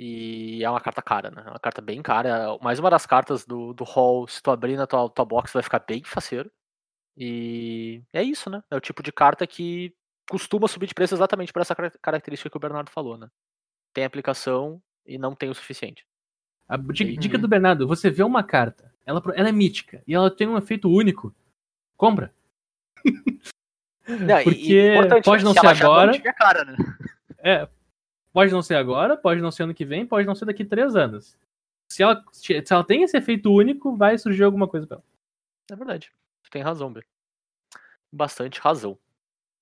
E 0.00 0.62
é 0.62 0.70
uma 0.70 0.80
carta 0.80 1.02
cara, 1.02 1.28
né? 1.28 1.42
É 1.44 1.50
uma 1.50 1.58
carta 1.58 1.82
bem 1.82 2.00
cara. 2.00 2.56
Mais 2.62 2.78
uma 2.78 2.88
das 2.88 3.04
cartas 3.04 3.44
do, 3.44 3.72
do 3.74 3.82
hall, 3.82 4.28
se 4.28 4.40
tu 4.40 4.48
abrir 4.52 4.76
na 4.76 4.86
tua, 4.86 5.10
tua 5.10 5.24
box, 5.24 5.52
vai 5.52 5.62
ficar 5.62 5.80
bem 5.80 6.04
faceiro. 6.04 6.48
E 7.16 8.00
é 8.12 8.22
isso, 8.22 8.48
né? 8.48 8.62
É 8.70 8.76
o 8.76 8.80
tipo 8.80 9.02
de 9.02 9.10
carta 9.10 9.44
que 9.44 9.92
costuma 10.30 10.68
subir 10.68 10.86
de 10.86 10.94
preço 10.94 11.14
exatamente 11.16 11.52
por 11.52 11.60
essa 11.62 11.74
cara- 11.74 11.92
característica 12.00 12.48
que 12.48 12.56
o 12.56 12.60
Bernardo 12.60 12.90
falou, 12.90 13.18
né? 13.18 13.28
Tem 13.92 14.04
aplicação 14.04 14.80
e 15.04 15.18
não 15.18 15.34
tem 15.34 15.50
o 15.50 15.54
suficiente. 15.54 16.06
A 16.68 16.76
di- 16.76 17.04
Uhum. 17.04 17.16
dica 17.16 17.36
do 17.36 17.48
Bernardo, 17.48 17.88
você 17.88 18.08
vê 18.08 18.22
uma 18.22 18.44
carta, 18.44 18.94
ela, 19.04 19.20
ela 19.34 19.48
é 19.48 19.52
mítica 19.52 20.00
e 20.06 20.14
ela 20.14 20.30
tem 20.30 20.46
um 20.46 20.56
efeito 20.56 20.88
único, 20.88 21.34
compra. 21.96 22.32
Não, 24.06 24.36
Porque 24.44 24.92
importante, 24.92 25.24
pode 25.24 25.42
né? 25.42 25.48
não 25.48 25.54
Se 25.54 25.60
ser 25.60 25.82
agora. 25.84 26.20
cara, 26.34 26.64
né? 26.64 26.76
É, 27.38 27.68
pode 28.32 28.52
não 28.52 28.62
ser 28.62 28.74
agora, 28.74 29.16
pode 29.16 29.40
não 29.40 29.50
ser 29.50 29.64
ano 29.64 29.74
que 29.74 29.84
vem, 29.84 30.06
pode 30.06 30.26
não 30.26 30.34
ser 30.34 30.44
daqui 30.44 30.64
três 30.64 30.94
anos. 30.96 31.36
Se 31.90 32.02
ela, 32.02 32.22
se 32.32 32.62
ela 32.70 32.84
tem 32.84 33.02
esse 33.02 33.16
efeito 33.16 33.52
único, 33.52 33.96
vai 33.96 34.18
surgir 34.18 34.44
alguma 34.44 34.68
coisa 34.68 34.86
pra 34.86 34.96
ela. 34.96 35.04
É 35.70 35.76
verdade. 35.76 36.12
Tu 36.42 36.50
tem 36.50 36.62
razão, 36.62 36.92
Bê. 36.92 37.04
Bastante 38.12 38.60
razão. 38.60 38.98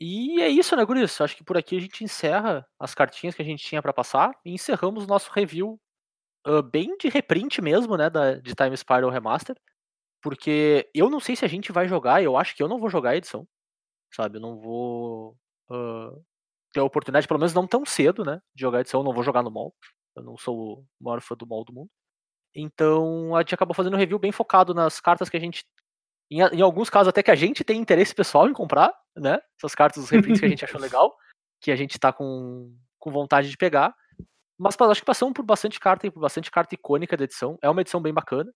E 0.01 0.43
é 0.43 0.49
isso, 0.49 0.77
né, 0.77 0.85
Guris? 0.85 1.21
Acho 1.21 1.37
que 1.37 1.45
por 1.45 1.57
aqui 1.57 1.77
a 1.77 1.81
gente 1.81 2.05
encerra 2.05 2.67
as 2.79 2.95
cartinhas 2.95 3.35
que 3.35 3.43
a 3.43 3.45
gente 3.45 3.65
tinha 3.65 3.81
pra 3.81 3.93
passar 3.93 4.33
e 4.45 4.53
encerramos 4.53 5.05
o 5.05 5.07
nosso 5.07 5.31
review 5.33 5.81
ah, 6.47 6.63
bem 6.63 6.97
de 6.97 7.09
reprint 7.09 7.61
mesmo, 7.61 7.97
né, 7.97 8.09
da, 8.09 8.35
de 8.35 8.55
Time 8.55 8.77
Spiral 8.77 9.11
Remaster. 9.11 9.57
Porque 10.23 10.89
eu 10.95 11.11
não 11.11 11.21
sei 11.21 11.37
se 11.37 11.45
a 11.45 11.49
gente 11.49 11.73
vai 11.73 11.89
jogar, 11.89 12.23
eu 12.23 12.37
acho 12.37 12.55
que 12.57 12.63
eu 12.63 12.69
não 12.69 12.79
vou 12.79 12.91
jogar 12.91 13.11
a 13.11 13.17
edição, 13.17 13.47
sabe? 14.13 14.39
Eu 14.39 14.41
não 14.43 14.57
vou 14.59 15.37
ah, 15.71 16.13
ter 16.73 16.81
a 16.81 16.85
oportunidade, 16.85 17.27
pelo 17.27 17.41
menos 17.41 17.55
não 17.55 17.67
tão 17.67 17.85
cedo, 17.85 18.25
né? 18.25 18.41
De 18.55 18.63
jogar 18.63 18.81
edição, 18.81 19.01
eu 19.01 19.05
não 19.05 19.13
vou 19.13 19.23
jogar 19.23 19.43
no 19.43 19.51
mall. 19.51 19.75
Eu 20.17 20.23
não 20.23 20.37
sou 20.37 20.81
o 20.81 20.87
maior 21.01 21.21
fã 21.21 21.35
do 21.37 21.47
mall 21.47 21.65
do 21.65 21.73
mundo. 21.73 21.91
Então 22.55 23.37
a 23.37 23.41
gente 23.41 23.55
acabou 23.55 23.75
fazendo 23.75 23.95
um 23.95 23.99
review 23.99 24.19
bem 24.19 24.33
focado 24.33 24.73
nas 24.75 25.01
cartas 25.01 25.29
que 25.29 25.37
a 25.37 25.41
gente. 25.41 25.65
Em, 26.31 26.41
em 26.41 26.61
alguns 26.63 26.91
casos, 26.91 27.09
até 27.09 27.23
que 27.23 27.31
a 27.31 27.35
gente 27.35 27.63
tem 27.63 27.81
interesse 27.81 28.15
pessoal 28.15 28.49
em 28.49 28.53
comprar, 28.53 28.93
né? 29.15 29.39
Essas 29.59 29.75
cartas, 29.75 30.03
os 30.03 30.11
reprints 30.11 30.41
que 30.41 30.47
a 30.47 30.49
gente 30.49 30.65
achou 30.65 30.81
legal, 30.81 31.15
que 31.61 31.71
a 31.71 31.77
gente 31.77 31.99
tá 31.99 32.13
com, 32.13 32.75
com 32.99 33.11
vontade 33.11 33.51
de 33.51 33.57
pegar. 33.57 33.95
Mas 34.59 34.75
acho 34.81 35.03
que 35.03 35.07
passamos 35.07 35.35
por 35.35 35.45
bastante 35.45 35.79
carta 35.79 36.07
e 36.07 36.11
por 36.11 36.21
bastante 36.21 36.51
carta 36.51 36.75
icônica 36.75 37.17
da 37.17 37.25
edição. 37.25 37.59
É 37.63 37.69
uma 37.69 37.83
edição 37.83 38.01
bem 38.01 38.13
bacana. 38.13 38.51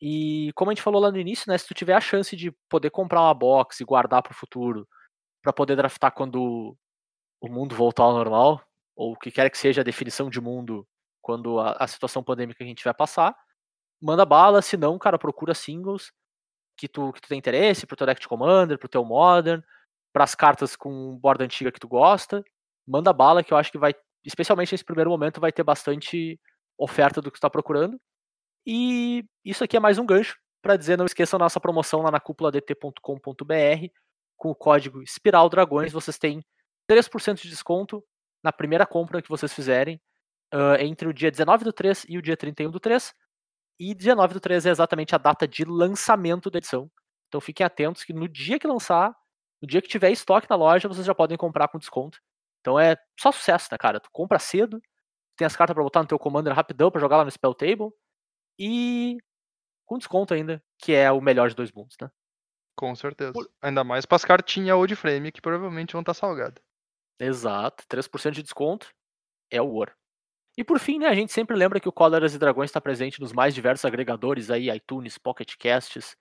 E 0.00 0.52
como 0.54 0.70
a 0.70 0.74
gente 0.74 0.82
falou 0.82 1.00
lá 1.00 1.10
no 1.10 1.18
início, 1.18 1.50
né? 1.50 1.56
Se 1.56 1.66
tu 1.66 1.74
tiver 1.74 1.94
a 1.94 2.00
chance 2.00 2.34
de 2.36 2.52
poder 2.68 2.90
comprar 2.90 3.20
uma 3.20 3.34
box 3.34 3.80
e 3.80 3.84
guardar 3.84 4.22
pro 4.22 4.34
futuro, 4.34 4.86
para 5.42 5.52
poder 5.52 5.76
draftar 5.76 6.12
quando 6.12 6.76
o 7.40 7.48
mundo 7.48 7.74
voltar 7.74 8.04
ao 8.04 8.12
normal, 8.12 8.62
ou 8.96 9.12
o 9.12 9.16
que 9.16 9.30
quer 9.30 9.50
que 9.50 9.58
seja 9.58 9.80
a 9.80 9.84
definição 9.84 10.28
de 10.28 10.40
mundo 10.40 10.86
quando 11.20 11.60
a, 11.60 11.72
a 11.72 11.86
situação 11.86 12.22
pandêmica 12.22 12.58
que 12.58 12.64
a 12.64 12.66
gente 12.66 12.84
vai 12.84 12.94
passar, 12.94 13.36
manda 14.00 14.24
bala, 14.24 14.62
se 14.62 14.76
não, 14.76 14.98
cara, 14.98 15.18
procura 15.18 15.54
singles 15.54 16.12
que 16.76 16.88
tu, 16.88 17.12
que 17.12 17.20
tu 17.20 17.28
tem 17.28 17.38
interesse, 17.38 17.86
pro 17.86 17.96
teu 17.96 18.06
deck 18.06 18.20
de 18.20 18.28
Commander, 18.28 18.78
pro 18.78 18.88
teu 18.88 19.04
Modern, 19.04 19.62
pras 20.12 20.34
cartas 20.34 20.76
com 20.76 21.18
borda 21.18 21.44
antiga 21.44 21.72
que 21.72 21.80
tu 21.80 21.88
gosta, 21.88 22.42
manda 22.86 23.12
bala 23.12 23.42
que 23.42 23.52
eu 23.52 23.56
acho 23.56 23.70
que 23.70 23.78
vai, 23.78 23.94
especialmente 24.24 24.72
nesse 24.72 24.84
primeiro 24.84 25.10
momento, 25.10 25.40
vai 25.40 25.52
ter 25.52 25.62
bastante 25.62 26.40
oferta 26.78 27.20
do 27.20 27.30
que 27.30 27.38
tu 27.38 27.42
tá 27.42 27.50
procurando. 27.50 28.00
E 28.66 29.24
isso 29.44 29.64
aqui 29.64 29.76
é 29.76 29.80
mais 29.80 29.98
um 29.98 30.06
gancho 30.06 30.36
para 30.62 30.76
dizer, 30.76 30.96
não 30.96 31.06
esqueçam 31.06 31.38
nossa 31.38 31.60
promoção 31.60 32.02
lá 32.02 32.10
na 32.10 32.20
cúpuladt.com.br 32.20 33.02
com 34.36 34.50
o 34.50 34.54
código 34.54 35.02
Espiral 35.02 35.48
Dragões, 35.48 35.92
vocês 35.92 36.18
têm 36.18 36.42
3% 36.88 37.40
de 37.42 37.48
desconto 37.48 38.04
na 38.42 38.52
primeira 38.52 38.86
compra 38.86 39.20
que 39.22 39.28
vocês 39.28 39.52
fizerem 39.52 40.00
ah, 40.52 40.76
entre 40.80 41.08
o 41.08 41.12
dia 41.12 41.30
19 41.30 41.64
do 41.64 41.72
3 41.72 42.06
e 42.08 42.18
o 42.18 42.22
dia 42.22 42.36
31 42.36 42.70
do 42.70 42.80
3. 42.80 43.14
E 43.80 43.94
19 43.94 44.34
do 44.34 44.40
3 44.40 44.66
é 44.66 44.70
exatamente 44.70 45.14
a 45.14 45.18
data 45.18 45.46
de 45.46 45.64
lançamento 45.64 46.50
da 46.50 46.58
edição. 46.58 46.90
Então 47.28 47.40
fiquem 47.40 47.64
atentos 47.64 48.02
que 48.04 48.12
no 48.12 48.26
dia 48.28 48.58
que 48.58 48.66
lançar, 48.66 49.14
no 49.62 49.68
dia 49.68 49.80
que 49.82 49.88
tiver 49.88 50.10
estoque 50.10 50.48
na 50.50 50.56
loja, 50.56 50.88
vocês 50.88 51.06
já 51.06 51.14
podem 51.14 51.36
comprar 51.36 51.68
com 51.68 51.78
desconto. 51.78 52.18
Então 52.60 52.78
é 52.78 52.96
só 53.20 53.30
sucesso, 53.30 53.68
né, 53.70 53.78
cara? 53.78 54.00
Tu 54.00 54.08
compra 54.10 54.38
cedo, 54.38 54.80
tem 55.36 55.46
as 55.46 55.54
cartas 55.54 55.74
pra 55.74 55.82
botar 55.82 56.00
no 56.02 56.08
teu 56.08 56.18
Commander 56.18 56.52
rapidão 56.54 56.90
pra 56.90 57.00
jogar 57.00 57.18
lá 57.18 57.24
no 57.24 57.30
Spell 57.30 57.54
Table 57.54 57.90
e 58.58 59.16
com 59.86 59.98
desconto 59.98 60.34
ainda, 60.34 60.62
que 60.78 60.92
é 60.92 61.10
o 61.12 61.20
melhor 61.20 61.48
de 61.48 61.54
dois 61.54 61.70
mundos, 61.72 61.96
né? 62.00 62.10
Com 62.76 62.94
certeza. 62.96 63.32
Por- 63.32 63.48
Ainda 63.62 63.84
mais 63.84 64.04
pras 64.06 64.24
cartinhas 64.24 64.76
old 64.76 64.94
frame 64.96 65.30
que 65.32 65.40
provavelmente 65.40 65.92
vão 65.92 66.00
estar 66.00 66.14
salgadas. 66.14 66.62
Exato, 67.18 67.84
3% 67.88 68.32
de 68.32 68.42
desconto 68.42 68.88
é 69.50 69.60
o 69.60 69.68
ouro. 69.68 69.92
E 70.56 70.64
por 70.64 70.78
fim, 70.78 70.98
né, 70.98 71.06
a 71.06 71.14
gente 71.14 71.32
sempre 71.32 71.56
lembra 71.56 71.80
que 71.80 71.88
o 71.88 71.92
Cóleras 71.92 72.34
e 72.34 72.38
Dragões 72.38 72.70
está 72.70 72.80
presente 72.80 73.20
nos 73.20 73.32
mais 73.32 73.54
diversos 73.54 73.84
agregadores 73.84 74.50
aí, 74.50 74.70
iTunes, 74.70 75.16
Pocket 75.16 75.54
Casts, 75.56 76.16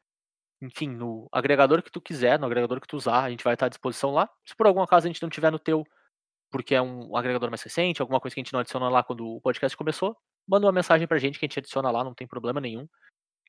enfim, 0.62 0.90
no 0.90 1.28
agregador 1.32 1.84
que 1.84 1.92
tu 1.92 2.02
quiser, 2.02 2.40
no 2.40 2.46
agregador 2.46 2.80
que 2.82 2.88
tu 2.88 2.98
usar, 2.98 3.24
a 3.24 3.30
gente 3.30 3.44
vai 3.44 3.54
estar 3.54 3.68
à 3.68 3.70
disposição 3.70 4.12
lá. 4.12 4.30
Se 4.46 4.56
por 4.56 4.68
algum 4.68 4.82
acaso 4.82 5.08
a 5.08 5.10
gente 5.10 5.22
não 5.22 5.30
tiver 5.30 5.52
no 5.52 5.60
teu, 5.60 5.84
porque 6.52 6.76
é 6.76 6.82
um 6.82 7.16
agregador 7.16 7.50
mais 7.50 7.62
recente, 7.62 8.02
alguma 8.02 8.20
coisa 8.20 8.34
que 8.36 8.40
a 8.42 8.44
gente 8.44 8.54
não 8.54 8.60
adiciona 8.60 8.90
lá 8.90 9.04
quando 9.04 9.28
o 9.28 9.42
podcast 9.42 9.76
começou, 9.78 10.16
manda 10.48 10.66
uma 10.66 10.72
mensagem 10.72 11.08
pra 11.08 11.20
gente 11.20 11.40
que 11.40 11.46
a 11.46 11.48
gente 11.48 11.60
adiciona 11.60 11.92
lá, 11.92 12.04
não 12.04 12.14
tem 12.14 12.28
problema 12.28 12.62
nenhum, 12.62 12.88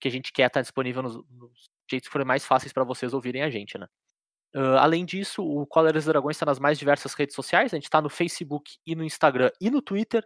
que 0.00 0.08
a 0.08 0.10
gente 0.10 0.32
quer 0.32 0.46
estar 0.48 0.62
disponível 0.62 1.02
nos, 1.02 1.16
nos 1.30 1.70
jeitos 1.90 2.08
que 2.08 2.12
forem 2.12 2.26
mais 2.26 2.46
fáceis 2.46 2.72
para 2.72 2.84
vocês 2.84 3.14
ouvirem 3.14 3.42
a 3.42 3.50
gente, 3.50 3.78
né? 3.78 3.86
Ah, 4.58 4.82
além 4.82 5.04
disso, 5.04 5.44
o 5.44 5.64
Cóleras 5.64 6.06
Dragões 6.06 6.34
está 6.34 6.44
nas 6.44 6.58
mais 6.58 6.76
diversas 6.78 7.14
redes 7.14 7.36
sociais. 7.36 7.72
A 7.72 7.76
gente 7.76 7.84
está 7.84 8.02
no 8.02 8.08
Facebook 8.08 8.76
e 8.84 8.96
no 8.96 9.04
Instagram 9.04 9.52
e 9.60 9.70
no 9.70 9.80
Twitter, 9.80 10.24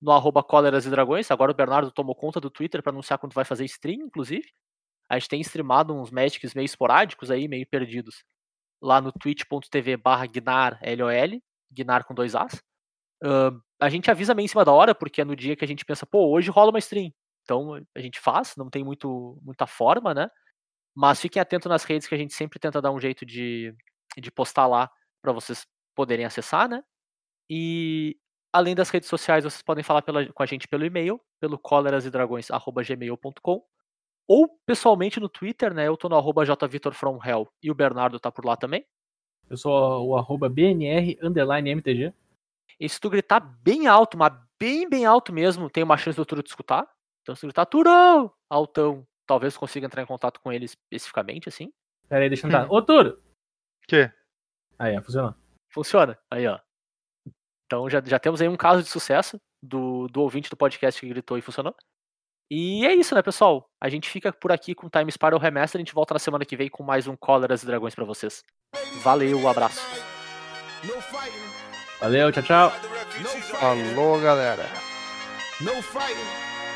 no 0.00 0.10
arroba 0.10 0.42
e 0.42 0.90
Dragões. 0.90 1.30
Agora 1.30 1.52
o 1.52 1.54
Bernardo 1.54 1.92
tomou 1.92 2.14
conta 2.14 2.40
do 2.40 2.48
Twitter 2.48 2.82
para 2.82 2.92
anunciar 2.92 3.18
quando 3.18 3.34
vai 3.34 3.44
fazer 3.44 3.66
stream, 3.66 4.06
inclusive. 4.06 4.48
A 5.08 5.18
gente 5.18 5.28
tem 5.28 5.40
streamado 5.42 5.94
uns 5.94 6.10
Magics 6.10 6.54
meio 6.54 6.64
esporádicos 6.64 7.30
aí, 7.30 7.46
meio 7.46 7.66
perdidos, 7.68 8.24
lá 8.80 9.02
no 9.02 9.12
twitch.tv 9.12 9.98
barra 9.98 10.26
Gnar, 10.26 10.78
L-O-L, 10.80 11.42
Gnar 11.70 12.06
com 12.06 12.14
dois 12.14 12.34
As. 12.34 12.62
Ah, 13.22 13.52
a 13.80 13.90
gente 13.90 14.10
avisa 14.10 14.34
meio 14.34 14.46
em 14.46 14.48
cima 14.48 14.64
da 14.64 14.72
hora, 14.72 14.94
porque 14.94 15.20
é 15.20 15.24
no 15.26 15.36
dia 15.36 15.56
que 15.56 15.64
a 15.64 15.68
gente 15.68 15.84
pensa, 15.84 16.06
pô, 16.06 16.30
hoje 16.30 16.50
rola 16.50 16.70
uma 16.70 16.78
stream. 16.78 17.12
Então 17.42 17.74
a 17.94 18.00
gente 18.00 18.18
faz, 18.18 18.54
não 18.56 18.70
tem 18.70 18.82
muito, 18.82 19.38
muita 19.42 19.66
forma, 19.66 20.14
né? 20.14 20.30
Mas 20.94 21.20
fiquem 21.20 21.40
atentos 21.42 21.68
nas 21.68 21.84
redes 21.84 22.06
que 22.06 22.14
a 22.14 22.18
gente 22.18 22.32
sempre 22.34 22.58
tenta 22.58 22.80
dar 22.80 22.92
um 22.92 23.00
jeito 23.00 23.26
de, 23.26 23.74
de 24.16 24.30
postar 24.30 24.66
lá 24.66 24.90
para 25.20 25.32
vocês 25.32 25.66
poderem 25.94 26.24
acessar, 26.24 26.68
né? 26.68 26.82
E 27.50 28.16
além 28.52 28.74
das 28.74 28.90
redes 28.90 29.08
sociais, 29.08 29.44
vocês 29.44 29.62
podem 29.62 29.82
falar 29.82 30.02
pela- 30.02 30.30
com 30.32 30.42
a 30.42 30.46
gente 30.46 30.68
pelo 30.68 30.84
e-mail, 30.84 31.20
pelo 31.40 31.58
colerasedragões.gmail.com 31.58 33.64
ou 34.26 34.48
pessoalmente 34.64 35.20
no 35.20 35.28
Twitter, 35.28 35.74
né? 35.74 35.86
Eu 35.86 35.96
tô 35.96 36.08
no 36.08 36.16
arroba 36.16 36.44
jvitorfromhell 36.44 37.48
e 37.62 37.70
o 37.70 37.74
Bernardo 37.74 38.18
tá 38.18 38.32
por 38.32 38.44
lá 38.44 38.56
também. 38.56 38.86
Eu 39.50 39.56
sou 39.56 40.08
o 40.08 40.16
arroba 40.16 40.48
BNR 40.48 41.18
underline 41.22 41.70
MTG. 41.70 42.12
E 42.80 42.88
se 42.88 42.98
tu 42.98 43.10
gritar 43.10 43.40
bem 43.40 43.86
alto, 43.86 44.16
mas 44.16 44.32
bem, 44.58 44.88
bem 44.88 45.04
alto 45.04 45.32
mesmo, 45.32 45.68
tem 45.68 45.84
uma 45.84 45.98
chance 45.98 46.16
do 46.16 46.24
Turo 46.24 46.42
te 46.42 46.48
escutar. 46.48 46.88
Então 47.22 47.34
se 47.34 47.42
tu 47.42 47.46
gritar 47.46 47.66
Turão, 47.66 48.32
altão, 48.48 49.06
talvez 49.26 49.56
consiga 49.56 49.86
entrar 49.86 50.02
em 50.02 50.06
contato 50.06 50.40
com 50.40 50.52
ele 50.52 50.64
especificamente, 50.64 51.48
assim. 51.48 51.72
Pera 52.08 52.22
aí, 52.22 52.28
deixa 52.28 52.46
eu 52.46 52.48
entrar. 52.48 52.70
Ô, 52.70 52.82
Turo! 52.82 53.22
Que? 53.86 54.10
Aí, 54.78 54.96
ó, 54.96 55.02
funcionou. 55.02 55.34
Funciona. 55.70 56.18
Aí, 56.30 56.46
ó. 56.46 56.58
Então 57.66 57.88
já, 57.88 58.02
já 58.04 58.18
temos 58.18 58.40
aí 58.40 58.48
um 58.48 58.56
caso 58.56 58.82
de 58.82 58.88
sucesso 58.88 59.40
do, 59.62 60.06
do 60.08 60.20
ouvinte 60.20 60.50
do 60.50 60.56
podcast 60.56 61.00
que 61.00 61.08
gritou 61.08 61.38
e 61.38 61.42
funcionou. 61.42 61.74
E 62.50 62.84
é 62.86 62.94
isso, 62.94 63.14
né, 63.14 63.22
pessoal? 63.22 63.70
A 63.80 63.88
gente 63.88 64.08
fica 64.08 64.32
por 64.32 64.52
aqui 64.52 64.74
com 64.74 64.86
o 64.86 64.90
Time 64.90 65.10
Spiral 65.10 65.40
Remaster. 65.40 65.78
A 65.78 65.82
gente 65.82 65.94
volta 65.94 66.14
na 66.14 66.20
semana 66.20 66.44
que 66.44 66.56
vem 66.56 66.68
com 66.68 66.82
mais 66.82 67.06
um 67.06 67.16
Cóleras 67.16 67.62
e 67.62 67.66
Dragões 67.66 67.94
pra 67.94 68.04
vocês. 68.04 68.44
Valeu, 69.02 69.38
um 69.38 69.48
abraço. 69.48 69.80
Valeu, 72.00 72.30
tchau, 72.30 72.42
tchau. 72.42 72.70
Falou, 73.58 74.20
galera. 74.20 74.64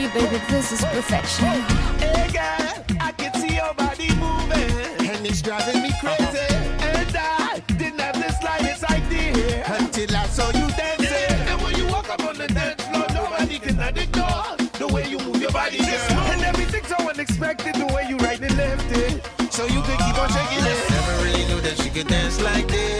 you 0.00 0.08
baby, 0.08 0.40
this 0.48 0.72
is 0.72 0.82
perfection. 0.84 1.60
Hey 2.00 2.28
girl, 2.32 2.84
I 3.00 3.12
can 3.12 3.34
see 3.34 3.56
your 3.56 3.74
body 3.74 4.08
moving. 4.16 5.08
And 5.10 5.26
it's 5.26 5.42
driving 5.42 5.82
me 5.82 5.90
crazy. 6.00 6.48
And 6.80 7.16
I 7.16 7.62
didn't 7.76 8.00
have 8.00 8.14
the 8.14 8.32
slightest 8.40 8.84
idea. 8.84 9.64
Until 9.66 10.16
I 10.16 10.26
saw 10.26 10.46
you 10.48 10.66
dancing. 10.72 11.36
And 11.48 11.60
when 11.60 11.76
you 11.76 11.86
walk 11.88 12.08
up 12.08 12.22
on 12.24 12.38
the 12.38 12.48
dance 12.48 12.82
floor, 12.84 13.06
nobody 13.12 13.58
can 13.58 13.78
ignore 13.80 14.56
the 14.78 14.88
way 14.90 15.06
you 15.06 15.18
move 15.18 15.40
your 15.42 15.52
body, 15.52 15.78
girl. 15.78 16.20
And 16.32 16.42
everything's 16.42 16.88
so 16.88 16.96
unexpected, 16.96 17.74
the 17.74 17.86
way 17.94 18.06
you 18.08 18.16
right 18.18 18.40
and 18.40 18.56
left 18.56 18.90
it. 18.92 19.22
So 19.52 19.66
you 19.66 19.82
could 19.82 19.98
keep 19.98 20.16
on 20.18 20.28
shaking 20.30 20.64
it. 20.64 20.90
Never 20.90 21.24
really 21.24 21.44
knew 21.48 21.60
that 21.60 21.76
she 21.76 21.90
could 21.90 22.08
dance 22.08 22.40
like 22.40 22.66
this. 22.68 22.99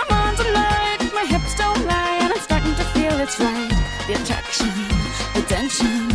feel 3.11 3.19
it's 3.21 3.39
right. 3.39 3.69
The 4.07 4.13
attraction, 4.13 4.71
the 5.33 5.41
tension. 5.47 6.07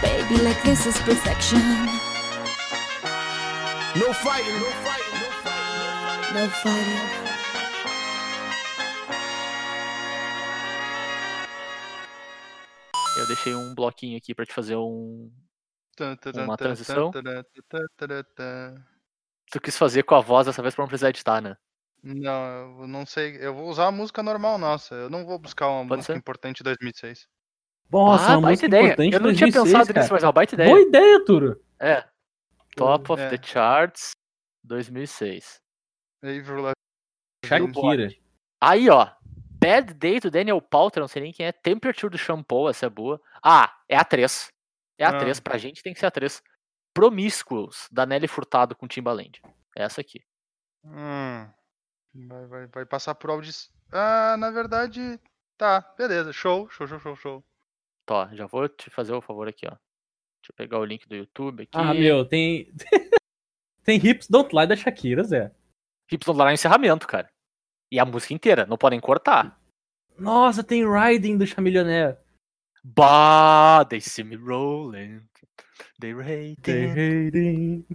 Baby, 0.00 0.42
like 0.42 0.62
this 0.62 0.86
is 0.86 0.98
perfection. 1.02 1.60
No 3.96 4.12
fighting, 4.12 4.58
no 4.60 4.70
fighting, 4.84 5.18
no 5.22 5.30
fighting. 5.42 6.34
No 6.34 6.48
fighting. 6.62 7.26
Eu 13.18 13.26
deixei 13.26 13.54
um 13.54 13.74
bloquinho 13.74 14.18
aqui 14.18 14.34
pra 14.34 14.44
te 14.44 14.52
fazer 14.52 14.76
um. 14.76 15.30
Uma 16.34 16.56
transição? 16.56 17.10
Tu 19.50 19.60
quis 19.60 19.78
fazer 19.78 20.02
com 20.02 20.14
a 20.14 20.20
voz 20.20 20.46
dessa 20.46 20.60
vez 20.60 20.74
pra 20.74 20.82
não 20.82 20.88
precisar 20.88 21.08
editar, 21.08 21.40
né? 21.40 21.56
Não, 22.14 22.82
eu 22.82 22.86
não 22.86 23.04
sei. 23.04 23.36
Eu 23.40 23.52
vou 23.54 23.68
usar 23.68 23.88
a 23.88 23.92
música 23.92 24.22
normal 24.22 24.58
nossa. 24.58 24.94
Eu 24.94 25.10
não 25.10 25.26
vou 25.26 25.38
buscar 25.38 25.68
uma 25.68 25.80
Pode 25.88 25.96
música 25.98 26.12
ser. 26.12 26.18
importante 26.18 26.58
de 26.58 26.64
2006. 26.64 27.26
Nossa, 27.90 28.32
ah, 28.32 28.38
uma 28.38 28.48
baita 28.48 28.66
ideia. 28.66 28.82
importante 28.84 29.14
Eu 29.14 29.20
não 29.20 29.30
de 29.32 29.38
tinha 29.38 29.50
2006, 29.50 29.72
pensado 29.72 29.86
cara. 29.88 30.00
nisso, 30.00 30.12
mas 30.12 30.22
é 30.22 30.26
uma 30.26 30.32
baita 30.32 30.54
ideia. 30.54 30.70
Boa 30.70 30.80
ideia, 30.82 31.24
Turo. 31.24 31.64
É. 31.80 32.04
Top 32.76 33.12
of 33.12 33.20
É. 33.22 33.28
the 33.30 33.42
Charts 33.44 34.10
2006. 34.64 35.60
Avril 36.22 36.62
Lavigne. 36.62 36.74
Shakira. 37.44 38.08
Aí, 38.60 38.88
ó. 38.88 39.10
Bad 39.60 39.94
Day 39.94 40.20
do 40.20 40.30
Daniel 40.30 40.60
Pauter, 40.60 41.00
não 41.00 41.08
sei 41.08 41.22
nem 41.22 41.32
quem 41.32 41.46
é. 41.46 41.52
Temperature 41.52 42.10
do 42.10 42.18
Shampoo, 42.18 42.68
essa 42.68 42.86
é 42.86 42.90
boa. 42.90 43.20
Ah, 43.42 43.74
é 43.88 43.96
a 43.96 44.04
3. 44.04 44.48
É 44.98 45.04
a 45.04 45.10
Ah. 45.10 45.18
3, 45.18 45.40
pra 45.40 45.58
gente 45.58 45.82
tem 45.82 45.92
que 45.92 45.98
ser 45.98 46.06
a 46.06 46.10
3. 46.10 46.42
Promiscuous, 46.94 47.88
da 47.90 48.06
Nelly 48.06 48.28
Furtado 48.28 48.74
com 48.76 48.86
Timbaland. 48.88 49.40
É 49.76 49.82
essa 49.84 50.00
aqui. 50.00 50.20
Hum. 50.84 51.48
Vai, 52.28 52.46
vai, 52.46 52.66
vai 52.66 52.86
passar 52.86 53.14
por 53.14 53.30
audição. 53.30 53.72
Ah, 53.92 54.36
na 54.38 54.50
verdade. 54.50 55.20
Tá, 55.56 55.80
beleza. 55.96 56.32
Show, 56.32 56.68
show, 56.70 56.86
show, 56.86 56.98
show, 56.98 57.16
show. 57.16 57.44
Tó, 58.06 58.28
já 58.32 58.46
vou 58.46 58.68
te 58.68 58.90
fazer 58.90 59.12
o 59.12 59.20
favor 59.20 59.48
aqui, 59.48 59.66
ó. 59.66 59.70
Deixa 59.70 60.52
eu 60.52 60.54
pegar 60.56 60.78
o 60.78 60.84
link 60.84 61.08
do 61.08 61.16
YouTube 61.16 61.64
aqui. 61.64 61.70
Ah, 61.72 61.92
meu, 61.92 62.24
tem. 62.24 62.72
tem 63.84 64.04
Hips 64.04 64.28
Don't 64.28 64.54
Lie 64.54 64.66
da 64.66 64.76
Shakira, 64.76 65.24
Zé. 65.24 65.52
Hips 66.10 66.26
lá 66.28 66.44
no 66.44 66.52
encerramento, 66.52 67.06
cara. 67.06 67.30
E 67.90 67.98
a 67.98 68.04
música 68.04 68.34
inteira, 68.34 68.66
não 68.66 68.78
podem 68.78 69.00
cortar. 69.00 69.58
Nossa, 70.18 70.62
tem 70.62 70.84
Riding 70.88 71.36
do 71.36 71.46
Chamillionaire. 71.46 72.16
Bah, 72.84 73.84
they 73.84 74.00
see 74.00 74.22
me 74.22 74.36
rolling. 74.36 75.20
They 76.00 76.14
rating. 76.14 76.62
They 76.62 76.86
hating. 76.86 77.86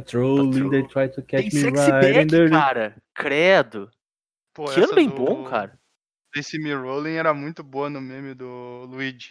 Patrolling, 0.00 0.70
they 0.70 0.82
try 0.82 1.08
to 1.08 1.22
Tem 1.22 1.42
catch 1.44 1.54
me 1.54 1.60
sexy 1.60 1.90
riding 1.90 2.12
back, 2.12 2.26
dirty. 2.26 2.50
cara. 2.50 2.96
Credo. 3.14 3.90
Pô, 4.54 4.66
que 4.66 4.80
ano 4.80 4.94
bem 4.94 5.08
do 5.08 5.14
bom, 5.16 5.44
cara. 5.44 5.78
Desse 6.34 6.58
Me 6.58 6.74
Rolling 6.74 7.14
era 7.14 7.32
muito 7.32 7.62
boa 7.62 7.88
no 7.88 8.00
meme 8.00 8.34
do 8.34 8.84
Luigi. 8.90 9.30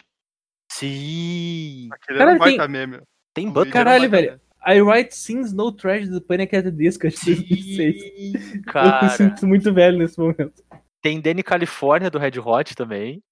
Sim. 0.72 1.88
Aquele 1.92 2.18
Cara, 2.18 2.30
era 2.32 2.40
um 2.40 2.44
tem- 2.44 2.56
baita 2.56 2.68
meme. 2.68 3.00
Tem 3.34 3.50
banco. 3.50 3.70
Caralho, 3.70 4.10
velho. 4.10 4.40
I 4.66 4.80
Write 4.82 5.14
Sings 5.14 5.52
No 5.52 5.70
Trash 5.70 6.08
do 6.08 6.20
Panic! 6.20 6.54
at 6.56 6.64
the 6.64 6.70
Disco 6.72 7.08
de 7.08 7.14
2006. 7.24 8.02
Sim, 8.02 8.32
Eu 8.34 8.56
me 8.56 8.62
cara. 8.64 9.08
sinto 9.10 9.46
muito 9.46 9.72
velho 9.72 9.98
nesse 9.98 10.18
momento. 10.18 10.64
Tem 11.00 11.20
Danny 11.20 11.42
California 11.44 12.10
do 12.10 12.18
Red 12.18 12.40
Hot 12.44 12.74
também. 12.74 13.22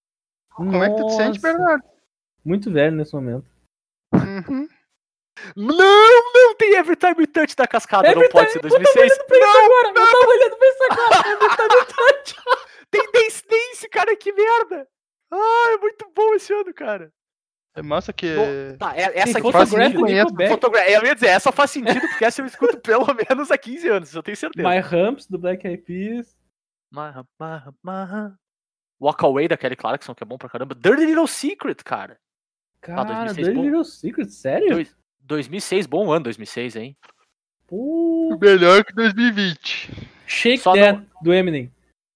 Como 0.50 0.82
é 0.84 0.88
que 0.90 0.96
tu 0.96 1.06
te 1.08 1.12
sente, 1.14 1.42
Nossa, 1.42 1.52
Bernardo? 1.58 1.84
Muito 2.44 2.70
velho 2.70 2.94
nesse 2.94 3.12
momento. 3.12 3.46
Uhum. 4.14 4.68
Não, 5.56 6.32
não 6.34 6.54
tem 6.56 6.74
Every 6.74 6.96
Time 6.96 7.26
Touch 7.26 7.56
da 7.56 7.66
cascada. 7.66 8.08
Every 8.08 8.22
não 8.24 8.30
pode 8.30 8.52
ser 8.52 8.60
Time- 8.60 8.70
2006. 8.70 9.18
Eu 9.18 9.26
tava 9.26 9.26
olhando 9.26 9.26
pra 9.26 9.36
isso 9.38 9.56
agora! 9.64 9.88
Eu 9.88 9.94
tava 9.94 10.28
olhando 10.28 10.56
pra 10.56 10.68
isso 10.68 10.84
agora! 10.90 11.28
Every 11.28 11.56
time 11.56 11.84
touch. 11.96 12.36
Tem 12.90 13.10
Dance 13.12 13.42
Dance, 13.48 13.88
cara, 13.88 14.16
que 14.16 14.32
merda. 14.32 14.88
Ah, 15.32 15.70
é 15.72 15.76
muito 15.78 16.06
bom 16.14 16.34
esse 16.34 16.52
ano, 16.52 16.72
cara. 16.72 17.12
É 17.76 17.82
massa 17.82 18.12
que. 18.12 18.32
Bom, 18.36 18.76
Tá, 18.78 18.96
é- 18.96 19.18
essa 19.18 19.38
aqui 19.38 19.50
faz 19.50 19.68
sentido. 19.70 20.48
Fotogra- 20.48 20.88
Eu 20.88 21.04
ia 21.04 21.14
dizer, 21.14 21.26
essa 21.26 21.50
faz 21.50 21.72
sentido 21.72 22.00
porque 22.08 22.24
essa 22.24 22.40
eu 22.40 22.46
escuto 22.46 22.78
pelo 22.78 23.04
menos 23.28 23.50
há 23.50 23.58
15 23.58 23.88
anos, 23.88 24.14
eu 24.14 24.22
tenho 24.22 24.36
certeza. 24.36 24.68
My 24.68 24.78
Humps 24.78 25.26
do 25.26 25.36
Black 25.38 25.66
Eyed 25.66 25.82
Peas. 25.82 26.36
Marra, 26.92 27.26
marra, 27.36 27.74
marra. 27.82 28.38
Walk 29.00 29.24
Away 29.24 29.48
da 29.48 29.56
Kelly 29.56 29.74
Clarkson, 29.74 30.14
que 30.14 30.22
é 30.22 30.26
bom 30.26 30.38
pra 30.38 30.48
caramba. 30.48 30.72
Dirty 30.76 31.04
Little 31.04 31.26
Secret, 31.26 31.82
cara. 31.82 32.16
Cara, 32.80 33.02
2006 33.02 33.36
Dirty 33.46 33.54
bom. 33.58 33.64
Little 33.64 33.84
Secret, 33.84 34.30
sério? 34.30 34.70
Dois- 34.70 34.96
2006, 35.24 35.86
bom 35.86 36.10
ano 36.12 36.24
2006, 36.24 36.76
hein? 36.76 36.96
Pô. 37.66 38.36
Melhor 38.40 38.84
que 38.84 38.92
2020. 38.94 39.90
Shake 40.26 40.58
Só 40.58 40.74
That 40.74 41.06
do 41.22 41.32
Eminem. 41.32 41.72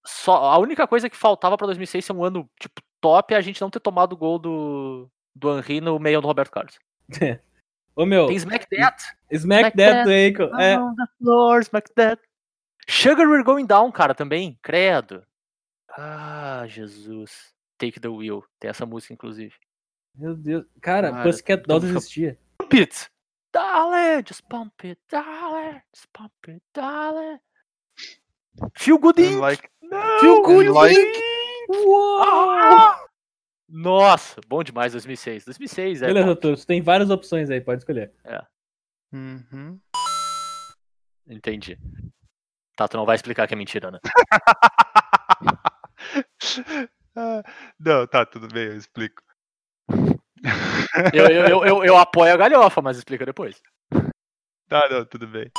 Só, 0.06 0.36
a 0.36 0.58
única 0.58 0.86
coisa 0.86 1.08
que 1.10 1.16
faltava 1.16 1.56
pra 1.56 1.66
2006 1.66 2.04
ser 2.04 2.12
um 2.12 2.24
ano, 2.24 2.48
tipo, 2.58 2.80
top 3.00 3.34
é 3.34 3.36
a 3.36 3.40
gente 3.40 3.60
não 3.60 3.70
ter 3.70 3.80
tomado 3.80 4.12
o 4.12 4.16
gol 4.16 4.38
do, 4.38 5.10
do 5.34 5.58
Henry 5.58 5.80
no 5.80 5.98
meio 5.98 6.20
do 6.20 6.26
Roberto 6.26 6.50
Carlos. 6.50 6.78
Ô 7.94 8.06
meu, 8.06 8.26
Tem 8.26 8.36
Smack 8.36 8.66
That. 8.70 9.02
Smack 9.30 9.70
Smack 9.70 9.76
That 9.76 10.04
do 10.04 10.44
Akon. 10.44 10.60
É, 10.60 10.78
On 10.78 10.94
the 10.94 11.04
floor, 11.18 11.60
Smack 11.60 11.92
That. 11.94 12.22
Sugar 12.88 13.26
We're 13.28 13.42
Going 13.44 13.66
Down, 13.66 13.90
cara, 13.90 14.14
também. 14.14 14.58
Credo. 14.62 15.22
Ah, 15.90 16.64
Jesus. 16.68 17.52
Take 17.76 17.98
the 18.00 18.08
Wheel. 18.08 18.44
Tem 18.60 18.70
essa 18.70 18.86
música, 18.86 19.12
inclusive. 19.12 19.52
meu 20.14 20.34
Deus. 20.36 20.64
Cara, 20.80 21.10
Cara, 21.10 21.22
Pussycat 21.22 21.62
Dolls 21.66 21.86
fica- 21.86 21.98
existia. 21.98 22.38
Pump 22.68 22.82
it. 22.82 23.08
Darling, 23.52 24.22
just 24.26 24.42
pump 24.48 24.72
it, 24.84 24.98
darling. 25.10 25.80
Just 25.94 26.06
pump 26.12 26.32
it, 26.48 26.60
darling. 26.74 27.38
Feel 28.76 28.98
good 28.98 29.16
Inc. 29.16 29.40
like, 29.40 29.68
Não, 29.82 30.20
Feel 30.20 30.42
Good 30.42 30.68
like- 30.68 31.22
Ah! 32.20 33.04
Nossa, 33.70 34.38
bom 34.46 34.62
demais 34.62 34.92
2006. 34.92 35.44
2006 35.46 36.02
é. 36.02 36.06
Beleza, 36.08 36.30
Arthur, 36.30 36.56
você 36.58 36.66
tem 36.66 36.82
várias 36.82 37.08
opções 37.10 37.48
aí, 37.50 37.60
pode 37.60 37.80
escolher. 37.80 38.12
Uhum. 39.12 39.80
Entendi. 41.26 41.78
Tá, 42.76 42.86
tu 42.86 42.96
não 42.98 43.06
vai 43.06 43.16
explicar 43.16 43.46
que 43.46 43.54
é 43.54 43.56
mentira, 43.56 43.90
né? 43.90 43.98
Ah, 47.20 47.42
Não, 47.80 48.06
tá, 48.06 48.24
tudo 48.24 48.46
bem, 48.46 48.66
eu 48.66 48.76
explico. 48.76 49.20
Eu, 51.12 51.26
eu, 51.26 51.46
eu, 51.46 51.64
eu, 51.64 51.84
eu 51.84 51.96
apoio 51.96 52.32
a 52.32 52.36
galhofa, 52.36 52.82
mas 52.82 52.96
explica 52.96 53.24
depois. 53.24 53.60
Tá, 54.68 54.88
não, 54.90 55.04
tudo 55.04 55.26
bem. 55.26 55.50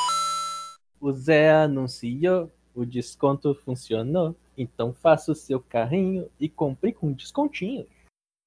O 1.00 1.12
Zé 1.12 1.52
anunciou, 1.52 2.52
o 2.76 2.86
desconto 2.86 3.56
funcionou. 3.56 4.36
Então 4.58 4.94
faça 4.94 5.32
o 5.32 5.36
seu 5.36 5.60
carrinho 5.60 6.30
e 6.40 6.50
compre 6.50 6.92
com 6.92 7.14
descontinho. 7.14 7.88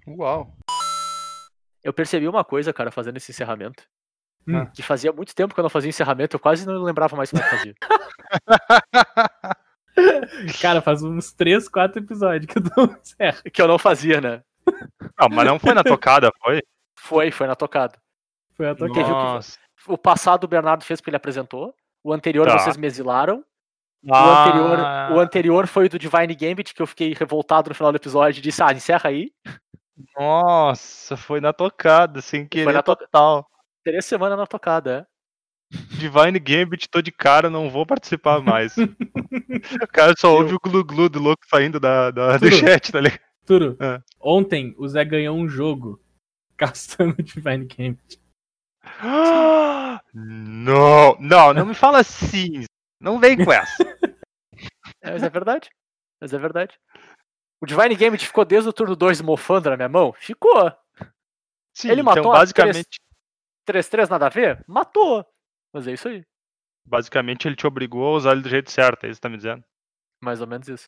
Uau. 0.07 0.55
Eu 1.83 1.93
percebi 1.93 2.29
uma 2.29 2.45
coisa, 2.45 2.73
cara, 2.73 2.91
fazendo 2.91 3.17
esse 3.17 3.33
encerramento. 3.33 3.85
Hum. 4.47 4.67
Que 4.67 4.83
fazia 4.83 5.13
muito 5.13 5.35
tempo 5.35 5.55
que 5.55 5.61
eu 5.61 5.63
não 5.63 5.71
fazia 5.71 5.89
encerramento, 5.89 6.37
eu 6.37 6.41
quase 6.41 6.67
não 6.67 6.83
lembrava 6.83 7.17
mais 7.17 7.31
como 7.31 7.43
é 7.43 7.49
que 7.49 7.57
fazia. 7.57 7.75
Cara, 10.61 10.81
faz 10.81 11.03
uns 11.03 11.33
3, 11.33 11.69
4 11.69 12.03
episódios 12.03 12.47
que 12.47 12.59
eu 12.59 12.63
não 12.77 12.97
encerro. 12.97 13.43
que 13.53 13.63
eu 13.63 13.69
não 13.69 13.79
fazia, 13.79 14.21
né? 14.21 14.43
Não, 15.19 15.29
mas 15.31 15.47
não 15.47 15.59
foi 15.59 15.75
na 15.75 15.83
tocada, 15.85 16.31
foi? 16.43 16.61
Foi, 16.99 17.31
foi 17.31 17.47
na 17.47 17.55
tocada. 17.55 17.99
Foi 18.57 18.69
a 18.69 18.75
tua 18.75 18.87
Quem 18.93 19.03
viu 19.05 19.15
que 19.15 19.21
Nossa. 19.23 19.59
O 19.89 19.99
passado 19.99 20.45
o 20.45 20.49
Bernardo 20.49 20.85
fez 20.85 21.01
porque 21.01 21.11
ele 21.11 21.17
apresentou. 21.17 21.75
O 22.05 22.13
anterior 22.13 22.47
Tá. 22.47 22.59
vocês 22.59 22.77
me 22.77 22.87
exilaram. 22.87 23.45
O, 24.05 24.15
Ah, 24.15 24.43
anterior, 24.45 24.79
o 25.17 25.21
anterior 25.21 25.67
foi 25.69 25.87
o 25.87 25.89
do 25.89 25.99
Divine 25.99 26.35
Gambit, 26.35 26.75
que 26.75 26.83
eu 26.83 26.87
fiquei 26.87 27.15
revoltado 27.15 27.69
no 27.69 27.75
final 27.75 27.93
do 27.93 27.97
episódio 27.97 28.41
e 28.41 28.43
disse, 28.43 28.61
ah, 28.63 28.73
encerra 28.73 29.11
aí. 29.11 29.31
Nossa, 30.19 31.17
foi 31.17 31.41
na 31.41 31.53
tocada, 31.53 32.21
sem 32.21 32.47
querer 32.47 32.73
na 32.73 32.83
to- 32.83 32.97
total. 32.97 33.47
Três 33.85 34.05
semanas 34.05 34.39
na 34.39 34.47
tocada, 34.47 35.07
é. 35.09 35.13
Divine 35.97 36.39
Gambit, 36.39 36.89
tô 36.91 37.01
de 37.01 37.11
cara, 37.11 37.49
não 37.49 37.71
vou 37.71 37.87
participar 37.87 38.41
mais. 38.41 38.75
o 39.83 39.87
cara 39.89 40.13
só 40.19 40.35
ouve 40.35 40.55
o 40.55 40.59
glu-glu 40.63 41.09
do 41.09 41.19
louco 41.21 41.43
saindo 41.49 41.81
da, 41.81 42.11
da- 42.11 42.37
do 42.37 42.51
chat, 42.53 42.93
tá 42.93 43.01
ligado? 43.01 43.21
Turo, 43.59 43.77
É. 43.81 44.03
ontem 44.21 44.75
o 44.79 44.89
Zé 44.89 45.05
ganhou 45.05 45.37
um 45.37 45.49
jogo 45.49 46.01
gastando 46.57 47.23
Divine 47.23 47.67
Game. 47.67 47.99
Não, 50.15 51.17
não, 51.21 51.55
não 51.55 51.67
me 51.67 51.75
fala 51.75 52.01
assim. 52.01 52.65
Não 53.01 53.19
vem 53.19 53.43
com 53.43 53.53
essa. 53.53 53.77
É, 55.05 55.11
Mas 55.13 55.23
é 55.25 55.29
verdade. 55.29 55.69
Mas 56.21 56.33
é 56.33 56.39
verdade. 56.39 56.79
O 57.61 57.67
Divine 57.67 57.97
Gambit 57.97 58.25
ficou 58.25 58.45
desde 58.45 58.69
o 58.69 58.73
turno 58.73 58.95
2 58.95 59.21
mofando 59.21 59.69
na 59.71 59.77
minha 59.77 59.89
mão? 59.89 60.13
Ficou. 60.13 60.71
Sim, 61.77 61.91
Ele 61.91 62.03
então, 62.03 62.15
matou 62.15 62.33
as 62.33 62.39
basicamente, 62.53 63.01
3-3 63.69 64.09
nada 64.09 64.27
a 64.27 64.29
ver? 64.29 64.63
Matou. 64.69 65.27
Mas 65.73 65.89
é 65.89 65.93
isso 65.93 66.07
aí. 66.07 66.23
basicamente 66.87 67.49
ele 67.49 67.57
te 67.57 67.67
obrigou 67.67 68.07
a 68.07 68.17
usar 68.17 68.33
ele 68.33 68.43
do 68.43 68.49
jeito 68.49 68.71
certo, 68.71 69.05
é 69.05 69.09
isso 69.09 69.19
que 69.19 69.23
tá 69.23 69.29
me 69.29 69.37
dizendo. 69.37 69.65
Mais 70.23 70.41
ou 70.41 70.47
menos 70.47 70.69
isso. 70.69 70.87